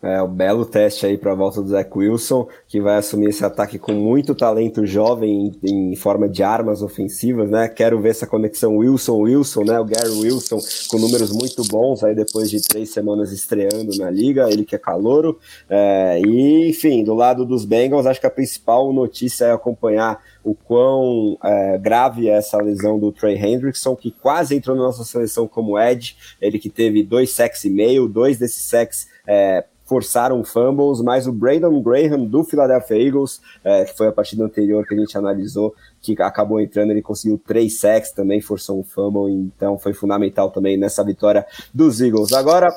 É, 0.00 0.22
um 0.22 0.28
belo 0.28 0.64
teste 0.64 1.06
aí 1.06 1.18
para 1.18 1.32
a 1.32 1.34
volta 1.34 1.60
do 1.60 1.68
Zach 1.68 1.90
Wilson, 1.92 2.46
que 2.68 2.80
vai 2.80 2.98
assumir 2.98 3.30
esse 3.30 3.44
ataque 3.44 3.80
com 3.80 3.92
muito 3.92 4.32
talento 4.32 4.86
jovem 4.86 5.52
em, 5.60 5.90
em, 5.90 5.96
forma 5.96 6.28
de 6.28 6.40
armas 6.40 6.82
ofensivas, 6.82 7.50
né? 7.50 7.66
Quero 7.66 8.00
ver 8.00 8.10
essa 8.10 8.24
conexão 8.24 8.76
Wilson-Wilson, 8.76 9.64
né? 9.64 9.80
O 9.80 9.84
Gary 9.84 10.10
Wilson 10.10 10.58
com 10.88 10.98
números 10.98 11.32
muito 11.32 11.64
bons 11.64 12.04
aí 12.04 12.14
depois 12.14 12.48
de 12.48 12.62
três 12.62 12.90
semanas 12.90 13.32
estreando 13.32 13.96
na 13.98 14.08
liga, 14.08 14.48
ele 14.48 14.64
que 14.64 14.76
é 14.76 14.78
calouro. 14.78 15.36
É, 15.68 16.20
e, 16.24 16.68
enfim, 16.68 17.02
do 17.02 17.14
lado 17.14 17.44
dos 17.44 17.64
Bengals, 17.64 18.06
acho 18.06 18.20
que 18.20 18.26
a 18.26 18.30
principal 18.30 18.92
notícia 18.92 19.46
é 19.46 19.52
acompanhar 19.52 20.22
o 20.44 20.54
quão 20.54 21.36
é, 21.42 21.76
grave 21.76 22.28
é 22.28 22.34
essa 22.34 22.56
lesão 22.58 23.00
do 23.00 23.10
Trey 23.10 23.36
Hendrickson, 23.36 23.96
que 23.96 24.12
quase 24.12 24.54
entrou 24.54 24.76
na 24.76 24.84
nossa 24.84 25.02
seleção 25.02 25.48
como 25.48 25.76
Ed, 25.76 26.16
ele 26.40 26.60
que 26.60 26.70
teve 26.70 27.02
dois 27.02 27.32
sacks 27.32 27.64
e 27.64 27.70
meio, 27.70 28.06
dois 28.06 28.38
desses 28.38 28.62
sacks 28.62 29.08
é, 29.26 29.64
forçaram 29.88 30.44
fumbles, 30.44 31.00
mas 31.00 31.26
o 31.26 31.32
Brandon 31.32 31.80
Graham 31.82 32.26
do 32.26 32.44
Philadelphia 32.44 32.96
Eagles, 32.96 33.40
é, 33.64 33.86
que 33.86 33.96
foi 33.96 34.06
a 34.06 34.12
partida 34.12 34.44
anterior 34.44 34.86
que 34.86 34.94
a 34.94 34.98
gente 34.98 35.16
analisou, 35.16 35.74
que 36.00 36.20
acabou 36.22 36.60
entrando, 36.60 36.90
ele 36.90 37.02
conseguiu 37.02 37.40
três 37.44 37.80
sacks 37.80 38.12
também, 38.12 38.40
forçou 38.40 38.78
um 38.78 38.84
fumble, 38.84 39.32
então 39.32 39.78
foi 39.78 39.92
fundamental 39.92 40.50
também 40.50 40.76
nessa 40.76 41.04
vitória 41.04 41.44
dos 41.74 42.00
Eagles. 42.00 42.32
Agora, 42.32 42.68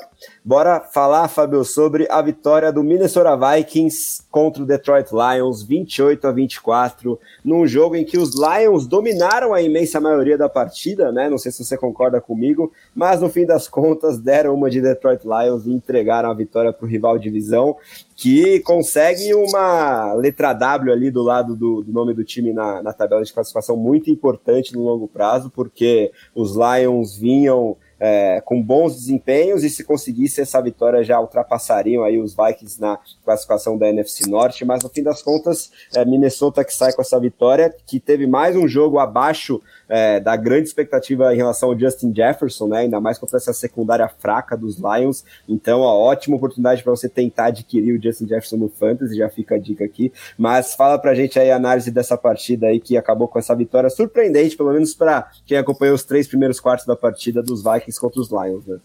bora 0.44 0.80
falar, 0.80 1.28
Fabio, 1.28 1.64
sobre 1.64 2.06
a 2.10 2.20
vitória 2.20 2.72
do 2.72 2.82
Minnesota 2.82 3.36
Vikings 3.36 4.22
contra 4.30 4.62
o 4.62 4.66
Detroit 4.66 5.10
Lions, 5.12 5.62
28 5.62 6.26
a 6.26 6.32
24, 6.32 7.18
num 7.44 7.66
jogo 7.66 7.96
em 7.96 8.04
que 8.04 8.18
os 8.18 8.32
Lions 8.34 8.86
dominaram 8.86 9.54
a 9.54 9.62
imensa 9.62 10.00
maioria 10.00 10.36
da 10.36 10.48
partida, 10.48 11.12
né? 11.12 11.28
Não 11.30 11.38
sei 11.38 11.52
se 11.52 11.64
você 11.64 11.76
concorda 11.76 12.20
comigo, 12.20 12.72
mas 12.94 13.20
no 13.20 13.28
fim 13.28 13.46
das 13.46 13.68
contas 13.68 14.18
deram 14.18 14.54
uma 14.54 14.68
de 14.68 14.80
Detroit 14.80 15.22
Lions 15.24 15.66
e 15.66 15.72
entregaram 15.72 16.30
a 16.30 16.34
vitória 16.34 16.72
para 16.72 16.84
o 16.84 16.88
rival 16.88 17.18
divisão 17.18 17.76
que 18.22 18.60
consegue 18.60 19.34
uma 19.34 20.12
letra 20.12 20.52
W 20.52 20.92
ali 20.92 21.10
do 21.10 21.22
lado 21.22 21.56
do, 21.56 21.82
do 21.82 21.92
nome 21.92 22.14
do 22.14 22.22
time 22.22 22.52
na, 22.52 22.80
na 22.80 22.92
tabela 22.92 23.24
de 23.24 23.32
classificação 23.32 23.76
muito 23.76 24.12
importante 24.12 24.72
no 24.72 24.84
longo 24.84 25.08
prazo, 25.08 25.50
porque 25.50 26.12
os 26.32 26.52
Lions 26.54 27.16
vinham 27.16 27.76
é, 27.98 28.40
com 28.40 28.62
bons 28.62 28.94
desempenhos 28.94 29.64
e 29.64 29.70
se 29.70 29.82
conseguisse 29.82 30.40
essa 30.40 30.60
vitória 30.60 31.02
já 31.02 31.20
ultrapassariam 31.20 32.04
aí 32.04 32.16
os 32.16 32.32
Vikings 32.32 32.80
na 32.80 32.96
classificação 33.24 33.76
da 33.76 33.88
NFC 33.88 34.30
Norte, 34.30 34.64
mas 34.64 34.84
no 34.84 34.88
fim 34.88 35.02
das 35.02 35.20
contas 35.20 35.72
é 35.92 36.04
Minnesota 36.04 36.64
que 36.64 36.72
sai 36.72 36.92
com 36.92 37.02
essa 37.02 37.18
vitória, 37.18 37.74
que 37.84 37.98
teve 37.98 38.26
mais 38.28 38.54
um 38.54 38.68
jogo 38.68 39.00
abaixo 39.00 39.60
é, 39.94 40.18
da 40.18 40.34
grande 40.36 40.68
expectativa 40.68 41.34
em 41.34 41.36
relação 41.36 41.68
ao 41.68 41.78
Justin 41.78 42.14
Jefferson, 42.14 42.68
né, 42.68 42.78
ainda 42.78 43.00
mais 43.00 43.18
contra 43.18 43.36
essa 43.36 43.52
secundária 43.52 44.08
fraca 44.08 44.56
dos 44.56 44.78
Lions, 44.78 45.22
então 45.46 45.80
ótima 45.80 46.36
oportunidade 46.36 46.82
para 46.82 46.90
você 46.90 47.08
tentar 47.08 47.46
adquirir 47.46 47.98
o 47.98 48.02
Justin 48.02 48.26
Jefferson 48.26 48.56
no 48.56 48.68
Fantasy, 48.70 49.16
já 49.16 49.28
fica 49.28 49.56
a 49.56 49.58
dica 49.58 49.84
aqui, 49.84 50.10
mas 50.38 50.74
fala 50.74 50.98
pra 50.98 51.14
gente 51.14 51.38
aí 51.38 51.50
a 51.50 51.56
análise 51.56 51.90
dessa 51.90 52.16
partida 52.16 52.68
aí 52.68 52.80
que 52.80 52.96
acabou 52.96 53.28
com 53.28 53.38
essa 53.38 53.54
vitória 53.54 53.90
surpreendente, 53.90 54.56
pelo 54.56 54.72
menos 54.72 54.94
para 54.94 55.30
quem 55.44 55.58
acompanhou 55.58 55.94
os 55.94 56.04
três 56.04 56.26
primeiros 56.26 56.58
quartos 56.58 56.86
da 56.86 56.96
partida 56.96 57.42
dos 57.42 57.62
Vikings 57.62 57.82
Vikings 57.82 58.00
contra 58.00 58.20
os 58.20 58.30
Lions, 58.30 58.66
né? 58.66 58.78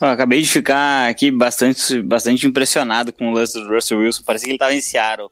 Eu 0.00 0.08
acabei 0.08 0.40
de 0.40 0.48
ficar 0.48 1.10
aqui 1.10 1.30
bastante, 1.30 2.00
bastante 2.00 2.46
impressionado 2.46 3.12
com 3.12 3.30
o 3.30 3.34
lance 3.34 3.52
do 3.52 3.68
Russell 3.68 3.98
Wilson. 3.98 4.22
Parecia 4.24 4.46
que 4.46 4.52
ele 4.52 4.56
estava 4.56 4.72
em 4.72 4.80
Seattle. 4.80 5.30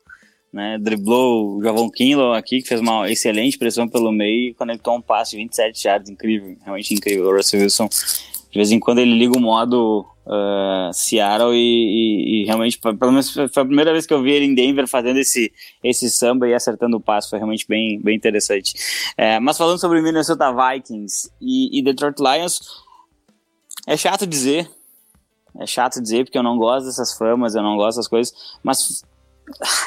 Né? 0.52 0.78
Driblou 0.78 1.58
o 1.58 1.62
Javon 1.62 1.90
Kinlaw 1.90 2.32
aqui, 2.32 2.62
que 2.62 2.68
fez 2.68 2.80
uma 2.80 3.10
excelente 3.10 3.58
pressão 3.58 3.88
pelo 3.88 4.10
meio 4.10 4.50
e 4.50 4.54
conectou 4.54 4.96
um 4.96 5.02
passe 5.02 5.32
de 5.32 5.36
27 5.38 5.86
yards. 5.86 6.10
Incrível, 6.10 6.56
realmente 6.62 6.94
incrível. 6.94 7.26
O 7.26 7.36
Russell 7.36 7.60
Wilson, 7.60 7.88
de 7.88 8.58
vez 8.58 8.70
em 8.72 8.80
quando, 8.80 8.98
ele 8.98 9.14
liga 9.14 9.36
o 9.36 9.40
modo 9.40 10.06
uh, 10.28 10.92
Seattle 10.92 11.54
e, 11.54 11.58
e, 11.58 12.42
e, 12.42 12.44
realmente, 12.44 12.78
pelo 12.78 13.12
menos 13.12 13.30
foi 13.32 13.44
a 13.44 13.64
primeira 13.64 13.92
vez 13.92 14.06
que 14.06 14.14
eu 14.14 14.22
vi 14.22 14.32
ele 14.32 14.46
em 14.46 14.54
Denver 14.54 14.86
fazendo 14.86 15.18
esse, 15.18 15.52
esse 15.82 16.08
samba 16.10 16.48
e 16.48 16.54
acertando 16.54 16.96
o 16.96 17.00
passe. 17.00 17.30
Foi 17.30 17.38
realmente 17.38 17.66
bem, 17.68 18.00
bem 18.00 18.16
interessante. 18.16 18.74
É, 19.16 19.40
mas 19.40 19.56
falando 19.58 19.78
sobre 19.78 20.00
Minnesota 20.00 20.52
Vikings 20.52 21.30
e, 21.40 21.78
e 21.78 21.82
Detroit 21.82 22.18
Lions 22.20 22.60
é 23.86 23.96
chato 23.96 24.26
dizer. 24.26 24.70
É 25.58 25.66
chato 25.66 26.00
dizer 26.00 26.24
porque 26.24 26.38
eu 26.38 26.42
não 26.42 26.58
gosto 26.58 26.86
dessas 26.86 27.16
famas, 27.16 27.54
eu 27.54 27.62
não 27.62 27.76
gosto 27.76 27.96
dessas 27.96 28.08
coisas. 28.08 28.32
Mas, 28.62 29.02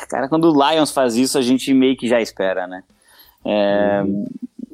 cara, 0.09 0.27
quando 0.27 0.51
o 0.51 0.71
Lions 0.71 0.91
faz 0.91 1.15
isso, 1.15 1.37
a 1.37 1.41
gente 1.41 1.73
meio 1.73 1.97
que 1.97 2.07
já 2.07 2.21
espera, 2.21 2.67
né? 2.67 2.83
É, 3.43 4.03
uhum. 4.05 4.25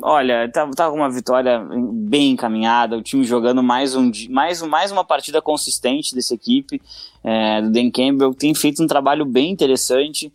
Olha, 0.01 0.49
tava, 0.51 0.71
tava 0.71 0.95
uma 0.95 1.09
vitória 1.09 1.59
bem 1.91 2.31
encaminhada, 2.31 2.97
o 2.97 3.01
time 3.01 3.23
jogando 3.23 3.63
mais, 3.63 3.95
um, 3.95 4.11
mais, 4.29 4.61
mais 4.61 4.91
uma 4.91 5.03
partida 5.03 5.41
consistente 5.41 6.13
dessa 6.13 6.35
equipe. 6.35 6.81
É, 7.23 7.61
do 7.61 7.71
Dan 7.71 7.89
Campbell 7.89 8.33
tem 8.33 8.53
feito 8.53 8.83
um 8.83 8.87
trabalho 8.87 9.25
bem 9.25 9.51
interessante. 9.51 10.31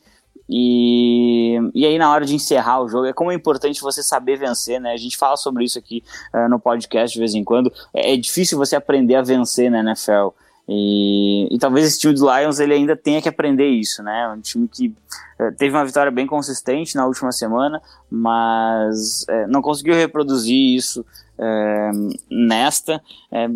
E, 0.49 1.57
e 1.75 1.87
aí, 1.87 1.97
na 1.97 2.11
hora 2.13 2.27
de 2.27 2.35
encerrar 2.35 2.83
o 2.83 2.89
jogo, 2.89 3.07
é 3.07 3.13
como 3.13 3.31
é 3.31 3.35
importante 3.35 3.81
você 3.81 4.03
saber 4.03 4.37
vencer, 4.37 4.81
né? 4.81 4.93
A 4.93 4.97
gente 4.97 5.17
fala 5.17 5.37
sobre 5.37 5.65
isso 5.65 5.79
aqui 5.79 6.03
uh, 6.35 6.49
no 6.49 6.59
podcast 6.59 7.15
de 7.15 7.21
vez 7.21 7.35
em 7.35 7.45
quando. 7.45 7.73
É, 7.95 8.13
é, 8.13 8.17
difícil 8.17 8.59
você 8.59 8.75
aprender 8.75 9.15
a 9.15 9.23
vencer 9.23 9.71
na 9.71 9.81
NFL. 9.81 10.29
E, 10.69 11.49
e 11.55 11.59
talvez 11.59 11.87
esse 11.87 11.99
time 11.99 12.15
do 12.15 12.31
Lions 12.33 12.61
ele 12.61 12.73
ainda 12.73 12.97
tenha 12.97 13.21
que 13.21 13.29
aprender 13.29 13.69
isso, 13.69 14.03
né? 14.03 14.33
Um 14.37 14.41
time 14.41 14.69
que 14.69 14.95
uh, 15.41 15.53
teve 15.57 15.75
uma 15.77 15.85
vitória 15.85 16.11
bem 16.11 16.27
consistente 16.27 16.95
na 16.95 17.05
última 17.07 17.33
semana, 17.33 17.83
mas 18.11 19.27
uh, 19.29 19.49
não 19.49 19.61
conseguiu 19.61 19.95
reproduzir 19.95 20.77
isso 20.77 21.05
é, 21.39 21.91
nesta. 22.31 23.03
É, 23.31 23.49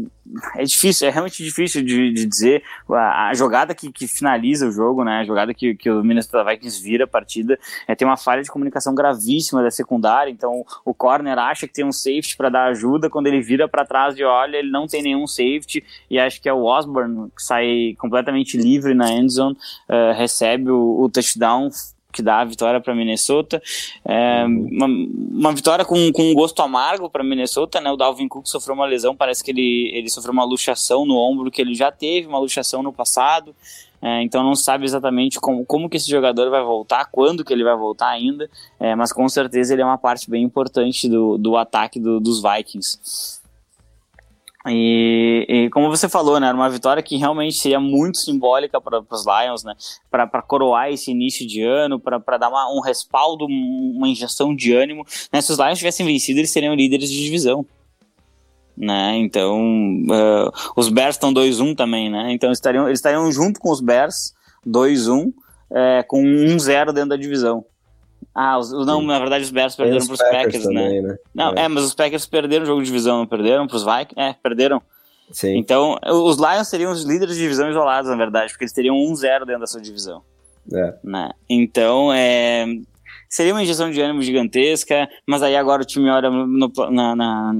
é, 0.56 0.64
difícil, 0.64 1.06
é 1.06 1.10
realmente 1.10 1.42
difícil 1.42 1.82
de, 1.82 2.12
de 2.12 2.26
dizer. 2.26 2.62
A, 2.90 3.28
a 3.28 3.34
jogada 3.34 3.74
que, 3.74 3.92
que, 3.92 4.08
finaliza 4.08 4.66
o 4.66 4.72
jogo, 4.72 5.04
né, 5.04 5.20
a 5.20 5.24
jogada 5.24 5.54
que, 5.54 5.74
que 5.74 5.90
o 5.90 6.02
Minnesota 6.02 6.44
Vikings 6.44 6.82
vira 6.82 7.04
a 7.04 7.08
partida, 7.08 7.58
é, 7.86 7.94
tem 7.94 8.06
uma 8.06 8.16
falha 8.16 8.42
de 8.42 8.50
comunicação 8.50 8.94
gravíssima 8.94 9.62
da 9.62 9.70
secundária. 9.70 10.30
Então 10.30 10.64
o 10.84 10.92
corner 10.92 11.38
acha 11.38 11.66
que 11.66 11.74
tem 11.74 11.84
um 11.84 11.92
safety 11.92 12.36
para 12.36 12.48
dar 12.48 12.66
ajuda, 12.66 13.10
quando 13.10 13.26
ele 13.26 13.40
vira 13.40 13.68
para 13.68 13.84
trás 13.84 14.16
e 14.16 14.24
olha, 14.24 14.56
ele 14.56 14.70
não 14.70 14.86
tem 14.86 15.02
nenhum 15.02 15.26
safety. 15.26 15.84
E 16.10 16.18
acho 16.18 16.40
que 16.40 16.48
é 16.48 16.52
o 16.52 16.64
Osborne 16.64 17.30
que 17.36 17.42
sai 17.42 17.94
completamente 17.98 18.56
livre 18.56 18.94
na 18.94 19.10
endzone, 19.12 19.56
uh, 19.88 20.16
recebe 20.16 20.70
o, 20.70 21.02
o 21.02 21.08
touchdown 21.08 21.70
que 22.16 22.22
dá 22.22 22.40
a 22.40 22.44
vitória 22.44 22.80
para 22.80 22.94
Minnesota. 22.94 23.62
É, 24.02 24.44
uma, 24.46 24.86
uma, 24.86 25.52
vitória 25.52 25.84
com, 25.84 26.10
com 26.10 26.30
um 26.30 26.34
gosto 26.34 26.62
amargo 26.62 27.10
para 27.10 27.22
Minnesota, 27.22 27.78
né? 27.78 27.92
O 27.92 27.96
Dalvin 27.96 28.26
Cook 28.26 28.46
sofreu 28.46 28.74
uma 28.74 28.86
lesão, 28.86 29.14
parece 29.14 29.44
que 29.44 29.50
ele, 29.50 29.90
ele 29.92 30.08
sofreu 30.08 30.32
uma 30.32 30.44
luxação 30.44 31.04
no 31.04 31.14
ombro 31.14 31.50
que 31.50 31.60
ele 31.60 31.74
já 31.74 31.92
teve, 31.92 32.26
uma 32.26 32.38
luxação 32.38 32.82
no 32.82 32.90
passado. 32.90 33.54
É, 34.00 34.22
então 34.22 34.42
não 34.42 34.54
sabe 34.54 34.84
exatamente 34.84 35.38
como, 35.38 35.64
como 35.66 35.90
que 35.90 35.96
esse 35.96 36.10
jogador 36.10 36.50
vai 36.50 36.62
voltar, 36.62 37.06
quando 37.06 37.44
que 37.44 37.52
ele 37.52 37.64
vai 37.64 37.76
voltar 37.76 38.08
ainda, 38.08 38.48
é, 38.78 38.94
mas 38.94 39.12
com 39.12 39.28
certeza 39.28 39.72
ele 39.72 39.82
é 39.82 39.84
uma 39.84 39.98
parte 39.98 40.30
bem 40.30 40.42
importante 40.42 41.08
do, 41.08 41.36
do 41.36 41.56
ataque 41.56 41.98
do, 41.98 42.20
dos 42.20 42.42
Vikings. 42.42 43.40
E, 44.68 45.46
e, 45.48 45.70
como 45.70 45.88
você 45.88 46.08
falou, 46.08 46.40
né, 46.40 46.48
era 46.48 46.56
uma 46.56 46.68
vitória 46.68 47.02
que 47.02 47.16
realmente 47.16 47.56
seria 47.56 47.78
muito 47.78 48.18
simbólica 48.18 48.80
para 48.80 49.00
os 49.00 49.24
Lions, 49.24 49.62
né, 49.62 49.74
para 50.10 50.42
coroar 50.42 50.90
esse 50.90 51.10
início 51.10 51.46
de 51.46 51.62
ano, 51.62 52.00
para 52.00 52.36
dar 52.36 52.48
uma, 52.48 52.68
um 52.74 52.80
respaldo, 52.80 53.46
uma 53.46 54.08
injeção 54.08 54.54
de 54.54 54.74
ânimo. 54.74 55.04
Né, 55.32 55.40
se 55.40 55.52
os 55.52 55.58
Lions 55.58 55.78
tivessem 55.78 56.04
vencido, 56.04 56.40
eles 56.40 56.50
seriam 56.50 56.74
líderes 56.74 57.10
de 57.10 57.22
divisão. 57.22 57.64
Né, 58.76 59.16
então, 59.18 59.60
uh, 60.04 60.52
os 60.76 60.88
Bears 60.88 61.14
estão 61.14 61.32
2-1 61.32 61.74
também, 61.74 62.10
né, 62.10 62.30
então 62.32 62.52
estariam, 62.52 62.86
eles 62.86 62.98
estariam 62.98 63.30
junto 63.32 63.58
com 63.58 63.70
os 63.70 63.80
Bears, 63.80 64.34
2-1, 64.66 65.32
é, 65.70 66.02
com 66.02 66.22
1-0 66.22 66.92
dentro 66.92 67.10
da 67.10 67.16
divisão. 67.16 67.64
Ah, 68.38 68.58
os, 68.58 68.70
não, 68.70 69.00
Sim. 69.00 69.06
na 69.06 69.18
verdade 69.18 69.44
os 69.44 69.50
Bears 69.50 69.74
perderam 69.74 70.04
para 70.04 70.12
os 70.12 70.18
Packers, 70.18 70.44
Packers 70.44 70.66
né? 70.66 70.82
também, 70.82 71.02
né? 71.02 71.16
Não, 71.34 71.52
é. 71.54 71.60
é. 71.62 71.68
mas 71.68 71.84
os 71.84 71.94
Packers 71.94 72.26
perderam 72.26 72.64
o 72.64 72.66
jogo 72.66 72.82
de 72.82 72.86
divisão, 72.86 73.16
não 73.16 73.26
perderam 73.26 73.66
para 73.66 73.76
os 73.76 73.82
Vikings? 73.82 74.14
É, 74.14 74.34
perderam. 74.34 74.82
Sim. 75.32 75.56
Então, 75.56 75.98
os 76.04 76.36
Lions 76.36 76.68
seriam 76.68 76.92
os 76.92 77.02
líderes 77.02 77.34
de 77.34 77.40
divisão 77.40 77.70
isolados, 77.70 78.10
na 78.10 78.16
verdade, 78.16 78.52
porque 78.52 78.64
eles 78.64 78.74
teriam 78.74 78.94
1-0 78.94 79.46
dentro 79.46 79.60
da 79.60 79.66
sua 79.66 79.80
divisão. 79.80 80.22
É. 80.70 80.94
Né? 81.02 81.30
Então, 81.48 82.12
é, 82.12 82.66
seria 83.26 83.54
uma 83.54 83.62
injeção 83.62 83.90
de 83.90 84.00
ânimo 84.02 84.20
gigantesca, 84.22 85.08
mas 85.26 85.42
aí 85.42 85.56
agora 85.56 85.80
o 85.80 85.86
time 85.86 86.10
olha, 86.10 86.30
no, 86.30 86.70
na, 86.90 87.16
na, 87.16 87.54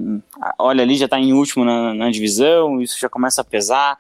olha 0.59 0.83
ali, 0.83 0.97
já 0.97 1.07
está 1.07 1.19
em 1.19 1.33
último 1.33 1.65
na, 1.65 1.95
na, 1.95 2.11
divisão, 2.11 2.83
isso 2.83 3.01
já 3.01 3.09
começa 3.09 3.41
a 3.41 3.45
pesar. 3.45 3.99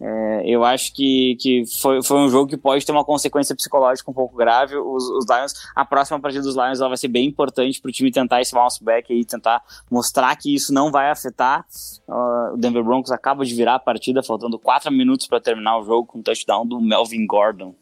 É, 0.00 0.42
eu 0.44 0.64
acho 0.64 0.92
que, 0.92 1.36
que 1.40 1.64
foi, 1.80 2.02
foi 2.02 2.18
um 2.18 2.28
jogo 2.28 2.48
que 2.48 2.56
pode 2.56 2.84
ter 2.84 2.90
uma 2.90 3.04
consequência 3.04 3.54
psicológica 3.54 4.10
um 4.10 4.14
pouco 4.14 4.36
grave. 4.36 4.76
Os, 4.76 5.04
os 5.10 5.24
Lions, 5.28 5.54
a 5.74 5.84
próxima 5.84 6.20
partida 6.20 6.42
dos 6.42 6.56
Lions 6.56 6.80
ela 6.80 6.88
vai 6.88 6.96
ser 6.96 7.08
bem 7.08 7.26
importante 7.26 7.80
para 7.80 7.88
o 7.88 7.92
time 7.92 8.10
tentar 8.10 8.40
esse 8.40 8.52
bounce 8.52 8.82
back 8.82 9.12
e 9.12 9.24
tentar 9.24 9.62
mostrar 9.90 10.34
que 10.36 10.54
isso 10.54 10.74
não 10.74 10.90
vai 10.90 11.10
afetar. 11.10 11.64
Uh, 12.08 12.54
o 12.54 12.56
Denver 12.56 12.82
Broncos 12.82 13.12
acaba 13.12 13.44
de 13.44 13.54
virar 13.54 13.76
a 13.76 13.78
partida, 13.78 14.22
faltando 14.22 14.58
4 14.58 14.92
minutos 14.92 15.26
para 15.26 15.40
terminar 15.40 15.78
o 15.78 15.84
jogo 15.84 16.06
com 16.06 16.18
o 16.18 16.22
touchdown 16.22 16.66
do 16.66 16.80
Melvin 16.80 17.26
Gordon. 17.26 17.74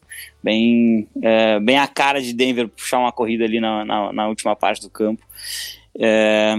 Bem, 0.43 1.07
é, 1.21 1.59
bem 1.59 1.79
a 1.79 1.87
cara 1.87 2.21
de 2.21 2.33
Denver 2.33 2.69
puxar 2.69 2.99
uma 2.99 3.11
corrida 3.11 3.43
ali 3.43 3.59
na, 3.59 3.83
na, 3.83 4.13
na 4.13 4.27
última 4.27 4.55
parte 4.55 4.81
do 4.81 4.89
campo. 4.89 5.23
É, 5.97 6.55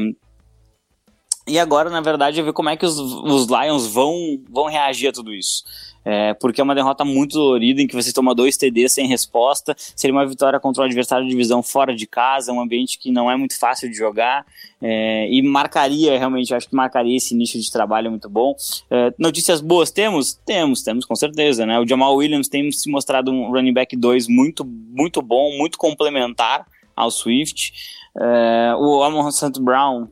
e 1.47 1.59
agora, 1.59 1.91
na 1.91 2.01
verdade, 2.01 2.41
é 2.41 2.43
ver 2.43 2.55
como 2.55 2.71
é 2.71 2.77
que 2.77 2.87
os, 2.87 2.99
os 2.99 3.47
Lions 3.47 3.87
vão, 3.87 4.41
vão 4.49 4.65
reagir 4.65 5.09
a 5.09 5.13
tudo 5.13 5.33
isso. 5.35 5.63
É, 6.03 6.35
porque 6.35 6.61
é 6.61 6.65
uma 6.65 6.75
derrota 6.75 7.05
muito 7.05 7.33
dolorida 7.33 7.81
em 7.81 7.87
que 7.87 7.95
você 7.95 8.13
toma 8.13 8.35
dois 8.35 8.57
TDs 8.57 8.93
sem 8.93 9.07
resposta. 9.07 9.75
Seria 9.77 10.15
uma 10.15 10.27
vitória 10.27 10.61
contra 10.61 10.83
um 10.83 10.87
adversário 10.87 11.25
de 11.25 11.31
divisão 11.31 11.63
fora 11.63 11.95
de 11.95 12.07
casa, 12.07 12.53
um 12.53 12.61
ambiente 12.61 12.99
que 12.99 13.11
não 13.11 13.31
é 13.31 13.37
muito 13.37 13.59
fácil 13.59 13.91
de 13.91 13.97
jogar. 13.97 14.45
É, 14.83 15.29
e 15.31 15.43
marcaria, 15.43 16.19
realmente, 16.19 16.55
acho 16.55 16.69
que 16.69 16.75
marcaria 16.75 17.17
esse 17.17 17.35
início 17.35 17.61
de 17.61 17.71
trabalho 17.71 18.11
muito 18.11 18.29
bom. 18.29 18.55
É, 18.91 19.13
notícias 19.19 19.61
boas 19.61 19.91
temos? 19.91 20.35
Temos, 20.35 20.83
temos 20.83 21.05
com 21.05 21.15
certeza. 21.15 21.65
Né? 21.65 21.79
O 21.79 21.87
Jamal 21.87 22.15
Williams 22.17 22.49
tem 22.49 22.71
se 22.71 22.91
mostrado 22.91 23.31
um 23.31 23.51
running 23.51 23.73
back 23.73 23.97
2 23.97 24.29
muito, 24.29 24.65
muito 24.65 25.23
bom, 25.23 25.57
muito 25.57 25.79
complementar 25.79 26.67
ao 26.95 27.11
Swift. 27.11 27.73
É, 28.19 28.75
o 28.79 29.03
Amon 29.03 29.31
St. 29.31 29.61
Brown 29.61 30.09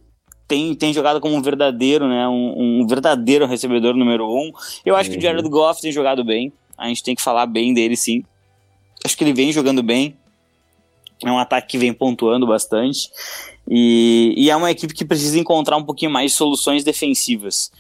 tem, 0.46 0.74
tem 0.74 0.92
jogado 0.92 1.20
como 1.20 1.34
um 1.34 1.42
verdadeiro, 1.42 2.08
né? 2.08 2.28
Um, 2.28 2.80
um 2.82 2.86
verdadeiro 2.86 3.46
recebedor 3.46 3.94
número 3.94 4.28
um. 4.28 4.52
Eu 4.84 4.96
acho 4.96 5.10
uhum. 5.10 5.14
que 5.14 5.18
o 5.18 5.22
Jared 5.22 5.48
Goff 5.48 5.80
tem 5.80 5.92
jogado 5.92 6.24
bem. 6.24 6.52
A 6.76 6.88
gente 6.88 7.02
tem 7.02 7.14
que 7.14 7.22
falar 7.22 7.46
bem 7.46 7.72
dele, 7.72 7.96
sim. 7.96 8.24
Acho 9.04 9.16
que 9.16 9.24
ele 9.24 9.32
vem 9.32 9.52
jogando 9.52 9.82
bem. 9.82 10.16
É 11.24 11.30
um 11.30 11.38
ataque 11.38 11.68
que 11.68 11.78
vem 11.78 11.92
pontuando 11.92 12.46
bastante. 12.46 13.10
E, 13.68 14.34
e 14.36 14.50
é 14.50 14.56
uma 14.56 14.70
equipe 14.70 14.92
que 14.92 15.04
precisa 15.04 15.38
encontrar 15.38 15.76
um 15.76 15.84
pouquinho 15.84 16.10
mais 16.10 16.32
de 16.32 16.36
soluções 16.36 16.82
defensivas. 16.82 17.70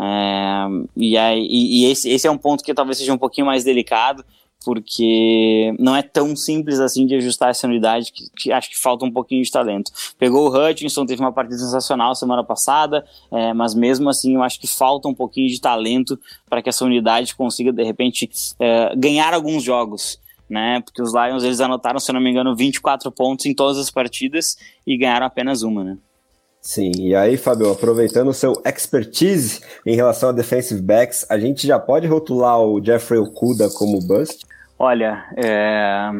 É, 0.00 0.66
e, 0.96 1.16
aí, 1.18 1.46
e 1.50 1.84
esse, 1.86 2.08
esse 2.08 2.26
é 2.26 2.30
um 2.30 2.38
ponto 2.38 2.64
que 2.64 2.72
talvez 2.72 2.98
seja 2.98 3.12
um 3.12 3.18
pouquinho 3.18 3.46
mais 3.46 3.64
delicado 3.64 4.24
porque 4.62 5.74
não 5.78 5.94
é 5.94 6.02
tão 6.02 6.34
simples 6.36 6.80
assim 6.80 7.06
de 7.06 7.14
ajustar 7.16 7.50
essa 7.50 7.66
unidade, 7.66 8.12
que, 8.12 8.30
que, 8.36 8.52
acho 8.52 8.70
que 8.70 8.78
falta 8.78 9.04
um 9.04 9.10
pouquinho 9.10 9.42
de 9.42 9.50
talento. 9.50 9.90
Pegou 10.18 10.48
o 10.48 10.70
Hutchinson, 10.70 11.04
teve 11.04 11.20
uma 11.20 11.32
partida 11.32 11.58
sensacional 11.58 12.14
semana 12.14 12.44
passada, 12.44 13.04
é, 13.30 13.52
mas 13.52 13.74
mesmo 13.74 14.08
assim 14.08 14.34
eu 14.34 14.42
acho 14.42 14.60
que 14.60 14.66
falta 14.66 15.08
um 15.08 15.14
pouquinho 15.14 15.48
de 15.48 15.60
talento 15.60 16.18
para 16.48 16.62
que 16.62 16.68
essa 16.68 16.84
unidade 16.84 17.34
consiga, 17.34 17.72
de 17.72 17.82
repente, 17.82 18.30
é, 18.58 18.94
ganhar 18.96 19.34
alguns 19.34 19.62
jogos. 19.62 20.20
Né, 20.50 20.82
porque 20.84 21.00
os 21.00 21.14
Lions 21.14 21.44
eles 21.44 21.60
anotaram, 21.60 21.98
se 21.98 22.12
não 22.12 22.20
me 22.20 22.28
engano, 22.28 22.54
24 22.54 23.10
pontos 23.10 23.46
em 23.46 23.54
todas 23.54 23.78
as 23.78 23.90
partidas 23.90 24.58
e 24.86 24.98
ganharam 24.98 25.24
apenas 25.24 25.62
uma, 25.62 25.82
né? 25.82 25.96
Sim, 26.64 26.92
e 26.96 27.12
aí, 27.12 27.36
Fábio, 27.36 27.72
aproveitando 27.72 28.28
o 28.28 28.32
seu 28.32 28.62
expertise 28.64 29.60
em 29.84 29.96
relação 29.96 30.28
a 30.28 30.32
defensive 30.32 30.80
backs, 30.80 31.26
a 31.28 31.36
gente 31.36 31.66
já 31.66 31.76
pode 31.76 32.06
rotular 32.06 32.60
o 32.60 32.80
Jeffrey 32.82 33.18
Okuda 33.18 33.68
como 33.68 34.00
bust? 34.00 34.46
Olha, 34.84 35.24
é... 35.36 36.10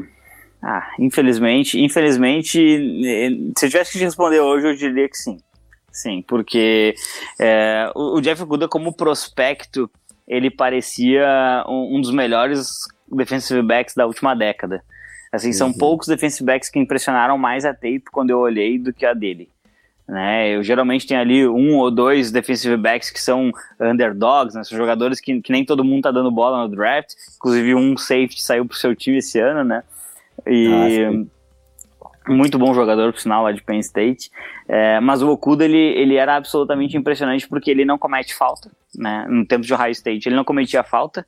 ah, 0.62 0.89
infelizmente, 0.97 1.80
infelizmente, 1.80 2.60
eh, 2.60 3.30
se 3.59 3.66
eu 3.66 3.70
tivesse 3.70 3.90
que 3.90 3.98
te 3.98 4.05
responder 4.05 4.39
hoje, 4.39 4.68
eu 4.68 4.76
diria 4.76 5.09
que 5.09 5.16
sim. 5.16 5.36
Sim, 5.90 6.22
porque 6.22 6.94
é, 7.40 7.90
o, 7.93 8.20
Jeff 8.20 8.40
Okuda 8.40 8.68
como 8.68 8.97
prospecto, 8.97 9.90
ele 10.28 10.48
parecia 10.48 11.64
um, 11.66 11.97
um, 11.97 12.01
dos 12.01 12.12
melhores 12.12 12.86
defensive 13.10 13.62
backs 13.62 13.97
da 13.97 14.06
última 14.06 14.32
década. 14.32 14.84
Assim, 15.32 15.48
uhum. 15.48 15.55
são 15.55 15.72
poucos 15.72 16.06
defensive 16.06 16.47
backs 16.47 16.70
que 16.70 16.78
impressionaram 16.78 17.36
mais 17.36 17.64
a 17.64 17.74
tape 17.74 18.05
quando 18.12 18.30
eu 18.30 18.39
olhei 18.39 18.78
do 18.78 18.93
que 18.93 19.05
a 19.05 19.12
dele. 19.12 19.51
Né? 20.08 20.56
Eu 20.56 20.62
geralmente 20.62 21.06
tenho 21.06 21.20
ali 21.20 21.46
um 21.46 21.78
ou 21.78 21.90
dois 21.90 22.30
defensive 22.30 22.76
backs 22.76 23.10
que 23.10 23.20
são 23.20 23.50
underdogs, 23.80 24.54
né? 24.54 24.64
são 24.64 24.76
jogadores 24.76 25.20
que, 25.20 25.40
que 25.40 25.52
nem 25.52 25.64
todo 25.64 25.84
mundo 25.84 26.02
tá 26.02 26.10
dando 26.10 26.30
bola 26.30 26.62
no 26.62 26.74
draft. 26.74 27.14
Inclusive 27.36 27.74
um 27.74 27.96
safety 27.96 28.42
saiu 28.42 28.66
pro 28.66 28.76
seu 28.76 28.94
time 28.94 29.18
esse 29.18 29.38
ano, 29.38 29.64
né? 29.64 29.82
E 30.46 31.04
ah, 31.04 31.24
muito 32.28 32.58
bom 32.58 32.72
jogador, 32.74 33.12
por 33.12 33.20
sinal, 33.20 33.42
lá 33.44 33.52
de 33.52 33.62
Penn 33.62 33.80
State. 33.80 34.30
É, 34.68 35.00
mas 35.00 35.22
o 35.22 35.30
Okuda, 35.30 35.64
ele, 35.64 35.76
ele 35.76 36.16
era 36.16 36.36
absolutamente 36.36 36.96
impressionante 36.96 37.48
porque 37.48 37.70
ele 37.70 37.84
não 37.84 37.98
comete 37.98 38.34
falta, 38.34 38.70
né? 38.94 39.26
No 39.28 39.46
tempo 39.46 39.64
de 39.64 39.74
Ohio 39.74 39.92
State, 39.92 40.28
ele 40.28 40.36
não 40.36 40.44
cometia 40.44 40.82
falta 40.82 41.26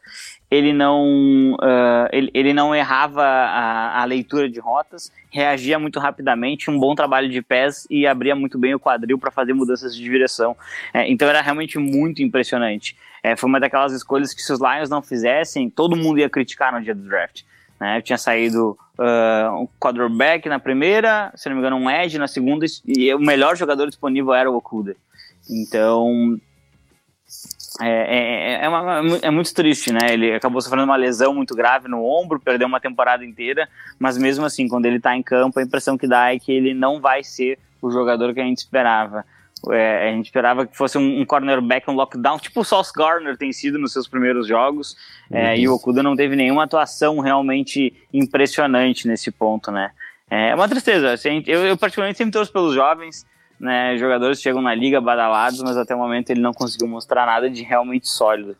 ele 0.54 0.72
não, 0.72 1.54
uh, 1.54 2.08
ele, 2.12 2.30
ele 2.32 2.52
não 2.52 2.74
errava 2.74 3.22
a, 3.22 4.00
a, 4.00 4.04
leitura 4.04 4.48
de 4.48 4.60
rotas, 4.60 5.10
reagia 5.30 5.78
muito 5.78 5.98
rapidamente, 5.98 6.70
um 6.70 6.78
bom 6.78 6.94
trabalho 6.94 7.28
de 7.28 7.42
pés 7.42 7.86
e 7.90 8.06
abria 8.06 8.36
muito 8.36 8.56
bem 8.56 8.74
o 8.74 8.78
quadril 8.78 9.18
para 9.18 9.32
fazer 9.32 9.52
mudanças 9.52 9.96
de 9.96 10.02
direção. 10.02 10.56
É, 10.92 11.10
então 11.10 11.28
era 11.28 11.40
realmente 11.40 11.78
muito 11.78 12.22
impressionante. 12.22 12.96
É, 13.22 13.34
foi 13.34 13.48
uma 13.48 13.58
daquelas 13.58 13.92
escolhas 13.92 14.32
que 14.32 14.42
se 14.42 14.52
os 14.52 14.60
Lions 14.60 14.88
não 14.88 15.02
fizessem, 15.02 15.68
todo 15.68 15.96
mundo 15.96 16.20
ia 16.20 16.30
criticar 16.30 16.72
no 16.72 16.80
dia 16.80 16.94
do 16.94 17.02
draft. 17.02 17.42
Né? 17.80 17.98
Eu 17.98 18.02
tinha 18.02 18.18
saído 18.18 18.78
uh, 18.98 19.62
um 19.62 19.68
quarterback 19.80 20.48
na 20.48 20.58
primeira, 20.58 21.32
se 21.34 21.48
não 21.48 21.56
me 21.56 21.60
engano 21.60 21.76
um 21.76 21.90
edge 21.90 22.18
na 22.18 22.28
segunda 22.28 22.66
e 22.86 23.14
o 23.14 23.18
melhor 23.18 23.56
jogador 23.56 23.86
disponível 23.86 24.34
era 24.34 24.50
o 24.50 24.56
Okuda. 24.56 24.96
Então 25.48 26.38
é, 27.80 27.88
é, 27.88 28.52
é, 28.52 28.64
é, 28.64 28.68
uma, 28.68 29.02
é, 29.22 29.30
muito 29.30 29.52
triste, 29.52 29.92
né? 29.92 30.12
Ele 30.12 30.32
acabou 30.32 30.60
sofrendo 30.60 30.84
uma 30.84 30.96
lesão 30.96 31.34
muito 31.34 31.54
grave 31.54 31.88
no 31.88 32.04
ombro, 32.04 32.38
perdeu 32.38 32.68
uma 32.68 32.80
temporada 32.80 33.24
inteira, 33.24 33.68
mas 33.98 34.16
mesmo 34.16 34.44
assim, 34.44 34.68
quando 34.68 34.86
ele 34.86 35.00
tá 35.00 35.16
em 35.16 35.22
campo, 35.22 35.58
a 35.58 35.62
impressão 35.62 35.98
que 35.98 36.06
dá 36.06 36.32
é 36.32 36.38
que 36.38 36.52
ele 36.52 36.72
não 36.72 37.00
vai 37.00 37.24
ser 37.24 37.58
o 37.82 37.90
jogador 37.90 38.32
que 38.32 38.40
a 38.40 38.44
gente 38.44 38.58
esperava. 38.58 39.24
É, 39.70 40.09
a 40.09 40.12
gente 40.12 40.27
esperava 40.27 40.66
que 40.66 40.77
fosse 40.77 40.99
um, 40.99 41.20
um, 41.20 41.24
cornerback, 41.24 41.89
um 41.91 41.95
lockdown, 41.95 42.39
tipo 42.39 42.61
o 42.61 42.65
Sauce 42.65 42.93
Garner 42.95 43.36
tem 43.36 43.53
sido 43.53 43.78
nos 43.78 43.93
seus 43.93 44.09
primeiros 44.09 44.47
jogos, 44.47 44.97
é, 45.31 45.59
e 45.59 45.69
o 45.69 45.74
Okuda 45.74 46.03
não 46.03 46.16
teve 46.16 46.36
nenhuma 46.36 46.65
atuação 46.65 47.19
realmente 47.20 47.95
impressionante 48.12 49.07
nesse 49.07 49.31
ponto, 49.31 49.70
né? 49.70 49.91
É 50.31 50.55
uma 50.55 50.69
tristeza. 50.69 51.12
Assim, 51.12 51.43
eu, 51.47 51.66
eu 51.66 51.77
particularmente 51.77 52.19
sempre 52.19 52.32
torço 52.32 52.53
pelos 52.53 52.74
jovens, 52.74 53.27
né, 53.59 53.97
jogadores 53.97 54.41
chegam 54.41 54.61
na 54.61 54.74
liga 54.74 55.01
badalados, 55.01 55.62
mas 55.62 55.77
até 55.77 55.95
o 55.95 55.99
momento 55.99 56.31
ele 56.31 56.41
não 56.41 56.53
conseguiu 56.53 56.89
mostrar 56.89 57.24
nada 57.27 57.49
de 57.49 57.62
realmente 57.62 58.09
sólido. 58.09 58.57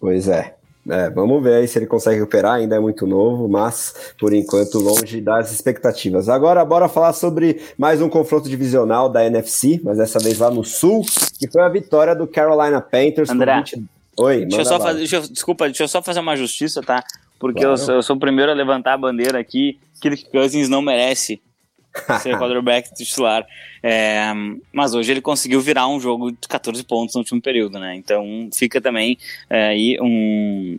Pois 0.00 0.28
é. 0.28 0.56
É, 0.88 1.10
vamos 1.10 1.42
ver 1.42 1.54
aí 1.54 1.68
se 1.68 1.78
ele 1.78 1.86
consegue 1.86 2.20
recuperar, 2.20 2.54
ainda 2.54 2.76
é 2.76 2.80
muito 2.80 3.06
novo, 3.06 3.48
mas 3.48 4.12
por 4.18 4.32
enquanto 4.32 4.78
longe 4.78 5.20
das 5.20 5.52
expectativas. 5.52 6.28
Agora, 6.28 6.64
bora 6.64 6.88
falar 6.88 7.12
sobre 7.12 7.60
mais 7.76 8.00
um 8.00 8.08
confronto 8.08 8.48
divisional 8.48 9.08
da 9.08 9.24
NFC, 9.24 9.80
mas 9.82 9.98
dessa 9.98 10.18
vez 10.18 10.38
lá 10.38 10.50
no 10.50 10.64
Sul, 10.64 11.04
que 11.38 11.50
foi 11.50 11.62
a 11.62 11.68
vitória 11.68 12.14
do 12.14 12.26
Carolina 12.26 12.80
Panthers. 12.80 13.30
André, 13.30 13.56
20... 13.56 13.84
Oi, 14.18 14.46
deixa 14.46 14.60
eu 14.60 14.64
só 14.64 14.80
fazer, 14.80 14.98
deixa 14.98 15.16
eu, 15.16 15.22
desculpa, 15.22 15.66
deixa 15.66 15.82
eu 15.82 15.88
só 15.88 16.00
fazer 16.00 16.20
uma 16.20 16.36
justiça, 16.36 16.80
tá? 16.80 17.02
Porque 17.38 17.60
claro. 17.60 17.78
eu, 17.88 17.94
eu, 17.96 18.02
sou 18.02 18.16
o 18.16 18.18
primeiro 18.18 18.50
a 18.50 18.54
levantar 18.54 18.94
a 18.94 18.98
bandeira 18.98 19.38
aqui. 19.38 19.78
Kirk 20.00 20.30
Cousins 20.30 20.68
não 20.68 20.80
merece 20.80 21.40
ser 22.20 22.38
quarterback 22.38 22.92
titular. 22.94 23.46
É, 23.82 24.32
mas 24.72 24.94
hoje 24.94 25.12
ele 25.12 25.20
conseguiu 25.20 25.60
virar 25.60 25.88
um 25.88 26.00
jogo 26.00 26.32
de 26.32 26.48
14 26.48 26.82
pontos 26.84 27.14
no 27.14 27.20
último 27.20 27.40
período, 27.40 27.78
né? 27.78 27.94
Então 27.94 28.48
fica 28.52 28.80
também 28.80 29.18
é, 29.48 29.68
aí 29.68 29.98
um, 30.00 30.78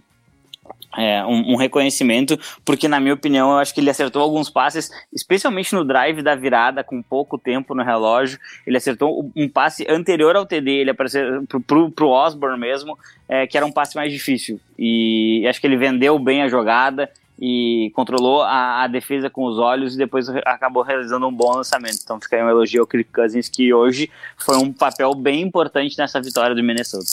é, 0.98 1.24
um, 1.26 1.54
um, 1.54 1.56
reconhecimento, 1.56 2.38
porque 2.66 2.88
na 2.88 3.00
minha 3.00 3.14
opinião 3.14 3.52
eu 3.52 3.58
acho 3.60 3.74
que 3.74 3.80
ele 3.80 3.90
acertou 3.90 4.22
alguns 4.22 4.50
passes, 4.50 4.90
especialmente 5.14 5.74
no 5.74 5.86
drive 5.86 6.22
da 6.22 6.36
virada, 6.36 6.84
com 6.84 7.02
pouco 7.02 7.38
tempo 7.38 7.76
no 7.76 7.84
relógio. 7.84 8.40
Ele 8.66 8.78
acertou 8.78 9.32
um 9.36 9.48
passe 9.48 9.86
anterior 9.90 10.36
ao 10.36 10.46
TD, 10.46 10.72
ele 10.72 10.90
apareceu 10.90 11.46
pro, 11.48 11.62
pro, 11.62 11.92
pro 11.92 12.10
Osborne 12.10 12.60
mesmo, 12.60 12.98
é, 13.30 13.46
que 13.46 13.56
era 13.56 13.66
um 13.66 13.72
passe 13.72 13.96
mais 13.96 14.12
difícil. 14.12 14.60
E 14.78 15.46
acho 15.48 15.62
que 15.62 15.68
ele 15.68 15.78
vendeu 15.78 16.18
bem 16.18 16.42
a 16.42 16.50
jogada 16.50 17.10
e 17.40 17.92
controlou 17.94 18.42
a, 18.42 18.84
a, 18.84 18.88
defesa 18.88 19.30
com 19.30 19.46
os 19.46 19.60
olhos 19.60 19.96
e 19.96 19.98
depois 19.98 20.28
acabou 20.46 20.84
realizando 20.84 21.28
um 21.28 21.34
bom 21.34 21.56
lançamento. 21.56 22.00
Então 22.04 22.20
fica 22.20 22.36
aí 22.36 22.44
um 22.44 22.50
elogio 22.50 22.82
ao 22.82 22.88
Kirk 22.88 23.12
Cousins, 23.12 23.48
que 23.48 23.74
hoje 23.74 24.10
foi 24.38 24.58
um 24.58 24.74
papel 24.74 25.14
bem 25.14 25.42
importante 25.42 25.98
nessa 25.98 26.20
vitória 26.20 26.56
do 26.56 26.64
Minnesota. 26.64 27.06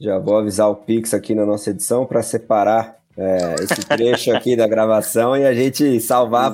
Já 0.00 0.18
vou 0.18 0.36
avisar 0.36 0.68
o 0.68 0.74
Pix 0.74 1.14
aqui 1.14 1.34
na 1.34 1.46
nossa 1.46 1.70
edição 1.70 2.04
para 2.04 2.22
separar 2.22 2.96
é, 3.16 3.54
esse 3.62 3.80
trecho 3.86 4.34
aqui 4.34 4.56
da 4.56 4.66
gravação 4.66 5.36
e 5.36 5.44
a 5.44 5.54
gente 5.54 6.00
salvar 6.00 6.52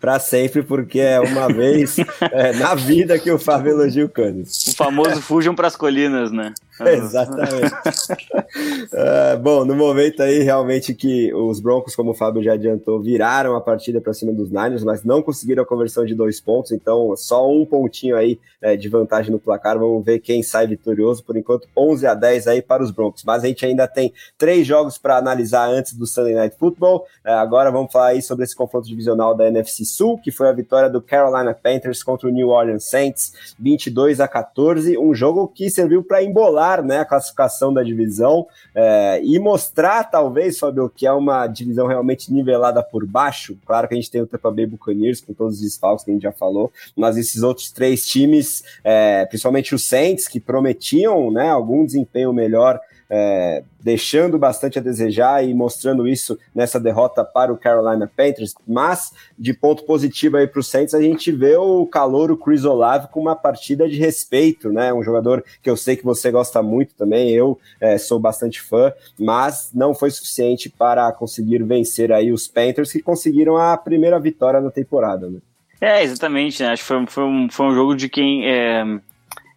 para 0.00 0.18
sempre, 0.18 0.62
porque 0.62 1.00
é 1.00 1.20
uma 1.20 1.48
vez 1.48 1.98
é, 2.32 2.52
na 2.54 2.74
vida 2.74 3.18
que 3.18 3.30
o 3.30 3.38
Fábio 3.38 3.72
elogia 3.72 4.04
o 4.04 4.08
Cousins. 4.08 4.68
O 4.68 4.76
famoso 4.76 5.20
fujam 5.20 5.54
para 5.54 5.66
as 5.66 5.76
colinas, 5.76 6.32
né? 6.32 6.54
Exatamente. 6.88 7.74
uh, 7.74 9.38
bom, 9.42 9.64
no 9.64 9.74
momento 9.74 10.22
aí, 10.22 10.42
realmente 10.42 10.94
que 10.94 11.32
os 11.34 11.60
Broncos, 11.60 11.94
como 11.94 12.10
o 12.10 12.14
Fábio 12.14 12.42
já 12.42 12.54
adiantou, 12.54 13.00
viraram 13.00 13.54
a 13.54 13.60
partida 13.60 14.00
para 14.00 14.14
cima 14.14 14.32
dos 14.32 14.50
Niners, 14.50 14.84
mas 14.84 15.04
não 15.04 15.22
conseguiram 15.22 15.62
a 15.62 15.66
conversão 15.66 16.04
de 16.04 16.14
dois 16.14 16.40
pontos, 16.40 16.72
então 16.72 17.14
só 17.16 17.50
um 17.50 17.64
pontinho 17.66 18.16
aí 18.16 18.38
é, 18.60 18.76
de 18.76 18.88
vantagem 18.88 19.32
no 19.32 19.38
placar. 19.38 19.78
Vamos 19.78 20.04
ver 20.04 20.18
quem 20.20 20.42
sai 20.42 20.66
vitorioso. 20.66 21.24
Por 21.24 21.36
enquanto, 21.36 21.68
11 21.76 22.06
a 22.06 22.14
10 22.14 22.46
aí 22.46 22.62
para 22.62 22.82
os 22.82 22.90
Broncos. 22.90 23.24
Mas 23.24 23.42
a 23.42 23.46
gente 23.46 23.64
ainda 23.64 23.88
tem 23.88 24.12
três 24.36 24.66
jogos 24.66 24.98
para 24.98 25.16
analisar 25.16 25.68
antes 25.68 25.94
do 25.94 26.06
Sunday 26.06 26.34
Night 26.34 26.56
Football. 26.58 27.06
Uh, 27.24 27.30
agora 27.30 27.70
vamos 27.70 27.92
falar 27.92 28.08
aí 28.08 28.22
sobre 28.22 28.44
esse 28.44 28.54
confronto 28.54 28.86
divisional 28.86 29.34
da 29.34 29.48
NFC 29.48 29.84
Sul, 29.84 30.18
que 30.18 30.30
foi 30.30 30.48
a 30.48 30.52
vitória 30.52 30.90
do 30.90 31.00
Carolina 31.00 31.54
Panthers 31.54 32.02
contra 32.02 32.28
o 32.28 32.30
New 32.30 32.48
Orleans 32.48 32.84
Saints, 32.84 33.54
22 33.58 34.20
a 34.20 34.28
14. 34.28 34.98
Um 34.98 35.14
jogo 35.14 35.48
que 35.48 35.70
serviu 35.70 36.04
para 36.04 36.22
embolar 36.22 36.69
né, 36.78 36.98
a 36.98 37.04
classificação 37.04 37.72
da 37.72 37.82
divisão 37.82 38.46
é, 38.74 39.20
e 39.22 39.38
mostrar, 39.38 40.04
talvez, 40.04 40.58
Fabio, 40.58 40.88
que 40.88 41.06
é 41.06 41.12
uma 41.12 41.46
divisão 41.46 41.86
realmente 41.86 42.32
nivelada 42.32 42.82
por 42.82 43.04
baixo. 43.06 43.58
Claro 43.66 43.88
que 43.88 43.94
a 43.94 43.96
gente 43.96 44.10
tem 44.10 44.22
o 44.22 44.26
Tampa 44.26 44.50
Bay 44.50 44.66
Buccaneers 44.66 45.20
com 45.20 45.34
todos 45.34 45.56
os 45.56 45.60
desfalques 45.60 46.04
que 46.04 46.10
a 46.10 46.14
gente 46.14 46.22
já 46.22 46.32
falou, 46.32 46.72
mas 46.96 47.16
esses 47.16 47.42
outros 47.42 47.70
três 47.70 48.06
times, 48.06 48.62
é, 48.84 49.26
principalmente 49.26 49.74
os 49.74 49.84
Saints, 49.84 50.28
que 50.28 50.40
prometiam 50.40 51.30
né, 51.30 51.50
algum 51.50 51.84
desempenho 51.84 52.32
melhor 52.32 52.80
é, 53.10 53.64
deixando 53.82 54.38
bastante 54.38 54.78
a 54.78 54.82
desejar 54.82 55.44
e 55.44 55.52
mostrando 55.52 56.06
isso 56.06 56.38
nessa 56.54 56.78
derrota 56.78 57.24
para 57.24 57.52
o 57.52 57.56
Carolina 57.56 58.10
Panthers, 58.14 58.54
mas 58.66 59.12
de 59.36 59.52
ponto 59.52 59.84
positivo 59.84 60.36
aí 60.36 60.46
para 60.46 60.60
o 60.60 60.62
Saints, 60.62 60.94
a 60.94 61.02
gente 61.02 61.32
vê 61.32 61.56
o 61.56 61.84
calor, 61.86 62.30
o 62.30 62.36
Chris 62.36 62.64
Olave 62.64 63.08
com 63.08 63.20
uma 63.20 63.34
partida 63.34 63.88
de 63.88 63.96
respeito, 63.96 64.70
né? 64.70 64.92
Um 64.92 65.02
jogador 65.02 65.44
que 65.60 65.68
eu 65.68 65.76
sei 65.76 65.96
que 65.96 66.04
você 66.04 66.30
gosta 66.30 66.62
muito 66.62 66.94
também, 66.94 67.30
eu 67.30 67.58
é, 67.80 67.98
sou 67.98 68.20
bastante 68.20 68.60
fã, 68.60 68.92
mas 69.18 69.70
não 69.74 69.92
foi 69.92 70.10
suficiente 70.10 70.68
para 70.68 71.10
conseguir 71.12 71.62
vencer 71.64 72.12
aí 72.12 72.30
os 72.30 72.46
Panthers, 72.46 72.92
que 72.92 73.02
conseguiram 73.02 73.56
a 73.56 73.76
primeira 73.76 74.20
vitória 74.20 74.60
na 74.60 74.70
temporada, 74.70 75.28
né? 75.28 75.38
É, 75.80 76.02
exatamente, 76.02 76.62
né? 76.62 76.68
Acho 76.68 76.82
que 76.82 76.88
foi, 76.88 77.06
foi, 77.06 77.24
um, 77.24 77.48
foi 77.50 77.66
um 77.66 77.74
jogo 77.74 77.96
de 77.96 78.08
quem 78.08 78.46
é, 78.46 78.84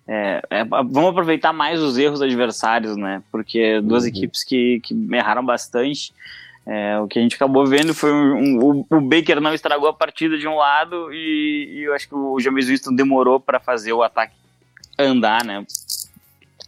é, 0.08 0.42
é, 0.50 0.66
vamos 0.66 1.10
aproveitar 1.10 1.54
mais 1.54 1.82
os 1.82 1.98
erros 1.98 2.22
adversários, 2.22 2.98
né? 2.98 3.24
Porque 3.32 3.80
duas 3.82 4.04
uhum. 4.04 4.10
equipes 4.10 4.44
que, 4.44 4.80
que 4.82 4.94
erraram 5.12 5.46
bastante. 5.46 6.14
É, 6.66 6.98
o 7.00 7.08
que 7.08 7.20
a 7.20 7.22
gente 7.22 7.36
acabou 7.36 7.66
vendo 7.66 7.94
foi 7.94 8.12
um, 8.12 8.36
um, 8.36 8.60
o, 8.60 8.88
o 8.90 9.02
Baker 9.02 9.42
não 9.42 9.54
estragou 9.54 9.90
a 9.90 9.94
partida 9.94 10.38
de 10.38 10.48
um 10.48 10.56
lado 10.56 11.12
e, 11.12 11.74
e 11.74 11.84
eu 11.84 11.94
acho 11.94 12.08
que 12.08 12.16
o 12.16 12.40
James 12.40 12.68
Winston 12.68 12.96
demorou 12.96 13.38
para 13.38 13.60
fazer 13.60 13.92
o 13.92 14.02
ataque 14.02 14.34
andar, 14.98 15.44
né? 15.44 15.66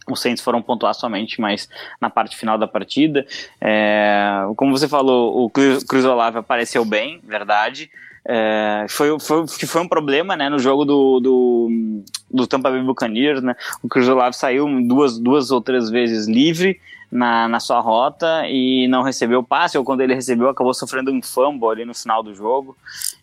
Os 0.08 0.20
Saints 0.20 0.42
foram 0.42 0.62
pontuar 0.62 0.94
somente, 0.94 1.40
mas 1.40 1.68
na 2.00 2.08
parte 2.08 2.36
final 2.36 2.56
da 2.56 2.68
partida. 2.68 3.26
É, 3.60 4.42
como 4.56 4.76
você 4.76 4.86
falou, 4.86 5.44
o 5.44 5.50
Cruz 5.50 6.04
Olave 6.04 6.38
apareceu 6.38 6.84
bem, 6.84 7.20
verdade. 7.24 7.90
É, 8.28 8.86
foi, 8.88 9.18
foi, 9.20 9.46
foi 9.46 9.80
um 9.80 9.88
problema 9.88 10.36
né, 10.36 10.48
no 10.48 10.58
jogo 10.58 10.84
do, 10.84 11.20
do, 11.20 12.02
do 12.30 12.46
Tampa 12.46 12.70
Bay 12.70 12.82
Buccaneers. 12.82 13.40
Né? 13.40 13.54
O 13.82 14.10
Olave 14.10 14.36
saiu 14.36 14.66
duas, 14.86 15.18
duas 15.18 15.50
ou 15.50 15.60
três 15.60 15.88
vezes 15.88 16.26
livre 16.26 16.80
na, 17.10 17.46
na 17.48 17.60
sua 17.60 17.78
rota 17.78 18.48
e 18.48 18.88
não 18.88 19.02
recebeu 19.02 19.44
passe, 19.44 19.78
ou 19.78 19.84
quando 19.84 20.00
ele 20.00 20.14
recebeu, 20.14 20.48
acabou 20.48 20.74
sofrendo 20.74 21.12
um 21.12 21.22
fumble 21.22 21.68
ali 21.70 21.84
no 21.84 21.94
final 21.94 22.22
do 22.22 22.34
jogo. 22.34 22.76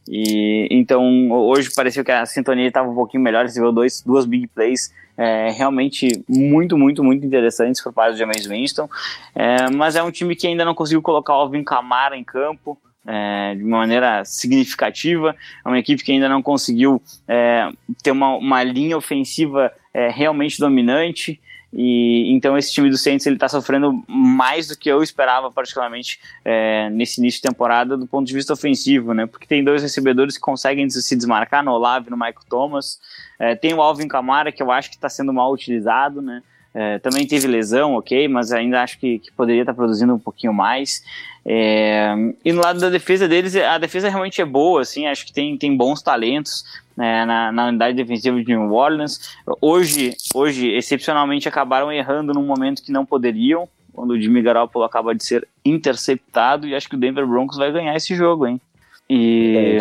E 0.07 0.67
então 0.71 1.29
hoje 1.31 1.69
pareceu 1.75 2.03
que 2.03 2.11
a 2.11 2.25
sintonia 2.25 2.67
estava 2.67 2.89
um 2.89 2.95
pouquinho 2.95 3.23
melhor, 3.23 3.43
recebeu 3.43 3.73
dois, 3.73 4.01
duas 4.01 4.25
big 4.25 4.47
plays 4.47 4.93
é, 5.17 5.51
realmente 5.51 6.23
muito, 6.27 6.77
muito, 6.77 7.03
muito 7.03 7.25
interessantes 7.25 7.81
por 7.83 7.91
parte 7.91 8.13
do 8.13 8.17
James 8.17 8.47
Winston. 8.47 8.89
É, 9.35 9.69
mas 9.69 9.97
é 9.97 10.03
um 10.03 10.11
time 10.11 10.35
que 10.35 10.47
ainda 10.47 10.63
não 10.63 10.73
conseguiu 10.73 11.01
colocar 11.01 11.33
o 11.33 11.41
Alvin 11.41 11.63
Kamara 11.63 12.17
em 12.17 12.23
campo 12.23 12.77
é, 13.05 13.55
de 13.55 13.63
maneira 13.63 14.23
significativa. 14.25 15.35
É 15.63 15.67
uma 15.67 15.79
equipe 15.79 16.03
que 16.03 16.11
ainda 16.11 16.29
não 16.29 16.41
conseguiu 16.41 17.01
é, 17.27 17.69
ter 18.01 18.11
uma, 18.11 18.35
uma 18.35 18.63
linha 18.63 18.97
ofensiva 18.97 19.71
é, 19.93 20.09
realmente 20.09 20.59
dominante. 20.59 21.39
E 21.75 22.31
então 22.31 22.55
esse 22.55 22.71
time 22.71 22.87
do 22.87 22.97
Saints 22.97 23.25
ele 23.25 23.35
está 23.35 23.49
sofrendo 23.49 24.03
mais 24.07 24.67
do 24.67 24.77
que 24.77 24.87
eu 24.87 25.01
esperava, 25.01 25.51
particularmente 25.51 26.19
é, 26.45 26.87
nesse 26.91 27.19
início 27.19 27.41
de 27.41 27.49
temporada, 27.49 27.97
do 27.97 28.05
ponto 28.05 28.27
de 28.27 28.33
vista 28.33 28.53
ofensivo, 28.53 29.11
né? 29.11 29.25
Porque 29.25 29.47
tem 29.47 29.63
dois 29.63 29.81
recebedores 29.81 30.35
que 30.35 30.41
conseguem 30.41 30.87
se 30.87 31.15
desmarcar 31.15 31.65
no 31.65 31.71
Olave, 31.71 32.11
no 32.11 32.15
Michael 32.15 32.45
Thomas. 32.47 32.99
É, 33.39 33.55
tem 33.55 33.73
o 33.73 33.81
Alvin 33.81 34.07
Kamara 34.07 34.51
que 34.51 34.61
eu 34.61 34.71
acho 34.71 34.89
que 34.89 34.95
está 34.95 35.09
sendo 35.09 35.33
mal 35.33 35.51
utilizado, 35.51 36.21
né? 36.21 36.43
É, 36.73 36.97
também 36.99 37.27
teve 37.27 37.47
lesão, 37.47 37.93
ok, 37.93 38.27
mas 38.27 38.51
ainda 38.51 38.81
acho 38.81 38.97
que, 38.99 39.19
que 39.19 39.31
poderia 39.31 39.61
estar 39.61 39.73
produzindo 39.73 40.13
um 40.13 40.19
pouquinho 40.19 40.53
mais. 40.53 41.03
É, 41.45 42.13
e 42.43 42.51
no 42.51 42.61
lado 42.61 42.79
da 42.79 42.89
defesa 42.89 43.27
deles, 43.27 43.55
a 43.55 43.77
defesa 43.77 44.09
realmente 44.09 44.41
é 44.41 44.45
boa, 44.45 44.81
assim, 44.81 45.05
acho 45.05 45.25
que 45.25 45.33
tem, 45.33 45.55
tem 45.57 45.75
bons 45.75 46.01
talentos 46.01 46.63
né, 46.97 47.25
na, 47.25 47.51
na, 47.51 47.67
unidade 47.67 47.95
defensiva 47.95 48.41
de 48.41 48.47
New 48.47 48.73
Orleans. 48.73 49.35
Hoje, 49.61 50.15
hoje, 50.33 50.69
excepcionalmente, 50.71 51.47
acabaram 51.47 51.91
errando 51.91 52.33
num 52.33 52.45
momento 52.45 52.81
que 52.81 52.91
não 52.91 53.05
poderiam, 53.05 53.67
quando 53.93 54.11
o 54.11 54.19
Jimmy 54.19 54.41
Garoppolo 54.41 54.85
acaba 54.85 55.13
de 55.13 55.23
ser 55.23 55.47
interceptado, 55.63 56.67
e 56.67 56.73
acho 56.73 56.89
que 56.89 56.95
o 56.95 56.99
Denver 56.99 57.27
Broncos 57.27 57.57
vai 57.57 57.71
ganhar 57.71 57.95
esse 57.95 58.15
jogo, 58.15 58.47
hein? 58.47 58.59
E 59.07 59.77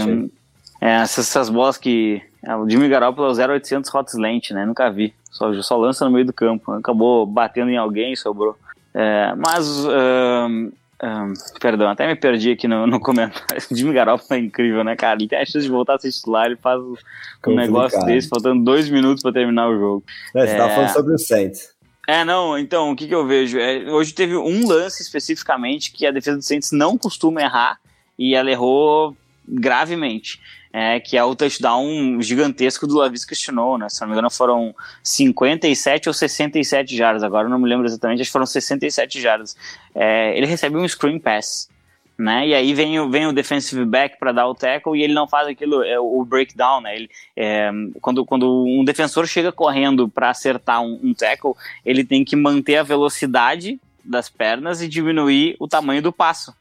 essas, 0.82 1.28
essas 1.28 1.48
bolas 1.48 1.78
que. 1.78 2.20
É, 2.44 2.56
o 2.56 2.68
Jimmy 2.68 2.88
Garoppolo 2.88 3.28
é 3.28 3.46
o 3.46 3.52
0800 3.54 3.94
Hot 3.94 4.10
Slant, 4.10 4.50
né? 4.50 4.66
Nunca 4.66 4.90
vi. 4.90 5.14
Só, 5.30 5.52
só 5.62 5.76
lança 5.76 6.04
no 6.04 6.10
meio 6.10 6.26
do 6.26 6.32
campo. 6.32 6.72
Acabou 6.72 7.24
batendo 7.24 7.70
em 7.70 7.76
alguém 7.76 8.12
e 8.12 8.16
sobrou. 8.16 8.56
É, 8.92 9.32
mas. 9.36 9.86
Um, 9.86 10.72
um, 11.04 11.32
perdão, 11.60 11.88
até 11.88 12.06
me 12.06 12.16
perdi 12.16 12.50
aqui 12.50 12.66
no, 12.66 12.84
no 12.86 12.98
comentário. 13.00 13.62
O 13.70 13.76
Jimmy 13.76 13.92
Garoppolo 13.92 14.28
é 14.32 14.38
incrível, 14.38 14.82
né, 14.82 14.96
cara? 14.96 15.20
Ele 15.20 15.28
tem 15.28 15.38
a 15.38 15.44
chance 15.44 15.64
de 15.64 15.70
voltar 15.70 15.94
a 15.94 15.98
ser 15.98 16.10
titular, 16.10 16.46
ele 16.46 16.56
faz 16.56 16.80
um 16.80 17.54
negócio 17.54 18.04
desse, 18.04 18.28
faltando 18.28 18.64
dois 18.64 18.90
minutos 18.90 19.22
para 19.22 19.32
terminar 19.32 19.68
o 19.68 19.78
jogo. 19.78 20.04
É, 20.34 20.46
você 20.46 20.54
é... 20.54 20.56
tava 20.56 20.74
falando 20.74 20.92
sobre 20.92 21.14
o 21.14 21.18
Saints. 21.18 21.72
É, 22.08 22.24
não, 22.24 22.58
então, 22.58 22.90
o 22.90 22.96
que, 22.96 23.06
que 23.06 23.14
eu 23.14 23.24
vejo? 23.24 23.56
É, 23.58 23.88
hoje 23.88 24.12
teve 24.12 24.36
um 24.36 24.66
lance 24.66 25.00
especificamente 25.00 25.92
que 25.92 26.04
a 26.04 26.10
defesa 26.10 26.36
do 26.36 26.42
Saints 26.42 26.72
não 26.72 26.98
costuma 26.98 27.40
errar 27.40 27.78
e 28.18 28.34
ela 28.34 28.50
errou 28.50 29.16
gravemente 29.46 30.40
é, 30.72 30.98
que 30.98 31.16
é 31.16 31.22
o 31.22 31.36
touchdown 31.36 32.20
gigantesco 32.22 32.86
do 32.86 32.96
Lavis 32.96 33.24
questionou, 33.24 33.76
né? 33.76 33.88
Se 33.90 34.00
não 34.00 34.08
me 34.08 34.14
engano, 34.14 34.30
foram 34.30 34.74
57 35.02 36.08
ou 36.08 36.14
67 36.14 36.96
jardas, 36.96 37.22
agora 37.22 37.48
não 37.48 37.58
me 37.58 37.68
lembro 37.68 37.86
exatamente, 37.86 38.22
acho 38.22 38.28
que 38.28 38.32
foram 38.32 38.46
67 38.46 39.20
jardas. 39.20 39.54
É, 39.94 40.36
ele 40.36 40.46
recebe 40.46 40.76
um 40.76 40.88
screen 40.88 41.18
pass. 41.18 41.70
Né? 42.18 42.48
E 42.48 42.54
aí 42.54 42.74
vem 42.74 43.10
vem 43.10 43.26
o 43.26 43.32
defensive 43.32 43.84
back 43.84 44.18
para 44.18 44.32
dar 44.32 44.46
o 44.46 44.54
tackle 44.54 44.96
e 44.96 45.02
ele 45.02 45.14
não 45.14 45.26
faz 45.26 45.48
aquilo, 45.48 45.82
é, 45.82 45.98
o 45.98 46.24
breakdown, 46.24 46.82
né? 46.82 46.94
Ele, 46.94 47.10
é, 47.34 47.70
quando, 48.00 48.24
quando 48.24 48.64
um 48.64 48.84
defensor 48.84 49.26
chega 49.26 49.50
correndo 49.50 50.08
para 50.08 50.30
acertar 50.30 50.82
um, 50.82 51.00
um 51.02 51.14
tackle, 51.14 51.54
ele 51.84 52.04
tem 52.04 52.22
que 52.22 52.36
manter 52.36 52.76
a 52.76 52.82
velocidade 52.82 53.80
das 54.04 54.28
pernas 54.28 54.82
e 54.82 54.88
diminuir 54.88 55.56
o 55.58 55.66
tamanho 55.66 56.02
do 56.02 56.12
passo 56.12 56.54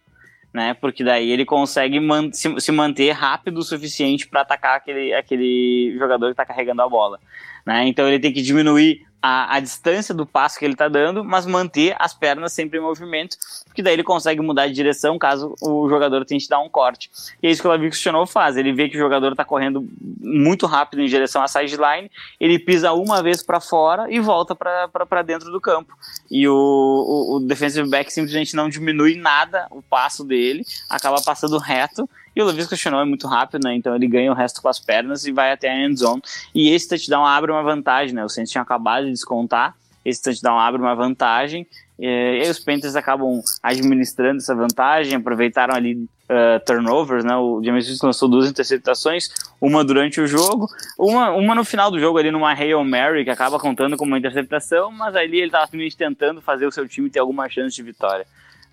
né? 0.53 0.73
Porque 0.73 1.03
daí 1.03 1.29
ele 1.29 1.45
consegue 1.45 1.99
man 1.99 2.31
se, 2.31 2.59
se, 2.59 2.71
manter 2.71 3.11
rápido 3.11 3.59
o 3.59 3.63
suficiente 3.63 4.27
para 4.27 4.41
atacar 4.41 4.77
aquele, 4.77 5.13
aquele 5.13 5.95
jogador 5.97 6.27
que 6.27 6.33
está 6.33 6.45
carregando 6.45 6.81
a 6.81 6.89
bola. 6.89 7.19
Né? 7.65 7.87
Então 7.87 8.07
ele 8.07 8.19
tem 8.19 8.33
que 8.33 8.41
diminuir 8.41 9.05
a, 9.22 9.57
a 9.57 9.60
distância 9.60 10.14
do 10.14 10.26
passo 10.26 10.57
que 10.57 10.65
ele 10.65 10.73
está 10.73 10.88
dando, 10.88 11.23
mas 11.23 11.45
manter 11.45 11.95
as 11.99 12.14
pernas 12.14 12.53
sempre 12.53 12.80
em 12.80 12.81
movimento, 12.81 13.38
porque 13.65 13.84
daí 13.84 13.93
ele 13.93 14.03
consegue 14.03 14.41
mudar 14.41 14.68
de 14.68 14.73
direção 14.73 15.19
caso 15.19 15.56
o 15.61 15.88
jogador 15.88 16.26
tente 16.26 16.49
dar 16.49 16.60
um 16.60 16.69
corte. 16.69 17.11
E 17.41 17.48
é 17.48 17.52
isso 17.52 17.61
que 17.61 17.68
o 17.68 17.72
Lavic 17.72 17.95
faz. 18.27 18.57
Ele 18.57 18.73
vê 18.73 18.89
que 18.89 18.98
o 18.98 18.99
jogador 18.99 19.31
está 19.31 19.45
correndo 19.45 19.88
muito 20.19 20.65
rápido 20.65 21.02
em 21.02 21.06
direção 21.06 21.43
à 21.43 21.48
sideline, 21.48 22.10
ele 22.39 22.57
pisa 22.57 22.91
uma 22.93 23.22
vez 23.22 23.43
para 23.43 23.60
fora 23.60 24.11
e 24.11 24.19
volta 24.19 24.56
para 24.56 25.22
dentro 25.22 25.52
do 25.52 25.61
campo. 25.61 25.95
E 26.30 26.48
o, 26.48 26.53
o, 26.53 27.35
o 27.35 27.39
defensive 27.39 27.88
back 27.89 28.11
simplesmente 28.11 28.56
não 28.56 28.69
diminui 28.69 29.15
nada 29.15 29.68
o 29.69 29.81
passo 29.81 30.23
dele, 30.23 30.65
acaba 30.89 31.22
passando 31.22 31.57
reto 31.57 32.10
e 32.35 32.41
o 32.41 32.45
Levis 32.45 32.67
questionou 32.67 33.01
é 33.01 33.05
muito 33.05 33.27
rápido, 33.27 33.63
né? 33.63 33.75
Então 33.75 33.95
ele 33.95 34.07
ganha 34.07 34.31
o 34.31 34.35
resto 34.35 34.61
com 34.61 34.69
as 34.69 34.79
pernas 34.79 35.25
e 35.25 35.31
vai 35.31 35.51
até 35.51 35.69
a 35.69 35.77
end 35.77 35.99
zone. 35.99 36.21
E 36.55 36.69
esse 36.69 36.87
touchdown 36.87 37.25
abre 37.25 37.51
uma 37.51 37.63
vantagem, 37.63 38.15
né? 38.15 38.23
O 38.23 38.29
Saints 38.29 38.51
tinha 38.51 38.61
acabado 38.61 39.05
de 39.05 39.11
descontar. 39.11 39.75
Esse 40.03 40.21
touchdown 40.23 40.57
abre 40.57 40.81
uma 40.81 40.95
vantagem. 40.95 41.67
E 41.99 42.07
aí 42.07 42.49
os 42.49 42.57
Panthers 42.57 42.95
acabam 42.95 43.41
administrando 43.61 44.37
essa 44.37 44.55
vantagem, 44.55 45.15
aproveitaram 45.15 45.75
ali 45.75 45.93
uh, 45.93 46.59
turnovers, 46.65 47.23
né? 47.23 47.35
O 47.35 47.61
James 47.63 47.87
Winston 47.87 48.07
lançou 48.07 48.27
duas 48.27 48.49
interceptações, 48.49 49.29
uma 49.59 49.83
durante 49.83 50.19
o 50.19 50.25
jogo, 50.25 50.67
uma, 50.97 51.29
uma 51.29 51.53
no 51.53 51.63
final 51.63 51.91
do 51.91 51.99
jogo 51.99 52.17
ali 52.17 52.31
numa 52.31 52.53
Hail 52.53 52.83
Mary, 52.83 53.23
que 53.23 53.29
acaba 53.29 53.59
contando 53.59 53.97
como 53.97 54.13
uma 54.13 54.17
interceptação, 54.17 54.89
mas 54.91 55.15
ali 55.15 55.37
ele 55.37 55.47
estava 55.47 55.65
simplesmente 55.65 55.97
tentando 55.97 56.41
fazer 56.41 56.65
o 56.65 56.71
seu 56.71 56.87
time 56.87 57.07
ter 57.07 57.19
alguma 57.19 57.47
chance 57.47 57.75
de 57.75 57.83
vitória 57.83 58.25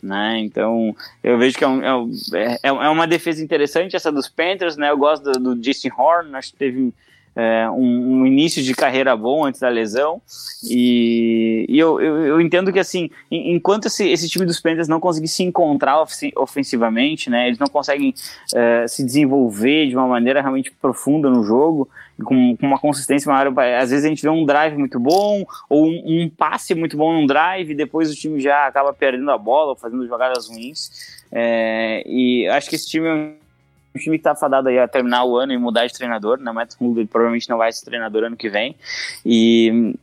né? 0.02 0.38
Então 0.40 0.94
eu 1.22 1.38
vejo 1.38 1.56
que 1.56 1.64
é, 1.64 1.68
um, 1.68 1.82
é, 1.82 2.58
é, 2.62 2.68
é, 2.68 2.88
uma 2.88 3.06
defesa 3.06 3.42
interessante 3.42 3.96
essa 3.96 4.12
dos 4.12 4.28
Panthers, 4.28 4.76
né? 4.76 4.90
Eu 4.90 4.98
gosto 4.98 5.24
do, 5.24 5.54
do 5.54 5.56
Jason 5.56 5.90
Horn, 5.96 6.34
acho 6.34 6.52
que 6.52 6.58
teve 6.58 6.94
é, 7.38 7.70
um, 7.70 8.22
um, 8.22 8.26
início 8.26 8.60
de 8.60 8.74
carreira 8.74 9.16
bom 9.16 9.44
antes 9.44 9.60
da 9.60 9.68
lesão. 9.68 10.20
E, 10.64 11.64
e 11.68 11.78
eu, 11.78 12.00
eu, 12.00 12.26
eu, 12.26 12.40
entendo 12.40 12.72
que, 12.72 12.80
assim, 12.80 13.08
enquanto 13.30 13.86
esse, 13.86 14.08
esse 14.08 14.28
time 14.28 14.44
dos 14.44 14.58
Panthers 14.58 14.88
não 14.88 14.98
conseguir 14.98 15.28
se 15.28 15.44
encontrar 15.44 16.04
ofensivamente, 16.34 17.30
né, 17.30 17.46
eles 17.46 17.58
não 17.60 17.68
conseguem 17.68 18.12
é, 18.52 18.88
se 18.88 19.04
desenvolver 19.04 19.86
de 19.86 19.94
uma 19.94 20.08
maneira 20.08 20.40
realmente 20.40 20.72
profunda 20.82 21.30
no 21.30 21.44
jogo, 21.44 21.88
com, 22.24 22.56
com, 22.56 22.66
uma 22.66 22.78
consistência 22.80 23.32
maior. 23.32 23.56
Às 23.80 23.90
vezes 23.90 24.04
a 24.04 24.08
gente 24.08 24.22
vê 24.22 24.28
um 24.28 24.44
drive 24.44 24.76
muito 24.76 24.98
bom, 24.98 25.46
ou 25.70 25.86
um, 25.86 26.24
um 26.24 26.28
passe 26.28 26.74
muito 26.74 26.96
bom 26.96 27.12
num 27.12 27.24
drive, 27.24 27.70
e 27.70 27.76
depois 27.76 28.10
o 28.10 28.16
time 28.16 28.40
já 28.40 28.66
acaba 28.66 28.92
perdendo 28.92 29.30
a 29.30 29.38
bola, 29.38 29.70
ou 29.70 29.76
fazendo 29.76 30.04
jogadas 30.08 30.48
ruins. 30.48 30.90
É, 31.30 32.02
e 32.04 32.48
acho 32.48 32.68
que 32.68 32.74
esse 32.74 32.88
time 32.88 33.06
é 33.06 33.47
um 33.98 34.02
time 34.02 34.16
que 34.16 34.20
está 34.20 34.34
fadado 34.34 34.68
aí 34.68 34.78
a 34.78 34.88
terminar 34.88 35.24
o 35.24 35.36
ano 35.36 35.52
e 35.52 35.58
mudar 35.58 35.86
de 35.86 35.92
treinador, 35.92 36.38
né? 36.38 36.52
Rule 36.80 37.06
provavelmente 37.06 37.48
não 37.48 37.58
vai 37.58 37.72
ser 37.72 37.84
treinador 37.84 38.24
ano 38.24 38.36
que 38.36 38.48
vem. 38.48 38.76
E, 39.26 39.94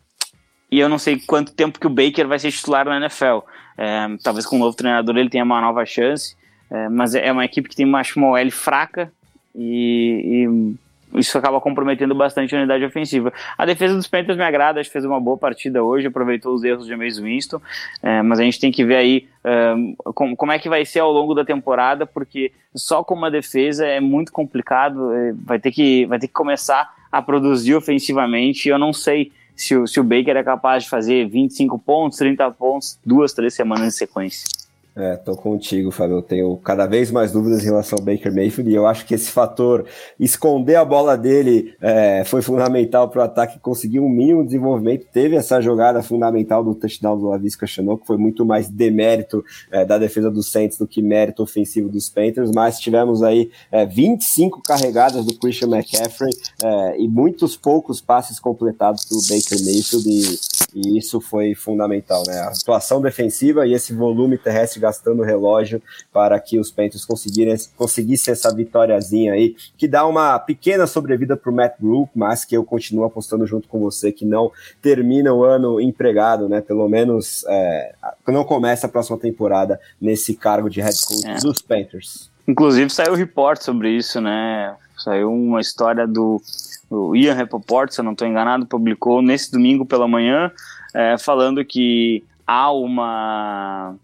e 0.70 0.80
eu 0.80 0.90
não 0.90 1.00
sei 1.00 1.20
quanto 1.20 1.54
tempo 1.54 1.80
que 1.80 1.88
o 1.88 1.90
Baker 1.90 2.28
vai 2.28 2.38
ser 2.38 2.52
titular 2.52 2.86
na 2.86 2.98
NFL. 2.98 3.40
É, 3.78 4.08
talvez 4.24 4.46
com 4.46 4.58
um 4.58 4.60
novo 4.60 4.76
treinador 4.76 5.18
ele 5.18 5.30
tenha 5.30 5.44
uma 5.44 5.60
nova 5.60 5.86
chance, 5.86 6.36
é, 6.70 6.90
mas 6.90 7.16
é 7.16 7.32
uma 7.32 7.46
equipe 7.46 7.68
que 7.70 7.76
tem 7.76 7.86
uma, 7.86 8.02
uma 8.16 8.30
OL 8.30 8.52
fraca 8.52 9.12
e, 9.54 10.46
e 10.46 10.76
isso 11.14 11.38
acaba 11.38 11.62
comprometendo 11.62 12.14
bastante 12.16 12.56
a 12.56 12.58
unidade 12.58 12.84
ofensiva. 12.84 13.32
A 13.58 13.66
defesa 13.66 13.96
dos 13.96 14.08
Panthers 14.08 14.38
me 14.38 14.44
agrada, 14.44 14.80
acho 14.80 14.90
que 14.90 14.94
fez 14.94 15.06
uma 15.06 15.20
boa 15.20 15.38
partida 15.38 15.84
hoje, 15.84 16.08
aproveitou 16.08 16.54
os 16.54 16.64
erros 16.64 16.86
de 16.86 16.90
James 16.90 17.18
Winston, 17.18 17.62
é, 18.02 18.22
mas 18.22 18.40
a 18.40 18.44
gente 18.44 18.60
tem 18.60 18.72
que 18.72 18.84
ver 18.84 18.96
aí 18.96 19.28
é, 19.44 19.74
como, 20.14 20.36
como, 20.36 20.52
é 20.52 20.60
que 20.60 20.70
vai 20.70 20.86
ser 20.86 21.00
ao 21.00 21.12
longo 21.12 21.34
da 21.34 21.46
temporada, 21.46 22.06
porque 22.06 22.52
só 22.74 23.04
com 23.04 23.14
uma 23.14 23.30
defesa 23.30 23.86
é 23.86 24.00
muito 24.00 24.32
complicado, 24.32 25.14
é, 25.14 25.34
vai, 25.34 25.60
ter 25.60 25.72
que, 25.72 26.06
vai 26.06 26.20
ter 26.20 26.28
que 26.28 26.34
começar 26.34 26.94
a 27.12 27.22
produzir 27.22 27.76
ofensivamente, 27.76 28.68
e 28.68 28.72
eu 28.72 28.80
não 28.80 28.92
sei 28.92 29.32
se 29.56 29.76
o, 29.76 29.88
se 29.88 30.00
o 30.00 30.04
Baker 30.04 30.36
é 30.36 30.44
capaz 30.44 30.84
de 30.84 30.90
fazer 30.90 31.28
25 31.28 31.80
pontos, 31.80 32.18
30 32.18 32.52
pontos, 32.52 33.00
duas, 33.06 33.34
três 33.34 33.54
semanas 33.54 33.88
em 33.88 33.92
sequência. 33.92 34.65
É, 34.98 35.18
tô 35.18 35.36
contigo, 35.36 35.92
Fábio. 35.92 36.18
Eu 36.18 36.22
tenho 36.22 36.56
cada 36.58 36.86
vez 36.86 37.12
mais 37.12 37.30
dúvidas 37.30 37.62
em 37.62 37.66
relação 37.66 38.00
ao 38.00 38.06
Baker 38.06 38.34
Mayfield 38.34 38.72
e 38.72 38.76
eu 38.76 38.88
acho 38.88 39.06
que 39.06 39.14
esse 39.14 39.30
fator 39.30 39.86
esconder 40.18 40.76
a 40.76 40.86
bola 40.86 41.18
dele 41.18 41.76
é, 41.82 42.24
foi 42.24 42.42
fundamental 42.42 43.10
para 43.10 43.22
o 43.22 43.26
ataque 43.26 43.60
conseguir 43.60 44.00
um 44.00 44.08
mínimo 44.08 44.46
desenvolvimento. 44.46 45.06
Teve 45.12 45.36
essa 45.36 45.60
jogada 45.60 46.02
fundamental 46.02 46.64
do 46.64 46.74
touchdown 46.74 47.18
do 47.18 47.28
Lavisca 47.28 47.68
Chanot, 47.68 48.02
que 48.02 48.08
foi 48.08 48.16
muito 48.16 48.46
mais 48.46 48.70
demérito 48.70 49.44
é, 49.70 49.84
da 49.84 49.98
defesa 49.98 50.32
dos 50.32 50.50
Saints 50.50 50.78
do 50.78 50.88
que 50.88 51.02
mérito 51.02 51.44
ofensivo 51.44 51.90
dos 51.90 52.08
Panthers, 52.08 52.52
mas 52.52 52.80
tivemos 52.80 53.22
aí 53.22 53.52
é, 53.70 53.86
25 53.86 54.62
carregadas 54.62 55.26
do 55.26 55.38
Christian 55.38 55.76
McCaffrey 55.76 56.32
é, 56.64 57.02
e 57.02 57.08
muitos 57.10 57.58
poucos 57.58 58.00
passes 58.00 58.40
completados 58.40 59.04
do 59.04 59.20
Baker 59.28 59.62
Mayfield 59.66 60.10
e, 60.10 60.40
e 60.76 60.98
isso 60.98 61.22
foi 61.22 61.56
fundamental, 61.56 62.22
né? 62.28 62.38
A 62.40 62.50
atuação 62.50 63.02
defensiva 63.02 63.66
e 63.66 63.74
esse 63.74 63.94
volume 63.94 64.38
terrestre 64.38 64.80
gastando 64.80 65.24
relógio 65.24 65.82
para 66.12 66.38
que 66.38 66.60
os 66.60 66.70
Panthers 66.70 67.06
conseguissem 67.06 68.32
essa 68.32 68.54
vitóriazinha 68.54 69.34
aí, 69.34 69.56
que 69.78 69.88
dá 69.88 70.06
uma 70.06 70.38
pequena 70.38 70.86
sobrevida 70.86 71.38
para 71.38 71.50
o 71.50 71.56
Matt 71.56 71.80
Rule, 71.82 72.10
mas 72.14 72.44
que 72.44 72.58
eu 72.58 72.66
continuo 72.66 73.06
apostando 73.06 73.48
junto 73.48 73.70
com 73.70 73.80
você 73.80 74.12
que 74.12 74.26
não 74.26 74.52
termina 74.82 75.34
o 75.34 75.46
ano 75.46 75.80
empregado, 75.80 76.50
né? 76.50 76.60
Pelo 76.60 76.90
menos 76.90 77.46
é, 77.48 77.96
não 78.28 78.44
começa 78.44 78.86
a 78.86 78.90
próxima 78.90 79.18
temporada 79.18 79.80
nesse 80.00 80.36
cargo 80.36 80.70
de 80.70 80.82
head 80.82 80.98
coach 81.06 81.26
é. 81.26 81.36
dos 81.36 81.62
Panthers. 81.62 82.30
Inclusive 82.48 82.90
saiu 82.92 83.14
um 83.14 83.16
report 83.16 83.62
sobre 83.62 83.90
isso, 83.92 84.20
né? 84.20 84.76
Saiu 84.98 85.32
uma 85.32 85.62
história 85.62 86.08
do, 86.08 86.42
do 86.90 87.16
Ian 87.16 87.34
Rapoport, 87.34 87.92
se 87.92 88.00
eu 88.00 88.06
não 88.06 88.14
estou 88.14 88.28
enganado, 88.28 88.66
publicou 88.66 89.22
nesse 89.22 89.52
domingo 89.52 89.86
pela 89.86 90.08
manhã, 90.08 90.52
é, 90.94 91.18
falando 91.18 91.64
que 91.64 92.24
há 92.46 92.72
uma 92.72 93.96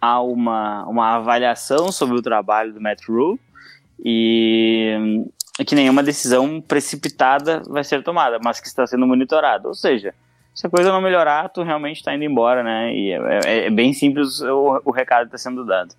há 0.00 0.22
uma, 0.22 0.86
uma 0.86 1.16
avaliação 1.16 1.90
sobre 1.90 2.16
o 2.16 2.22
trabalho 2.22 2.72
do 2.72 2.80
Matt 2.80 3.04
Rule 3.08 3.38
e 4.04 5.26
que 5.66 5.74
nenhuma 5.74 6.02
decisão 6.02 6.60
precipitada 6.60 7.62
vai 7.66 7.82
ser 7.82 8.02
tomada, 8.02 8.38
mas 8.42 8.60
que 8.60 8.68
está 8.68 8.86
sendo 8.86 9.06
monitorada. 9.06 9.66
Ou 9.66 9.74
seja, 9.74 10.14
se 10.54 10.66
a 10.66 10.70
coisa 10.70 10.92
não 10.92 11.00
melhorar, 11.00 11.48
tu 11.48 11.62
realmente 11.62 11.96
está 11.96 12.14
indo 12.14 12.24
embora, 12.24 12.62
né? 12.62 12.94
E 12.94 13.12
é, 13.12 13.40
é, 13.44 13.66
é 13.66 13.70
bem 13.70 13.92
simples 13.92 14.40
o, 14.40 14.80
o 14.84 14.90
recado 14.90 15.26
está 15.26 15.38
sendo 15.38 15.64
dado. 15.64 15.94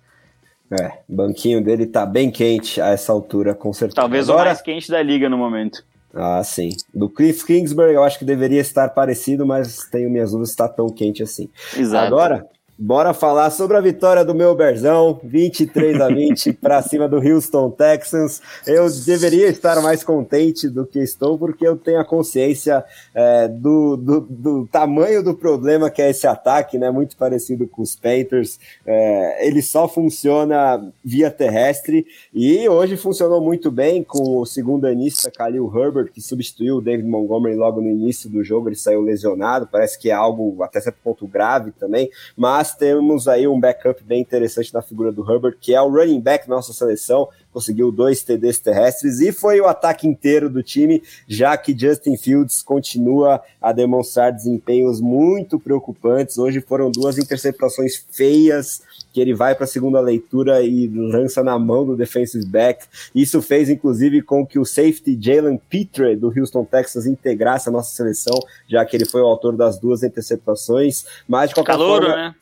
É, 0.70 0.98
o 1.08 1.16
banquinho 1.16 1.62
dele 1.62 1.86
tá 1.86 2.06
bem 2.06 2.30
quente 2.30 2.80
a 2.80 2.90
essa 2.90 3.12
altura, 3.12 3.54
com 3.54 3.72
certeza. 3.72 3.96
Talvez 3.96 4.28
Agora... 4.28 4.44
o 4.44 4.46
mais 4.46 4.62
quente 4.62 4.90
da 4.90 5.02
liga 5.02 5.28
no 5.28 5.36
momento. 5.36 5.84
Ah, 6.14 6.42
sim. 6.42 6.70
Do 6.94 7.08
Cliff 7.08 7.44
Kingsbury 7.44 7.94
eu 7.94 8.02
acho 8.02 8.18
que 8.18 8.24
deveria 8.24 8.60
estar 8.60 8.88
parecido, 8.90 9.46
mas 9.46 9.88
tenho 9.90 10.10
minhas 10.10 10.30
dúvidas 10.30 10.48
se 10.50 10.54
está 10.54 10.68
tão 10.68 10.88
quente 10.88 11.22
assim. 11.22 11.48
Exato. 11.76 12.06
Agora, 12.06 12.46
Bora 12.82 13.12
falar 13.12 13.50
sobre 13.50 13.76
a 13.76 13.80
vitória 13.82 14.24
do 14.24 14.34
meu 14.34 14.54
Berzão, 14.54 15.20
23 15.22 16.00
a 16.00 16.08
20 16.08 16.54
para 16.56 16.80
cima 16.80 17.06
do 17.06 17.18
Houston 17.18 17.70
Texans. 17.70 18.40
Eu 18.66 18.86
deveria 19.04 19.48
estar 19.48 19.82
mais 19.82 20.02
contente 20.02 20.66
do 20.66 20.86
que 20.86 20.98
estou, 20.98 21.38
porque 21.38 21.68
eu 21.68 21.76
tenho 21.76 22.00
a 22.00 22.06
consciência 22.06 22.82
é, 23.14 23.46
do, 23.48 23.98
do, 23.98 24.20
do, 24.20 24.66
tamanho 24.66 25.22
do 25.22 25.34
problema 25.34 25.90
que 25.90 26.00
é 26.00 26.08
esse 26.08 26.26
ataque, 26.26 26.78
né? 26.78 26.90
Muito 26.90 27.18
parecido 27.18 27.68
com 27.68 27.82
os 27.82 27.94
Panthers. 27.94 28.58
É, 28.86 29.46
ele 29.46 29.60
só 29.60 29.86
funciona 29.86 30.90
via 31.04 31.30
terrestre 31.30 32.06
e 32.32 32.66
hoje 32.66 32.96
funcionou 32.96 33.42
muito 33.42 33.70
bem 33.70 34.02
com 34.02 34.38
o 34.38 34.46
segundo 34.46 34.86
anista 34.86 35.30
Khalil 35.30 35.70
Herbert, 35.76 36.12
que 36.14 36.22
substituiu 36.22 36.76
o 36.76 36.80
David 36.80 37.06
Montgomery 37.06 37.56
logo 37.56 37.82
no 37.82 37.90
início 37.90 38.30
do 38.30 38.42
jogo. 38.42 38.70
Ele 38.70 38.76
saiu 38.76 39.02
lesionado, 39.02 39.68
parece 39.70 39.98
que 39.98 40.08
é 40.08 40.14
algo 40.14 40.62
até 40.62 40.80
certo 40.80 40.96
ponto 41.04 41.26
grave 41.28 41.72
também, 41.72 42.08
mas 42.34 42.69
temos 42.74 43.28
aí 43.28 43.46
um 43.46 43.58
backup 43.58 44.02
bem 44.04 44.20
interessante 44.20 44.72
na 44.72 44.82
figura 44.82 45.12
do 45.12 45.28
Herbert, 45.30 45.56
que 45.60 45.74
é 45.74 45.80
o 45.80 45.88
running 45.88 46.20
back 46.20 46.48
da 46.48 46.56
nossa 46.56 46.72
seleção, 46.72 47.28
conseguiu 47.52 47.90
dois 47.90 48.22
TDs 48.22 48.58
terrestres 48.60 49.20
e 49.20 49.32
foi 49.32 49.60
o 49.60 49.66
ataque 49.66 50.06
inteiro 50.06 50.48
do 50.48 50.62
time, 50.62 51.02
já 51.26 51.56
que 51.56 51.76
Justin 51.76 52.16
Fields 52.16 52.62
continua 52.62 53.42
a 53.60 53.72
demonstrar 53.72 54.32
desempenhos 54.32 55.00
muito 55.00 55.58
preocupantes. 55.58 56.38
Hoje 56.38 56.60
foram 56.60 56.90
duas 56.90 57.18
interceptações 57.18 58.04
feias 58.10 58.82
que 59.12 59.20
ele 59.20 59.34
vai 59.34 59.54
para 59.54 59.64
a 59.64 59.68
segunda 59.68 60.00
leitura 60.00 60.62
e 60.62 60.86
lança 60.88 61.42
na 61.42 61.58
mão 61.58 61.84
do 61.84 61.96
defensive 61.96 62.46
back. 62.46 62.86
Isso 63.14 63.42
fez, 63.42 63.68
inclusive, 63.68 64.22
com 64.22 64.46
que 64.46 64.58
o 64.58 64.64
safety 64.64 65.18
Jalen 65.20 65.60
Petre, 65.68 66.16
do 66.16 66.32
Houston 66.36 66.64
Texas, 66.64 67.06
integrasse 67.06 67.68
a 67.68 67.72
nossa 67.72 67.92
seleção, 67.92 68.38
já 68.68 68.84
que 68.84 68.96
ele 68.96 69.04
foi 69.04 69.20
o 69.20 69.26
autor 69.26 69.56
das 69.56 69.78
duas 69.78 70.02
interceptações. 70.02 71.04
Mas, 71.26 71.48
de 71.48 71.54
qualquer 71.54 71.72
Calouro, 71.72 72.06
forma... 72.06 72.28
né? 72.28 72.34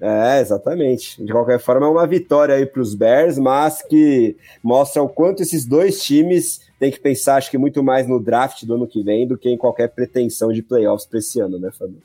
É, 0.00 0.40
exatamente. 0.40 1.24
De 1.24 1.32
qualquer 1.32 1.58
forma, 1.58 1.86
é 1.86 1.88
uma 1.88 2.06
vitória 2.06 2.54
aí 2.54 2.66
para 2.66 2.82
os 2.82 2.94
Bears, 2.94 3.38
mas 3.38 3.82
que 3.82 4.36
mostra 4.62 5.02
o 5.02 5.08
quanto 5.08 5.42
esses 5.42 5.64
dois 5.64 6.02
times 6.02 6.60
têm 6.78 6.90
que 6.90 7.00
pensar, 7.00 7.36
acho 7.36 7.50
que 7.50 7.56
muito 7.56 7.82
mais 7.82 8.06
no 8.06 8.20
draft 8.20 8.64
do 8.64 8.74
ano 8.74 8.86
que 8.86 9.02
vem 9.02 9.26
do 9.26 9.38
que 9.38 9.48
em 9.48 9.56
qualquer 9.56 9.88
pretensão 9.88 10.52
de 10.52 10.62
playoffs 10.62 11.06
para 11.06 11.18
esse 11.18 11.40
ano, 11.40 11.58
né, 11.58 11.70
Fabio? 11.70 12.02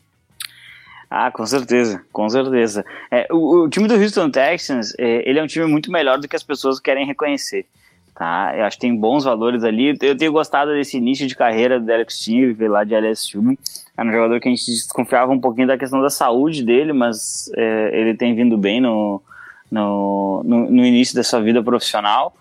Ah, 1.09 1.31
com 1.31 1.45
certeza, 1.45 2.03
com 2.13 2.29
certeza. 2.29 2.85
É, 3.09 3.27
o, 3.31 3.63
o, 3.63 3.69
time 3.69 3.87
do 3.87 3.95
Houston 3.95 4.29
Texans, 4.29 4.93
é, 4.97 5.27
ele 5.27 5.39
é 5.39 5.43
um 5.43 5.47
time 5.47 5.65
muito 5.65 5.91
melhor 5.91 6.19
do 6.19 6.27
que 6.27 6.35
as 6.35 6.43
pessoas 6.43 6.79
querem 6.79 7.05
reconhecer. 7.05 7.65
Tá? 8.13 8.53
Eu 8.55 8.65
acho 8.65 8.77
que 8.77 8.81
tem 8.81 8.95
bons 8.95 9.23
valores 9.23 9.63
ali. 9.63 9.97
Eu 10.01 10.15
tenho 10.15 10.31
gostado 10.31 10.71
desse 10.71 10.97
início 10.97 11.25
de 11.25 11.35
carreira 11.35 11.79
do 11.79 11.91
Alex 11.91 12.15
Steve 12.15 12.67
lá 12.67 12.83
de 12.83 12.93
LSU. 12.93 13.57
Era 13.99 14.07
um 14.07 14.13
jogador 14.13 14.39
que 14.39 14.47
a 14.47 14.51
gente 14.51 14.65
desconfiava 14.65 15.29
um 15.29 15.41
pouquinho 15.41 15.67
da 15.67 15.77
questão 15.77 16.01
da 16.01 16.09
saúde 16.09 16.63
dele, 16.63 16.93
mas 16.93 17.51
é, 17.57 17.99
ele 17.99 18.13
tem 18.15 18.33
vindo 18.33 18.57
bem 18.57 18.79
no, 18.79 19.21
no, 19.69 20.41
no, 20.45 20.71
no, 20.71 20.85
início 20.85 21.13
da 21.13 21.21
sua 21.21 21.41
vida 21.41 21.61
profissional. 21.61 22.33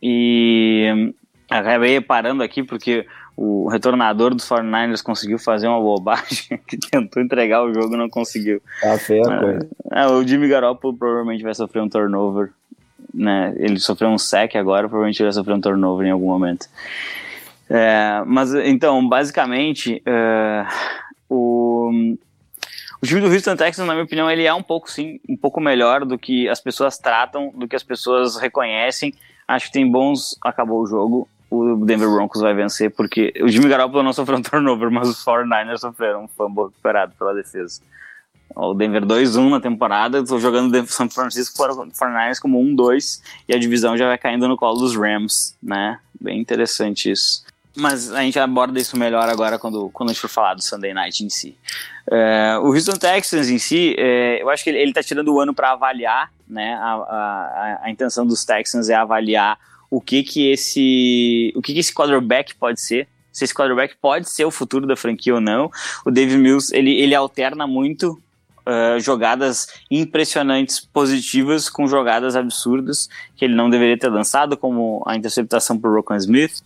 E 0.00 1.12
acabei 1.50 2.00
parando 2.00 2.40
aqui 2.44 2.62
porque 2.62 3.04
o 3.36 3.68
retornador 3.68 4.32
dos 4.32 4.48
49ers 4.48 5.02
conseguiu 5.02 5.40
fazer 5.40 5.66
uma 5.66 5.80
bobagem 5.80 6.60
que 6.68 6.76
tentou 6.76 7.20
entregar 7.20 7.64
o 7.64 7.74
jogo 7.74 7.94
e 7.94 7.98
não 7.98 8.08
conseguiu. 8.08 8.62
Tá 8.80 8.96
feia 8.96 9.22
a 9.26 9.40
coisa. 9.40 9.68
É, 9.90 10.06
o 10.06 10.24
Jimmy 10.24 10.46
Garoppolo 10.46 10.96
provavelmente 10.96 11.42
vai 11.42 11.54
sofrer 11.54 11.82
um 11.82 11.88
turnover. 11.88 12.50
Né? 13.12 13.52
Ele 13.56 13.80
sofreu 13.80 14.08
um 14.08 14.18
sec 14.18 14.54
agora, 14.54 14.88
provavelmente 14.88 15.20
ele 15.20 15.26
vai 15.26 15.34
sofrer 15.34 15.54
um 15.54 15.60
turnover 15.60 16.06
em 16.06 16.12
algum 16.12 16.28
momento. 16.28 16.68
É, 17.68 18.22
mas 18.26 18.52
então, 18.54 19.06
basicamente, 19.08 20.02
é, 20.04 20.66
o, 21.28 22.16
o 23.02 23.06
time 23.06 23.20
do 23.20 23.28
Houston 23.28 23.56
Texans, 23.56 23.86
na 23.86 23.94
minha 23.94 24.04
opinião, 24.04 24.30
ele 24.30 24.44
é 24.44 24.54
um 24.54 24.62
pouco 24.62 24.90
sim, 24.90 25.18
um 25.28 25.36
pouco 25.36 25.60
melhor 25.60 26.04
do 26.04 26.18
que 26.18 26.48
as 26.48 26.60
pessoas 26.60 26.98
tratam, 26.98 27.50
do 27.54 27.66
que 27.66 27.76
as 27.76 27.82
pessoas 27.82 28.36
reconhecem. 28.36 29.14
Acho 29.46 29.66
que 29.66 29.72
tem 29.72 29.90
bons. 29.90 30.36
Acabou 30.42 30.82
o 30.82 30.86
jogo. 30.86 31.28
O 31.50 31.84
Denver 31.84 32.08
Broncos 32.08 32.40
vai 32.40 32.54
vencer, 32.54 32.90
porque 32.90 33.34
o 33.42 33.48
Jimmy 33.48 33.68
Garoppolo 33.68 34.02
não 34.02 34.12
sofreu 34.12 34.38
um 34.38 34.42
turnover, 34.42 34.90
mas 34.90 35.08
os 35.08 35.22
49ers 35.24 35.78
sofreram 35.78 36.24
um 36.24 36.28
fumble 36.28 36.64
recuperado 36.64 37.12
pela 37.18 37.34
defesa. 37.34 37.82
O 38.54 38.74
Denver 38.74 39.04
2-1 39.04 39.50
na 39.50 39.60
temporada, 39.60 40.18
estou 40.18 40.38
jogando 40.38 40.86
São 40.86 41.08
Francisco 41.10 41.56
49ers 41.58 42.38
como 42.38 42.58
1-2 42.58 43.20
e 43.48 43.54
a 43.54 43.58
divisão 43.58 43.96
já 43.96 44.06
vai 44.06 44.18
caindo 44.18 44.46
no 44.46 44.56
colo 44.56 44.78
dos 44.78 44.96
Rams, 44.96 45.56
né? 45.62 45.98
Bem 46.20 46.38
interessante 46.38 47.10
isso. 47.10 47.44
Mas 47.74 48.12
a 48.12 48.20
gente 48.20 48.38
aborda 48.38 48.78
isso 48.78 48.98
melhor 48.98 49.28
agora 49.28 49.58
quando, 49.58 49.88
quando 49.90 50.10
a 50.10 50.12
gente 50.12 50.20
for 50.20 50.28
falar 50.28 50.54
do 50.54 50.62
Sunday 50.62 50.92
Night 50.92 51.24
em 51.24 51.30
si. 51.30 51.56
É, 52.10 52.58
o 52.60 52.66
Houston 52.66 52.96
Texans 52.96 53.48
em 53.48 53.58
si, 53.58 53.94
é, 53.98 54.42
eu 54.42 54.50
acho 54.50 54.62
que 54.62 54.70
ele 54.70 54.90
está 54.90 55.02
tirando 55.02 55.32
o 55.32 55.40
ano 55.40 55.54
para 55.54 55.72
avaliar, 55.72 56.30
né? 56.46 56.74
A, 56.74 56.92
a, 56.92 57.80
a, 57.84 57.90
intenção 57.90 58.26
dos 58.26 58.44
Texans 58.44 58.88
é 58.88 58.94
avaliar 58.94 59.58
o 59.90 60.00
que 60.00 60.22
que 60.22 60.50
esse, 60.50 61.52
o 61.56 61.62
que 61.62 61.72
que 61.72 61.80
esse 61.80 61.94
quarterback 61.94 62.54
pode 62.54 62.80
ser, 62.80 63.08
se 63.32 63.44
esse 63.44 63.54
quarterback 63.54 63.94
pode 64.00 64.28
ser 64.28 64.44
o 64.44 64.50
futuro 64.50 64.86
da 64.86 64.96
franquia 64.96 65.34
ou 65.34 65.40
não. 65.40 65.70
O 66.04 66.10
David 66.10 66.38
Mills 66.38 66.74
ele, 66.76 66.94
ele 67.00 67.14
alterna 67.14 67.66
muito 67.66 68.20
Uh, 68.64 69.00
jogadas 69.00 69.66
impressionantes 69.90 70.78
positivas 70.78 71.68
com 71.68 71.88
jogadas 71.88 72.36
absurdas 72.36 73.08
que 73.34 73.44
ele 73.44 73.56
não 73.56 73.68
deveria 73.68 73.98
ter 73.98 74.08
lançado, 74.08 74.56
como 74.56 75.02
a 75.04 75.16
interceptação 75.16 75.76
por 75.76 75.92
Rocco 75.92 76.14
Smith. 76.14 76.62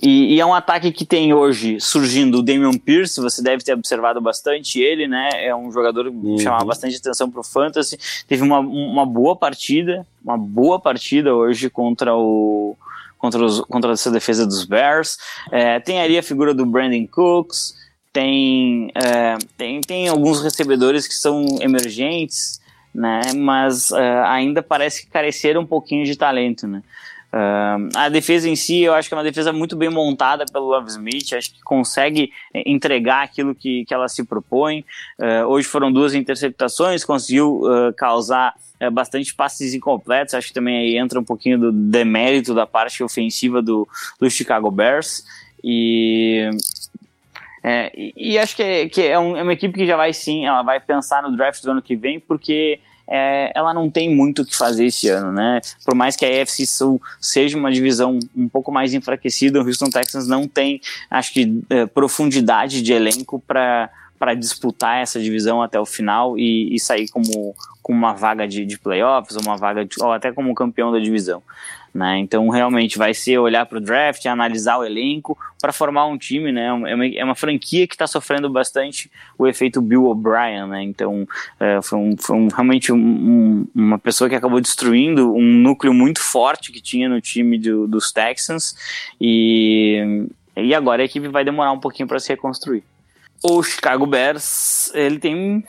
E, 0.00 0.34
e, 0.34 0.40
é 0.40 0.46
um 0.46 0.54
ataque 0.54 0.92
que 0.92 1.04
tem 1.04 1.34
hoje 1.34 1.80
surgindo 1.80 2.38
o 2.38 2.42
Damian 2.42 2.78
Pierce, 2.78 3.20
você 3.20 3.42
deve 3.42 3.64
ter 3.64 3.74
observado 3.74 4.20
bastante 4.20 4.80
ele, 4.80 5.08
né? 5.08 5.28
É 5.34 5.54
um 5.54 5.72
jogador 5.72 6.04
que 6.04 6.16
uhum. 6.16 6.38
chamava 6.38 6.64
bastante 6.64 6.96
atenção 6.96 7.28
pro 7.28 7.42
Fantasy. 7.42 7.98
Teve 8.28 8.42
uma, 8.42 8.60
uma 8.60 9.04
boa 9.04 9.34
partida, 9.34 10.06
uma 10.24 10.38
boa 10.38 10.78
partida 10.78 11.34
hoje 11.34 11.68
contra 11.68 12.14
o. 12.14 12.76
Contra, 13.18 13.44
os, 13.44 13.60
contra 13.62 13.92
essa 13.92 14.12
defesa 14.12 14.46
dos 14.46 14.64
Bears. 14.64 15.18
É, 15.50 15.80
tem 15.80 16.00
ali 16.00 16.16
a 16.16 16.22
figura 16.22 16.54
do 16.54 16.64
Brandon 16.64 17.04
Cooks, 17.08 17.74
tem, 18.12 18.92
é, 18.94 19.36
tem, 19.56 19.80
tem 19.80 20.08
alguns 20.08 20.40
recebedores 20.40 21.08
que 21.08 21.14
são 21.14 21.44
emergentes, 21.60 22.60
né? 22.94 23.20
Mas 23.34 23.90
é, 23.90 24.22
ainda 24.22 24.62
parece 24.62 25.04
que 25.04 25.10
careceram 25.10 25.62
um 25.62 25.66
pouquinho 25.66 26.04
de 26.04 26.14
talento, 26.14 26.68
né? 26.68 26.84
Uh, 27.32 27.88
a 27.94 28.08
defesa 28.08 28.48
em 28.48 28.56
si, 28.56 28.80
eu 28.80 28.94
acho 28.94 29.08
que 29.08 29.14
é 29.14 29.16
uma 29.16 29.24
defesa 29.24 29.52
muito 29.52 29.76
bem 29.76 29.90
montada 29.90 30.46
pelo 30.50 30.66
Love 30.66 30.88
Smith, 30.88 31.34
acho 31.34 31.52
que 31.52 31.62
consegue 31.62 32.32
entregar 32.54 33.22
aquilo 33.22 33.54
que, 33.54 33.84
que 33.84 33.92
ela 33.92 34.08
se 34.08 34.24
propõe. 34.24 34.84
Uh, 35.18 35.46
hoje 35.46 35.68
foram 35.68 35.92
duas 35.92 36.14
interceptações, 36.14 37.04
conseguiu 37.04 37.60
uh, 37.62 37.92
causar 37.94 38.54
eh, 38.80 38.90
bastante 38.90 39.34
passes 39.34 39.74
incompletos, 39.74 40.34
acho 40.34 40.48
que 40.48 40.54
também 40.54 40.78
aí 40.78 40.96
entra 40.96 41.18
um 41.18 41.24
pouquinho 41.24 41.58
do 41.58 41.72
demérito 41.72 42.54
da 42.54 42.66
parte 42.66 43.02
ofensiva 43.02 43.60
do, 43.60 43.86
do 44.20 44.30
Chicago 44.30 44.70
Bears. 44.70 45.24
E 45.62 46.48
é, 47.62 47.92
e, 47.94 48.12
e, 48.16 48.38
acho 48.38 48.54
que, 48.54 48.62
é, 48.62 48.88
que 48.88 49.02
é, 49.02 49.18
um, 49.18 49.36
é, 49.36 49.42
uma 49.42 49.52
equipe 49.52 49.74
que 49.74 49.86
já 49.86 49.96
vai 49.96 50.12
sim, 50.12 50.46
ela 50.46 50.62
vai 50.62 50.78
pensar 50.78 51.22
no 51.22 51.36
draft 51.36 51.62
do 51.62 51.70
ano 51.72 51.82
que 51.82 51.96
vem, 51.96 52.20
porque 52.20 52.78
é, 53.08 53.50
ela 53.54 53.72
não 53.72 53.90
tem 53.90 54.14
muito 54.14 54.42
o 54.42 54.44
que 54.44 54.56
fazer 54.56 54.86
esse 54.86 55.08
ano, 55.08 55.32
né? 55.32 55.60
Por 55.84 55.94
mais 55.94 56.14
que 56.14 56.26
a 56.26 56.42
AFC 56.42 56.66
Sul 56.66 57.00
seja 57.20 57.56
uma 57.56 57.72
divisão 57.72 58.18
um 58.36 58.48
pouco 58.48 58.70
mais 58.70 58.92
enfraquecida, 58.92 59.60
o 59.60 59.66
Houston 59.66 59.88
Texans 59.88 60.26
não 60.26 60.46
tem, 60.46 60.80
acho 61.10 61.32
que, 61.32 61.62
é, 61.70 61.86
profundidade 61.86 62.82
de 62.82 62.92
elenco 62.92 63.42
para 63.46 63.90
para 64.18 64.34
disputar 64.34 65.00
essa 65.00 65.20
divisão 65.20 65.62
até 65.62 65.78
o 65.78 65.86
final 65.86 66.36
e, 66.36 66.74
e 66.74 66.80
sair 66.80 67.08
como, 67.08 67.54
como 67.80 67.98
uma 67.98 68.12
vaga 68.12 68.48
de, 68.48 68.66
de 68.66 68.76
playoffs 68.76 69.36
uma 69.36 69.56
vaga 69.56 69.84
de, 69.84 69.94
ou 70.00 70.12
até 70.12 70.32
como 70.32 70.52
campeão 70.56 70.90
da 70.90 70.98
divisão. 70.98 71.40
Né? 71.94 72.18
Então, 72.18 72.48
realmente 72.48 72.98
vai 72.98 73.14
ser 73.14 73.38
olhar 73.38 73.66
para 73.66 73.78
o 73.78 73.80
draft, 73.80 74.24
analisar 74.26 74.78
o 74.78 74.84
elenco 74.84 75.36
para 75.60 75.72
formar 75.72 76.06
um 76.06 76.18
time. 76.18 76.52
Né? 76.52 76.66
É, 76.66 76.94
uma, 76.94 77.06
é 77.06 77.24
uma 77.24 77.34
franquia 77.34 77.86
que 77.86 77.94
está 77.94 78.06
sofrendo 78.06 78.48
bastante 78.50 79.10
o 79.38 79.46
efeito 79.46 79.80
Bill 79.80 80.04
O'Brien. 80.04 80.66
Né? 80.68 80.82
Então, 80.82 81.26
é, 81.58 81.80
foi, 81.82 81.98
um, 81.98 82.16
foi 82.16 82.36
um, 82.36 82.48
realmente 82.48 82.92
um, 82.92 83.66
uma 83.74 83.98
pessoa 83.98 84.28
que 84.28 84.36
acabou 84.36 84.60
destruindo 84.60 85.34
um 85.34 85.42
núcleo 85.42 85.94
muito 85.94 86.20
forte 86.20 86.72
que 86.72 86.80
tinha 86.80 87.08
no 87.08 87.20
time 87.20 87.58
do, 87.58 87.86
dos 87.88 88.12
Texans. 88.12 88.74
E, 89.20 90.26
e 90.56 90.74
agora 90.74 91.02
a 91.02 91.06
equipe 91.06 91.28
vai 91.28 91.44
demorar 91.44 91.72
um 91.72 91.80
pouquinho 91.80 92.08
para 92.08 92.20
se 92.20 92.28
reconstruir. 92.28 92.82
O 93.42 93.62
Chicago 93.62 94.04
Bears, 94.04 94.92
ele 94.94 95.18
tem 95.18 95.64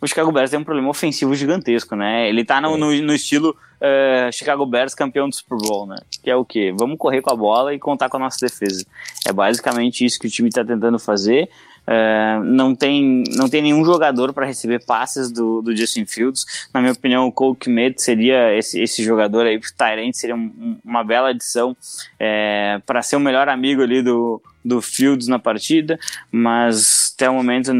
o 0.00 0.06
Chicago 0.06 0.30
Bears 0.30 0.50
tem 0.50 0.58
um 0.58 0.64
problema 0.64 0.88
ofensivo 0.88 1.34
gigantesco, 1.34 1.96
né? 1.96 2.28
Ele 2.28 2.44
tá 2.44 2.60
no, 2.60 2.76
no, 2.76 2.94
no 3.02 3.14
estilo 3.14 3.56
uh, 3.80 4.32
Chicago 4.32 4.64
Bears 4.64 4.94
campeão 4.94 5.28
do 5.28 5.34
Super 5.34 5.58
Bowl, 5.58 5.86
né? 5.86 5.96
Que 6.22 6.30
é 6.30 6.36
o 6.36 6.44
quê? 6.44 6.72
Vamos 6.78 6.98
correr 6.98 7.20
com 7.20 7.32
a 7.32 7.36
bola 7.36 7.74
e 7.74 7.78
contar 7.78 8.08
com 8.08 8.16
a 8.16 8.20
nossa 8.20 8.38
defesa. 8.40 8.86
É 9.26 9.32
basicamente 9.32 10.04
isso 10.04 10.18
que 10.18 10.28
o 10.28 10.30
time 10.30 10.50
tá 10.50 10.64
tentando 10.64 10.98
fazer. 10.98 11.48
Uh, 11.88 12.44
não, 12.44 12.74
tem, 12.74 13.24
não 13.34 13.48
tem 13.48 13.62
nenhum 13.62 13.82
jogador 13.82 14.34
para 14.34 14.44
receber 14.44 14.84
passes 14.84 15.32
do, 15.32 15.62
do 15.62 15.74
Justin 15.74 16.04
Fields. 16.04 16.68
Na 16.72 16.80
minha 16.80 16.92
opinião, 16.92 17.26
o 17.26 17.32
Cole 17.32 17.56
Kmet 17.56 18.00
seria 18.00 18.54
esse, 18.54 18.80
esse 18.80 19.02
jogador 19.02 19.46
aí, 19.46 19.58
Tyrant, 19.58 20.12
seria 20.12 20.36
um, 20.36 20.78
uma 20.84 21.02
bela 21.02 21.30
adição 21.30 21.74
é, 22.20 22.78
para 22.84 23.00
ser 23.00 23.16
o 23.16 23.20
melhor 23.20 23.48
amigo 23.48 23.82
ali 23.82 24.02
do, 24.02 24.40
do 24.62 24.82
Fields 24.82 25.28
na 25.28 25.38
partida, 25.38 25.98
mas 26.30 27.14
até 27.16 27.28
o 27.30 27.34
momento 27.34 27.72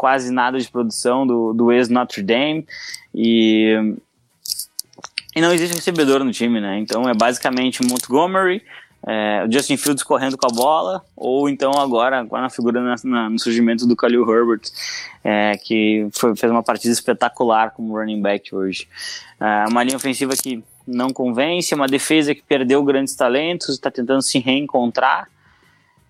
quase 0.00 0.32
nada 0.32 0.58
de 0.58 0.66
produção 0.66 1.26
do, 1.26 1.52
do 1.52 1.70
ex-Notre 1.70 2.22
Dame 2.22 2.66
e, 3.14 3.76
e 5.36 5.42
não 5.42 5.52
existe 5.52 5.74
recebedor 5.74 6.24
no 6.24 6.32
time, 6.32 6.58
né? 6.58 6.78
Então 6.78 7.06
é 7.06 7.12
basicamente 7.12 7.84
Montgomery, 7.84 8.62
é, 9.06 9.44
o 9.46 9.52
Justin 9.52 9.76
Fields 9.76 10.02
correndo 10.02 10.38
com 10.38 10.46
a 10.46 10.54
bola, 10.54 11.04
ou 11.14 11.50
então 11.50 11.72
agora, 11.72 12.20
agora 12.20 12.44
na 12.44 12.48
figura 12.48 12.80
na, 12.80 12.94
na, 13.04 13.28
no 13.28 13.38
surgimento 13.38 13.86
do 13.86 13.94
Khalil 13.94 14.22
Herbert, 14.22 14.62
é, 15.22 15.58
que 15.58 16.08
foi, 16.12 16.34
fez 16.34 16.50
uma 16.50 16.62
partida 16.62 16.94
espetacular 16.94 17.70
como 17.72 17.94
running 17.94 18.22
back 18.22 18.54
hoje. 18.54 18.88
É, 19.38 19.68
uma 19.68 19.84
linha 19.84 19.98
ofensiva 19.98 20.32
que 20.34 20.64
não 20.86 21.10
convence, 21.10 21.74
uma 21.74 21.86
defesa 21.86 22.34
que 22.34 22.40
perdeu 22.40 22.82
grandes 22.82 23.14
talentos, 23.14 23.68
está 23.68 23.90
tentando 23.90 24.22
se 24.22 24.38
reencontrar. 24.38 25.28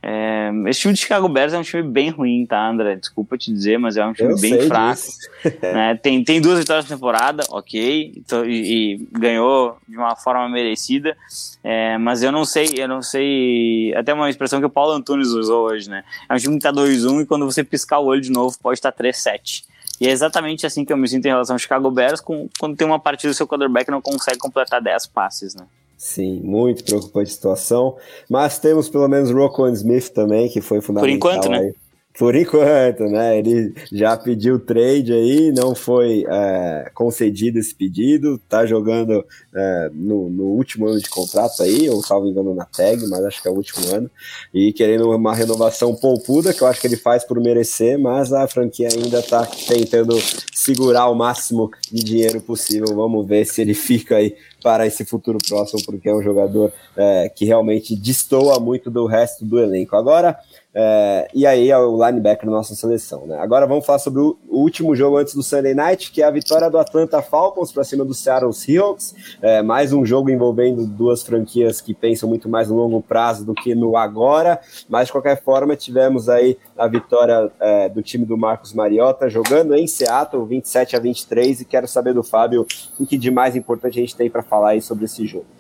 É, 0.03 0.51
esse 0.67 0.81
time 0.81 0.95
de 0.95 1.01
Chicago 1.01 1.29
Bears 1.29 1.53
é 1.53 1.59
um 1.59 1.63
time 1.63 1.83
bem 1.83 2.09
ruim, 2.09 2.47
tá, 2.47 2.69
André? 2.69 2.97
Desculpa 2.97 3.37
te 3.37 3.53
dizer, 3.53 3.79
mas 3.79 3.97
é 3.97 4.05
um 4.05 4.13
time 4.13 4.33
Eu 4.33 4.41
bem 4.41 4.63
fraco. 4.63 5.03
né? 5.63 5.95
tem, 5.97 6.25
tem 6.25 6.41
duas 6.41 6.59
vitórias 6.59 6.89
na 6.89 6.97
temporada, 6.97 7.43
ok, 7.51 8.23
e, 8.47 8.49
e, 8.49 9.09
ganhou 9.13 9.77
de 9.87 9.97
uma 9.97 10.17
forma 10.17 10.49
merecida, 10.49 11.17
é, 11.63 11.99
mas 11.99 12.23
eu 12.23 12.33
não 12.33 12.45
sei, 12.45 12.75
eu 12.77 12.89
não 12.89 13.03
sei. 13.03 13.95
Até 13.95 14.15
uma 14.15 14.31
expressão 14.31 14.59
que 14.59 14.67
o 14.67 14.71
Paulo 14.71 14.93
Antunes 14.93 15.29
usou 15.29 15.67
hoje, 15.67 15.91
né? 15.91 16.03
É 16.29 16.35
um 16.35 16.39
time 16.39 16.57
que 16.57 16.63
tá 16.63 16.73
2-1 16.73 17.23
e 17.23 17.27
quando 17.27 17.45
você 17.45 17.63
piscar 17.63 17.99
o 17.99 18.07
olho 18.07 18.21
de 18.21 18.31
novo 18.31 18.57
pode 18.63 18.79
estar 18.79 18.93
tá 18.93 19.05
3-7. 19.05 19.65
E 20.01 20.09
é 20.09 20.11
exatamente 20.11 20.65
assim 20.65 20.83
que 20.83 20.93
eu 20.93 20.97
me 20.97 21.07
sinto 21.07 21.27
em 21.27 21.29
relação 21.29 21.55
ao 21.55 21.59
Chicago 21.59 21.91
Bears, 21.91 22.23
com, 22.23 22.49
quando 22.59 22.75
tem 22.75 22.87
uma 22.87 22.99
partida 22.99 23.29
e 23.29 23.33
o 23.33 23.35
seu 23.35 23.47
quarterback 23.47 23.91
não 23.91 24.01
consegue 24.01 24.39
completar 24.39 24.81
10 24.81 25.07
passes, 25.09 25.55
né? 25.55 25.67
Sim, 26.01 26.41
muito 26.43 26.83
preocupante 26.83 27.31
a 27.31 27.35
situação. 27.35 27.95
Mas 28.27 28.59
temos 28.59 28.89
pelo 28.89 29.07
menos 29.07 29.31
Rocco 29.31 29.69
Smith 29.69 30.09
também, 30.09 30.49
que 30.49 30.63
foi 30.63 30.81
fundamental. 30.81 31.19
Por 31.21 31.37
enquanto, 31.37 31.51
né? 31.51 31.59
aí. 31.59 31.75
Por 32.19 32.35
enquanto, 32.35 33.05
né? 33.05 33.39
Ele 33.39 33.73
já 33.91 34.17
pediu 34.17 34.59
trade 34.59 35.13
aí, 35.13 35.53
não 35.53 35.75
foi 35.75 36.25
é, 36.29 36.91
concedido 36.93 37.59
esse 37.59 37.75
pedido, 37.75 38.39
tá 38.49 38.67
jogando 38.67 39.25
é, 39.55 39.91
no, 39.95 40.29
no, 40.29 40.45
último 40.45 40.89
ano 40.89 41.01
de 41.01 41.09
contrato 41.09 41.63
aí, 41.63 41.89
ou 41.89 42.03
salvo 42.03 42.27
engano 42.27 42.55
na 42.55 42.65
tag, 42.65 43.07
mas 43.09 43.25
acho 43.25 43.41
que 43.41 43.49
é 43.49 43.51
o 43.51 43.55
último 43.55 43.95
ano, 43.95 44.11
e 44.53 44.73
querendo 44.73 45.09
uma 45.09 45.35
renovação 45.35 45.95
poupuda, 45.95 46.53
que 46.53 46.63
eu 46.63 46.67
acho 46.67 46.81
que 46.81 46.87
ele 46.89 46.97
faz 46.97 47.25
por 47.25 47.41
merecer, 47.41 47.99
mas 47.99 48.33
a 48.33 48.47
franquia 48.47 48.89
ainda 48.93 49.23
tá 49.23 49.47
tentando 49.69 50.19
segurar 50.53 51.09
o 51.09 51.15
máximo 51.15 51.71
de 51.91 52.05
dinheiro 52.05 52.41
possível. 52.41 52.95
Vamos 52.95 53.27
ver 53.27 53.47
se 53.47 53.63
ele 53.63 53.73
fica 53.75 54.17
aí 54.17 54.37
para 54.63 54.87
esse 54.87 55.05
futuro 55.05 55.39
próximo, 55.47 55.83
porque 55.87 56.09
é 56.09 56.15
um 56.15 56.23
jogador 56.23 56.73
é, 56.97 57.29
que 57.29 57.47
realmente 57.47 57.97
destoa 57.97 58.61
muito 58.61 58.91
do 58.91 59.07
resto 59.07 59.45
do 59.45 59.59
elenco. 59.59 59.97
Agora, 59.97 60.37
é, 60.73 61.29
e 61.35 61.47
aí 61.47 61.71
é 61.71 61.79
o 61.79 61.97
linebacker 61.97 62.47
da 62.47 62.53
nossa 62.53 62.75
seleção. 62.75 63.27
Né? 63.27 63.37
Agora 63.39 63.67
vamos 63.67 63.85
falar 63.85 63.99
sobre 63.99 64.21
o, 64.21 64.39
último 64.49 64.95
jogo 64.95 65.17
antes 65.17 65.35
do 65.35 65.43
Sunday 65.43 65.75
Night, 65.75 66.13
que 66.13 66.23
é 66.23 66.27
a 66.27 66.31
vitória 66.31 66.71
do 66.71 66.79
Atlanta 66.79 67.21
Falcons 67.23 67.73
para 67.73 67.83
cima 67.83 68.05
do 68.05 68.15
Seattle 68.15 68.53
Seahawks. 68.53 69.15
É, 69.43 69.63
mais 69.63 69.93
um 69.93 70.05
jogo 70.05 70.31
envolvendo 70.31 70.87
duas 70.87 71.23
franquias 71.23 71.81
que 71.81 71.93
pensam 71.93 72.29
muito 72.29 72.49
mais 72.49 72.69
no 72.69 72.77
longo 72.77 73.03
prazo 73.03 73.45
do 73.45 73.55
que 73.55 73.75
no 73.75 73.97
agora. 73.97 74.61
Mas 74.89 75.07
de 75.07 75.13
qualquer 75.13 75.43
forma, 75.43 75.75
tivemos 75.75 76.29
aí 76.29 76.57
a 76.77 76.87
vitória 76.87 77.51
é, 77.59 77.89
do 77.89 78.03
time 78.03 78.25
do 78.25 78.37
Marcos 78.37 78.73
Mariota 78.73 79.29
jogando 79.29 79.75
em 79.75 79.87
Seattle, 79.87 80.45
27 80.47 80.95
a 80.95 81.01
23. 81.01 81.63
E 81.63 81.65
quero 81.65 81.89
saber 81.89 82.15
do 82.15 82.23
Fábio 82.23 82.67
o 82.99 83.07
que 83.07 83.19
de 83.19 83.31
mais 83.31 83.57
importante 83.57 83.99
a 83.99 84.03
gente 84.03 84.17
tem 84.17 84.31
para 84.31 84.43
falar 84.43 84.71
aí 84.71 84.83
sobre 84.83 85.05
esse 85.05 85.27
jogo. 85.27 85.60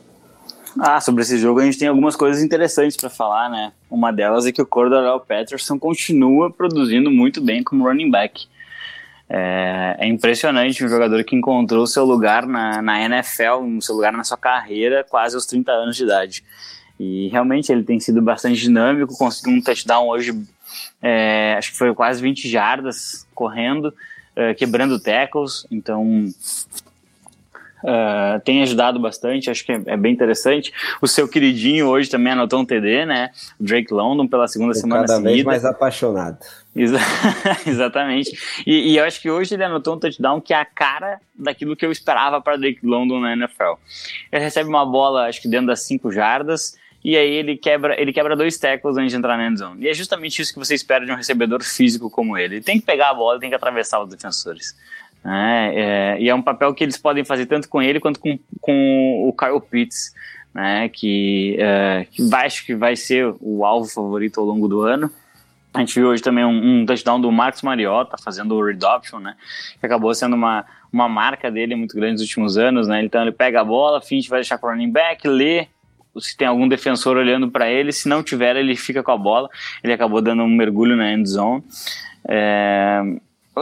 Ah, 0.78 1.00
sobre 1.00 1.22
esse 1.22 1.38
jogo 1.38 1.60
a 1.60 1.64
gente 1.64 1.78
tem 1.78 1.88
algumas 1.88 2.14
coisas 2.14 2.42
interessantes 2.42 2.96
para 2.96 3.10
falar, 3.10 3.50
né? 3.50 3.72
Uma 3.90 4.12
delas 4.12 4.46
é 4.46 4.52
que 4.52 4.62
o 4.62 4.66
Cordell 4.66 5.18
Patterson 5.20 5.78
continua 5.78 6.50
produzindo 6.50 7.10
muito 7.10 7.40
bem 7.40 7.62
como 7.62 7.84
running 7.84 8.10
back. 8.10 8.46
É, 9.28 9.96
é, 9.98 10.08
impressionante 10.08 10.84
um 10.84 10.88
jogador 10.88 11.22
que 11.22 11.36
encontrou 11.36 11.86
seu 11.86 12.04
lugar 12.04 12.46
na, 12.46 12.82
na 12.82 13.00
NFL, 13.02 13.80
seu 13.80 13.94
lugar 13.94 14.12
na 14.12 14.24
sua 14.24 14.36
carreira, 14.36 15.04
quase 15.08 15.34
aos 15.36 15.46
30 15.46 15.70
anos 15.70 15.96
de 15.96 16.04
idade. 16.04 16.44
E 16.98 17.28
realmente 17.28 17.70
ele 17.72 17.84
tem 17.84 17.98
sido 17.98 18.20
bastante 18.20 18.60
dinâmico, 18.60 19.16
conseguiu 19.16 19.56
um 19.56 19.62
touchdown 19.62 20.08
hoje, 20.08 20.32
é, 21.00 21.54
acho 21.56 21.72
que 21.72 21.78
foi 21.78 21.94
quase 21.94 22.20
20 22.20 22.48
jardas 22.48 23.26
correndo, 23.34 23.94
é, 24.34 24.52
quebrando 24.52 24.98
tackles. 24.98 25.64
Então 25.70 26.26
Uh, 27.82 28.40
tem 28.44 28.62
ajudado 28.62 28.98
bastante, 28.98 29.50
acho 29.50 29.64
que 29.64 29.72
é, 29.72 29.82
é, 29.86 29.96
bem 29.96 30.12
interessante. 30.12 30.72
O 31.00 31.06
seu 31.06 31.26
queridinho 31.26 31.88
hoje 31.88 32.10
também 32.10 32.32
anotou 32.32 32.60
um 32.60 32.64
TD, 32.64 33.06
né? 33.06 33.30
Drake 33.58 33.92
London 33.92 34.28
pela 34.28 34.46
segunda 34.46 34.74
Tô 34.74 34.80
semana 34.80 35.02
cada 35.02 35.14
seguida. 35.14 35.32
vez 35.32 35.44
mais 35.44 35.64
apaixonado. 35.64 36.38
Exa 36.76 36.98
exatamente. 37.66 38.30
E, 38.66 38.92
e, 38.92 38.98
eu 38.98 39.04
acho 39.04 39.20
que 39.20 39.30
hoje 39.30 39.54
ele 39.54 39.64
anotou 39.64 39.96
um 39.96 39.98
touchdown 39.98 40.40
que 40.40 40.52
é 40.52 40.56
a 40.56 40.64
cara 40.64 41.20
daquilo 41.34 41.74
que 41.74 41.84
eu 41.84 41.90
esperava 41.90 42.40
para 42.40 42.56
Drake 42.56 42.84
London 42.84 43.20
na 43.20 43.32
NFL. 43.32 43.74
Ele 44.30 44.44
recebe 44.44 44.68
uma 44.68 44.84
bola, 44.86 45.26
acho 45.26 45.40
que 45.40 45.48
dentro 45.48 45.66
das 45.66 45.80
5 45.82 46.12
jardas, 46.12 46.78
e 47.02 47.16
aí 47.16 47.30
ele 47.30 47.56
quebra, 47.56 48.00
ele 48.00 48.12
quebra 48.12 48.36
dois 48.36 48.58
tackles 48.58 48.96
antes 48.96 49.10
de 49.10 49.16
entrar 49.16 49.36
na 49.36 49.48
endzone. 49.48 49.84
E 49.84 49.88
é 49.88 49.94
justamente 49.94 50.40
isso 50.40 50.52
que 50.52 50.58
você 50.58 50.74
espera 50.74 51.04
de 51.04 51.10
um 51.10 51.16
recebedor 51.16 51.62
físico 51.64 52.10
como 52.10 52.36
ele. 52.36 52.56
Ele 52.56 52.64
tem 52.64 52.78
que 52.78 52.84
pegar 52.84 53.10
a 53.10 53.14
bola, 53.14 53.40
tem 53.40 53.48
que 53.48 53.56
atravessar 53.56 54.02
os 54.02 54.08
defensores. 54.08 54.76
É, 55.24 56.14
é, 56.16 56.22
e 56.22 56.28
é 56.28 56.34
um 56.34 56.42
papel 56.42 56.72
que 56.74 56.82
eles 56.82 56.96
podem 56.96 57.24
fazer 57.24 57.46
tanto 57.46 57.68
com 57.68 57.82
ele 57.82 58.00
quanto 58.00 58.18
com, 58.18 58.38
com 58.60 59.28
o 59.28 59.32
Kyle 59.32 59.60
Pitts, 59.60 60.14
né, 60.54 60.88
que, 60.88 61.56
é, 61.58 62.06
que 62.10 62.22
acho 62.34 62.64
que 62.64 62.74
vai 62.74 62.96
ser 62.96 63.34
o 63.40 63.64
alvo 63.64 63.88
favorito 63.88 64.40
ao 64.40 64.46
longo 64.46 64.66
do 64.66 64.80
ano. 64.80 65.10
A 65.72 65.80
gente 65.80 65.94
viu 65.94 66.08
hoje 66.08 66.22
também 66.22 66.44
um, 66.44 66.80
um 66.80 66.86
touchdown 66.86 67.20
do 67.20 67.30
Marcos 67.30 67.62
Mariota 67.62 68.16
fazendo 68.18 68.56
o 68.56 68.64
redoption, 68.64 69.20
né, 69.20 69.36
que 69.78 69.86
acabou 69.86 70.14
sendo 70.14 70.34
uma, 70.34 70.64
uma 70.92 71.08
marca 71.08 71.50
dele 71.50 71.76
muito 71.76 71.94
grande 71.94 72.14
nos 72.14 72.22
últimos 72.22 72.56
anos, 72.56 72.88
né, 72.88 73.04
então 73.04 73.20
ele 73.20 73.32
pega 73.32 73.60
a 73.60 73.64
bola, 73.64 74.00
finge 74.00 74.28
vai 74.28 74.40
deixar 74.40 74.58
para 74.58 74.70
o 74.70 74.72
running 74.72 74.90
back, 74.90 75.28
lê, 75.28 75.68
se 76.18 76.36
tem 76.36 76.48
algum 76.48 76.66
defensor 76.66 77.16
olhando 77.16 77.50
para 77.50 77.70
ele, 77.70 77.92
se 77.92 78.08
não 78.08 78.22
tiver, 78.22 78.56
ele 78.56 78.74
fica 78.74 79.02
com 79.02 79.12
a 79.12 79.16
bola. 79.16 79.48
Ele 79.82 79.92
acabou 79.92 80.20
dando 80.20 80.42
um 80.42 80.48
mergulho 80.48 80.96
na 80.96 81.12
end 81.12 81.28
zone. 81.28 81.62
É, 82.28 83.00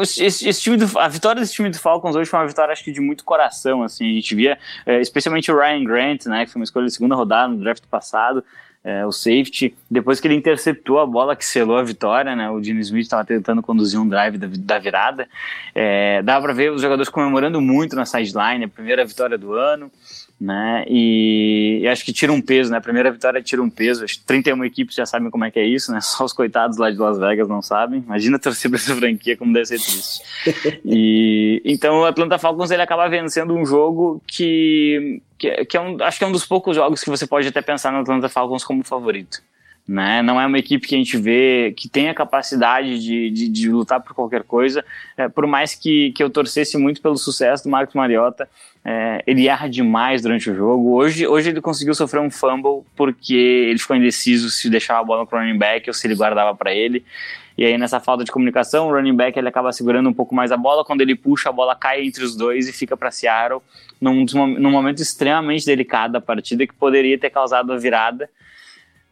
esse, 0.01 0.25
esse, 0.25 0.61
time 0.61 0.77
do, 0.77 0.99
a 0.99 1.09
vitória 1.09 1.41
desse 1.41 1.55
time 1.55 1.70
do 1.70 1.79
Falcons 1.79 2.16
hoje 2.16 2.31
foi 2.31 2.39
uma 2.39 2.47
vitória, 2.47 2.73
acho 2.73 2.85
que 2.85 2.93
de 2.93 3.01
muito 3.01 3.25
coração, 3.25 3.83
assim, 3.83 4.11
a 4.11 4.15
gente 4.15 4.35
via, 4.35 4.59
é, 4.87 5.01
especialmente 5.01 5.51
o 5.51 5.59
Ryan 5.59 5.85
Grant, 5.85 6.27
né, 6.27 6.45
que 6.45 6.53
foi 6.53 6.61
uma 6.61 6.65
escolha 6.65 6.87
de 6.87 6.93
segunda 6.93 7.15
rodada 7.15 7.49
no 7.49 7.59
draft 7.59 7.85
passado, 7.91 8.45
é, 8.85 9.05
o 9.05 9.12
safety, 9.12 9.75
depois 9.91 10.20
que 10.20 10.29
ele 10.29 10.35
interceptou 10.35 10.99
a 10.99 11.07
bola 11.07 11.35
que 11.35 11.45
selou 11.45 11.77
a 11.77 11.83
vitória, 11.83 12.35
né, 12.35 12.49
o 12.51 12.62
Gene 12.62 12.81
Smith 12.81 13.03
estava 13.03 13.25
tentando 13.25 13.62
conduzir 13.62 14.01
um 14.01 14.09
drive 14.09 14.39
da, 14.39 14.47
da 14.51 14.79
virada, 14.79 15.29
é, 15.75 16.23
dava 16.23 16.45
para 16.45 16.53
ver 16.55 16.73
os 16.73 16.81
jogadores 16.81 17.09
comemorando 17.09 17.61
muito 17.61 17.97
na 17.97 18.07
sideline, 18.07 18.65
a 18.65 18.69
primeira 18.69 19.05
vitória 19.05 19.37
do 19.37 19.53
ano, 19.53 19.91
né? 20.40 20.85
E, 20.86 21.81
e, 21.82 21.89
acho 21.89 22.05
que 22.05 22.12
tira 22.12 22.32
um 22.32 22.40
peso, 22.40 22.70
né? 22.70 22.78
A 22.78 22.81
primeira 22.81 23.10
vitória 23.10 23.43
tira 23.43 23.60
um 23.60 23.69
peso. 23.69 24.05
Acho 24.05 24.20
que 24.20 24.24
31 24.24 24.65
equipes 24.65 24.94
já 24.94 25.05
sabem 25.05 25.31
como 25.31 25.44
é 25.44 25.51
que 25.51 25.59
é 25.59 25.66
isso, 25.66 25.90
né? 25.90 26.01
Só 26.02 26.24
os 26.24 26.32
coitados 26.32 26.78
lá 26.78 26.90
de 26.90 26.97
Las 26.97 27.19
Vegas 27.19 27.48
não 27.48 27.60
sabem. 27.60 28.01
Imagina 28.01 28.39
torcer 28.39 28.70
para 28.70 28.78
essa 28.78 28.94
franquia 28.94 29.36
como 29.36 29.52
deve 29.52 29.66
ser 29.66 29.81
triste. 29.81 30.23
e 30.85 31.60
então 31.65 32.01
o 32.01 32.05
Atlanta 32.05 32.39
Falcons 32.39 32.70
ele 32.70 32.82
acaba 32.82 33.09
vencendo 33.09 33.55
um 33.55 33.66
jogo 33.66 34.23
que, 34.27 35.20
que, 35.36 35.65
que 35.65 35.77
é 35.77 35.81
um, 35.81 36.01
acho 36.02 36.19
que 36.19 36.24
é 36.24 36.27
um 36.27 36.32
dos 36.32 36.47
poucos 36.47 36.77
jogos 36.77 37.02
que 37.02 37.10
você 37.10 37.27
pode 37.27 37.48
até 37.48 37.60
pensar 37.60 37.93
no 37.93 37.98
Atlanta 37.98 38.28
Falcons 38.28 38.65
como 38.65 38.85
favorito. 38.85 39.43
Né? 39.89 40.20
Não 40.20 40.39
é 40.39 40.44
uma 40.44 40.59
equipe 40.59 40.86
que 40.86 40.94
a 40.94 40.98
gente 40.98 41.16
vê 41.16 41.73
que 41.74 41.89
tem 41.89 42.10
a 42.10 42.15
capacidade 42.15 43.01
de, 43.01 43.31
de, 43.31 43.48
de 43.48 43.70
lutar 43.70 44.01
por 44.02 44.12
qualquer 44.12 44.43
coisa. 44.43 44.85
É, 45.16 45.31
por 45.31 45.47
mais 45.47 45.74
que, 45.74 46.12
que 46.12 46.23
eu 46.23 46.28
torcesse 46.28 46.77
muito 46.77 47.01
pelo 47.01 47.16
sucesso 47.16 47.65
do 47.65 47.70
Marcos 47.70 47.94
Mariota, 47.94 48.47
é, 48.90 49.23
ele 49.27 49.47
erra 49.47 49.69
demais 49.69 50.23
durante 50.23 50.51
o 50.51 50.55
jogo. 50.55 50.94
Hoje, 50.94 51.27
hoje 51.27 51.51
ele 51.51 51.60
conseguiu 51.60 51.94
sofrer 51.94 52.20
um 52.20 52.31
fumble 52.31 52.86
porque 52.97 53.35
ele 53.35 53.78
ficou 53.78 53.94
indeciso 53.94 54.48
se 54.48 54.70
deixava 54.70 55.01
a 55.01 55.05
bola 55.05 55.27
para 55.27 55.39
o 55.39 55.43
running 55.43 55.59
back 55.59 55.90
ou 55.90 55.93
se 55.93 56.06
ele 56.06 56.15
guardava 56.15 56.56
para 56.56 56.73
ele. 56.73 57.05
E 57.59 57.66
aí, 57.66 57.77
nessa 57.77 58.01
falta 58.01 58.24
de 58.24 58.32
comunicação, 58.32 58.89
o 58.89 58.93
running 58.94 59.15
back 59.15 59.39
ele 59.39 59.48
acaba 59.48 59.73
segurando 59.73 60.09
um 60.09 60.15
pouco 60.15 60.35
mais 60.35 60.51
a 60.51 60.56
bola. 60.56 60.86
Quando 60.86 61.02
ele 61.02 61.15
puxa, 61.15 61.51
a 61.51 61.52
bola 61.52 61.77
cai 61.77 62.02
entre 62.02 62.24
os 62.24 62.35
dois 62.35 62.66
e 62.66 62.73
fica 62.73 62.97
para 62.97 63.10
Seattle 63.10 63.60
num, 64.01 64.24
num 64.24 64.70
momento 64.70 65.02
extremamente 65.02 65.66
delicado 65.66 66.15
da 66.15 66.20
partida 66.20 66.66
que 66.66 66.73
poderia 66.73 67.19
ter 67.19 67.28
causado 67.28 67.70
a 67.74 67.77
virada 67.77 68.31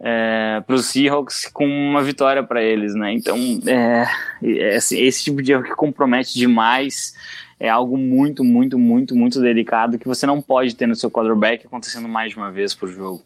é, 0.00 0.62
para 0.66 0.74
os 0.74 0.86
Seahawks 0.86 1.50
com 1.52 1.66
uma 1.66 2.02
vitória 2.02 2.42
para 2.42 2.62
eles, 2.62 2.94
né? 2.94 3.12
Então, 3.12 3.36
é, 3.66 4.06
é, 4.42 4.76
assim, 4.76 4.98
esse 5.00 5.24
tipo 5.24 5.42
de 5.42 5.52
erro 5.52 5.64
que 5.64 5.74
compromete 5.74 6.32
demais 6.34 7.14
é 7.58 7.68
algo 7.68 7.96
muito, 7.96 8.44
muito, 8.44 8.78
muito, 8.78 9.16
muito 9.16 9.40
delicado 9.40 9.98
que 9.98 10.06
você 10.06 10.26
não 10.26 10.42
pode 10.42 10.74
ter 10.74 10.86
no 10.86 10.94
seu 10.94 11.10
quarterback 11.10 11.66
acontecendo 11.66 12.08
mais 12.08 12.30
de 12.30 12.36
uma 12.36 12.50
vez 12.50 12.74
por 12.74 12.88
jogo. 12.88 13.22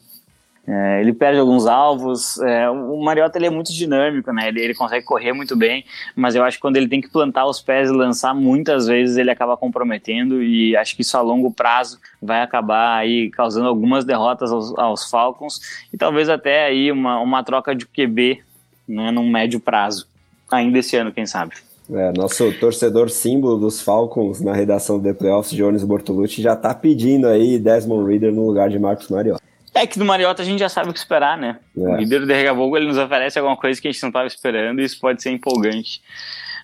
É, 0.66 1.01
ele 1.01 1.12
perde 1.12 1.40
alguns 1.40 1.66
alvos. 1.66 2.39
É, 2.39 2.70
o 2.70 3.02
Mariota 3.02 3.39
ele 3.39 3.47
é 3.47 3.51
muito 3.51 3.73
dinâmico, 3.73 4.32
né? 4.32 4.48
Ele, 4.48 4.61
ele, 4.61 4.74
consegue 4.74 5.05
correr 5.05 5.32
muito 5.32 5.57
bem, 5.57 5.85
mas 6.15 6.36
eu 6.36 6.44
acho 6.44 6.59
que 6.59 6.61
quando 6.61 6.77
ele 6.77 6.86
tem 6.86 7.01
que 7.01 7.09
plantar 7.09 7.47
os 7.47 7.61
pés 7.61 7.90
e 7.90 7.93
lançar, 7.93 8.35
muitas 8.35 8.86
vezes 8.86 9.16
ele 9.16 9.31
acaba 9.31 9.57
comprometendo 9.57 10.43
e 10.43 10.77
acho 10.77 10.94
que 10.94 11.02
isso 11.02 11.16
a 11.16 11.20
longo 11.23 11.51
prazo 11.51 11.98
vai 12.23 12.43
acabar 12.43 12.98
aí 12.98 13.31
causando 13.31 13.66
algumas 13.66 14.05
derrotas 14.05 14.52
aos, 14.52 14.78
aos 14.78 15.11
Falcons 15.11 15.61
e 15.93 15.97
talvez 15.97 16.28
até 16.28 16.66
aí 16.66 16.93
uma, 16.93 17.19
uma 17.20 17.43
troca 17.43 17.74
de 17.74 17.86
QB, 17.86 18.40
né? 18.86 19.11
Num 19.11 19.28
médio 19.28 19.59
prazo, 19.59 20.07
ainda 20.51 20.78
esse 20.78 20.94
ano, 20.94 21.11
quem 21.11 21.27
sabe. 21.27 21.55
É, 21.93 22.12
nosso 22.17 22.53
torcedor 22.59 23.11
símbolo 23.11 23.59
dos 23.59 23.81
Falcons 23.81 24.41
na 24.41 24.53
redação 24.53 24.99
do 24.99 25.05
The 25.05 25.15
Playoffs, 25.15 25.57
Jones 25.57 25.83
Bortolucci, 25.83 26.41
já 26.41 26.55
tá 26.55 26.73
pedindo 26.75 27.27
aí 27.27 27.59
Desmond 27.59 28.09
Reader 28.09 28.33
no 28.33 28.47
lugar 28.47 28.69
de 28.69 28.79
Marcos 28.79 29.09
Mariota. 29.09 29.43
É 29.75 29.87
que 29.87 29.99
do 29.99 30.05
Mariota 30.05 30.43
a 30.43 30.45
gente 30.45 30.59
já 30.59 30.69
sabe 30.69 30.91
o 30.91 30.93
que 30.93 30.99
esperar, 30.99 31.39
né? 31.39 31.59
É. 31.77 31.81
O 31.81 31.97
líder 31.97 32.21
do 32.21 32.33
Regabogo 32.33 32.77
ele 32.77 32.87
nos 32.87 32.99
oferece 32.99 33.39
alguma 33.39 33.57
coisa 33.57 33.81
que 33.81 33.89
a 33.89 33.93
gente 33.93 34.03
não 34.03 34.11
estava 34.11 34.27
esperando 34.27 34.81
e 34.81 34.85
isso 34.85 35.01
pode 35.01 35.23
ser 35.23 35.31
empolgante. 35.31 36.03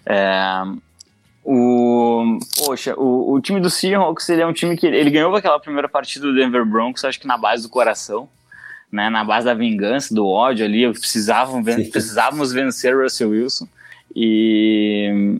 É, 0.04 0.62
o, 1.44 2.38
poxa, 2.58 2.94
o, 2.96 3.34
o 3.34 3.40
time 3.40 3.60
do 3.60 3.70
Seahawks 3.70 4.28
ele 4.28 4.42
é 4.42 4.46
um 4.46 4.52
time 4.52 4.76
que 4.76 4.86
ele 4.86 5.10
ganhou 5.10 5.34
aquela 5.34 5.58
primeira 5.60 5.88
partida 5.88 6.26
do 6.26 6.34
Denver 6.34 6.64
Broncos, 6.64 7.04
acho 7.04 7.20
que 7.20 7.26
na 7.26 7.38
base 7.38 7.62
do 7.62 7.68
coração, 7.68 8.28
né? 8.90 9.08
Na 9.08 9.24
base 9.24 9.46
da 9.46 9.54
vingança, 9.54 10.14
do 10.14 10.26
ódio 10.26 10.64
ali, 10.64 10.88
precisavam, 10.90 11.62
precisávamos 11.62 12.52
vencer 12.52 12.96
Russell 12.96 13.30
Wilson. 13.30 13.68
E 14.16 15.38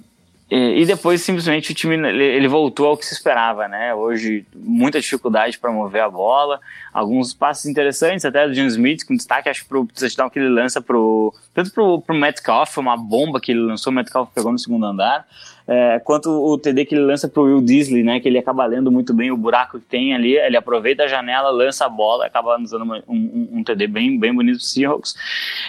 e, 0.48 0.82
e, 0.82 0.86
depois 0.86 1.22
simplesmente 1.22 1.72
o 1.72 1.74
time 1.74 1.96
ele 1.96 2.46
voltou 2.46 2.86
ao 2.86 2.96
que 2.96 3.04
se 3.04 3.12
esperava, 3.12 3.66
né? 3.66 3.92
Hoje 3.92 4.46
muita 4.54 5.00
dificuldade 5.00 5.58
para 5.58 5.72
mover 5.72 6.02
a 6.02 6.08
bola, 6.08 6.60
alguns 6.94 7.34
passes 7.34 7.66
interessantes 7.66 8.24
até 8.24 8.46
do 8.46 8.54
James 8.54 8.74
Smith 8.74 9.04
com 9.04 9.16
destaque 9.16 9.48
acho 9.48 9.66
pro 9.66 9.84
touchdown 9.86 10.30
que 10.30 10.38
ele 10.38 10.48
lança 10.48 10.80
pro 10.80 11.34
tanto 11.52 11.72
pro, 11.72 12.00
pro 12.00 12.14
Metcalf, 12.14 12.76
uma 12.76 12.96
bomba 12.96 13.40
que 13.40 13.50
ele 13.50 13.60
lançou, 13.60 13.92
o 13.92 13.96
Metcalf 13.96 14.30
pegou 14.32 14.52
no 14.52 14.58
segundo 14.58 14.86
andar, 14.86 15.26
é, 15.66 15.98
quanto 16.04 16.30
o 16.30 16.56
TD 16.56 16.84
que 16.84 16.94
ele 16.94 17.04
lança 17.04 17.26
pro 17.26 17.42
Will 17.42 17.60
Disley, 17.60 18.04
né? 18.04 18.20
Que 18.20 18.28
ele 18.28 18.38
acaba 18.38 18.64
lendo 18.66 18.92
muito 18.92 19.12
bem 19.12 19.32
o 19.32 19.36
buraco 19.36 19.80
que 19.80 19.86
tem 19.86 20.14
ali, 20.14 20.36
ele 20.36 20.56
aproveita 20.56 21.02
a 21.02 21.08
janela, 21.08 21.50
lança 21.50 21.86
a 21.86 21.88
bola, 21.88 22.24
acaba 22.24 22.56
usando 22.56 22.82
uma, 22.82 23.02
um, 23.08 23.48
um, 23.50 23.64
TD 23.64 23.88
bem 23.88 24.16
bem 24.16 24.32
bonito 24.32 24.58
do 24.58 24.62
Seahawks, 24.62 25.16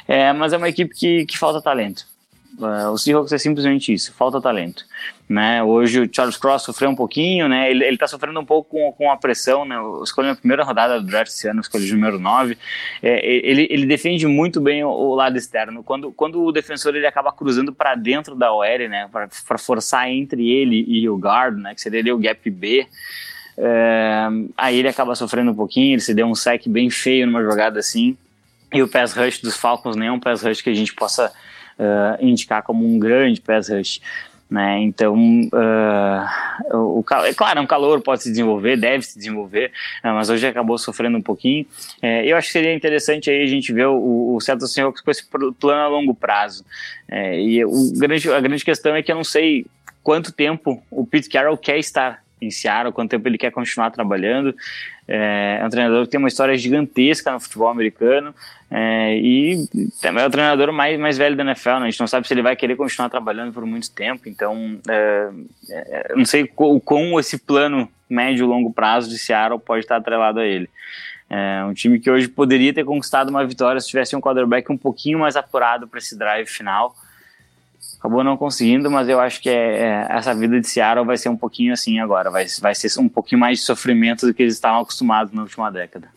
é, 0.07 0.31
mas 0.33 0.53
é 0.53 0.57
uma 0.57 0.69
equipe 0.69 0.93
que, 0.93 1.25
que 1.25 1.35
falta 1.35 1.59
talento 1.59 2.05
Uh, 2.57 2.89
o 2.91 2.97
Seahawks 2.97 3.31
é 3.31 3.37
simplesmente 3.37 3.93
isso, 3.93 4.11
falta 4.13 4.41
talento. 4.41 4.83
Né? 5.29 5.61
Hoje 5.61 6.01
o 6.01 6.09
Charles 6.11 6.37
Cross 6.37 6.63
sofreu 6.63 6.89
um 6.89 6.95
pouquinho, 6.95 7.47
né? 7.47 7.69
ele, 7.69 7.85
está 7.85 8.07
sofrendo 8.07 8.39
um 8.39 8.45
pouco 8.45 8.71
com, 8.71 8.91
com 8.93 9.11
a 9.11 9.17
pressão, 9.17 9.63
né? 9.63 9.75
escolheu 10.01 10.31
na 10.31 10.35
primeira 10.35 10.63
rodada 10.63 10.99
do 10.99 11.05
draft 11.05 11.31
esse 11.31 11.47
ano, 11.47 11.61
escolheu 11.61 11.93
número 11.93 12.17
9. 12.17 12.57
É, 13.03 13.23
ele, 13.25 13.67
ele 13.69 13.85
defende 13.85 14.25
muito 14.25 14.59
bem 14.59 14.83
o, 14.83 14.89
o, 14.89 15.13
lado 15.13 15.37
externo. 15.37 15.83
Quando, 15.83 16.11
quando 16.11 16.43
o 16.43 16.51
defensor 16.51 16.95
ele 16.95 17.05
acaba 17.05 17.31
cruzando 17.31 17.71
para 17.71 17.93
dentro 17.93 18.33
da 18.33 18.51
OL, 18.51 18.89
né? 18.89 19.07
para 19.11 19.57
forçar 19.59 20.09
entre 20.09 20.49
ele 20.49 20.83
e 20.87 21.07
o 21.07 21.15
guard, 21.15 21.57
né? 21.57 21.75
que 21.75 21.81
seria 21.81 21.99
ali 21.99 22.11
o 22.11 22.17
gap 22.17 22.49
B, 22.49 22.87
é, 23.55 24.27
aí 24.57 24.79
ele 24.79 24.87
acaba 24.87 25.13
sofrendo 25.13 25.51
um 25.51 25.55
pouquinho, 25.55 25.93
ele 25.93 26.01
se 26.01 26.13
deu 26.13 26.25
um 26.25 26.33
sec 26.33 26.67
bem 26.67 26.89
feio 26.89 27.27
numa 27.27 27.43
jogada 27.43 27.79
assim. 27.79 28.17
E 28.73 28.81
o 28.81 28.87
pass 28.87 29.13
rush 29.13 29.41
dos 29.41 29.55
Falcons 29.55 29.95
nem 29.95 30.07
é 30.07 30.11
um 30.11 30.19
pass 30.19 30.41
rush 30.41 30.61
que 30.61 30.69
a 30.71 30.73
gente 30.73 30.93
possa 30.93 31.31
uh, 31.79 32.23
indicar 32.23 32.63
como 32.63 32.85
um 32.85 32.99
grande 32.99 33.41
pass 33.41 33.69
rush. 33.69 34.01
Né? 34.49 34.79
Então, 34.79 35.13
uh, 35.13 36.77
o, 36.77 37.05
é 37.25 37.33
claro, 37.33 37.59
é 37.59 37.61
um 37.61 37.67
calor 37.67 37.99
pode 38.01 38.23
se 38.23 38.29
desenvolver, 38.29 38.77
deve 38.77 39.03
se 39.03 39.17
desenvolver, 39.17 39.73
uh, 40.03 40.13
mas 40.13 40.29
hoje 40.29 40.47
acabou 40.47 40.77
sofrendo 40.77 41.17
um 41.17 41.21
pouquinho. 41.21 41.65
Uh, 42.01 42.23
eu 42.23 42.37
acho 42.37 42.47
que 42.47 42.53
seria 42.53 42.73
interessante 42.73 43.29
aí 43.29 43.43
a 43.43 43.47
gente 43.47 43.73
ver 43.73 43.87
o, 43.87 44.35
o 44.35 44.39
Seattle 44.39 44.69
Seahawks 44.69 45.01
com 45.01 45.11
esse 45.11 45.25
plano 45.59 45.81
a 45.81 45.87
longo 45.87 46.15
prazo. 46.15 46.63
e 47.11 47.63
o 47.65 47.91
grande, 47.97 48.31
a 48.31 48.39
grande 48.39 48.63
questão 48.63 48.95
é 48.95 49.03
que 49.03 49.11
eu 49.11 49.17
não 49.17 49.23
sei 49.23 49.65
quanto 50.01 50.31
tempo 50.31 50.81
o 50.89 51.05
Pete 51.05 51.27
Carroll 51.27 51.57
quer 51.57 51.77
estar 51.77 52.23
em 52.41 52.51
Seattle, 52.51 52.93
quanto 52.93 53.11
tempo 53.11 53.27
ele 53.27 53.37
quer 53.37 53.51
continuar 53.51 53.91
trabalhando. 53.91 54.55
É, 55.07 55.59
é 55.61 55.65
um 55.65 55.69
treinador 55.69 56.05
que 56.05 56.11
tem 56.11 56.19
uma 56.19 56.27
história 56.27 56.57
gigantesca 56.57 57.31
no 57.31 57.39
futebol 57.39 57.69
americano 57.69 58.35
é, 58.69 59.17
e 59.17 59.65
também 60.01 60.23
é 60.23 60.27
o 60.27 60.29
treinador 60.29 60.71
mais, 60.73 60.99
mais 60.99 61.17
velho 61.17 61.35
da 61.35 61.43
NFL. 61.43 61.69
Né? 61.69 61.75
A 61.75 61.89
gente 61.89 61.99
não 61.99 62.07
sabe 62.07 62.27
se 62.27 62.33
ele 62.33 62.41
vai 62.41 62.55
querer 62.55 62.75
continuar 62.75 63.09
trabalhando 63.09 63.53
por 63.53 63.65
muito 63.65 63.89
tempo. 63.89 64.27
Então, 64.27 64.79
é, 64.87 65.29
é, 65.69 66.13
não 66.15 66.25
sei 66.25 66.49
o 66.55 66.79
quão 66.79 67.19
esse 67.19 67.37
plano 67.37 67.89
médio 68.09 68.45
e 68.45 68.47
longo 68.47 68.71
prazo 68.71 69.09
de 69.09 69.17
Seattle 69.17 69.59
pode 69.59 69.81
estar 69.81 69.97
atrelado 69.97 70.39
a 70.39 70.45
ele. 70.45 70.69
É 71.29 71.63
um 71.65 71.73
time 71.73 71.99
que 71.99 72.09
hoje 72.09 72.27
poderia 72.27 72.73
ter 72.73 72.85
conquistado 72.85 73.29
uma 73.29 73.45
vitória 73.45 73.81
se 73.81 73.87
tivesse 73.87 74.15
um 74.15 74.21
quarterback 74.21 74.71
um 74.71 74.77
pouquinho 74.77 75.19
mais 75.19 75.35
apurado 75.35 75.87
para 75.87 75.99
esse 75.99 76.17
drive 76.17 76.47
final. 76.47 76.95
Acabou 77.99 78.23
não 78.23 78.37
conseguindo, 78.37 78.89
mas 78.89 79.09
eu 79.09 79.19
acho 79.19 79.41
que 79.41 79.49
é, 79.49 79.79
é, 79.79 80.07
essa 80.09 80.33
vida 80.33 80.59
de 80.59 80.67
Seattle 80.67 81.05
vai 81.05 81.17
ser 81.17 81.29
um 81.29 81.37
pouquinho 81.37 81.73
assim 81.73 81.99
agora, 81.99 82.29
vai, 82.29 82.45
vai 82.61 82.75
ser 82.75 82.99
um 82.99 83.09
pouquinho 83.09 83.39
mais 83.39 83.59
de 83.59 83.65
sofrimento 83.65 84.25
do 84.25 84.33
que 84.33 84.43
eles 84.43 84.53
estavam 84.53 84.81
acostumados 84.81 85.33
na 85.33 85.41
última 85.41 85.71
década. 85.71 86.16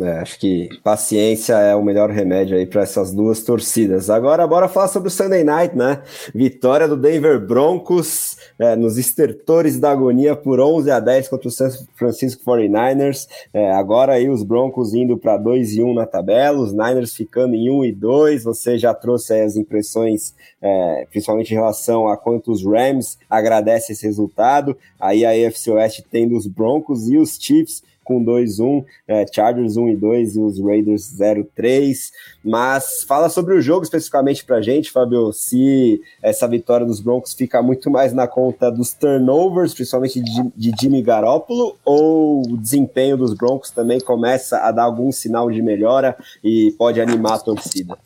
É, 0.00 0.20
acho 0.20 0.38
que 0.38 0.68
paciência 0.84 1.54
é 1.54 1.74
o 1.74 1.82
melhor 1.82 2.08
remédio 2.08 2.56
aí 2.56 2.64
para 2.64 2.82
essas 2.82 3.12
duas 3.12 3.42
torcidas. 3.42 4.08
Agora, 4.08 4.46
bora 4.46 4.68
falar 4.68 4.86
sobre 4.86 5.08
o 5.08 5.10
Sunday 5.10 5.42
Night, 5.42 5.76
né? 5.76 6.02
Vitória 6.32 6.86
do 6.86 6.96
Denver 6.96 7.44
Broncos 7.44 8.36
é, 8.60 8.76
nos 8.76 8.96
estertores 8.96 9.80
da 9.80 9.90
agonia 9.90 10.36
por 10.36 10.60
11 10.60 10.88
a 10.90 11.00
10 11.00 11.28
contra 11.28 11.48
o 11.48 11.50
San 11.50 11.70
Francisco 11.96 12.44
49ers. 12.44 13.26
É, 13.52 13.72
agora 13.72 14.12
aí 14.12 14.28
os 14.28 14.44
Broncos 14.44 14.94
indo 14.94 15.18
para 15.18 15.36
2 15.36 15.74
e 15.74 15.82
1 15.82 15.94
na 15.94 16.06
tabela, 16.06 16.60
os 16.60 16.72
Niners 16.72 17.14
ficando 17.14 17.56
em 17.56 17.68
1 17.68 17.84
e 17.86 17.92
2. 17.92 18.44
Você 18.44 18.78
já 18.78 18.94
trouxe 18.94 19.34
as 19.40 19.56
impressões, 19.56 20.32
é, 20.62 21.08
principalmente 21.10 21.50
em 21.50 21.56
relação 21.56 22.06
a 22.06 22.16
quantos 22.16 22.64
Rams 22.64 23.18
agradece 23.28 23.92
esse 23.92 24.06
resultado. 24.06 24.76
Aí 25.00 25.24
a 25.24 25.30
AFC 25.30 25.72
West 25.72 26.02
tendo 26.08 26.36
os 26.36 26.46
Broncos 26.46 27.08
e 27.08 27.16
os 27.16 27.36
Chiefs 27.36 27.82
com 28.08 28.24
2-1, 28.24 28.86
é, 29.06 29.26
Chargers 29.30 29.76
1 29.76 29.90
e 29.90 29.96
2 29.96 30.36
e 30.36 30.40
os 30.40 30.58
Raiders 30.58 31.14
0-3. 31.14 32.10
Mas 32.42 33.04
fala 33.06 33.28
sobre 33.28 33.54
o 33.54 33.60
jogo 33.60 33.82
especificamente 33.82 34.42
pra 34.46 34.62
gente, 34.62 34.90
Fábio, 34.90 35.30
se 35.34 36.00
essa 36.22 36.48
vitória 36.48 36.86
dos 36.86 37.00
Broncos 37.00 37.34
fica 37.34 37.62
muito 37.62 37.90
mais 37.90 38.14
na 38.14 38.26
conta 38.26 38.70
dos 38.70 38.94
turnovers, 38.94 39.74
principalmente 39.74 40.22
de, 40.22 40.50
de 40.56 40.72
Jimmy 40.80 41.02
Garoppolo, 41.02 41.76
ou 41.84 42.40
o 42.50 42.56
desempenho 42.56 43.18
dos 43.18 43.34
Broncos 43.34 43.70
também 43.70 44.00
começa 44.00 44.56
a 44.60 44.72
dar 44.72 44.84
algum 44.84 45.12
sinal 45.12 45.50
de 45.50 45.60
melhora 45.60 46.16
e 46.42 46.74
pode 46.78 46.98
animar 47.02 47.34
a 47.34 47.38
torcida? 47.38 47.98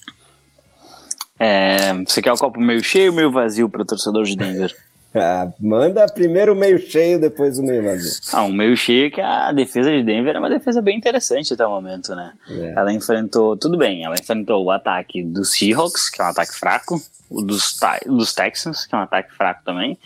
É, 1.38 1.94
você 2.04 2.20
quer 2.20 2.32
o 2.32 2.36
copo 2.36 2.60
meio 2.60 2.82
cheio 2.82 3.10
ou 3.10 3.16
meio 3.16 3.30
vazio 3.30 3.68
para 3.68 3.82
o 3.82 3.86
torcedor 3.86 4.24
de 4.24 4.36
Denver? 4.36 4.74
Ah, 5.14 5.52
manda 5.60 6.06
primeiro 6.06 6.54
o 6.54 6.56
meio 6.56 6.78
cheio, 6.78 7.20
depois 7.20 7.58
o 7.58 7.62
meio 7.62 7.82
vazio. 7.82 8.12
Ah, 8.32 8.44
um 8.44 8.52
meio 8.52 8.74
cheio 8.76 9.10
que 9.10 9.20
a 9.20 9.52
defesa 9.52 9.90
de 9.90 10.02
Denver 10.02 10.34
é 10.34 10.38
uma 10.38 10.48
defesa 10.48 10.80
bem 10.80 10.96
interessante 10.96 11.52
até 11.52 11.66
o 11.66 11.70
momento, 11.70 12.14
né? 12.14 12.32
É. 12.48 12.72
Ela 12.76 12.92
enfrentou, 12.92 13.56
tudo 13.56 13.76
bem, 13.76 14.04
ela 14.04 14.14
enfrentou 14.18 14.64
o 14.64 14.70
ataque 14.70 15.22
dos 15.22 15.52
Seahawks, 15.52 16.08
que 16.08 16.22
é 16.22 16.24
um 16.24 16.28
ataque 16.28 16.54
fraco, 16.54 17.00
o 17.28 17.42
dos, 17.42 17.78
dos 18.06 18.34
Texans, 18.34 18.86
que 18.86 18.94
é 18.94 18.98
um 18.98 19.02
ataque 19.02 19.34
fraco 19.34 19.62
também, 19.64 19.98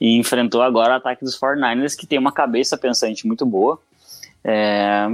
e 0.00 0.16
enfrentou 0.16 0.60
agora 0.60 0.94
o 0.94 0.96
ataque 0.96 1.24
dos 1.24 1.38
49ers, 1.38 1.96
que 1.96 2.06
tem 2.06 2.18
uma 2.18 2.32
cabeça 2.32 2.76
pensante 2.76 3.28
muito 3.28 3.46
boa. 3.46 3.80
É, 4.42 5.08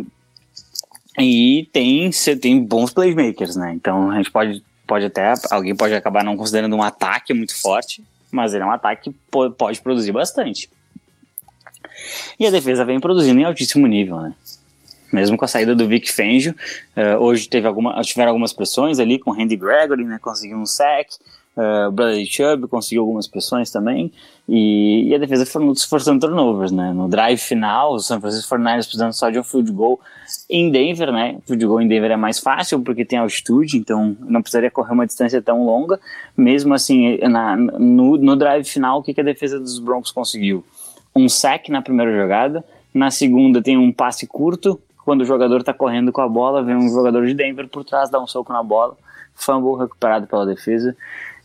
e 1.19 1.69
tem, 1.71 2.11
tem 2.41 2.65
bons 2.65 2.93
playmakers, 2.93 3.57
né? 3.57 3.73
Então 3.75 4.11
a 4.11 4.17
gente 4.17 4.31
pode, 4.31 4.65
pode 4.87 5.05
até, 5.05 5.35
alguém 5.51 5.77
pode 5.77 5.95
acabar 5.95 6.25
não 6.25 6.37
considerando 6.37 6.75
um 6.75 6.83
ataque 6.83 7.35
muito 7.35 7.55
forte, 7.55 8.03
mas 8.31 8.55
ele 8.55 8.63
é 8.63 8.67
um 8.67 8.71
ataque 8.71 9.11
que 9.11 9.17
pode 9.57 9.81
produzir 9.81 10.13
bastante. 10.13 10.71
E 12.39 12.47
a 12.47 12.51
defesa 12.51 12.85
vem 12.85 13.01
produzindo 13.01 13.41
em 13.41 13.45
altíssimo 13.45 13.87
nível, 13.87 14.21
né? 14.21 14.35
Mesmo 15.13 15.37
com 15.37 15.45
a 15.45 15.49
saída 15.49 15.77
do 15.77 15.87
Vic 15.87 16.11
Fangio, 16.11 16.55
uh, 16.97 17.23
hoje 17.23 17.49
teve 17.49 17.69
alguma, 17.69 18.01
tiveram 18.03 18.31
algumas 18.31 18.53
pressões 18.53 18.99
ali 18.99 19.19
com 19.19 19.31
o 19.31 19.35
Randy 19.35 19.57
Gregory, 19.57 20.05
né? 20.05 20.19
Conseguiu 20.21 20.57
um 20.57 20.67
sack, 20.67 21.09
uh, 21.57 21.91
Bradley 21.91 22.27
Chubb 22.27 22.69
conseguiu 22.69 23.03
algumas 23.03 23.27
pressões 23.27 23.71
também, 23.71 24.13
e, 24.49 25.09
e 25.09 25.15
a 25.15 25.19
defesa 25.19 25.47
foi 25.47 25.63
forçando 25.89 26.21
turnovers, 26.21 26.71
né? 26.71 26.93
No 26.93 27.09
drive 27.09 27.39
final, 27.39 27.95
o 27.95 27.99
San 27.99 28.21
Francisco 28.21 28.55
49ers 28.55 28.85
precisando 28.85 29.13
só 29.13 29.31
de 29.31 29.39
um 29.39 29.43
field 29.43 29.73
goal 29.73 29.99
em 30.51 30.71
Denver, 30.71 31.11
né? 31.13 31.39
Field 31.47 31.65
goal 31.65 31.81
em 31.81 31.89
Denver 31.89 32.11
é 32.11 32.17
mais 32.17 32.39
fácil 32.39 32.81
porque 32.81 33.05
tem 33.05 33.19
altitude, 33.19 33.79
então 33.79 34.17
não 34.21 34.43
precisaria 34.43 34.71
correr 34.71 34.93
uma 34.93 35.07
distância 35.07 35.41
tão 35.41 35.65
longa. 35.65 35.99
Mesmo 36.37 36.75
assim, 36.75 37.17
na, 37.19 37.57
no, 37.57 38.19
no 38.19 38.37
drive 38.37 38.65
final, 38.65 38.99
o 38.99 39.03
que, 39.03 39.15
que 39.15 39.21
a 39.21 39.25
defesa 39.25 39.59
dos 39.59 39.79
Broncos 39.79 40.13
conseguiu? 40.13 40.65
Um 41.17 41.29
sack 41.29 41.71
na 41.71 41.81
primeira 41.81 42.15
jogada, 42.15 42.63
na 42.93 43.11
segunda 43.11 43.63
tem 43.63 43.79
um 43.79 43.93
passe 43.93 44.27
curto, 44.27 44.79
quando 45.05 45.21
o 45.21 45.25
jogador 45.25 45.61
está 45.61 45.73
correndo 45.73 46.11
com 46.11 46.21
a 46.21 46.29
bola, 46.29 46.63
vem 46.63 46.77
um 46.77 46.89
jogador 46.89 47.27
de 47.27 47.35
Denver 47.35 47.69
por 47.69 47.85
trás, 47.85 48.11
dá 48.11 48.21
um 48.21 48.27
soco 48.27 48.53
na 48.53 48.63
bola, 48.63 48.97
fumble 49.35 49.79
recuperado 49.79 50.27
pela 50.27 50.47
defesa. 50.47 50.97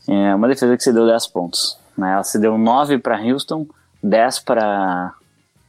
É 0.08 0.36
uma 0.36 0.48
defesa 0.48 0.76
que 0.76 0.84
cedeu 0.84 1.06
10 1.06 1.28
pontos. 1.28 1.78
Né? 1.98 2.14
Ela 2.14 2.24
cedeu 2.24 2.58
9 2.58 3.00
para 3.00 3.22
Houston, 3.22 3.68
10 4.04 4.40
para 4.40 5.14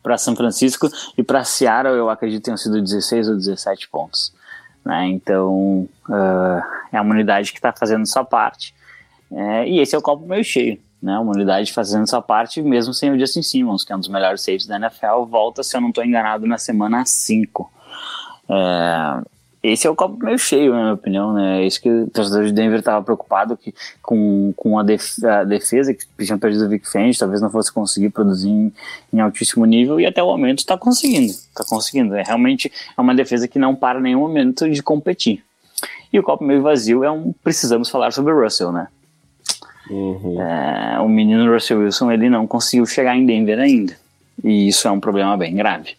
para 0.02 0.16
São 0.16 0.34
Francisco 0.34 0.88
e 1.18 1.22
para 1.22 1.44
Seattle 1.44 1.94
eu 1.94 2.08
acredito 2.08 2.44
tenham 2.44 2.56
sido 2.56 2.80
16 2.80 3.28
ou 3.28 3.36
17 3.36 3.86
pontos. 3.90 4.32
Né? 4.82 5.08
Então 5.08 5.86
uh, 6.08 6.62
é 6.90 6.98
uma 6.98 7.14
unidade 7.14 7.52
que 7.52 7.58
está 7.58 7.70
fazendo 7.70 8.06
sua 8.06 8.24
parte 8.24 8.74
é, 9.30 9.68
e 9.68 9.78
esse 9.78 9.94
é 9.94 9.98
o 9.98 10.02
copo 10.02 10.26
meio 10.26 10.42
cheio. 10.42 10.80
Né? 11.02 11.18
Uma 11.18 11.32
unidade 11.32 11.72
fazendo 11.72 12.08
sua 12.08 12.20
parte 12.20 12.60
mesmo 12.60 12.92
sem 12.92 13.10
o 13.10 13.18
Justin 13.18 13.42
Simmons, 13.42 13.84
que 13.84 13.92
é 13.92 13.96
um 13.96 14.00
dos 14.00 14.08
melhores 14.08 14.42
safes 14.42 14.66
da 14.66 14.76
NFL, 14.76 15.24
volta, 15.28 15.62
se 15.62 15.76
eu 15.76 15.80
não 15.80 15.88
estou 15.88 16.04
enganado, 16.04 16.46
na 16.46 16.58
semana 16.58 17.04
5. 17.04 17.70
É, 18.48 19.22
esse 19.62 19.86
é 19.86 19.90
o 19.90 19.94
copo 19.94 20.24
meio 20.24 20.38
cheio, 20.38 20.72
na 20.72 20.80
minha 20.80 20.94
opinião, 20.94 21.34
né? 21.34 21.62
É 21.62 21.66
isso 21.66 21.80
que 21.80 21.90
o 21.90 22.08
torcedor 22.08 22.46
de 22.46 22.52
Denver 22.52 22.78
estava 22.78 23.04
preocupado 23.04 23.56
que, 23.56 23.74
com, 24.00 24.54
com 24.56 24.78
a, 24.78 24.82
def, 24.82 25.22
a 25.22 25.44
defesa, 25.44 25.92
que 25.92 26.04
tinham 26.24 26.38
perdido 26.38 26.64
o 26.64 26.68
Vic 26.68 26.90
Fangio, 26.90 27.18
talvez 27.18 27.42
não 27.42 27.50
fosse 27.50 27.70
conseguir 27.70 28.08
produzir 28.08 28.48
em, 28.48 28.72
em 29.12 29.20
altíssimo 29.20 29.66
nível, 29.66 30.00
e 30.00 30.06
até 30.06 30.22
o 30.22 30.26
momento 30.26 30.60
está 30.60 30.78
conseguindo. 30.78 31.30
Está 31.30 31.62
conseguindo. 31.62 32.14
É 32.14 32.22
realmente 32.22 32.72
é 32.96 33.00
uma 33.00 33.14
defesa 33.14 33.46
que 33.46 33.58
não 33.58 33.74
para 33.74 34.00
nenhum 34.00 34.20
momento 34.20 34.68
de 34.68 34.82
competir. 34.82 35.44
E 36.10 36.18
o 36.18 36.22
copo 36.22 36.42
meio 36.42 36.62
vazio 36.62 37.04
é 37.04 37.10
um. 37.10 37.32
Precisamos 37.44 37.90
falar 37.90 38.12
sobre 38.12 38.32
o 38.32 38.42
Russell, 38.42 38.72
né? 38.72 38.88
Uhum. 39.90 40.40
É, 40.40 41.00
o 41.00 41.08
menino 41.08 41.52
Russell 41.52 41.80
Wilson 41.80 42.10
ele 42.10 42.30
não 42.30 42.46
conseguiu 42.46 42.86
chegar 42.86 43.16
em 43.16 43.26
Denver 43.26 43.58
ainda. 43.58 43.94
E 44.42 44.68
isso 44.68 44.88
é 44.88 44.90
um 44.90 45.00
problema 45.00 45.36
bem 45.36 45.54
grave. 45.54 45.96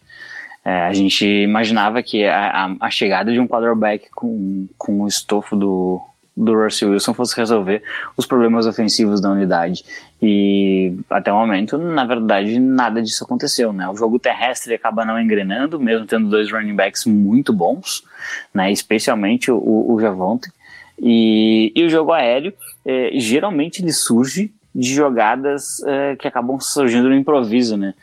É, 0.63 0.81
a 0.81 0.93
gente 0.93 1.25
imaginava 1.25 2.03
que 2.03 2.23
a, 2.25 2.75
a, 2.79 2.89
chegada 2.89 3.31
de 3.31 3.39
um 3.39 3.47
quarterback 3.47 4.09
com, 4.11 4.67
com 4.77 5.01
o 5.01 5.07
estofo 5.07 5.55
do, 5.55 5.99
do 6.37 6.53
Russell 6.53 6.91
Wilson 6.91 7.13
fosse 7.15 7.35
resolver 7.35 7.81
os 8.15 8.27
problemas 8.27 8.67
ofensivos 8.67 9.19
da 9.19 9.31
unidade. 9.31 9.83
E 10.21 10.93
até 11.09 11.33
o 11.33 11.35
momento, 11.35 11.77
na 11.79 12.05
verdade, 12.05 12.59
nada 12.59 13.01
disso 13.01 13.23
aconteceu. 13.23 13.73
Né? 13.73 13.89
O 13.89 13.95
jogo 13.95 14.19
terrestre 14.19 14.75
acaba 14.75 15.03
não 15.03 15.19
engrenando, 15.19 15.79
mesmo 15.79 16.05
tendo 16.05 16.29
dois 16.29 16.51
running 16.51 16.75
backs 16.75 17.05
muito 17.05 17.51
bons, 17.51 18.03
né? 18.53 18.71
especialmente 18.71 19.51
o, 19.51 19.57
o 19.57 19.99
Javonte. 19.99 20.51
E, 20.99 21.71
e 21.75 21.83
o 21.83 21.89
jogo 21.89 22.11
aéreo, 22.13 22.53
é, 22.85 23.11
geralmente 23.15 23.81
ele 23.81 23.91
surge 23.91 24.53
de 24.73 24.93
jogadas 24.93 25.83
é, 25.83 26.15
que 26.15 26.27
acabam 26.27 26.59
surgindo 26.59 27.09
no 27.09 27.15
improviso, 27.15 27.75
né? 27.75 27.93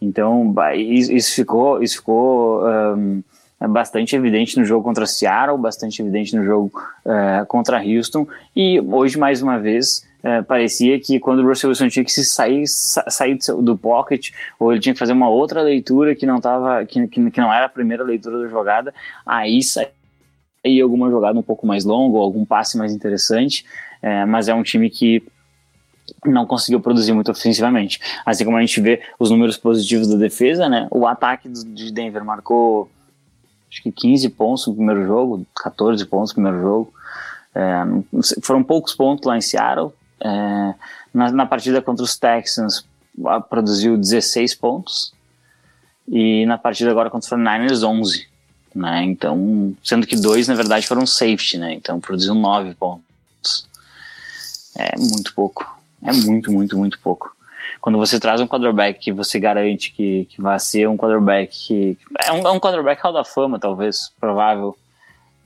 Então, 0.00 0.54
isso 0.74 1.34
ficou, 1.34 1.82
isso 1.82 1.96
ficou 1.96 2.62
um, 2.64 3.22
bastante 3.66 4.14
evidente 4.14 4.56
no 4.58 4.64
jogo 4.64 4.84
contra 4.84 5.06
Seattle, 5.06 5.58
bastante 5.58 6.00
evidente 6.00 6.36
no 6.36 6.44
jogo 6.44 6.70
uh, 7.04 7.44
contra 7.46 7.82
Houston, 7.82 8.26
e 8.54 8.80
hoje, 8.80 9.18
mais 9.18 9.42
uma 9.42 9.58
vez, 9.58 10.06
uh, 10.22 10.44
parecia 10.44 11.00
que 11.00 11.18
quando 11.18 11.40
o 11.40 11.48
Russell 11.48 11.70
Wilson 11.70 11.88
tinha 11.88 12.04
que 12.04 12.12
se 12.12 12.24
sair, 12.24 12.66
sa 12.68 13.10
sair 13.10 13.36
do 13.60 13.76
pocket, 13.76 14.30
ou 14.60 14.72
ele 14.72 14.80
tinha 14.80 14.92
que 14.92 14.98
fazer 14.98 15.12
uma 15.12 15.28
outra 15.28 15.62
leitura 15.62 16.14
que 16.14 16.24
não, 16.24 16.40
tava, 16.40 16.84
que, 16.84 17.08
que, 17.08 17.30
que 17.30 17.40
não 17.40 17.52
era 17.52 17.66
a 17.66 17.70
primeira 17.70 18.04
leitura 18.04 18.38
da 18.38 18.48
jogada, 18.48 18.94
aí 19.26 19.60
saía 19.62 20.82
alguma 20.82 21.10
jogada 21.10 21.36
um 21.36 21.42
pouco 21.42 21.66
mais 21.66 21.84
longa, 21.84 22.18
ou 22.18 22.22
algum 22.22 22.44
passe 22.44 22.78
mais 22.78 22.94
interessante, 22.94 23.64
uh, 24.00 24.26
mas 24.28 24.46
é 24.46 24.54
um 24.54 24.62
time 24.62 24.88
que 24.88 25.24
não 26.24 26.46
conseguiu 26.46 26.80
produzir 26.80 27.12
muito 27.12 27.30
ofensivamente. 27.30 28.00
Assim 28.24 28.44
como 28.44 28.56
a 28.56 28.60
gente 28.60 28.80
vê 28.80 29.02
os 29.18 29.30
números 29.30 29.56
positivos 29.56 30.08
da 30.08 30.16
defesa, 30.16 30.68
né? 30.68 30.88
O 30.90 31.06
ataque 31.06 31.48
de 31.48 31.92
Denver 31.92 32.24
marcou 32.24 32.90
acho 33.70 33.82
que 33.82 33.92
15 33.92 34.28
pontos 34.30 34.66
no 34.66 34.74
primeiro 34.74 35.06
jogo, 35.06 35.46
14 35.54 36.04
pontos 36.06 36.30
no 36.30 36.34
primeiro 36.34 36.60
jogo. 36.60 36.92
É, 37.54 37.84
foram 38.42 38.62
poucos 38.62 38.94
pontos 38.94 39.26
lá 39.26 39.36
em 39.36 39.40
Seattle. 39.40 39.92
É, 40.20 40.74
na, 41.12 41.30
na, 41.30 41.46
partida 41.46 41.80
contra 41.80 42.04
os 42.04 42.16
Texans 42.16 42.84
produziu 43.48 43.96
16 43.96 44.54
pontos. 44.54 45.12
E 46.06 46.46
na 46.46 46.56
partida 46.56 46.90
agora 46.90 47.10
contra 47.10 47.26
os 47.26 47.42
49ers, 47.42 47.86
11. 47.86 48.26
Né? 48.74 49.04
Então, 49.04 49.76
sendo 49.82 50.06
que 50.06 50.16
dois, 50.16 50.48
na 50.48 50.54
verdade, 50.54 50.86
foram 50.86 51.06
safety, 51.06 51.58
né? 51.58 51.74
Então 51.74 52.00
produziu 52.00 52.34
9 52.34 52.74
pontos. 52.74 53.66
É 54.76 54.96
muito 54.96 55.34
pouco. 55.34 55.77
É 56.02 56.12
muito, 56.12 56.52
muito, 56.52 56.76
muito 56.76 56.98
pouco. 57.00 57.36
Quando 57.80 57.98
você 57.98 58.18
traz 58.18 58.40
um 58.40 58.46
quarterback 58.46 58.98
que 58.98 59.12
você 59.12 59.38
garante 59.38 59.92
que, 59.92 60.26
que 60.26 60.40
vai 60.40 60.58
ser 60.58 60.88
um 60.88 60.96
quarterback 60.96 61.66
que. 61.66 61.98
É 62.24 62.32
um, 62.32 62.46
é 62.46 62.50
um 62.50 62.60
quarterback 62.60 63.00
hall 63.02 63.12
da 63.12 63.24
fama, 63.24 63.58
talvez, 63.58 64.12
provável. 64.20 64.76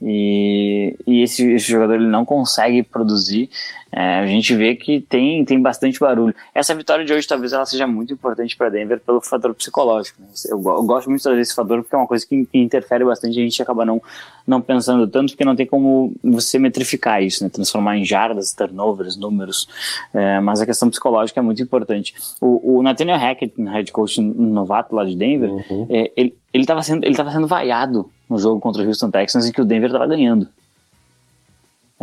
E, 0.01 0.97
e 1.07 1.21
esse, 1.21 1.49
esse, 1.53 1.71
jogador 1.71 1.95
ele 1.95 2.07
não 2.07 2.25
consegue 2.25 2.83
produzir, 2.83 3.49
é, 3.95 4.19
a 4.19 4.25
gente 4.25 4.55
vê 4.55 4.75
que 4.75 5.01
tem, 5.01 5.45
tem 5.45 5.61
bastante 5.61 5.99
barulho. 5.99 6.33
Essa 6.53 6.73
vitória 6.73 7.05
de 7.05 7.13
hoje 7.13 7.27
talvez 7.27 7.53
ela 7.53 7.65
seja 7.65 7.85
muito 7.85 8.11
importante 8.11 8.57
para 8.57 8.69
Denver 8.69 8.99
pelo 8.99 9.21
fator 9.21 9.53
psicológico. 9.53 10.19
Né? 10.19 10.27
Eu, 10.49 10.57
eu, 10.57 10.83
gosto 10.83 11.07
muito 11.07 11.19
de 11.19 11.23
trazer 11.23 11.41
esse 11.41 11.53
fator 11.53 11.83
porque 11.83 11.95
é 11.95 11.97
uma 11.99 12.07
coisa 12.07 12.25
que, 12.25 12.43
que, 12.47 12.57
interfere 12.57 13.05
bastante 13.05 13.39
a 13.39 13.43
gente 13.43 13.61
acaba 13.61 13.85
não, 13.85 14.01
não 14.47 14.59
pensando 14.59 15.07
tanto 15.07 15.33
porque 15.33 15.45
não 15.45 15.55
tem 15.55 15.67
como 15.67 16.11
você 16.23 16.57
metrificar 16.57 17.21
isso, 17.21 17.43
né? 17.43 17.49
transformar 17.49 17.95
em 17.97 18.03
jardas, 18.03 18.51
turnovers, 18.53 19.15
números. 19.15 19.67
É, 20.11 20.39
mas 20.39 20.59
a 20.59 20.65
questão 20.65 20.89
psicológica 20.89 21.39
é 21.39 21.43
muito 21.43 21.61
importante. 21.61 22.15
O, 22.41 22.79
o 22.79 22.83
Nathaniel 22.83 23.17
Hackett, 23.17 23.53
head 23.61 23.91
coach 23.91 24.19
novato 24.19 24.95
lá 24.95 25.05
de 25.05 25.15
Denver, 25.15 25.51
uhum. 25.51 25.85
é, 25.89 26.11
ele 26.17 26.33
estava 26.53 26.81
sendo, 26.81 27.05
ele 27.05 27.15
sendo 27.15 27.47
vaiado 27.47 28.09
no 28.27 28.39
jogo 28.39 28.59
contra 28.59 28.81
o 28.81 28.87
Houston 28.87 29.11
Texans 29.11 29.45
em 29.45 29.51
que 29.51 29.61
o 29.61 29.65
Denver 29.65 29.89
estava 29.89 30.07
ganhando. 30.07 30.47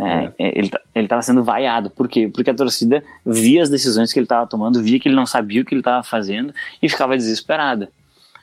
É, 0.01 0.31
é. 0.39 0.59
Ele, 0.59 0.71
ele 0.95 1.07
tava 1.07 1.21
sendo 1.21 1.43
vaiado. 1.43 1.89
Por 1.91 2.07
quê? 2.07 2.27
Porque 2.33 2.49
a 2.49 2.53
torcida 2.53 3.03
via 3.25 3.61
as 3.61 3.69
decisões 3.69 4.11
que 4.11 4.17
ele 4.17 4.25
estava 4.25 4.47
tomando, 4.47 4.81
via 4.81 4.99
que 4.99 5.07
ele 5.07 5.15
não 5.15 5.25
sabia 5.25 5.61
o 5.61 5.65
que 5.65 5.73
ele 5.73 5.81
estava 5.81 6.03
fazendo 6.03 6.53
e 6.81 6.89
ficava 6.89 7.15
desesperada. 7.15 7.89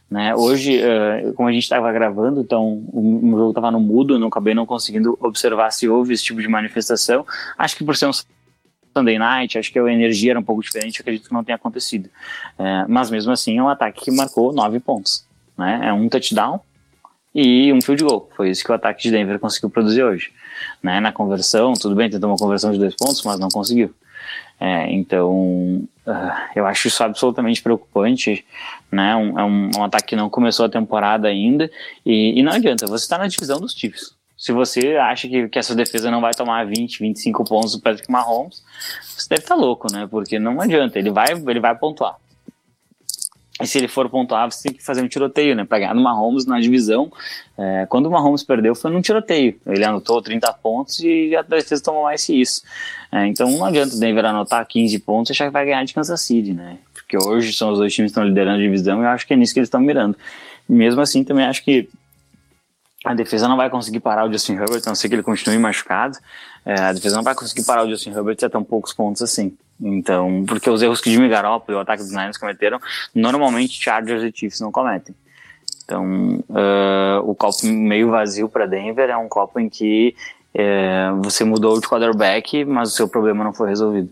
Né? 0.09 0.35
Hoje, 0.35 0.81
uh, 0.81 1.35
como 1.35 1.49
a 1.49 1.53
gente 1.53 1.65
estava 1.65 1.93
gravando, 1.93 2.41
então 2.41 2.83
o, 2.93 3.21
o 3.27 3.31
jogo 3.31 3.51
estava 3.51 3.71
no 3.71 3.81
mudo, 3.81 4.15
eu 4.15 4.19
não 4.19 4.29
acabei 4.29 4.55
não 4.55 4.65
conseguindo 4.65 5.19
observar 5.21 5.71
se 5.71 5.89
houve 5.89 6.15
esse 6.15 6.25
tipo 6.25 6.41
de 6.41 6.49
manifestação. 6.49 7.27
Acho 7.59 7.77
que 7.77 7.85
por 7.85 7.97
ser 7.97 8.07
um 8.07 8.13
Sunday 8.97 9.19
Night, 9.19 9.59
acho 9.59 9.73
que 9.73 9.79
a 9.79 9.93
energia 9.93 10.33
era 10.33 10.41
um 10.41 10.43
pouco 10.43 10.63
diferente, 10.63 11.01
acredito 11.01 11.29
que 11.29 11.35
não 11.35 11.45
tenha 11.45 11.57
acontecido. 11.57 12.09
É, 12.59 12.87
mas 12.89 13.11
mesmo 13.11 13.33
assim, 13.33 13.59
é 13.59 13.63
um 13.63 13.69
ataque 13.69 14.05
que 14.05 14.11
marcou 14.11 14.53
nove 14.53 14.81
pontos. 14.81 15.27
Né? 15.59 15.81
É 15.83 15.93
um 15.93 16.09
touchdown 16.09 16.61
e 17.35 17.71
um 17.73 17.83
field 17.83 18.03
goal. 18.05 18.31
Foi 18.35 18.49
isso 18.49 18.65
que 18.65 18.71
o 18.71 18.75
ataque 18.75 19.03
de 19.03 19.11
Denver 19.11 19.39
conseguiu 19.39 19.69
produzir 19.69 20.05
hoje 20.05 20.33
né, 20.83 21.01
na 21.01 21.13
conversão, 21.13 21.75
tudo 21.75 21.95
bem, 21.95 22.11
tentou 22.11 22.31
uma 22.31 22.37
conversão 22.37 22.73
de 22.73 22.79
dois 22.79 22.95
pontos, 22.95 23.23
mas 23.25 23.39
não 23.39 23.49
conseguiu. 23.49 23.95
É, 24.61 24.93
então, 24.93 25.87
uh, 26.07 26.33
eu 26.55 26.67
acho 26.67 26.89
isso 26.89 27.03
absolutamente 27.03 27.63
preocupante, 27.63 28.45
né, 28.91 29.15
um, 29.15 29.39
é 29.39 29.45
um, 29.45 29.71
um, 29.77 29.85
ataque 29.85 30.09
que 30.09 30.17
não 30.17 30.29
começou 30.29 30.67
a 30.67 30.69
temporada 30.69 31.29
ainda, 31.29 31.71
e, 32.05 32.39
e 32.39 32.43
não 32.43 32.53
adianta, 32.53 32.87
você 32.87 33.05
está 33.05 33.17
na 33.17 33.29
divisão 33.29 33.61
dos 33.61 33.73
Chiefs. 33.73 34.17
Se 34.37 34.53
você 34.53 34.97
acha 34.97 35.29
que, 35.29 35.49
que 35.49 35.59
essa 35.59 35.75
defesa 35.75 36.11
não 36.11 36.21
vai 36.21 36.33
tomar 36.33 36.65
20, 36.67 37.01
25 37.01 37.45
pontos 37.45 37.73
do 37.73 37.81
Patrick 37.81 38.11
Mahomes, 38.11 38.63
você 39.03 39.29
deve 39.29 39.43
estar 39.43 39.55
tá 39.55 39.61
louco, 39.61 39.93
né, 39.93 40.09
porque 40.11 40.39
não 40.39 40.61
adianta, 40.61 40.99
ele 40.99 41.11
vai, 41.11 41.33
ele 41.33 41.61
vai 41.61 41.77
pontuar. 41.77 42.17
E 43.61 43.67
se 43.67 43.79
ele 43.79 43.89
for 43.89 44.09
pontuar, 44.09 44.51
você 44.51 44.69
tem 44.69 44.73
que 44.73 44.85
fazer 44.85 45.03
um 45.03 45.09
tiroteio, 45.09 45.57
né? 45.57 45.65
Pra 45.65 45.79
ganhar 45.79 45.95
no 45.95 46.03
Mahomes 46.03 46.47
na 46.47 46.61
divisão. 46.61 47.11
É, 47.57 47.87
quando 47.87 48.07
o 48.07 48.11
Mahomes 48.11 48.45
perdeu, 48.45 48.75
foi 48.75 48.91
num 48.91 49.01
tiroteio. 49.01 49.59
Ele 49.67 49.85
anotou 49.85 50.23
30 50.23 50.53
pontos 50.55 51.01
e 51.01 51.35
a 51.35 51.43
defesa 51.43 51.83
tomou 51.83 52.05
mais 52.05 52.25
que 52.25 52.41
isso. 52.41 52.63
É, 53.11 53.27
então 53.27 53.51
não 53.51 53.65
adianta 53.65 53.97
o 53.97 53.99
Denver 53.99 54.25
anotar 54.25 54.65
15 54.67 54.99
pontos 55.01 55.31
e 55.31 55.33
achar 55.33 55.47
que 55.47 55.53
vai 55.53 55.65
ganhar 55.65 55.85
de 55.85 55.93
Kansas 55.93 56.21
City, 56.21 56.53
né? 56.53 56.79
Porque 56.95 57.17
hoje 57.17 57.53
são 57.53 57.73
os 57.73 57.79
dois 57.79 57.93
times 57.93 58.11
que 58.11 58.19
estão 58.19 58.25
liderando 58.25 58.59
a 58.59 58.63
divisão 58.63 59.01
e 59.01 59.05
eu 59.05 59.09
acho 59.09 59.27
que 59.27 59.35
é 59.35 59.37
nisso 59.37 59.53
que 59.53 59.59
eles 59.59 59.69
estão 59.69 59.81
mirando. 59.81 60.17
Mesmo 60.69 61.01
assim, 61.01 61.25
também 61.25 61.45
acho 61.45 61.65
que 61.65 61.89
a 63.05 63.15
defesa 63.15 63.49
não 63.49 63.57
vai 63.57 63.71
conseguir 63.71 64.01
parar 64.01 64.29
o 64.29 64.33
Justin 64.33 64.55
Herbert, 64.55 64.83
a 64.85 64.89
não 64.91 64.95
ser 64.95 65.09
que 65.09 65.15
ele 65.15 65.23
continue 65.23 65.59
machucado. 65.59 66.19
É, 66.65 66.79
a 66.81 66.93
defesa 66.93 67.17
não 67.17 67.23
vai 67.23 67.35
conseguir 67.35 67.65
parar 67.65 67.85
o 67.85 67.91
Justin 67.91 68.11
Herbert 68.11 68.37
a 68.43 68.51
tão 68.51 68.63
poucos 68.63 68.93
pontos 68.93 69.23
assim. 69.23 69.57
Então, 69.81 70.45
porque 70.47 70.69
os 70.69 70.83
erros 70.83 71.01
que 71.01 71.11
Jimmy 71.11 71.29
Garoppolo 71.29 71.77
e 71.77 71.79
o 71.79 71.83
ataque 71.83 72.03
dos 72.03 72.13
Niners 72.13 72.37
cometeram, 72.37 72.81
normalmente 73.15 73.81
Chargers 73.81 74.23
e 74.23 74.33
Chiefs 74.35 74.61
não 74.61 74.73
cometem. 74.73 75.15
Então, 75.85 76.45
uh, 76.51 77.23
o 77.25 77.35
copo 77.35 77.65
meio 77.65 78.11
vazio 78.11 78.49
para 78.49 78.67
Denver 78.67 79.09
é 79.09 79.17
um 79.17 79.29
copo 79.29 79.59
em 79.59 79.69
que 79.69 80.15
uh, 80.55 81.23
você 81.23 81.45
mudou 81.45 81.81
de 81.81 81.89
quarterback, 81.89 82.65
mas 82.65 82.91
o 82.91 82.95
seu 82.95 83.09
problema 83.09 83.43
não 83.43 83.55
foi 83.55 83.71
resolvido. 83.71 84.11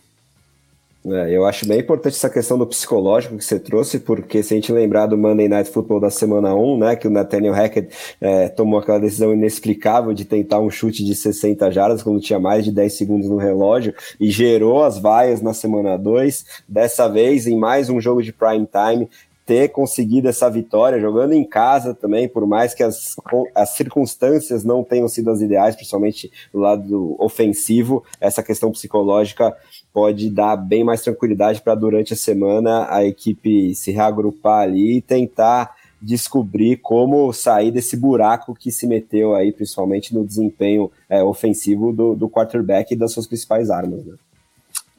É, 1.09 1.31
eu 1.31 1.47
acho 1.47 1.69
bem 1.69 1.78
importante 1.78 2.15
essa 2.15 2.28
questão 2.28 2.59
do 2.59 2.66
psicológico 2.66 3.37
que 3.37 3.45
você 3.45 3.61
trouxe, 3.61 4.01
porque 4.01 4.43
se 4.43 4.55
a 4.55 4.57
gente 4.57 4.73
lembrar 4.73 5.07
do 5.07 5.16
Monday 5.16 5.49
Night 5.49 5.70
Football 5.70 6.01
da 6.01 6.11
semana 6.11 6.53
1, 6.53 6.78
né, 6.78 6.97
que 6.97 7.07
o 7.07 7.11
Nathaniel 7.11 7.55
Hackett 7.55 7.89
é, 8.20 8.49
tomou 8.49 8.81
aquela 8.81 8.99
decisão 8.99 9.33
inexplicável 9.33 10.12
de 10.12 10.24
tentar 10.24 10.59
um 10.59 10.69
chute 10.69 11.05
de 11.05 11.15
60 11.15 11.70
jardas 11.70 12.03
quando 12.03 12.20
tinha 12.20 12.41
mais 12.41 12.65
de 12.65 12.73
10 12.73 12.93
segundos 12.93 13.28
no 13.28 13.37
relógio 13.37 13.95
e 14.19 14.31
gerou 14.33 14.83
as 14.83 14.99
vaias 14.99 15.41
na 15.41 15.55
semana 15.55 15.97
2. 15.97 16.45
Dessa 16.66 17.07
vez, 17.07 17.47
em 17.47 17.57
mais 17.57 17.89
um 17.89 18.01
jogo 18.01 18.20
de 18.20 18.33
prime 18.33 18.66
time, 18.66 19.09
ter 19.47 19.69
conseguido 19.69 20.28
essa 20.28 20.51
vitória 20.51 20.99
jogando 20.99 21.33
em 21.33 21.45
casa 21.45 21.95
também, 21.95 22.28
por 22.28 22.45
mais 22.49 22.74
que 22.74 22.83
as, 22.83 23.15
as 23.55 23.70
circunstâncias 23.77 24.65
não 24.65 24.83
tenham 24.83 25.07
sido 25.07 25.31
as 25.31 25.41
ideais, 25.41 25.77
principalmente 25.77 26.33
do 26.53 26.59
lado 26.59 27.15
ofensivo, 27.20 28.03
essa 28.20 28.43
questão 28.43 28.73
psicológica 28.73 29.57
pode 29.97 30.28
dar 30.28 30.56
bem 30.56 30.85
mais 30.85 31.01
tranquilidade 31.01 31.62
para 31.62 31.74
durante 31.74 32.12
a 32.12 32.16
semana 32.16 32.86
a 32.94 33.02
equipe 33.02 33.74
se 33.74 33.90
reagrupar 33.90 34.64
ali 34.64 34.98
e 34.98 35.01
tentar 35.01 35.74
descobrir 36.02 36.77
como 36.82 37.32
sair 37.32 37.70
desse 37.70 37.97
buraco 37.97 38.55
que 38.55 38.70
se 38.70 38.86
meteu 38.86 39.35
aí, 39.35 39.51
principalmente 39.52 40.14
no 40.14 40.23
desempenho 40.23 40.93
é, 41.09 41.23
ofensivo 41.23 41.94
do, 41.94 42.14
do 42.14 42.28
quarterback 42.28 42.93
e 42.93 42.97
das 42.97 43.10
suas 43.10 43.27
principais 43.27 43.70
armas. 43.70 44.05
Né? 44.05 44.16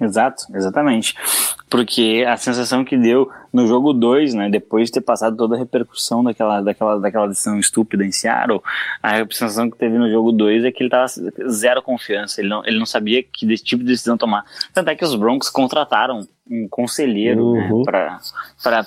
Exato, 0.01 0.45
exatamente. 0.55 1.13
Porque 1.69 2.23
a 2.27 2.37
sensação 2.37 2.85
que 2.85 2.97
deu 2.97 3.29
no 3.51 3.67
jogo 3.67 3.91
2, 3.91 4.33
né, 4.33 4.49
depois 4.49 4.85
de 4.85 4.93
ter 4.93 5.01
passado 5.01 5.35
toda 5.35 5.55
a 5.55 5.57
repercussão 5.57 6.23
daquela, 6.23 6.61
daquela, 6.61 6.97
daquela 6.99 7.27
decisão 7.27 7.59
estúpida 7.59 8.05
em 8.05 8.11
Seattle, 8.11 8.61
a 9.03 9.17
sensação 9.25 9.69
que 9.69 9.77
teve 9.77 9.97
no 9.97 10.09
jogo 10.09 10.31
2 10.31 10.63
é 10.63 10.71
que 10.71 10.81
ele 10.81 10.89
tava 10.89 11.07
zero 11.49 11.81
confiança, 11.81 12.39
ele 12.39 12.49
não, 12.49 12.65
ele 12.65 12.79
não 12.79 12.85
sabia 12.85 13.21
que 13.21 13.45
desse 13.45 13.63
tipo 13.63 13.83
de 13.83 13.89
decisão 13.89 14.17
tomar. 14.17 14.45
Tanto 14.73 14.89
é 14.89 14.95
que 14.95 15.03
os 15.03 15.15
Broncos 15.15 15.49
contrataram 15.49 16.25
um 16.49 16.67
conselheiro 16.69 17.53
né, 17.53 17.69
uhum. 17.69 17.79
né, 17.79 18.13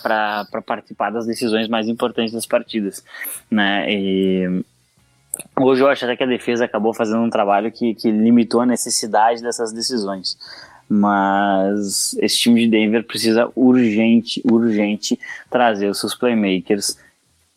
para 0.02 0.62
participar 0.66 1.10
das 1.10 1.26
decisões 1.26 1.68
mais 1.68 1.86
importantes 1.86 2.32
das 2.32 2.46
partidas. 2.46 3.04
Né, 3.50 3.92
e 3.92 4.64
hoje 5.58 5.82
eu 5.82 5.88
acho 5.88 6.04
até 6.06 6.16
que 6.16 6.24
a 6.24 6.26
defesa 6.26 6.64
acabou 6.64 6.94
fazendo 6.94 7.20
um 7.20 7.30
trabalho 7.30 7.70
que, 7.70 7.94
que 7.94 8.10
limitou 8.10 8.62
a 8.62 8.66
necessidade 8.66 9.42
dessas 9.42 9.70
decisões 9.70 10.38
mas 10.92 12.16
esse 12.18 12.36
time 12.36 12.62
de 12.62 12.68
Denver 12.68 13.04
precisa 13.04 13.48
urgente, 13.54 14.42
urgente 14.44 15.16
trazer 15.48 15.88
os 15.88 16.00
seus 16.00 16.16
playmakers 16.16 16.98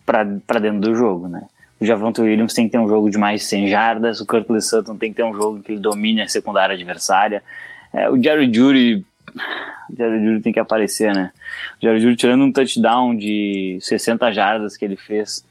para 0.05 0.59
dentro 0.59 0.79
do 0.79 0.93
jogo, 0.93 1.27
né? 1.27 1.41
O 1.81 1.85
Javonte 1.85 2.21
Williams 2.21 2.53
tem 2.53 2.65
que 2.65 2.73
ter 2.73 2.77
um 2.77 2.87
jogo 2.87 3.09
de 3.09 3.17
mais 3.17 3.41
de 3.41 3.47
100 3.47 3.67
jardas, 3.69 4.21
o 4.21 4.25
Curtis 4.27 4.69
Sutton 4.69 4.97
tem 4.97 5.09
que 5.09 5.15
ter 5.17 5.23
um 5.23 5.33
jogo 5.33 5.63
que 5.63 5.71
ele 5.71 5.81
domine 5.81 6.21
a 6.21 6.27
secundária 6.27 6.75
adversária. 6.75 7.41
É, 7.91 8.07
o 8.07 8.21
Jerry 8.21 8.53
Judy, 8.53 9.03
o 9.89 9.97
Jerry 9.97 10.23
Judy 10.23 10.41
tem 10.43 10.53
que 10.53 10.59
aparecer, 10.59 11.11
né? 11.15 11.31
O 11.81 11.85
Jerry 11.85 12.01
Judy 12.01 12.15
tirando 12.15 12.43
um 12.43 12.51
touchdown 12.51 13.15
de 13.15 13.79
60 13.81 14.31
jardas 14.31 14.77
que 14.77 14.85
ele 14.85 14.95
fez 14.95 15.43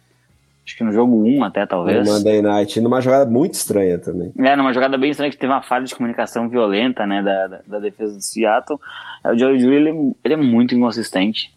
Acho 0.64 0.76
que 0.76 0.84
no 0.84 0.92
jogo 0.92 1.24
1 1.24 1.44
até, 1.44 1.66
talvez. 1.66 2.06
No 2.06 2.14
Monday 2.14 2.40
Night, 2.40 2.80
numa 2.80 3.00
jogada 3.00 3.28
muito 3.28 3.54
estranha 3.54 3.98
também. 3.98 4.32
É, 4.38 4.54
numa 4.54 4.72
jogada 4.72 4.96
bem 4.96 5.10
estranha, 5.10 5.30
que 5.30 5.36
teve 5.36 5.52
uma 5.52 5.62
falha 5.62 5.84
de 5.84 5.94
comunicação 5.94 6.48
violenta, 6.48 7.04
né, 7.04 7.20
da, 7.22 7.46
da, 7.48 7.60
da 7.66 7.78
defesa 7.80 8.14
do 8.14 8.22
Seattle. 8.22 8.78
É, 9.24 9.32
o 9.32 9.38
Joey 9.38 9.58
Jury, 9.58 9.74
ele, 9.74 10.14
ele 10.24 10.34
é 10.34 10.36
muito 10.36 10.74
inconsistente. 10.74 11.52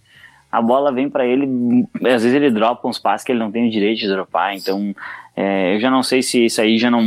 A 0.51 0.61
bola 0.61 0.91
vem 0.91 1.09
para 1.09 1.25
ele, 1.25 1.85
às 2.01 2.23
vezes 2.23 2.33
ele 2.33 2.49
dropa 2.49 2.87
uns 2.87 2.97
passes 2.97 3.25
que 3.25 3.31
ele 3.31 3.39
não 3.39 3.51
tem 3.51 3.67
o 3.67 3.71
direito 3.71 3.99
de 3.99 4.07
dropar, 4.07 4.55
então 4.55 4.95
é, 5.35 5.75
eu 5.75 5.79
já 5.81 5.91
não 5.91 6.01
sei 6.01 6.21
se 6.21 6.45
isso 6.45 6.61
aí 6.61 6.77
já 6.77 6.89
não 6.89 7.01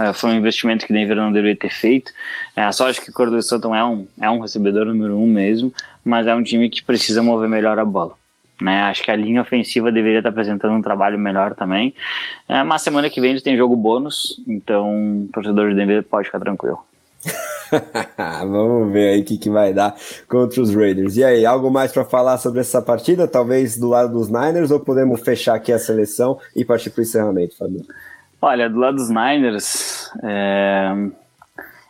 é, 0.00 0.14
foi 0.14 0.30
um 0.30 0.36
investimento 0.36 0.86
que 0.86 0.92
Denver 0.92 1.16
não 1.16 1.30
deveria 1.30 1.56
ter 1.56 1.70
feito. 1.70 2.10
É, 2.56 2.62
a 2.62 2.72
sorte 2.72 3.00
que 3.02 3.10
o 3.10 3.12
Cordo 3.12 3.40
Sutton 3.42 3.74
é 3.74 3.84
um, 3.84 4.06
é 4.18 4.30
um 4.30 4.40
recebedor 4.40 4.86
número 4.86 5.18
um 5.18 5.26
mesmo, 5.26 5.72
mas 6.02 6.26
é 6.26 6.34
um 6.34 6.42
time 6.42 6.70
que 6.70 6.82
precisa 6.82 7.22
mover 7.22 7.48
melhor 7.48 7.78
a 7.78 7.84
bola. 7.84 8.14
Né? 8.60 8.82
Acho 8.82 9.02
que 9.02 9.10
a 9.10 9.16
linha 9.16 9.42
ofensiva 9.42 9.92
deveria 9.92 10.18
estar 10.18 10.30
apresentando 10.30 10.74
um 10.74 10.82
trabalho 10.82 11.18
melhor 11.18 11.54
também. 11.54 11.94
É, 12.48 12.62
mas 12.62 12.82
semana 12.82 13.10
que 13.10 13.20
vem 13.20 13.30
eles 13.30 13.42
têm 13.42 13.56
jogo 13.56 13.76
bônus, 13.76 14.40
então 14.46 15.24
o 15.24 15.28
torcedor 15.32 15.70
de 15.70 15.76
Denver 15.76 16.02
pode 16.04 16.26
ficar 16.26 16.40
tranquilo. 16.40 16.78
Vamos 18.46 18.92
ver 18.92 19.14
aí 19.14 19.20
o 19.20 19.24
que, 19.24 19.38
que 19.38 19.50
vai 19.50 19.72
dar 19.72 19.94
contra 20.28 20.60
os 20.60 20.74
Raiders. 20.74 21.16
E 21.16 21.24
aí, 21.24 21.44
algo 21.44 21.70
mais 21.70 21.92
para 21.92 22.04
falar 22.04 22.38
sobre 22.38 22.60
essa 22.60 22.80
partida? 22.80 23.26
Talvez 23.26 23.76
do 23.76 23.88
lado 23.88 24.12
dos 24.12 24.28
Niners 24.28 24.70
ou 24.70 24.80
podemos 24.80 25.20
fechar 25.20 25.54
aqui 25.54 25.72
a 25.72 25.78
seleção 25.78 26.38
e 26.54 26.64
partir 26.64 26.90
para 26.90 27.00
o 27.00 27.02
encerramento, 27.02 27.56
Fabio? 27.56 27.84
Olha, 28.40 28.68
do 28.68 28.78
lado 28.78 28.96
dos 28.96 29.08
Niners, 29.08 30.10
é... 30.22 30.92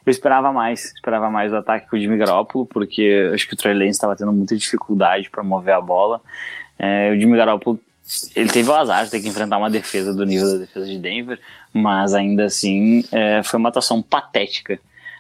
eu 0.07 0.11
esperava 0.11 0.53
mais, 0.53 0.95
esperava 0.95 1.31
mais 1.31 1.53
o 1.53 1.57
ataque 1.57 1.89
com 1.89 1.97
o 1.97 1.99
Jimmy 1.99 2.17
Garoppolo, 2.17 2.67
porque 2.67 3.31
acho 3.35 3.47
que 3.47 3.55
o 3.55 3.57
Trey 3.57 3.75
Lance 3.75 3.91
estava 3.91 4.17
tendo 4.17 4.33
muita 4.33 4.57
dificuldade 4.57 5.29
para 5.29 5.43
mover 5.43 5.75
a 5.75 5.81
bola. 5.81 6.21
É, 6.79 7.13
o 7.13 7.21
Jimmy 7.21 7.37
Garoppolo 7.37 7.81
ele 8.37 8.49
teve 8.49 8.69
o 8.71 8.75
azar 8.75 9.05
de 9.05 9.11
ter 9.11 9.21
que 9.21 9.29
enfrentar 9.29 9.59
uma 9.59 9.71
defesa 9.71 10.15
do 10.15 10.25
nível 10.25 10.53
da 10.53 10.59
defesa 10.59 10.87
de 10.87 10.99
Denver, 10.99 11.41
mas 11.73 12.15
ainda 12.15 12.45
assim 12.45 13.05
é, 13.11 13.43
foi 13.43 13.59
uma 13.59 13.69
atuação 13.69 14.01
patética 14.01 14.79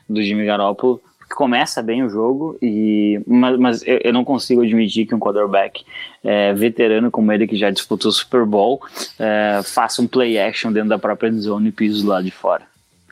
do 0.09 0.23
Jimmy 0.23 0.47
Garoppolo, 0.47 1.03
que 1.28 1.35
começa 1.35 1.83
bem 1.83 2.05
o 2.05 2.09
jogo, 2.09 2.57
e, 2.62 3.20
mas, 3.27 3.59
mas 3.59 3.83
eu, 3.85 3.99
eu 4.05 4.12
não 4.12 4.24
consigo 4.24 4.62
admitir 4.62 5.05
que 5.05 5.15
um 5.15 5.19
quarterback 5.19 5.85
é, 6.23 6.55
veterano 6.55 7.11
como 7.11 7.33
ele, 7.33 7.49
que 7.49 7.57
já 7.57 7.70
disputou 7.70 8.09
o 8.09 8.15
Super 8.15 8.45
Bowl, 8.45 8.81
é, 9.19 9.61
faça 9.65 10.01
um 10.01 10.07
play 10.07 10.39
action 10.39 10.70
dentro 10.70 10.91
da 10.91 10.99
própria 10.99 11.33
zone 11.33 11.70
e 11.70 11.73
pise 11.73 12.03
do 12.03 12.09
lado 12.09 12.24
de 12.24 12.31
fora. 12.31 12.62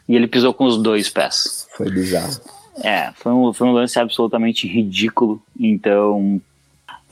E 0.09 0.15
ele 0.15 0.29
pisou 0.29 0.55
com 0.55 0.67
os 0.67 0.81
dois 0.81 1.09
pés. 1.09 1.67
Foi 1.77 1.91
bizarro. 1.91 2.41
É, 2.83 3.11
foi 3.15 3.33
um, 3.33 3.53
foi 3.53 3.67
um 3.67 3.73
lance 3.73 3.99
absolutamente 3.99 4.69
ridículo. 4.69 5.43
Então. 5.59 6.41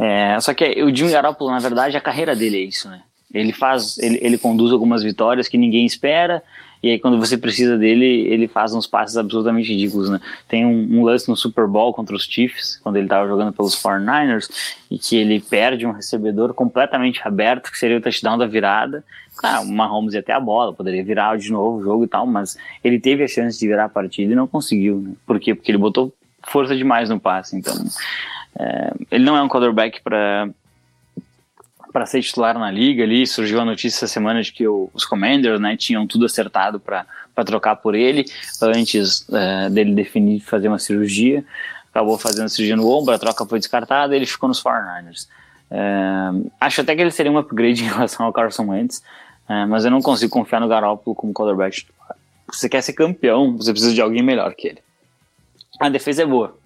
É, 0.02 0.40
só 0.40 0.52
que 0.52 0.82
o 0.82 0.94
Jimmy 0.94 1.12
Garoppolo, 1.12 1.52
na 1.52 1.60
verdade, 1.60 1.96
a 1.96 2.00
carreira 2.00 2.34
dele 2.34 2.56
é 2.56 2.64
isso, 2.64 2.88
né? 2.90 3.02
Ele 3.32 3.52
faz, 3.52 3.96
ele, 3.98 4.18
ele 4.20 4.36
conduz 4.36 4.72
algumas 4.72 5.02
vitórias 5.02 5.46
que 5.46 5.56
ninguém 5.56 5.86
espera, 5.86 6.42
e 6.82 6.90
aí 6.90 6.98
quando 6.98 7.16
você 7.18 7.38
precisa 7.38 7.78
dele, 7.78 8.04
ele 8.04 8.48
faz 8.48 8.74
uns 8.74 8.84
passes 8.84 9.16
absolutamente 9.16 9.72
ridículos, 9.72 10.10
né? 10.10 10.20
Tem 10.48 10.66
um, 10.66 10.98
um 10.98 11.04
lance 11.04 11.28
no 11.28 11.36
Super 11.36 11.68
Bowl 11.68 11.94
contra 11.94 12.16
os 12.16 12.24
Chiefs, 12.24 12.80
quando 12.82 12.96
ele 12.96 13.06
estava 13.06 13.28
jogando 13.28 13.52
pelos 13.52 13.80
49ers, 13.80 14.50
e 14.90 14.98
que 14.98 15.16
ele 15.16 15.40
perde 15.40 15.86
um 15.86 15.92
recebedor 15.92 16.52
completamente 16.52 17.20
aberto, 17.24 17.70
que 17.70 17.78
seria 17.78 17.98
o 17.98 18.00
touchdown 18.00 18.36
da 18.36 18.46
virada. 18.46 19.04
Claro, 19.36 19.62
o 19.62 19.72
Mahomes 19.72 20.14
ia 20.14 20.22
ter 20.22 20.32
a 20.32 20.40
bola, 20.40 20.72
poderia 20.72 21.04
virar 21.04 21.38
de 21.38 21.52
novo 21.52 21.78
o 21.78 21.82
jogo 21.84 22.04
e 22.04 22.08
tal, 22.08 22.26
mas 22.26 22.58
ele 22.82 22.98
teve 22.98 23.22
a 23.22 23.28
chance 23.28 23.56
de 23.56 23.68
virar 23.68 23.84
a 23.84 23.88
partida 23.88 24.32
e 24.32 24.36
não 24.36 24.48
conseguiu, 24.48 24.96
né? 24.96 25.12
Por 25.24 25.38
quê? 25.38 25.54
Porque 25.54 25.70
ele 25.70 25.78
botou 25.78 26.12
força 26.48 26.74
demais 26.74 27.08
no 27.08 27.20
passe, 27.20 27.56
então... 27.56 27.72
É, 28.58 28.92
ele 29.10 29.24
não 29.24 29.36
é 29.36 29.42
um 29.42 29.48
quarterback 29.48 30.00
para 30.02 30.48
para 31.92 32.06
ser 32.06 32.22
titular 32.22 32.58
na 32.58 32.70
liga 32.70 33.02
ali. 33.02 33.26
Surgiu 33.26 33.60
a 33.60 33.64
notícia 33.64 33.98
essa 33.98 34.08
semana 34.08 34.42
de 34.42 34.50
que 34.50 34.66
o, 34.66 34.90
os 34.94 35.04
Commanders 35.04 35.60
né, 35.60 35.76
tinham 35.76 36.06
tudo 36.06 36.24
acertado 36.24 36.80
para 36.80 37.04
trocar 37.44 37.76
por 37.76 37.94
ele 37.94 38.24
antes 38.62 39.26
uh, 39.28 39.70
dele 39.70 39.94
definir 39.94 40.40
fazer 40.40 40.68
uma 40.68 40.78
cirurgia. 40.78 41.44
Acabou 41.90 42.16
fazendo 42.16 42.48
cirurgia 42.48 42.76
no 42.76 42.88
ombro, 42.88 43.14
a 43.14 43.18
troca 43.18 43.44
foi 43.44 43.58
descartada 43.58 44.16
ele 44.16 44.24
ficou 44.24 44.48
nos 44.48 44.62
49ers. 44.62 45.28
Uh, 45.70 46.50
acho 46.58 46.80
até 46.80 46.96
que 46.96 47.02
ele 47.02 47.10
seria 47.10 47.30
um 47.30 47.38
upgrade 47.38 47.84
em 47.84 47.88
relação 47.88 48.24
ao 48.24 48.32
Carson 48.32 48.68
Wentz, 48.68 49.02
uh, 49.48 49.68
mas 49.68 49.84
eu 49.84 49.90
não 49.90 50.00
consigo 50.00 50.32
confiar 50.32 50.60
no 50.60 50.68
Garoppolo 50.68 51.14
como 51.14 51.34
quarterback. 51.34 51.76
Se 51.76 51.86
você 52.50 52.68
quer 52.68 52.82
ser 52.82 52.94
campeão, 52.94 53.56
você 53.56 53.70
precisa 53.72 53.94
de 53.94 54.00
alguém 54.00 54.22
melhor 54.22 54.54
que 54.54 54.68
ele. 54.68 54.78
A 55.78 55.88
defesa 55.88 56.22
é 56.22 56.26
boa, 56.26 56.56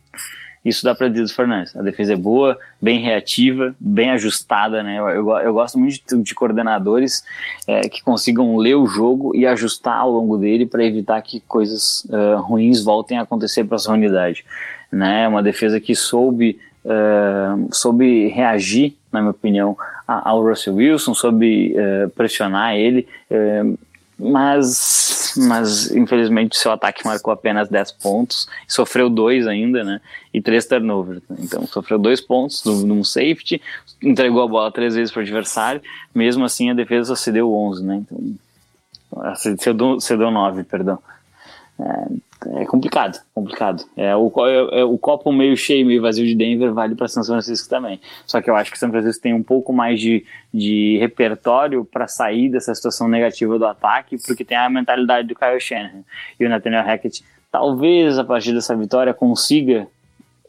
isso 0.66 0.84
dá 0.84 0.96
para 0.96 1.08
dizer 1.08 1.22
dos 1.22 1.32
Fernandes. 1.32 1.76
A 1.76 1.82
defesa 1.82 2.14
é 2.14 2.16
boa, 2.16 2.58
bem 2.82 2.98
reativa, 2.98 3.72
bem 3.78 4.10
ajustada, 4.10 4.82
né? 4.82 4.98
Eu, 4.98 5.08
eu, 5.08 5.30
eu 5.38 5.54
gosto 5.54 5.78
muito 5.78 6.00
de, 6.04 6.22
de 6.22 6.34
coordenadores 6.34 7.22
é, 7.68 7.82
que 7.82 8.02
consigam 8.02 8.56
ler 8.56 8.74
o 8.74 8.84
jogo 8.86 9.34
e 9.36 9.46
ajustar 9.46 9.98
ao 9.98 10.10
longo 10.10 10.36
dele 10.36 10.66
para 10.66 10.84
evitar 10.84 11.22
que 11.22 11.38
coisas 11.38 12.04
uh, 12.06 12.40
ruins 12.40 12.82
voltem 12.82 13.16
a 13.16 13.22
acontecer 13.22 13.62
para 13.62 13.78
sua 13.78 13.94
unidade. 13.94 14.44
Né? 14.90 15.28
Uma 15.28 15.42
defesa 15.42 15.78
que 15.78 15.94
soube, 15.94 16.58
uh, 16.84 17.68
soube 17.72 18.26
reagir, 18.26 18.96
na 19.12 19.20
minha 19.20 19.30
opinião, 19.30 19.76
ao 20.04 20.42
Russell 20.42 20.74
Wilson, 20.74 21.14
soube 21.14 21.74
uh, 21.74 22.10
pressionar 22.10 22.74
ele 22.74 23.06
mas, 24.18 25.34
mas 25.36 25.90
infelizmente 25.90 26.56
seu 26.56 26.72
ataque 26.72 27.04
marcou 27.04 27.32
apenas 27.32 27.68
10 27.68 27.92
pontos, 27.92 28.48
sofreu 28.66 29.10
dois 29.10 29.46
ainda, 29.46 29.84
né? 29.84 30.00
E 30.32 30.40
três 30.40 30.66
turnovers. 30.66 31.22
Então 31.38 31.66
sofreu 31.66 31.98
dois 31.98 32.20
pontos 32.20 32.64
num 32.64 33.04
safety, 33.04 33.60
entregou 34.02 34.42
a 34.42 34.48
bola 34.48 34.72
três 34.72 34.94
vezes 34.94 35.12
para 35.12 35.20
o 35.20 35.22
adversário, 35.22 35.82
mesmo 36.14 36.44
assim 36.44 36.70
a 36.70 36.74
defesa 36.74 37.14
cedeu 37.14 37.52
11, 37.52 37.84
né? 37.84 38.02
Então, 38.02 39.36
cedeu, 39.58 40.00
cedeu 40.00 40.30
9, 40.30 40.64
perdão. 40.64 40.98
É, 41.78 42.62
é 42.62 42.64
complicado, 42.64 43.20
complicado. 43.34 43.84
É, 43.96 44.14
o, 44.16 44.32
é, 44.46 44.80
é, 44.80 44.84
o 44.84 44.96
copo 44.96 45.32
meio 45.32 45.56
cheio, 45.56 45.86
meio 45.86 46.00
vazio 46.00 46.26
de 46.26 46.34
Denver 46.34 46.72
vale 46.72 46.94
para 46.94 47.08
São 47.08 47.22
Francisco 47.22 47.68
também. 47.68 48.00
Só 48.26 48.40
que 48.40 48.48
eu 48.48 48.56
acho 48.56 48.70
que 48.70 48.78
São 48.78 48.90
Francisco 48.90 49.22
tem 49.22 49.34
um 49.34 49.42
pouco 49.42 49.72
mais 49.72 50.00
de, 50.00 50.24
de 50.52 50.96
repertório 50.98 51.84
para 51.84 52.08
sair 52.08 52.48
dessa 52.48 52.74
situação 52.74 53.08
negativa 53.08 53.58
do 53.58 53.66
ataque, 53.66 54.16
porque 54.26 54.44
tem 54.44 54.56
a 54.56 54.70
mentalidade 54.70 55.28
do 55.28 55.34
Kyle 55.34 55.60
Shanahan. 55.60 56.02
E 56.38 56.46
o 56.46 56.48
Nathaniel 56.48 56.84
Hackett, 56.84 57.24
talvez 57.50 58.18
a 58.18 58.24
partir 58.24 58.52
dessa 58.52 58.74
vitória, 58.74 59.12
consiga 59.12 59.86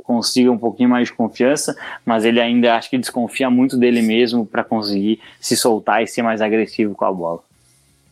consiga 0.04 0.50
um 0.50 0.58
pouquinho 0.58 0.88
mais 0.88 1.10
de 1.10 1.14
confiança, 1.14 1.76
mas 2.06 2.24
ele 2.24 2.40
ainda 2.40 2.78
acho 2.78 2.90
que 2.90 2.98
desconfia 2.98 3.50
muito 3.50 3.76
dele 3.76 4.02
mesmo 4.02 4.46
para 4.46 4.64
conseguir 4.64 5.20
se 5.38 5.58
soltar 5.58 6.02
e 6.02 6.08
ser 6.08 6.22
mais 6.22 6.42
agressivo 6.42 6.96
com 6.96 7.04
a 7.04 7.12
bola. 7.12 7.42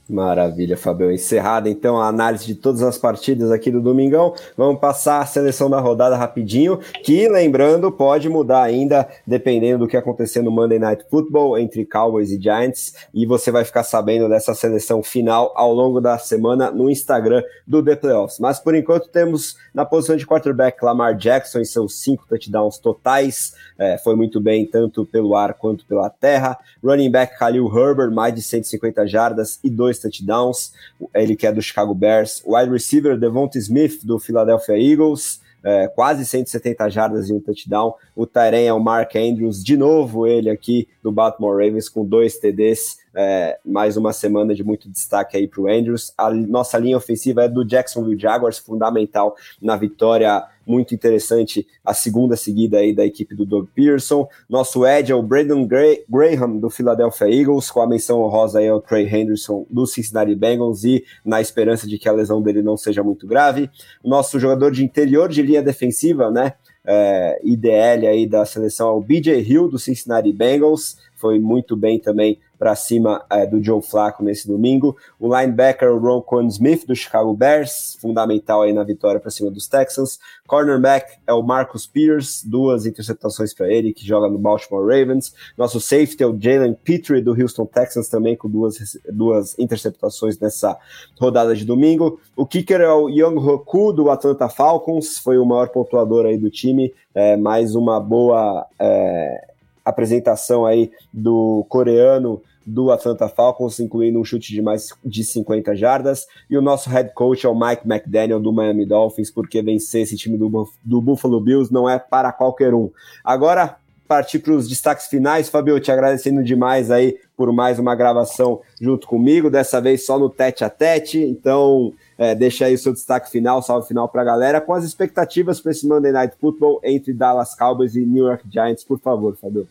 Maravilha, 0.07 0.77
Fabião. 0.77 1.11
Encerrada 1.11 1.67
então 1.67 1.99
a 1.99 2.07
análise 2.07 2.45
de 2.45 2.53
todas 2.53 2.83
as 2.83 2.97
partidas 2.97 3.51
aqui 3.51 3.71
do 3.71 3.81
Domingão. 3.81 4.35
Vamos 4.55 4.79
passar 4.79 5.19
a 5.19 5.25
seleção 5.25 5.67
da 5.67 5.79
rodada 5.79 6.15
rapidinho, 6.15 6.79
que 7.03 7.27
lembrando, 7.27 7.91
pode 7.91 8.29
mudar 8.29 8.61
ainda 8.61 9.07
dependendo 9.25 9.79
do 9.79 9.87
que 9.87 9.97
acontecer 9.97 10.43
no 10.43 10.51
Monday 10.51 10.77
Night 10.77 11.05
Football 11.09 11.57
entre 11.57 11.85
Cowboys 11.85 12.29
e 12.29 12.39
Giants, 12.39 12.93
e 13.13 13.25
você 13.25 13.49
vai 13.49 13.65
ficar 13.65 13.83
sabendo 13.83 14.29
dessa 14.29 14.53
seleção 14.53 15.01
final 15.01 15.51
ao 15.55 15.73
longo 15.73 15.99
da 15.99 16.19
semana 16.19 16.69
no 16.69 16.89
Instagram 16.89 17.41
do 17.65 17.83
The 17.83 17.95
Playoffs. 17.95 18.39
Mas 18.39 18.59
por 18.59 18.75
enquanto 18.75 19.09
temos 19.09 19.57
na 19.73 19.85
posição 19.85 20.15
de 20.15 20.27
quarterback 20.27 20.83
Lamar 20.85 21.15
Jackson 21.15 21.59
em 21.59 21.65
seus 21.65 21.99
cinco 21.99 22.27
touchdowns 22.27 22.77
totais, 22.77 23.55
é, 23.77 23.97
foi 23.97 24.15
muito 24.15 24.39
bem 24.39 24.67
tanto 24.67 25.03
pelo 25.05 25.35
ar 25.35 25.55
quanto 25.55 25.85
pela 25.85 26.09
terra. 26.09 26.57
Running 26.83 27.09
back 27.09 27.37
Khalil 27.39 27.67
Herbert, 27.75 28.11
mais 28.11 28.35
de 28.35 28.41
150 28.43 29.07
jardas 29.07 29.59
e 29.63 29.69
dois 29.69 29.94
dois 29.95 29.99
touchdowns, 29.99 30.73
ele 31.13 31.35
que 31.35 31.47
é 31.47 31.51
do 31.51 31.61
Chicago 31.61 31.93
Bears. 31.93 32.43
Wide 32.45 32.71
receiver 32.71 33.17
Devonta 33.17 33.57
Smith, 33.57 34.03
do 34.03 34.19
Philadelphia 34.19 34.77
Eagles, 34.77 35.41
é, 35.63 35.87
quase 35.87 36.25
170 36.25 36.89
jardas 36.89 37.29
e 37.29 37.33
um 37.33 37.39
touchdown. 37.39 37.95
O 38.15 38.27
Tyren 38.27 38.65
é 38.65 38.73
o 38.73 38.79
Mark 38.79 39.15
Andrews, 39.15 39.63
de 39.63 39.75
novo 39.75 40.27
ele 40.27 40.49
aqui 40.49 40.87
do 41.01 41.11
Baltimore 41.11 41.57
Ravens 41.57 41.89
com 41.89 42.05
dois 42.05 42.37
TDs 42.37 42.97
é, 43.15 43.57
mais 43.65 43.95
uma 43.95 44.11
semana 44.11 44.53
de 44.53 44.63
muito 44.63 44.89
destaque 44.89 45.37
aí 45.37 45.47
para 45.47 45.61
o 45.61 45.67
Andrews. 45.67 46.13
A 46.17 46.29
nossa 46.29 46.77
linha 46.77 46.97
ofensiva 46.97 47.45
é 47.45 47.49
do 47.49 47.63
Jacksonville 47.63 48.19
Jaguars, 48.19 48.57
fundamental 48.57 49.35
na 49.61 49.77
vitória 49.77 50.45
muito 50.67 50.95
interessante, 50.95 51.67
a 51.85 51.93
segunda 51.93 52.35
seguida 52.35 52.79
aí 52.79 52.93
da 52.93 53.05
equipe 53.05 53.35
do 53.35 53.45
Doug 53.45 53.67
Pearson. 53.73 54.27
Nosso 54.49 54.85
Ed 54.85 55.11
é 55.11 55.15
o 55.15 55.21
Brandon 55.21 55.67
Graham, 56.09 56.57
do 56.57 56.69
Philadelphia 56.69 57.29
Eagles, 57.29 57.69
com 57.69 57.81
a 57.81 57.87
menção 57.87 58.21
honrosa 58.21 58.59
aí 58.59 58.67
ao 58.67 58.81
Trey 58.81 59.07
Henderson, 59.07 59.65
do 59.69 59.85
Cincinnati 59.85 60.33
Bengals, 60.33 60.83
e 60.83 61.05
na 61.23 61.39
esperança 61.39 61.87
de 61.87 61.97
que 61.99 62.09
a 62.09 62.11
lesão 62.11 62.41
dele 62.41 62.61
não 62.63 62.75
seja 62.75 63.03
muito 63.03 63.27
grave. 63.27 63.69
Nosso 64.03 64.39
jogador 64.39 64.71
de 64.71 64.83
interior 64.83 65.29
de 65.29 65.41
linha 65.41 65.61
defensiva, 65.61 66.31
né, 66.31 66.53
é, 66.83 67.39
IDL 67.43 68.07
aí 68.07 68.27
da 68.27 68.45
seleção 68.45 68.89
é 68.89 68.91
o 68.91 69.01
BJ 69.01 69.41
Hill, 69.41 69.67
do 69.67 69.79
Cincinnati 69.79 70.31
Bengals, 70.31 70.97
foi 71.15 71.39
muito 71.39 71.75
bem 71.75 71.97
também 71.99 72.39
para 72.57 72.75
cima 72.75 73.23
é, 73.29 73.45
do 73.45 73.63
Joe 73.63 73.81
Flacco 73.81 74.23
nesse 74.23 74.47
domingo. 74.47 74.95
O 75.19 75.27
linebacker 75.27 75.95
Ron 75.95 76.21
Cohen 76.21 76.47
Smith 76.47 76.85
do 76.85 76.95
Chicago 76.95 77.33
Bears, 77.33 77.97
fundamental 77.99 78.61
aí 78.61 78.73
na 78.73 78.83
vitória 78.83 79.19
para 79.19 79.31
cima 79.31 79.51
dos 79.51 79.67
Texans. 79.67 80.19
Cornerback 80.47 81.17
é 81.25 81.33
o 81.33 81.41
Marcus 81.41 81.87
Pierce, 81.87 82.47
duas 82.47 82.85
interceptações 82.85 83.53
para 83.53 83.71
ele, 83.71 83.93
que 83.93 84.05
joga 84.05 84.29
no 84.29 84.37
Baltimore 84.37 84.85
Ravens. 84.85 85.33
Nosso 85.57 85.79
safety 85.79 86.23
é 86.23 86.27
o 86.27 86.37
Jalen 86.39 86.73
Petrie 86.73 87.21
do 87.21 87.31
Houston 87.31 87.65
Texans, 87.65 88.07
também 88.07 88.35
com 88.35 88.49
duas, 88.49 88.97
duas 89.11 89.57
interceptações 89.57 90.39
nessa 90.39 90.77
rodada 91.19 91.55
de 91.55 91.65
domingo. 91.65 92.19
O 92.35 92.45
kicker 92.45 92.81
é 92.81 92.93
o 92.93 93.09
Young 93.09 93.37
Hoku 93.37 93.91
do 93.91 94.09
Atlanta 94.09 94.47
Falcons, 94.49 95.17
foi 95.17 95.37
o 95.37 95.45
maior 95.45 95.69
pontuador 95.69 96.25
aí 96.25 96.37
do 96.37 96.49
time, 96.49 96.93
é, 97.13 97.35
mais 97.35 97.75
uma 97.75 97.99
boa. 97.99 98.65
É, 98.79 99.54
apresentação 99.85 100.65
aí 100.65 100.91
do 101.13 101.65
coreano 101.69 102.41
do 102.65 102.91
Atlanta 102.91 103.29
Falcons, 103.29 103.79
incluindo 103.79 104.19
um 104.19 104.23
chute 104.23 104.51
de 104.51 104.61
mais 104.61 104.89
de 105.05 105.23
50 105.23 105.75
jardas. 105.75 106.25
E 106.49 106.57
o 106.57 106.61
nosso 106.61 106.89
head 106.89 107.13
coach 107.13 107.45
é 107.45 107.49
o 107.49 107.53
Mike 107.57 107.83
McDaniel 107.85 108.39
do 108.39 108.51
Miami 108.51 108.85
Dolphins, 108.85 109.29
porque 109.29 109.61
vencer 109.61 110.01
esse 110.01 110.17
time 110.17 110.37
do, 110.37 110.67
do 110.83 111.01
Buffalo 111.01 111.39
Bills 111.39 111.71
não 111.71 111.87
é 111.87 111.99
para 111.99 112.31
qualquer 112.31 112.73
um. 112.73 112.89
Agora, 113.23 113.77
partir 114.07 114.39
para 114.39 114.53
os 114.53 114.67
destaques 114.67 115.07
finais. 115.07 115.49
Fabio, 115.49 115.79
te 115.79 115.91
agradecendo 115.91 116.43
demais 116.43 116.91
aí 116.91 117.17
por 117.35 117.51
mais 117.51 117.79
uma 117.79 117.95
gravação 117.95 118.61
junto 118.79 119.07
comigo, 119.07 119.49
dessa 119.49 119.81
vez 119.81 120.05
só 120.05 120.17
no 120.17 120.29
tete 120.29 120.63
a 120.63 120.69
tete. 120.69 121.19
Então, 121.19 121.93
é, 122.17 122.33
deixa 122.33 122.65
aí 122.65 122.73
o 122.73 122.77
seu 122.77 122.93
destaque 122.93 123.29
final, 123.29 123.61
salve 123.61 123.87
final 123.87 124.07
para 124.07 124.21
a 124.21 124.25
galera, 124.25 124.61
com 124.61 124.73
as 124.73 124.83
expectativas 124.83 125.59
para 125.59 125.71
esse 125.71 125.87
Monday 125.87 126.11
Night 126.11 126.35
Football 126.39 126.79
entre 126.83 127.13
Dallas 127.13 127.55
Cowboys 127.55 127.95
e 127.95 128.05
New 128.05 128.25
York 128.25 128.45
Giants, 128.51 128.83
por 128.83 128.99
favor, 128.99 129.35
Fabio. 129.35 129.67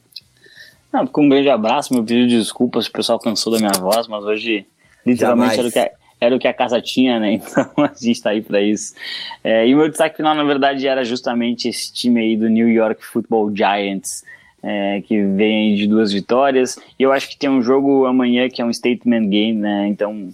Não, 0.92 1.06
com 1.06 1.24
um 1.24 1.28
grande 1.28 1.48
abraço, 1.48 1.92
meu 1.92 2.04
pedido 2.04 2.28
de 2.28 2.38
desculpas, 2.38 2.86
o 2.86 2.92
pessoal 2.92 3.18
cansou 3.18 3.52
da 3.52 3.58
minha 3.58 3.72
voz, 3.72 4.06
mas 4.06 4.22
hoje 4.24 4.66
literalmente 5.04 5.58
era 5.58 5.68
o, 5.68 5.72
que 5.72 5.78
a, 5.78 5.90
era 6.24 6.34
o 6.34 6.38
que 6.38 6.48
a 6.48 6.54
casa 6.54 6.80
tinha, 6.80 7.18
né? 7.20 7.34
Então 7.44 7.70
a 7.84 7.92
gente 7.94 8.22
tá 8.22 8.30
aí 8.30 8.42
para 8.42 8.60
isso. 8.60 8.94
É, 9.42 9.66
e 9.66 9.74
o 9.74 9.78
meu 9.78 9.88
destaque 9.88 10.16
final, 10.16 10.34
na 10.34 10.44
verdade, 10.44 10.86
era 10.86 11.04
justamente 11.04 11.68
esse 11.68 11.92
time 11.92 12.20
aí 12.20 12.36
do 12.36 12.48
New 12.48 12.68
York 12.68 13.04
Football 13.04 13.54
Giants, 13.54 14.24
é, 14.62 15.02
que 15.02 15.22
vem 15.22 15.74
de 15.74 15.86
duas 15.86 16.12
vitórias. 16.12 16.78
E 16.98 17.02
eu 17.02 17.12
acho 17.12 17.28
que 17.28 17.36
tem 17.36 17.50
um 17.50 17.62
jogo 17.62 18.06
amanhã 18.06 18.48
que 18.48 18.62
é 18.62 18.64
um 18.64 18.72
statement 18.72 19.28
game, 19.28 19.58
né? 19.58 19.86
Então 19.88 20.30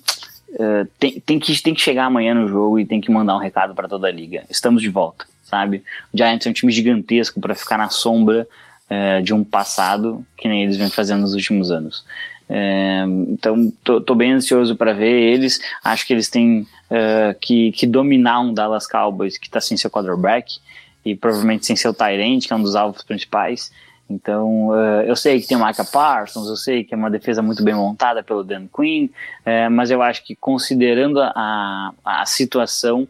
uh, 0.50 0.88
tem, 0.98 1.20
tem, 1.20 1.38
que, 1.38 1.62
tem 1.62 1.74
que 1.74 1.80
chegar 1.80 2.04
amanhã 2.04 2.34
no 2.34 2.46
jogo 2.46 2.78
e 2.78 2.86
tem 2.86 3.00
que 3.00 3.10
mandar 3.10 3.36
um 3.36 3.40
recado 3.40 3.74
para 3.74 3.88
toda 3.88 4.06
a 4.06 4.10
liga. 4.10 4.44
Estamos 4.48 4.82
de 4.82 4.88
volta, 4.88 5.26
sabe? 5.42 5.82
O 6.12 6.16
Giants 6.16 6.46
é 6.46 6.50
um 6.50 6.52
time 6.52 6.72
gigantesco 6.72 7.40
para 7.40 7.54
ficar 7.54 7.76
na 7.76 7.88
sombra 7.88 8.46
é, 8.88 9.20
de 9.20 9.34
um 9.34 9.42
passado 9.42 10.24
que 10.36 10.48
nem 10.48 10.62
eles 10.62 10.76
vêm 10.76 10.90
fazendo 10.90 11.22
nos 11.22 11.34
últimos 11.34 11.70
anos. 11.70 12.04
É, 12.52 13.05
então, 13.28 13.72
tô, 13.85 14.14
bem 14.16 14.32
ansioso 14.32 14.74
para 14.74 14.93
ver 14.93 15.09
eles. 15.09 15.60
Acho 15.85 16.05
que 16.05 16.12
eles 16.12 16.28
têm 16.28 16.66
uh, 16.90 17.39
que, 17.40 17.70
que 17.70 17.86
dominar 17.86 18.40
um 18.40 18.52
Dallas 18.52 18.89
Cowboys 18.89 19.39
que 19.39 19.47
está 19.47 19.60
sem 19.60 19.77
seu 19.77 19.89
quarterback 19.89 20.59
e 21.05 21.14
provavelmente 21.14 21.64
sem 21.64 21.77
seu 21.77 21.94
Tyrant, 21.94 22.44
que 22.44 22.52
é 22.52 22.56
um 22.56 22.62
dos 22.62 22.74
alvos 22.74 23.05
principais. 23.05 23.70
Então, 24.10 24.70
uh, 24.70 25.02
eu 25.06 25.14
sei 25.14 25.40
que 25.40 25.47
tem 25.47 25.56
o 25.56 25.64
Micah 25.64 25.85
Parsons, 25.85 26.48
eu 26.48 26.56
sei 26.56 26.82
que 26.82 26.93
é 26.93 26.97
uma 26.97 27.09
defesa 27.09 27.40
muito 27.40 27.62
bem 27.62 27.74
montada 27.74 28.20
pelo 28.20 28.43
Dan 28.43 28.66
Quinn, 28.66 29.05
uh, 29.06 29.70
mas 29.70 29.93
eu 29.93 30.02
acho 30.02 30.24
que 30.24 30.35
considerando 30.35 31.20
a, 31.20 31.94
a 32.05 32.27
situação, 32.27 33.06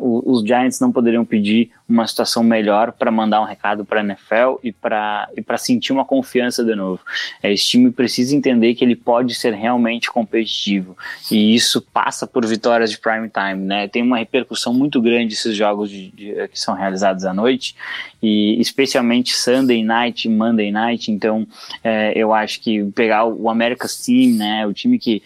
os 0.00 0.42
Giants 0.42 0.80
não 0.80 0.90
poderiam 0.90 1.24
pedir 1.24 1.70
uma 1.90 2.06
situação 2.06 2.44
melhor 2.44 2.92
para 2.92 3.10
mandar 3.10 3.40
um 3.40 3.44
recado 3.44 3.84
para 3.84 4.00
a 4.00 4.04
NFL 4.04 4.60
e 4.62 4.72
para 4.72 5.28
e 5.36 5.58
sentir 5.58 5.92
uma 5.92 6.04
confiança 6.04 6.64
de 6.64 6.74
novo. 6.74 7.00
É, 7.42 7.52
esse 7.52 7.66
time 7.66 7.90
precisa 7.90 8.34
entender 8.34 8.74
que 8.74 8.84
ele 8.84 8.94
pode 8.94 9.34
ser 9.34 9.52
realmente 9.52 10.10
competitivo 10.10 10.96
e 11.30 11.54
isso 11.54 11.82
passa 11.82 12.26
por 12.26 12.46
vitórias 12.46 12.90
de 12.90 12.98
prime 12.98 13.28
time, 13.28 13.64
né? 13.64 13.88
Tem 13.88 14.02
uma 14.02 14.18
repercussão 14.18 14.72
muito 14.72 15.00
grande 15.02 15.34
esses 15.34 15.56
jogos 15.56 15.90
de, 15.90 16.10
de, 16.10 16.48
que 16.48 16.58
são 16.58 16.74
realizados 16.74 17.24
à 17.24 17.34
noite 17.34 17.74
e 18.22 18.60
especialmente 18.60 19.34
Sunday 19.34 19.82
Night, 19.82 20.28
Monday 20.28 20.70
Night. 20.70 21.10
Então, 21.10 21.46
é, 21.82 22.12
eu 22.14 22.32
acho 22.32 22.60
que 22.60 22.84
pegar 22.92 23.24
o 23.24 23.50
America's 23.50 23.98
Team, 23.98 24.36
né, 24.36 24.66
o 24.66 24.72
time 24.72 24.98
que 24.98 25.22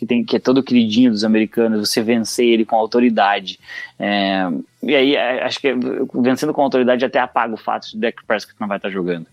que, 0.00 0.06
tem, 0.06 0.24
que 0.24 0.36
é 0.36 0.38
todo 0.38 0.62
queridinho 0.62 1.10
dos 1.10 1.24
americanos, 1.24 1.86
você 1.86 2.02
vencer 2.02 2.46
ele 2.46 2.64
com 2.64 2.74
autoridade. 2.74 3.60
É, 3.98 4.48
e 4.82 4.96
aí, 4.96 5.14
é, 5.14 5.44
acho 5.44 5.60
que 5.60 5.74
vencendo 6.14 6.54
com 6.54 6.62
autoridade 6.62 7.04
até 7.04 7.18
apaga 7.18 7.52
o 7.52 7.58
fato 7.58 7.90
de 7.90 7.98
Dak 7.98 8.24
Prescott 8.24 8.56
não 8.58 8.66
vai 8.66 8.78
estar 8.78 8.88
jogando. 8.88 9.26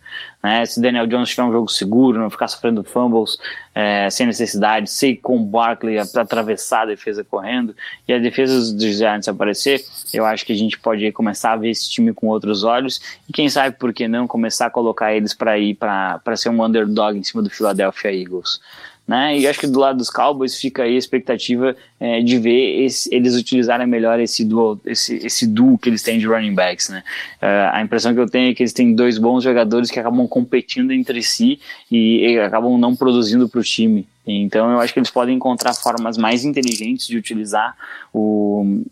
Né? 0.44 0.66
Se 0.66 0.82
Daniel 0.82 1.08
Jones 1.08 1.30
tiver 1.30 1.44
um 1.44 1.54
jogo 1.54 1.70
seguro, 1.70 2.20
não 2.20 2.30
ficar 2.30 2.50
sofrendo 2.50 2.84
fumbles 2.84 3.38
é, 3.74 4.10
sem 4.10 4.28
necessidade, 4.28 4.90
sei 4.90 5.16
com 5.16 5.42
Barkley 5.42 5.98
atravessar 6.00 6.82
a 6.82 6.88
defesa 6.88 7.24
correndo 7.24 7.74
e 8.06 8.12
a 8.12 8.20
defesa 8.20 8.74
dos 8.74 8.98
Giants 8.98 9.30
aparecer, 9.30 9.82
eu 10.14 10.26
acho 10.26 10.46
que 10.46 10.52
a 10.52 10.58
gente 10.58 10.78
pode 10.78 11.10
começar 11.14 11.54
a 11.54 11.56
ver 11.56 11.70
esse 11.70 11.90
time 11.90 12.14
com 12.14 12.28
outros 12.28 12.66
olhos 12.66 13.00
e 13.30 13.32
quem 13.32 13.48
sabe 13.48 13.78
por 13.78 13.94
que 13.94 14.06
não 14.06 14.28
começar 14.28 14.66
a 14.66 14.70
colocar 14.70 15.14
eles 15.14 15.34
para 15.34 15.58
ir 15.58 15.76
para 15.76 16.36
ser 16.36 16.50
um 16.50 16.62
underdog 16.62 17.18
em 17.18 17.24
cima 17.24 17.42
do 17.42 17.50
Philadelphia 17.50 18.14
Eagles. 18.14 18.60
Né? 19.08 19.40
E 19.40 19.48
acho 19.48 19.60
que 19.62 19.68
do 19.68 19.80
lado 19.80 19.98
dos 19.98 20.10
Cowboys 20.10 20.60
fica 20.60 20.84
aí 20.84 20.96
a 20.96 20.98
expectativa 20.98 21.74
é, 21.98 22.22
de 22.22 22.38
ver 22.38 22.84
esse, 22.84 23.14
eles 23.16 23.36
utilizarem 23.36 23.88
melhor 23.88 24.20
esse 24.20 24.44
duo, 24.44 24.78
esse, 24.86 25.16
esse 25.26 25.48
duo 25.48 25.78
que 25.78 25.88
eles 25.88 26.04
têm 26.04 26.20
de 26.20 26.28
running 26.28 26.54
backs. 26.54 26.90
Né? 26.90 27.02
Uh, 27.42 27.72
a 27.72 27.82
impressão 27.82 28.14
que 28.14 28.20
eu 28.20 28.30
tenho 28.30 28.52
é 28.52 28.54
que 28.54 28.62
eles 28.62 28.74
têm 28.74 28.94
dois 28.94 29.18
bons 29.18 29.46
jogadores 29.46 29.90
que 29.90 29.98
acabam 29.98 30.28
competindo 30.28 30.92
entre 30.92 31.24
si 31.24 31.58
e, 31.90 32.34
e 32.34 32.40
acabam 32.40 32.78
não 32.78 32.98
produzindo 32.98 33.48
para 33.48 33.62
o 33.62 33.64
time. 33.64 34.06
Então 34.26 34.70
eu 34.72 34.80
acho 34.82 34.92
que 34.92 35.00
eles 35.00 35.10
podem 35.10 35.38
encontrar 35.38 35.74
formas 35.74 36.18
mais 36.18 36.44
inteligentes 36.44 37.08
de 37.08 37.16
utilizar 37.16 37.78
o, 38.14 38.84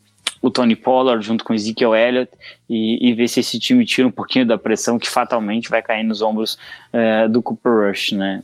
o 0.42 0.50
Tony 0.50 0.78
Pollard 0.78 1.26
junto 1.26 1.44
com 1.44 1.52
o 1.52 1.56
Ezekiel 1.56 1.94
Elliott 1.94 2.32
e, 2.70 3.10
e, 3.10 3.14
ver 3.14 3.28
se 3.28 3.42
esse 3.42 3.60
time 3.60 3.84
tira 3.84 4.08
um 4.08 4.12
pouquinho 4.12 4.46
da 4.46 4.58
pressão 4.58 4.98
que 4.98 5.10
fatalmente 5.10 5.70
vai 5.70 5.82
cair 5.82 6.04
nos 6.04 6.22
ombros 6.22 6.58
uh, 6.94 7.28
do 7.28 7.42
Cooper 7.42 7.90
Rush, 7.90 8.14
né? 8.14 8.42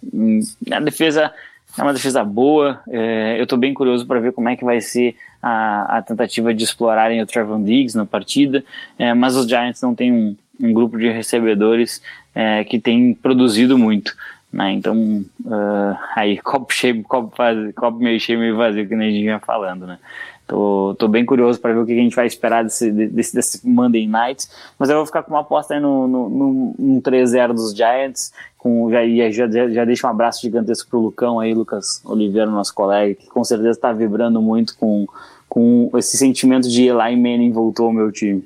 A 0.70 0.82
defesa 0.82 1.32
é 1.78 1.84
uma 1.84 1.94
defesa 1.94 2.24
boa. 2.24 2.82
É, 2.90 3.40
eu 3.40 3.44
estou 3.44 3.58
bem 3.58 3.74
curioso 3.74 4.06
para 4.06 4.20
ver 4.20 4.32
como 4.32 4.50
é 4.50 4.56
que 4.56 4.66
vai 4.66 4.82
ser 4.82 5.16
a, 5.42 5.98
a 5.98 6.02
tentativa 6.02 6.54
de 6.54 6.64
explorarem 6.64 7.22
o 7.22 7.26
Trevor 7.26 7.62
Diggs 7.64 7.98
na 7.98 8.06
partida. 8.06 8.64
É, 8.98 9.14
mas 9.14 9.36
os 9.36 9.48
Giants 9.48 9.82
não 9.82 9.96
têm 9.96 10.12
um, 10.12 10.36
um 10.60 10.74
grupo 10.74 10.98
de 10.98 11.10
recebedores 11.10 12.02
é, 12.36 12.64
que 12.64 12.80
tem 12.80 13.14
produzido 13.14 13.78
muito. 13.78 14.16
Né? 14.52 14.74
Então, 14.74 15.24
uh, 15.46 15.98
aí, 16.14 16.38
copo 16.40 16.74
cheio, 16.74 17.02
copo, 17.04 17.34
copo 17.74 17.98
meio 18.00 18.20
cheio, 18.20 18.38
meio 18.38 18.58
vazio, 18.58 18.88
que 18.88 18.96
nem 18.96 19.08
a 19.08 19.12
gente 19.12 19.24
vinha 19.24 19.40
falando, 19.40 19.88
né? 19.88 19.98
Tô, 20.52 20.94
tô 21.00 21.08
bem 21.08 21.26
curioso 21.26 21.62
para 21.62 21.72
ver 21.72 21.80
o 21.80 21.86
que 21.86 21.94
a 21.94 21.96
gente 21.96 22.14
vai 22.14 22.28
esperar 22.28 22.66
desse, 22.66 22.92
desse, 22.92 23.34
desse 23.34 23.66
Monday 23.66 24.06
Night. 24.06 24.50
Mas 24.78 24.90
eu 24.90 24.98
vou 24.98 25.06
ficar 25.06 25.24
com 25.24 25.32
uma 25.32 25.40
aposta 25.40 25.74
aí 25.74 25.80
no, 25.80 26.10
no, 26.10 26.30
no, 26.30 26.76
no 26.78 27.02
3-0 27.02 27.54
dos 27.54 27.74
Giants. 27.74 28.34
Com, 28.58 28.92
já, 28.92 29.00
já, 29.32 29.70
já 29.70 29.86
deixa 29.86 30.06
um 30.06 30.10
abraço 30.10 30.42
gigantesco 30.42 30.90
pro 30.90 31.00
Lucão 31.00 31.40
aí, 31.40 31.54
Lucas 31.54 32.02
Oliveira, 32.04 32.52
nosso 32.52 32.76
colega, 32.76 33.16
que 33.16 33.30
com 33.30 33.46
certeza 33.46 33.72
está 33.72 33.94
vibrando 33.94 34.42
muito 34.42 34.78
com, 34.78 35.08
com 35.48 35.90
esse 35.96 36.18
sentimento 36.18 36.68
de 36.68 36.82
Eli 36.82 37.16
Manning 37.16 37.54
voltou 37.54 37.86
ao 37.86 37.94
meu 37.94 38.12
time. 38.12 38.44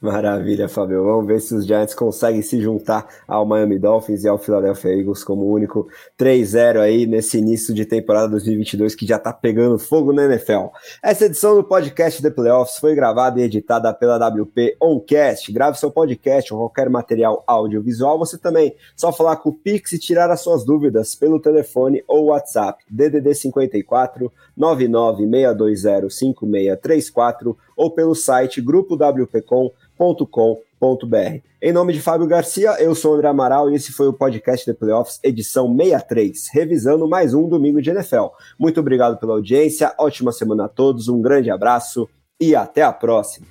Maravilha, 0.00 0.68
Fabio. 0.68 1.04
Vamos 1.04 1.26
ver 1.26 1.40
se 1.40 1.54
os 1.54 1.66
Giants 1.66 1.94
conseguem 1.94 2.42
se 2.42 2.60
juntar 2.60 3.06
ao 3.26 3.46
Miami 3.46 3.78
Dolphins 3.78 4.24
e 4.24 4.28
ao 4.28 4.38
Philadelphia 4.38 4.96
Eagles 4.96 5.24
como 5.24 5.50
único 5.50 5.88
3-0 6.18 6.80
aí 6.80 7.06
nesse 7.06 7.38
início 7.38 7.74
de 7.74 7.84
temporada 7.84 8.28
2022 8.28 8.94
que 8.94 9.06
já 9.06 9.18
tá 9.18 9.32
pegando 9.32 9.78
fogo 9.78 10.12
na 10.12 10.24
NFL. 10.24 10.66
Essa 11.02 11.26
edição 11.26 11.54
do 11.54 11.64
podcast 11.64 12.22
The 12.22 12.30
Playoffs 12.30 12.78
foi 12.78 12.94
gravada 12.94 13.40
e 13.40 13.44
editada 13.44 13.92
pela 13.94 14.16
WP 14.28 14.76
Oncast. 14.80 15.52
Grave 15.52 15.78
seu 15.78 15.90
podcast 15.90 16.52
ou 16.52 16.60
qualquer 16.60 16.90
material 16.90 17.42
audiovisual. 17.46 18.18
Você 18.18 18.38
também 18.38 18.74
só 18.94 19.12
falar 19.12 19.36
com 19.36 19.50
o 19.50 19.54
Pix 19.54 19.92
e 19.92 19.98
tirar 19.98 20.30
as 20.30 20.40
suas 20.40 20.64
dúvidas 20.64 21.14
pelo 21.14 21.40
telefone 21.40 22.02
ou 22.06 22.26
WhatsApp 22.26 22.84
DDD 22.90 23.34
54 23.34 24.32
99620 24.56 26.10
5634 26.10 27.56
ou 27.76 27.90
pelo 27.90 28.14
site 28.14 28.60
grupowpcom.com.br. 28.60 31.40
Em 31.62 31.72
nome 31.72 31.92
de 31.92 32.00
Fábio 32.00 32.26
Garcia, 32.26 32.80
eu 32.80 32.94
sou 32.94 33.14
André 33.14 33.28
Amaral 33.28 33.70
e 33.70 33.74
esse 33.74 33.92
foi 33.92 34.08
o 34.08 34.12
podcast 34.12 34.64
The 34.64 34.72
Playoffs, 34.72 35.20
edição 35.22 35.74
63, 35.76 36.48
revisando 36.52 37.08
mais 37.08 37.34
um 37.34 37.48
domingo 37.48 37.82
de 37.82 37.90
NFL. 37.90 38.26
Muito 38.58 38.80
obrigado 38.80 39.18
pela 39.18 39.34
audiência, 39.34 39.94
ótima 39.98 40.32
semana 40.32 40.66
a 40.66 40.68
todos, 40.68 41.08
um 41.08 41.20
grande 41.20 41.50
abraço 41.50 42.08
e 42.40 42.54
até 42.54 42.82
a 42.82 42.92
próxima. 42.92 43.46